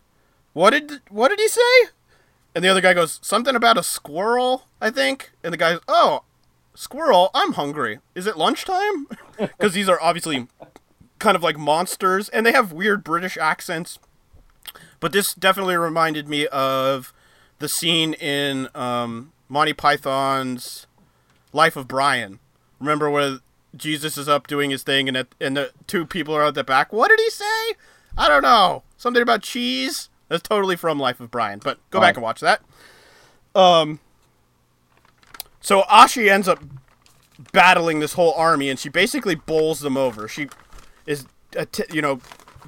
"What 0.53 0.71
did 0.71 1.01
what 1.09 1.29
did 1.29 1.41
he 1.41 1.49
say?" 1.49 1.91
And 2.55 2.65
the 2.65 2.69
other 2.69 2.81
guy 2.81 2.95
goes, 2.95 3.19
"Something 3.23 3.55
about 3.55 3.79
a 3.79 3.83
squirrel, 3.83 4.67
I 4.81 4.91
think." 4.91 5.33
And 5.43 5.53
the 5.53 5.59
guy's, 5.59 5.79
"Oh, 5.89 6.25
squirrel, 6.75 7.31
I'm 7.35 7.53
hungry. 7.53 8.01
Is 8.15 8.27
it 8.27 8.37
lunchtime?" 8.37 9.07
Cuz 9.59 9.73
these 9.73 9.89
are 9.89 10.01
obviously 10.01 10.49
kind 11.19 11.37
of 11.37 11.43
like 11.43 11.59
monsters 11.59 12.29
and 12.31 12.45
they 12.45 12.53
have 12.53 12.73
weird 12.73 13.05
British 13.05 13.37
accents. 13.37 13.99
But 14.99 15.13
this 15.13 15.35
definitely 15.35 15.77
reminded 15.77 16.29
me 16.29 16.47
of 16.49 17.13
the 17.59 17.69
scene 17.69 18.15
in 18.15 18.69
um, 18.75 19.33
Monty 19.49 19.73
Python's 19.73 20.87
Life 21.53 21.77
of 21.77 21.87
Brian. 21.87 22.39
Remember 22.79 23.11
where 23.11 23.39
Jesus 23.77 24.19
is 24.19 24.29
up 24.29 24.47
doing 24.47 24.71
his 24.71 24.83
thing, 24.83 25.09
and 25.09 25.17
it, 25.17 25.35
and 25.41 25.57
the 25.57 25.73
two 25.87 26.05
people 26.07 26.35
are 26.35 26.45
at 26.45 26.55
the 26.55 26.65
back. 26.65 26.93
What 26.93 27.09
did 27.09 27.21
he 27.21 27.31
say? 27.31 27.75
I 28.19 28.29
don't 28.29 28.43
know. 28.43 28.83
Something 28.97 29.23
about 29.23 29.43
cheese. 29.43 30.09
That's 30.29 30.43
totally 30.43 30.77
from 30.77 30.99
Life 30.99 31.21
of 31.21 31.31
Brian. 31.31 31.61
But 31.63 31.79
go 31.91 32.01
back 32.01 32.15
Oh. 32.15 32.19
and 32.19 32.23
watch 32.23 32.41
that. 32.41 32.63
Um. 33.55 34.01
So 35.61 35.83
Ashi 35.83 36.31
ends 36.31 36.49
up 36.49 36.63
battling 37.53 38.01
this 38.01 38.15
whole 38.15 38.33
army, 38.35 38.69
and 38.71 38.79
she 38.79 38.89
basically 38.89 39.35
bowls 39.35 39.81
them 39.81 39.97
over. 39.97 40.27
She 40.29 40.49
is, 41.07 41.27
you 41.93 42.01
know, 42.03 42.21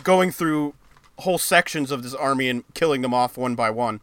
going 0.03 0.31
through 0.31 0.75
whole 1.19 1.39
sections 1.39 1.91
of 1.91 2.03
this 2.03 2.15
army 2.15 2.49
and 2.49 2.65
killing 2.75 3.03
them 3.03 3.15
off 3.15 3.37
one 3.37 3.55
by 3.55 3.71
one. 3.71 4.01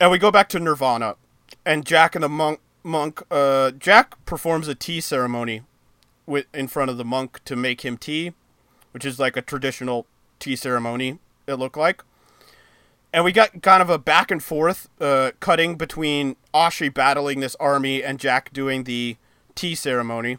And 0.00 0.10
we 0.10 0.18
go 0.18 0.30
back 0.30 0.48
to 0.50 0.58
Nirvana, 0.58 1.16
and 1.64 1.84
Jack 1.86 2.14
and 2.14 2.24
the 2.24 2.28
monk. 2.28 2.60
Monk. 2.82 3.22
Uh, 3.30 3.70
Jack 3.72 4.24
performs 4.24 4.68
a 4.68 4.74
tea 4.74 5.00
ceremony, 5.00 5.62
with 6.26 6.46
in 6.54 6.68
front 6.68 6.90
of 6.90 6.96
the 6.96 7.04
monk 7.04 7.40
to 7.44 7.56
make 7.56 7.84
him 7.84 7.96
tea, 7.96 8.32
which 8.92 9.04
is 9.04 9.18
like 9.18 9.36
a 9.36 9.42
traditional 9.42 10.06
tea 10.38 10.56
ceremony. 10.56 11.18
It 11.46 11.54
looked 11.54 11.76
like. 11.76 12.02
And 13.12 13.24
we 13.24 13.32
got 13.32 13.62
kind 13.62 13.82
of 13.82 13.90
a 13.90 13.98
back 13.98 14.30
and 14.30 14.42
forth 14.42 14.88
uh, 15.00 15.32
cutting 15.38 15.76
between 15.76 16.36
Ashi 16.54 16.92
battling 16.92 17.40
this 17.40 17.54
army 17.60 18.02
and 18.02 18.18
Jack 18.18 18.52
doing 18.52 18.84
the 18.84 19.16
tea 19.54 19.74
ceremony. 19.74 20.38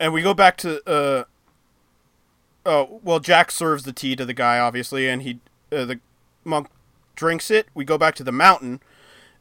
And 0.00 0.12
we 0.12 0.22
go 0.22 0.32
back 0.32 0.56
to 0.58 0.82
uh, 0.88 1.24
oh 2.64 3.00
well, 3.02 3.20
Jack 3.20 3.50
serves 3.50 3.84
the 3.84 3.92
tea 3.92 4.16
to 4.16 4.24
the 4.24 4.34
guy 4.34 4.58
obviously, 4.58 5.08
and 5.08 5.22
he 5.22 5.40
uh, 5.70 5.84
the 5.84 6.00
monk 6.44 6.68
drinks 7.14 7.50
it. 7.50 7.66
We 7.74 7.84
go 7.84 7.98
back 7.98 8.14
to 8.16 8.24
the 8.24 8.32
mountain, 8.32 8.80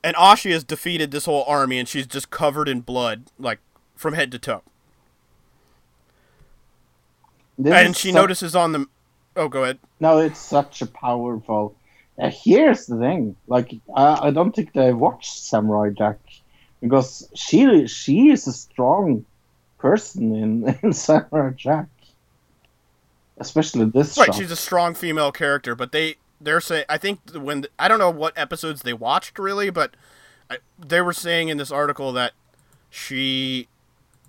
and 0.06 0.15
Ashi 0.18 0.52
has 0.52 0.64
defeated 0.64 1.10
this 1.10 1.26
whole 1.26 1.44
army, 1.48 1.80
and 1.80 1.90
she's 1.90 2.06
just 2.06 2.30
covered 2.30 2.69
in 2.69 2.82
blood, 2.82 3.23
like 3.40 3.57
from 3.95 4.14
head 4.14 4.32
to 4.34 4.40
toe. 4.40 4.61
This 7.57 7.73
and 7.73 7.98
she 7.98 8.11
notices 8.11 8.56
on 8.56 8.72
the. 8.72 8.86
Oh, 9.36 9.49
go 9.49 9.64
ahead. 9.64 9.80
No, 9.99 10.19
it's 10.19 10.38
such 10.40 10.84
a 10.84 10.86
powerful. 10.86 11.76
Uh, 12.19 12.30
here's 12.30 12.86
the 12.86 12.99
thing: 12.99 13.36
like, 13.48 13.73
I, 13.95 14.27
I 14.27 14.32
don't 14.32 14.56
think 14.56 14.73
they 14.73 14.94
watched 14.94 15.40
Samurai 15.40 15.90
Jack 15.90 16.19
because 16.82 17.27
she 17.34 17.88
she 17.88 18.30
is 18.30 18.45
a 18.45 18.53
strong 18.53 19.26
person 19.80 20.36
in, 20.36 20.77
in 20.84 20.94
Samurai 20.94 21.49
Jack, 21.57 21.88
especially 23.40 23.86
this 23.86 24.15
Right, 24.19 24.27
show. 24.27 24.40
she's 24.40 24.52
a 24.52 24.56
strong 24.56 24.94
female 24.94 25.32
character, 25.32 25.73
but 25.73 25.91
they 25.91 26.18
they're 26.40 26.62
saying 26.62 26.86
I 26.90 26.98
think 26.98 27.20
when 27.34 27.66
I 27.80 27.88
don't 27.88 27.99
know 27.99 28.10
what 28.10 28.38
episodes 28.38 28.82
they 28.82 28.94
watched 28.94 29.40
really, 29.40 29.70
but 29.70 29.95
I, 30.49 30.57
they 30.78 31.02
were 31.02 31.14
saying 31.14 31.49
in 31.49 31.57
this 31.57 31.72
article 31.72 32.12
that 32.14 32.34
she 32.90 33.68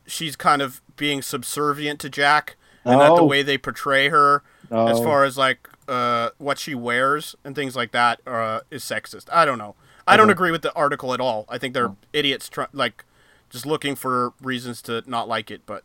she's 0.07 0.37
kind 0.37 0.63
of 0.63 0.81
being 0.97 1.23
subservient 1.23 2.01
to 2.01 2.09
Jack, 2.09 2.57
and 2.85 3.01
that 3.01 3.17
the 3.17 3.25
way 3.25 3.43
they 3.43 3.59
portray 3.59 4.09
her, 4.09 4.43
as 4.71 4.99
far 4.99 5.25
as 5.25 5.37
like 5.37 5.69
uh, 5.89 6.31
what 6.39 6.59
she 6.59 6.75
wears 6.75 7.37
and 7.45 7.55
things 7.55 7.77
like 7.77 7.93
that, 7.93 8.21
uh, 8.27 8.61
is 8.71 8.83
sexist. 8.83 9.29
I 9.33 9.45
don't 9.45 9.59
know. 9.59 9.75
I 10.07 10.17
don't 10.17 10.31
agree 10.31 10.53
with 10.53 10.63
the 10.63 10.73
article 10.75 11.13
at 11.13 11.21
all. 11.21 11.45
I 11.49 11.59
think 11.59 11.75
they're 11.75 11.95
idiots, 12.13 12.49
try- 12.49 12.69
like 12.73 13.05
just 13.51 13.67
looking 13.67 13.97
for 13.97 14.33
reasons 14.41 14.81
to 14.83 15.03
not 15.07 15.29
like 15.29 15.51
it, 15.51 15.63
but. 15.67 15.83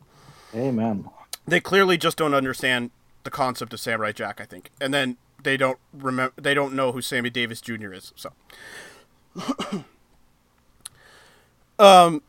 Amen. 0.54 1.10
they 1.48 1.60
clearly 1.60 1.98
just 1.98 2.18
don't 2.18 2.34
understand 2.34 2.92
the 3.24 3.32
concept 3.32 3.74
of 3.74 3.80
Samurai 3.80 4.12
Jack, 4.12 4.42
I 4.42 4.46
think. 4.46 4.70
And 4.80 4.94
then 4.94 5.18
they 5.44 5.58
don't 5.58 5.80
remember 5.94 6.34
they 6.42 6.54
don't 6.54 6.74
know 6.74 6.92
who 6.92 7.02
Sammy 7.02 7.30
Davis 7.30 7.62
Jr. 7.62 7.94
is. 7.94 8.14
So 8.16 8.32
Um 11.80 12.22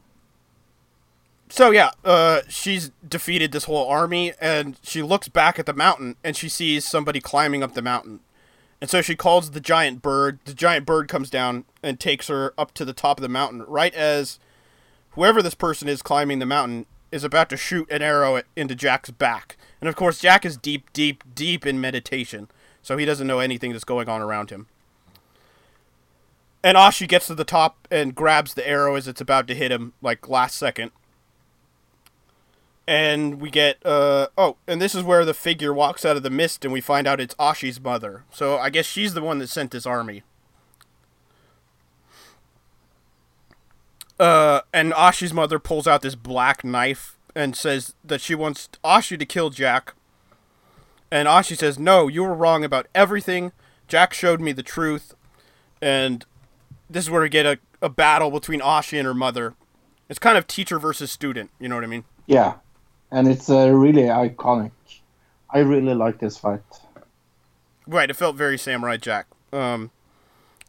so 1.52 1.70
yeah, 1.70 1.90
uh, 2.02 2.40
she's 2.48 2.93
defeated 3.06 3.52
this 3.52 3.64
whole 3.64 3.86
army, 3.86 4.32
and 4.40 4.78
she 4.82 5.02
looks 5.02 5.28
back 5.28 5.59
at 5.59 5.66
the 5.66 5.74
mountain, 5.74 6.16
and 6.24 6.34
she 6.34 6.48
sees 6.48 6.86
somebody 6.86 7.20
climbing 7.20 7.62
up 7.62 7.74
the 7.74 7.82
mountain, 7.82 8.20
and 8.80 8.89
so 8.89 9.02
she 9.02 9.14
calls 9.14 9.51
the 9.51 9.60
giant 9.60 10.01
bird. 10.01 10.39
The 10.47 10.55
giant 10.55 10.86
bird 10.86 11.09
comes 11.09 11.28
down 11.28 11.66
and 11.82 12.01
takes 12.01 12.28
her 12.28 12.55
up 12.56 12.72
to 12.72 12.86
the 12.86 12.94
top 12.94 13.18
of 13.18 13.22
the 13.22 13.28
mountain, 13.28 13.64
right 13.68 13.93
as 13.93 14.39
whoever 15.10 15.43
this 15.43 15.55
person 15.55 15.89
is 15.89 16.01
climbing 16.01 16.39
the 16.39 16.47
mountain 16.47 16.86
is 17.10 17.22
about 17.22 17.51
to 17.51 17.59
shoot 17.59 17.90
an 17.90 18.01
arrow 18.01 18.40
into 18.56 18.74
Jack's 18.74 19.10
back. 19.10 19.59
And 19.80 19.90
of 19.90 19.94
course, 19.94 20.20
Jack 20.20 20.47
is 20.47 20.56
deep, 20.56 20.90
deep, 20.94 21.22
deep 21.34 21.66
in 21.66 21.80
meditation, 21.82 22.48
so 22.82 22.96
he 22.96 23.04
doesn't 23.04 23.26
know 23.26 23.38
anything 23.38 23.72
that's 23.72 23.84
going 23.84 24.09
on 24.09 24.20
around 24.20 24.50
him. 24.50 24.66
And 26.64 26.76
Ashi 26.76 27.09
gets 27.09 27.26
to 27.26 27.34
the 27.34 27.44
top 27.44 27.88
and 27.90 28.14
grabs 28.14 28.54
the 28.54 28.66
arrow 28.66 28.94
as 28.94 29.09
it's 29.09 29.20
about 29.20 29.48
to 29.48 29.54
hit 29.54 29.72
him, 29.72 29.94
like 30.00 30.28
last 30.28 30.56
second. 30.56 30.92
And 32.86 33.40
we 33.40 33.50
get, 33.50 33.84
uh, 33.84 34.28
oh, 34.36 34.56
and 34.66 34.80
this 34.80 34.94
is 34.94 35.02
where 35.02 35.24
the 35.24 35.34
figure 35.34 35.72
walks 35.72 36.04
out 36.04 36.16
of 36.16 36.22
the 36.22 36.30
mist 36.30 36.64
and 36.64 36.72
we 36.72 36.80
find 36.80 37.06
out 37.06 37.20
it's 37.20 37.34
Ashi's 37.36 37.80
mother. 37.80 38.24
So 38.30 38.59
I 38.59 38.70
guess 38.70 38.86
she's 38.86 39.14
the 39.14 39.22
one 39.22 39.38
that 39.38 39.48
sent 39.48 39.70
this 39.70 39.86
army. 39.86 40.22
Uh, 44.18 44.60
and 44.72 44.92
Ashi's 44.92 45.32
mother 45.32 45.59
pulls 45.59 45.86
out 45.86 46.02
this 46.02 46.14
black 46.14 46.64
knife 46.64 47.16
and 47.34 47.56
says 47.56 47.94
that 48.04 48.20
she 48.20 48.34
wants 48.34 48.68
Ashi 48.84 49.18
to 49.18 49.26
kill 49.26 49.50
Jack. 49.50 49.94
And 51.12 51.28
Ashi 51.28 51.59
says, 51.59 51.78
No, 51.78 52.09
you 52.09 52.22
were 52.22 52.32
wrong 52.32 52.64
about 52.64 52.86
everything. 52.94 53.52
Jack 53.86 54.14
showed 54.14 54.40
me 54.40 54.52
the 54.52 54.62
truth. 54.62 55.14
And 55.82 56.24
this 56.89 57.05
is 57.05 57.10
where 57.10 57.20
we 57.20 57.28
get 57.28 57.44
a, 57.44 57.59
a 57.82 57.90
battle 57.90 58.30
between 58.30 58.60
Ashi 58.60 58.97
and 58.97 59.06
her 59.06 59.12
mother. 59.12 59.52
It's 60.09 60.18
kind 60.18 60.39
of 60.39 60.47
teacher 60.47 60.78
versus 60.78 61.12
student, 61.12 61.51
you 61.60 61.68
know 61.68 61.74
what 61.74 61.84
I 61.84 61.89
mean? 61.89 62.05
Yeah, 62.26 62.55
and 63.10 63.28
it's 63.28 63.51
uh, 63.51 63.68
really 63.68 64.05
iconic. 64.05 64.70
I 65.51 65.59
really 65.59 65.94
like 65.94 66.18
this 66.18 66.39
fight. 66.39 66.60
Right, 67.86 68.09
it 68.09 68.16
felt 68.16 68.36
very 68.36 68.56
Samurai 68.56 68.97
Jack. 68.97 69.26
Um, 69.52 69.90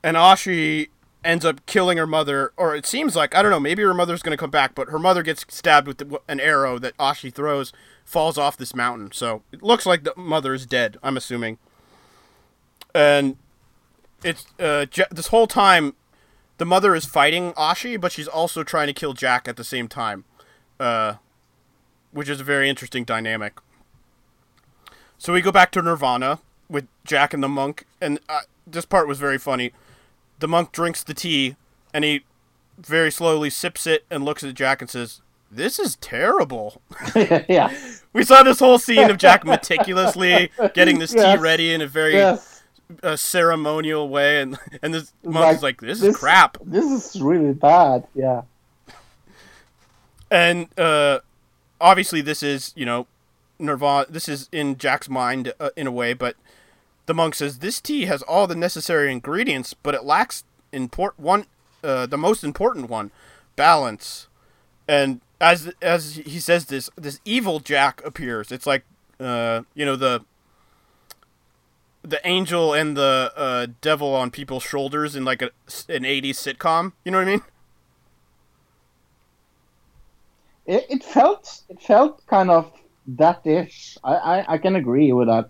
and 0.04 0.18
Ashi 0.18 0.90
ends 1.24 1.46
up 1.46 1.66
killing 1.68 1.98
her 1.98 2.08
mother, 2.08 2.52
or 2.58 2.76
it 2.76 2.86
seems 2.86 3.16
like 3.16 3.34
I 3.34 3.42
don't 3.42 3.52
know. 3.52 3.62
Maybe 3.62 3.82
her 3.84 3.94
mother's 3.94 4.22
going 4.22 4.36
to 4.36 4.42
come 4.42 4.52
back, 4.52 4.76
but 4.76 4.90
her 4.90 5.00
mother 5.00 5.24
gets 5.24 5.46
stabbed 5.48 5.88
with 5.88 6.00
the, 6.00 6.20
an 6.28 6.42
arrow 6.42 6.80
that 6.80 6.98
Ashi 6.98 7.34
throws, 7.34 7.72
falls 8.06 8.38
off 8.38 8.58
this 8.58 8.76
mountain. 8.76 9.12
So 9.12 9.44
it 9.52 9.64
looks 9.64 9.86
like 9.86 10.04
the 10.04 10.14
mother 10.16 10.54
is 10.54 10.66
dead. 10.66 10.98
I'm 11.04 11.18
assuming. 11.18 11.58
And 12.94 13.38
it's 14.24 14.46
uh, 14.60 14.86
this 15.12 15.28
whole 15.28 15.48
time, 15.48 15.96
the 16.58 16.66
mother 16.66 16.96
is 16.96 17.06
fighting 17.06 17.54
Ashi, 17.54 18.00
but 18.00 18.12
she's 18.12 18.28
also 18.28 18.64
trying 18.64 18.88
to 18.88 18.94
kill 18.94 19.14
Jack 19.14 19.48
at 19.48 19.58
the 19.58 19.64
same 19.64 19.88
time, 19.88 20.26
uh, 20.80 21.16
which 22.12 22.30
is 22.30 22.40
a 22.40 22.44
very 22.44 22.70
interesting 22.70 23.04
dynamic. 23.04 23.60
So 25.18 25.34
we 25.34 25.42
go 25.42 25.52
back 25.52 25.72
to 25.72 25.82
Nirvana 25.82 26.40
with 26.70 26.88
Jack 27.04 27.34
and 27.34 27.44
the 27.44 27.50
monk, 27.50 27.86
and 28.00 28.20
uh, 28.30 28.42
this 28.68 28.86
part 28.86 29.08
was 29.08 29.20
very 29.20 29.40
funny. 29.40 29.72
The 30.40 30.48
monk 30.48 30.72
drinks 30.72 31.04
the 31.04 31.14
tea, 31.14 31.56
and 31.94 32.04
he 32.04 32.24
very 32.78 33.12
slowly 33.12 33.50
sips 33.50 33.88
it 33.88 34.06
and 34.12 34.24
looks 34.24 34.44
at 34.44 34.54
Jack 34.54 34.82
and 34.82 34.90
says, 34.90 35.22
"This 35.56 35.80
is 35.80 35.96
terrible." 35.98 36.82
yeah. 37.16 37.74
we 38.14 38.24
saw 38.24 38.44
this 38.44 38.60
whole 38.60 38.80
scene 38.80 39.10
of 39.10 39.18
Jack 39.18 39.46
meticulously 39.46 40.52
getting 40.74 41.00
this 41.00 41.14
Yes. 41.14 41.38
tea 41.38 41.42
ready 41.42 41.74
in 41.74 41.82
a 41.82 41.88
very 41.88 42.14
Yes. 42.14 42.64
uh, 43.02 43.16
ceremonial 43.16 44.10
way, 44.10 44.42
and 44.42 44.58
and 44.82 44.94
this 44.94 45.14
monk 45.24 45.46
Like, 45.46 45.56
is 45.56 45.64
like, 45.64 45.82
"This, 45.82 46.02
is 46.02 46.18
crap." 46.18 46.58
This 46.64 46.86
is 47.16 47.22
really 47.22 47.54
bad. 47.54 48.06
Yeah. 48.16 48.42
And 50.32 50.68
uh, 50.80 51.20
obviously, 51.80 52.22
this 52.22 52.42
is 52.44 52.74
you 52.76 52.86
know, 52.86 53.08
Nirvana. 53.60 54.06
This 54.10 54.28
is 54.28 54.50
in 54.52 54.78
Jack's 54.78 55.10
mind 55.10 55.54
uh, 55.60 55.70
in 55.76 55.88
a 55.88 55.92
way, 55.92 56.14
but 56.14 56.36
the 57.06 57.14
monk 57.14 57.36
says 57.36 57.60
this 57.60 57.80
tea 57.82 58.06
has 58.06 58.22
all 58.24 58.48
the 58.48 58.56
necessary 58.56 59.12
ingredients, 59.12 59.74
but 59.74 59.94
it 59.94 60.04
lacks 60.04 60.44
import 60.72 61.14
one, 61.20 61.46
uh, 61.84 62.06
the 62.06 62.18
most 62.18 62.44
important 62.44 62.90
one, 62.90 63.12
balance. 63.56 64.28
And 64.88 65.22
as 65.44 65.74
as 65.82 66.16
he 66.16 66.40
says 66.40 66.66
this, 66.66 66.90
this 66.96 67.20
evil 67.26 67.60
Jack 67.60 68.02
appears. 68.06 68.52
It's 68.52 68.66
like 68.66 68.86
uh, 69.20 69.64
you 69.76 69.86
know 69.86 69.96
the 69.96 70.24
the 72.02 72.20
angel 72.26 72.74
and 72.74 72.98
the 72.98 73.32
uh, 73.36 73.68
devil 73.82 74.14
on 74.16 74.32
people's 74.32 74.64
shoulders 74.64 75.16
in 75.16 75.24
like 75.24 75.42
a, 75.42 75.52
an 75.88 76.04
80s 76.04 76.32
sitcom. 76.32 76.94
You 77.06 77.12
know 77.12 77.20
what 77.20 77.28
I 77.28 77.32
mean? 77.32 77.42
It, 80.66 80.86
it 80.90 81.04
felt 81.04 81.62
it 81.70 81.82
felt 81.82 82.26
kind 82.28 82.50
of 82.50 82.72
that 83.08 83.46
ish. 83.46 83.98
I, 84.04 84.14
I, 84.16 84.54
I 84.54 84.58
can 84.58 84.76
agree 84.76 85.12
with 85.12 85.28
that, 85.28 85.50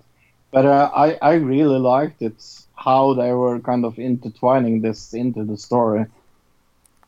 but 0.52 0.66
uh, 0.66 0.90
I 0.96 1.18
I 1.22 1.34
really 1.36 1.80
liked 1.80 2.22
it 2.22 2.44
how 2.76 3.14
they 3.14 3.32
were 3.32 3.60
kind 3.60 3.86
of 3.86 4.00
intertwining 4.00 4.82
this 4.82 5.14
into 5.14 5.44
the 5.46 5.58
story. 5.58 6.06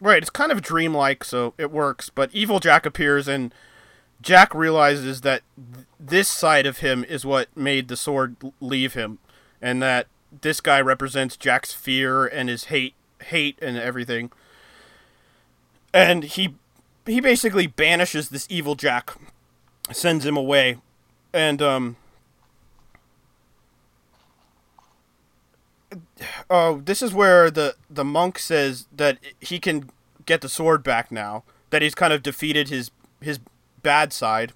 Right, 0.05 0.21
it's 0.21 0.29
kind 0.29 0.51
of 0.51 0.61
dreamlike, 0.61 1.23
so 1.23 1.55
it 1.57 1.71
works. 1.71 2.11
But 2.11 2.29
Evil 2.31 2.59
Jack 2.59 2.85
appears, 2.85 3.27
and 3.27 3.51
Jack 4.21 4.53
realizes 4.53 5.21
that 5.21 5.41
th- 5.57 5.87
this 5.99 6.29
side 6.29 6.67
of 6.67 6.77
him 6.77 7.03
is 7.05 7.25
what 7.25 7.47
made 7.57 7.87
the 7.87 7.97
sword 7.97 8.35
leave 8.61 8.93
him, 8.93 9.17
and 9.59 9.81
that 9.81 10.05
this 10.43 10.61
guy 10.61 10.79
represents 10.79 11.35
Jack's 11.35 11.73
fear 11.73 12.27
and 12.27 12.49
his 12.49 12.65
hate, 12.65 12.93
hate 13.23 13.57
and 13.63 13.77
everything. 13.77 14.31
And 15.91 16.23
he 16.23 16.53
he 17.07 17.19
basically 17.19 17.65
banishes 17.65 18.29
this 18.29 18.45
evil 18.47 18.75
Jack, 18.75 19.15
sends 19.91 20.23
him 20.23 20.37
away, 20.37 20.77
and 21.33 21.63
um. 21.63 21.95
Oh, 26.47 26.81
this 26.85 27.01
is 27.01 27.11
where 27.11 27.49
the 27.49 27.75
the 27.89 28.05
monk 28.05 28.37
says 28.37 28.85
that 28.95 29.17
he 29.39 29.59
can 29.59 29.89
get 30.25 30.41
the 30.41 30.49
sword 30.49 30.83
back 30.83 31.11
now. 31.11 31.43
That 31.69 31.81
he's 31.81 31.95
kind 31.95 32.13
of 32.13 32.23
defeated 32.23 32.69
his 32.69 32.91
his 33.21 33.39
bad 33.81 34.13
side. 34.13 34.53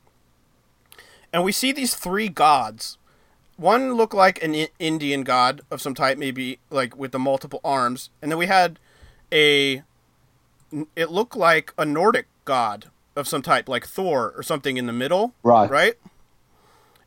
And 1.31 1.43
we 1.43 1.51
see 1.51 1.71
these 1.71 1.95
three 1.95 2.29
gods. 2.29 2.97
One 3.57 3.93
looked 3.93 4.13
like 4.13 4.41
an 4.41 4.55
I- 4.55 4.69
Indian 4.79 5.23
god 5.23 5.61
of 5.69 5.81
some 5.81 5.93
type, 5.93 6.17
maybe 6.17 6.59
like 6.69 6.95
with 6.95 7.11
the 7.11 7.19
multiple 7.19 7.59
arms, 7.63 8.09
and 8.21 8.31
then 8.31 8.37
we 8.39 8.45
had 8.47 8.79
a. 9.31 9.83
It 10.95 11.09
looked 11.11 11.35
like 11.35 11.73
a 11.77 11.85
Nordic 11.85 12.27
god 12.45 12.89
of 13.15 13.27
some 13.27 13.41
type, 13.41 13.67
like 13.67 13.85
Thor 13.85 14.33
or 14.37 14.43
something 14.43 14.77
in 14.77 14.85
the 14.85 14.93
middle. 14.93 15.33
Right. 15.43 15.69
Right. 15.69 15.95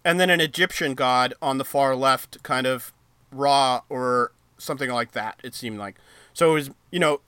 And 0.04 0.18
then 0.18 0.30
an 0.30 0.40
Egyptian 0.40 0.94
god 0.94 1.32
on 1.40 1.58
the 1.58 1.64
far 1.64 1.94
left, 1.94 2.42
kind 2.42 2.66
of 2.66 2.92
Ra 3.30 3.82
or 3.88 4.32
something 4.58 4.90
like 4.90 5.12
that. 5.12 5.38
It 5.42 5.54
seemed 5.54 5.78
like 5.78 5.96
so. 6.34 6.50
It 6.50 6.54
was 6.54 6.70
you 6.90 6.98
know, 6.98 7.20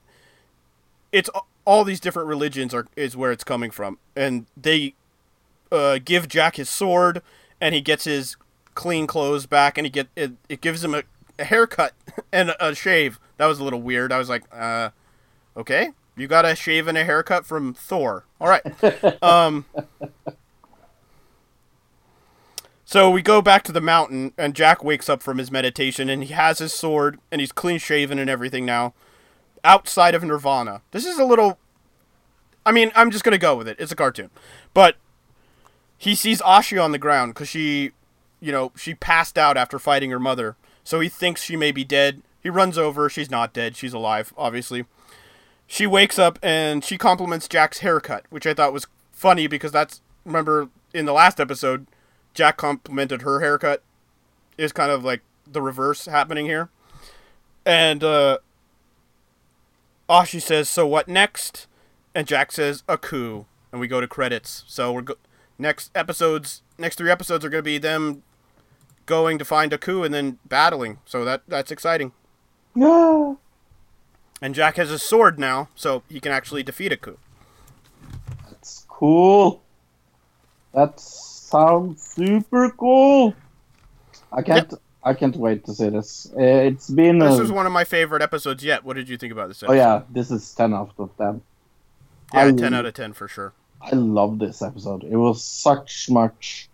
it's 1.14 1.30
all 1.64 1.84
these 1.84 2.00
different 2.00 2.28
religions 2.28 2.74
are 2.74 2.88
is 2.96 3.16
where 3.16 3.30
it's 3.30 3.44
coming 3.44 3.70
from, 3.70 3.98
and 4.16 4.46
they 4.56 4.94
uh, 5.70 6.00
give 6.04 6.26
Jack 6.26 6.56
his 6.56 6.68
sword, 6.68 7.22
and 7.60 7.72
he 7.72 7.80
gets 7.80 8.04
his 8.04 8.36
clean 8.74 9.06
clothes 9.06 9.46
back, 9.46 9.78
and 9.78 9.86
he 9.86 9.90
get 9.90 10.08
it, 10.16 10.32
it 10.48 10.60
gives 10.60 10.82
him 10.82 10.92
a, 10.92 11.04
a 11.38 11.44
haircut 11.44 11.92
and 12.32 12.50
a, 12.50 12.68
a 12.70 12.74
shave. 12.74 13.20
That 13.36 13.46
was 13.46 13.60
a 13.60 13.64
little 13.64 13.80
weird. 13.80 14.10
I 14.12 14.18
was 14.18 14.28
like, 14.28 14.42
uh, 14.52 14.90
okay, 15.56 15.90
you 16.16 16.26
got 16.26 16.44
a 16.44 16.56
shave 16.56 16.88
and 16.88 16.98
a 16.98 17.04
haircut 17.04 17.46
from 17.46 17.74
Thor. 17.74 18.24
All 18.40 18.48
right. 18.48 19.22
um. 19.22 19.66
So 22.84 23.08
we 23.08 23.22
go 23.22 23.40
back 23.40 23.62
to 23.64 23.72
the 23.72 23.80
mountain, 23.80 24.32
and 24.36 24.54
Jack 24.54 24.82
wakes 24.82 25.08
up 25.08 25.22
from 25.22 25.38
his 25.38 25.50
meditation, 25.50 26.08
and 26.10 26.24
he 26.24 26.34
has 26.34 26.58
his 26.58 26.72
sword, 26.72 27.18
and 27.30 27.40
he's 27.40 27.52
clean 27.52 27.78
shaven 27.78 28.18
and 28.18 28.28
everything 28.28 28.66
now, 28.66 28.94
outside 29.64 30.14
of 30.14 30.22
Nirvana. 30.22 30.82
This 30.92 31.06
is 31.06 31.18
a 31.18 31.24
little. 31.24 31.58
I 32.66 32.72
mean, 32.72 32.92
I'm 32.94 33.10
just 33.10 33.24
gonna 33.24 33.38
go 33.38 33.56
with 33.56 33.66
it. 33.66 33.76
It's 33.80 33.92
a 33.92 33.96
cartoon, 33.96 34.30
but 34.72 34.96
he 35.98 36.14
sees 36.14 36.40
Ashi 36.42 36.82
on 36.82 36.92
the 36.92 36.98
ground 36.98 37.34
because 37.34 37.48
she, 37.48 37.92
you 38.40 38.52
know, 38.52 38.72
she 38.76 38.94
passed 38.94 39.38
out 39.38 39.56
after 39.56 39.78
fighting 39.78 40.10
her 40.10 40.20
mother. 40.20 40.56
So 40.84 41.00
he 41.00 41.08
thinks 41.08 41.42
she 41.42 41.56
may 41.56 41.72
be 41.72 41.84
dead. 41.84 42.22
He 42.42 42.50
runs 42.50 42.76
over. 42.76 43.08
She's 43.08 43.30
not 43.30 43.54
dead. 43.54 43.74
She's 43.74 43.94
alive, 43.94 44.34
obviously. 44.36 44.84
She 45.66 45.86
wakes 45.86 46.18
up 46.18 46.38
and 46.42 46.84
she 46.84 46.98
compliments 46.98 47.48
Jack's 47.48 47.78
haircut, 47.78 48.26
which 48.28 48.46
I 48.46 48.52
thought 48.52 48.72
was 48.74 48.86
funny 49.12 49.46
because 49.46 49.72
that's 49.72 50.02
remember 50.26 50.68
in 50.92 51.06
the 51.06 51.12
last 51.14 51.40
episode, 51.40 51.86
Jack 52.34 52.58
complimented 52.58 53.22
her 53.22 53.40
haircut. 53.40 53.82
Is 54.56 54.72
kind 54.72 54.92
of 54.92 55.02
like 55.02 55.22
the 55.50 55.62
reverse 55.62 56.06
happening 56.06 56.46
here. 56.46 56.68
And 57.64 58.04
uh 58.04 58.38
Ashi 60.08 60.40
says, 60.40 60.68
"So 60.68 60.86
what 60.86 61.08
next?" 61.08 61.66
And 62.14 62.26
Jack 62.26 62.52
says, 62.52 62.82
"Aku." 62.88 63.46
And 63.72 63.80
we 63.80 63.88
go 63.88 64.00
to 64.00 64.06
credits. 64.06 64.64
So 64.66 64.92
we're 64.92 65.02
go- 65.02 65.16
next 65.58 65.90
episodes, 65.94 66.62
next 66.78 66.96
three 66.96 67.10
episodes 67.10 67.44
are 67.44 67.48
going 67.48 67.62
to 67.62 67.64
be 67.64 67.78
them 67.78 68.22
going 69.06 69.38
to 69.38 69.44
find 69.44 69.72
Aku 69.72 70.02
and 70.04 70.14
then 70.14 70.38
battling. 70.46 70.98
So 71.04 71.24
that 71.24 71.42
that's 71.48 71.70
exciting. 71.70 72.12
Yeah. 72.74 73.34
And 74.42 74.54
Jack 74.54 74.76
has 74.76 74.90
a 74.90 74.98
sword 74.98 75.38
now, 75.38 75.68
so 75.74 76.02
he 76.10 76.20
can 76.20 76.30
actually 76.30 76.62
defeat 76.62 76.92
Aku. 76.92 77.16
That's 78.46 78.84
cool. 78.88 79.62
That 80.74 81.00
sounds 81.00 82.02
super 82.02 82.68
cool. 82.70 83.34
I 84.32 84.42
can't. 84.42 84.74
I 85.04 85.12
can't 85.14 85.36
wait 85.36 85.64
to 85.66 85.74
see 85.74 85.90
this. 85.90 86.32
Uh, 86.36 86.40
It's 86.40 86.88
been. 86.90 87.18
This 87.18 87.38
a- 87.38 87.42
is 87.42 87.52
one 87.52 87.66
of 87.66 87.72
my 87.72 87.84
favorite 87.84 88.22
episodes 88.22 88.64
yet. 88.64 88.84
What 88.84 88.96
did 88.96 89.08
you 89.08 89.16
think 89.16 89.32
about 89.32 89.48
this 89.48 89.62
Oh 89.66 89.72
yeah, 89.72 90.02
this 90.10 90.30
is 90.30 90.54
ten 90.54 90.72
out 90.74 90.92
of 90.98 91.10
ten. 91.18 91.42
Yeah, 92.32 92.46
I- 92.46 92.52
10 92.52 92.74
out 92.74 92.86
of 92.86 92.94
10 92.94 93.12
for 93.12 93.28
sure. 93.28 93.52
I 93.80 93.90
love 93.94 94.38
this 94.38 94.62
episode. 94.62 95.04
It 95.04 95.16
was 95.16 95.44
such 95.44 96.08
much. 96.10 96.68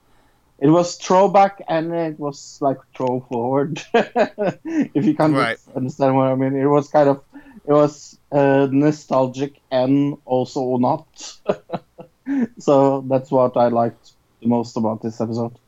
It 0.60 0.68
was 0.68 0.96
throwback 0.96 1.60
and 1.68 1.92
it 1.92 2.20
was 2.20 2.58
like 2.60 2.78
throw 2.96 3.20
forward. 3.28 3.82
if 3.94 5.04
you 5.04 5.14
can 5.14 5.34
Right. 5.34 5.58
understand 5.74 6.14
what 6.16 6.28
I 6.28 6.34
mean, 6.36 6.54
it 6.54 6.66
was 6.66 6.88
kind 6.88 7.08
of 7.08 7.22
it 7.66 7.72
was 7.72 8.16
uh, 8.30 8.68
nostalgic 8.70 9.60
and 9.70 10.16
also 10.24 10.76
not. 10.76 11.06
so 12.58 13.00
that's 13.08 13.30
what 13.30 13.56
I 13.56 13.68
liked 13.68 14.12
the 14.40 14.48
most 14.48 14.76
about 14.76 15.02
this 15.02 15.20
episode. 15.20 15.58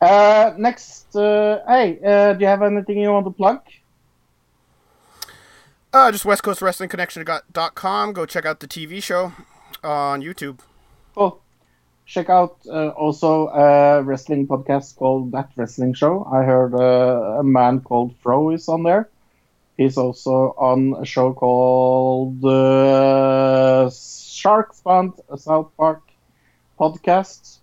Uh, 0.00 0.52
next, 0.56 1.14
uh, 1.16 1.60
hey, 1.66 1.98
uh, 2.04 2.32
do 2.34 2.40
you 2.40 2.46
have 2.46 2.62
anything 2.62 2.98
you 2.98 3.10
want 3.10 3.26
to 3.26 3.32
plug? 3.32 3.60
Uh, 5.92 6.12
just 6.12 6.24
West 6.24 6.42
Coast 6.42 6.62
Wrestling 6.62 6.88
Connection 6.88 7.24
dot 7.52 7.74
com. 7.74 8.12
Go 8.12 8.26
check 8.26 8.44
out 8.44 8.60
the 8.60 8.68
TV 8.68 9.02
show 9.02 9.32
on 9.82 10.22
YouTube. 10.22 10.60
Cool. 11.14 11.40
Check 12.06 12.30
out 12.30 12.58
uh, 12.66 12.88
also 12.88 13.48
a 13.48 14.02
wrestling 14.02 14.46
podcast 14.46 14.96
called 14.96 15.32
That 15.32 15.50
Wrestling 15.56 15.94
Show. 15.94 16.24
I 16.24 16.42
heard 16.44 16.74
uh, 16.74 17.40
a 17.40 17.44
man 17.44 17.80
called 17.80 18.14
Fro 18.22 18.50
is 18.50 18.68
on 18.68 18.82
there. 18.82 19.08
He's 19.76 19.96
also 19.96 20.54
on 20.56 20.94
a 21.00 21.04
show 21.04 21.32
called 21.32 22.44
uh, 22.44 23.90
Sharks 23.90 24.80
Fund, 24.80 25.12
a 25.30 25.36
South 25.36 25.70
Park 25.76 26.02
podcast. 26.78 27.58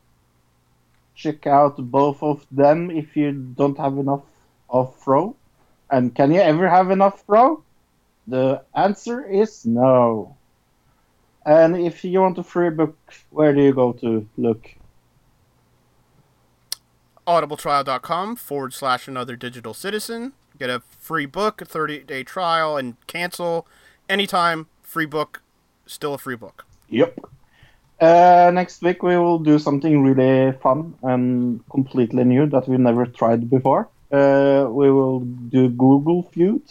Check 1.26 1.48
out 1.48 1.78
both 1.78 2.22
of 2.22 2.46
them 2.52 2.92
if 2.92 3.18
you 3.18 3.32
don't 3.32 3.76
have 3.80 3.98
enough 3.98 4.22
of 4.70 4.96
Fro. 4.96 5.36
And 5.90 6.14
can 6.14 6.32
you 6.32 6.40
ever 6.40 6.70
have 6.70 6.92
enough 6.92 7.24
Fro? 7.26 7.64
The 8.28 8.62
answer 8.76 9.26
is 9.26 9.66
no. 9.66 10.38
And 11.44 11.76
if 11.78 12.04
you 12.04 12.20
want 12.22 12.38
a 12.38 12.44
free 12.44 12.70
book, 12.70 12.96
where 13.32 13.56
do 13.56 13.64
you 13.64 13.74
go 13.74 13.94
to 13.94 14.30
look? 14.38 14.70
audibletrial.com 17.26 18.36
forward 18.36 18.76
slash 18.76 19.08
another 19.08 19.36
digital 19.36 19.74
citizen. 19.74 20.34
Get 20.60 20.70
a 20.70 20.84
free 21.00 21.26
book, 21.26 21.60
a 21.60 21.66
30 21.66 22.04
day 22.04 22.24
trial, 22.24 22.78
and 22.78 22.98
cancel 23.08 23.66
anytime. 24.08 24.68
Free 24.84 25.08
book, 25.08 25.42
still 25.88 26.14
a 26.14 26.20
free 26.20 26.36
book. 26.36 26.68
Yep. 26.90 27.18
Uh, 28.00 28.52
next 28.54 28.82
week 28.82 29.02
we 29.04 29.16
will 29.18 29.40
do 29.40 29.58
something 29.58 30.04
really 30.04 30.52
fun 30.60 30.94
and 31.04 31.62
completely 31.70 32.24
new 32.26 32.46
that 32.48 32.68
we 32.68 32.78
never 32.78 33.06
tried 33.06 33.50
before. 33.50 33.88
Uh, 34.12 34.68
we 34.70 34.92
will 34.92 35.22
do 35.22 35.70
Google 35.70 36.24
Feud. 36.24 36.62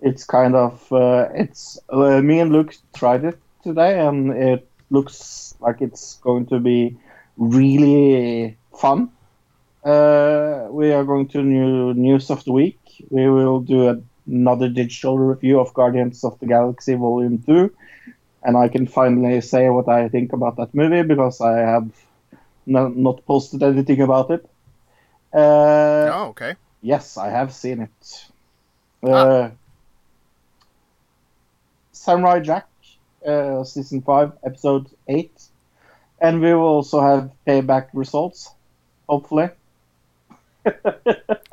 It's 0.00 0.24
kind 0.24 0.56
of 0.56 0.92
uh, 0.92 1.28
it's 1.32 1.78
uh, 1.88 2.20
me 2.20 2.40
and 2.40 2.50
Luke 2.50 2.74
tried 2.94 3.24
it 3.24 3.38
today, 3.62 4.04
and 4.04 4.32
it 4.32 4.68
looks 4.90 5.54
like 5.60 5.80
it's 5.80 6.18
going 6.22 6.46
to 6.46 6.58
be 6.58 6.96
really 7.36 8.56
fun. 8.74 9.10
Uh, 9.84 10.66
we 10.70 10.92
are 10.92 11.04
going 11.04 11.28
to 11.28 11.42
new 11.42 11.94
news 11.94 12.30
of 12.30 12.42
the 12.44 12.52
week. 12.52 12.80
We 13.10 13.28
will 13.30 13.60
do 13.60 14.02
another 14.26 14.68
digital 14.68 15.18
review 15.18 15.60
of 15.60 15.72
Guardians 15.72 16.24
of 16.24 16.38
the 16.40 16.46
Galaxy 16.46 16.94
Volume 16.94 17.38
Two 17.38 17.72
and 18.44 18.56
I 18.56 18.68
can 18.68 18.86
finally 18.86 19.40
say 19.40 19.68
what 19.68 19.88
I 19.88 20.08
think 20.08 20.32
about 20.32 20.56
that 20.56 20.74
movie 20.74 21.02
because 21.02 21.40
I 21.40 21.58
have 21.58 21.88
no, 22.66 22.88
not 22.88 23.24
posted 23.26 23.62
anything 23.62 24.00
about 24.00 24.30
it. 24.30 24.48
Uh, 25.32 26.10
oh, 26.12 26.26
okay. 26.30 26.56
Yes, 26.82 27.16
I 27.16 27.30
have 27.30 27.52
seen 27.52 27.80
it. 27.80 28.26
Uh, 29.02 29.50
Samurai 31.92 32.40
Jack, 32.40 32.66
uh, 33.26 33.64
season 33.64 34.02
five, 34.02 34.32
episode 34.44 34.86
eight, 35.08 35.48
and 36.20 36.40
we 36.40 36.52
will 36.54 36.62
also 36.62 37.00
have 37.00 37.30
payback 37.46 37.88
results, 37.92 38.50
hopefully. 39.08 39.50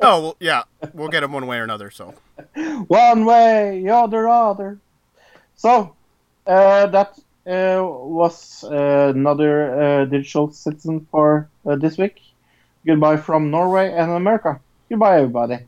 Oh, 0.02 0.20
well, 0.22 0.36
yeah. 0.40 0.62
We'll 0.94 1.08
get 1.08 1.20
them 1.20 1.32
one 1.32 1.46
way 1.46 1.58
or 1.58 1.64
another, 1.64 1.90
so. 1.90 2.14
One 2.86 3.26
way, 3.26 3.82
the 3.84 3.90
other, 3.90 4.26
other. 4.28 4.78
So, 5.56 5.94
that 6.46 7.18
uh, 7.46 7.82
was 7.82 8.64
uh, 8.64 9.12
another 9.14 9.80
uh, 9.80 10.04
digital 10.04 10.52
citizen 10.52 11.06
for 11.10 11.48
uh, 11.66 11.76
this 11.76 11.98
week. 11.98 12.20
Goodbye 12.86 13.16
from 13.16 13.50
Norway 13.50 13.92
and 13.92 14.10
America. 14.10 14.60
Goodbye, 14.88 15.16
everybody. 15.18 15.58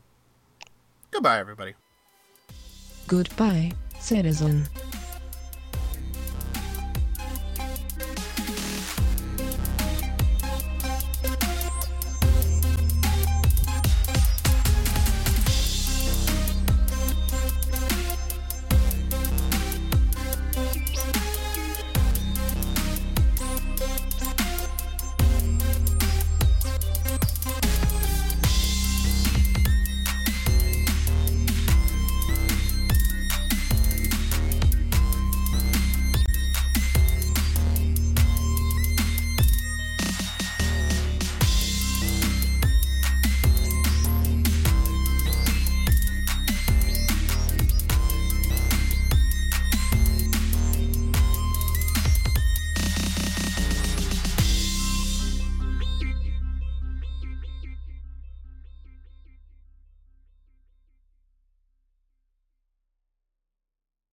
Goodbye, 1.11 1.39
everybody. 1.39 1.73
Goodbye, 3.07 3.73
citizen. 3.99 4.67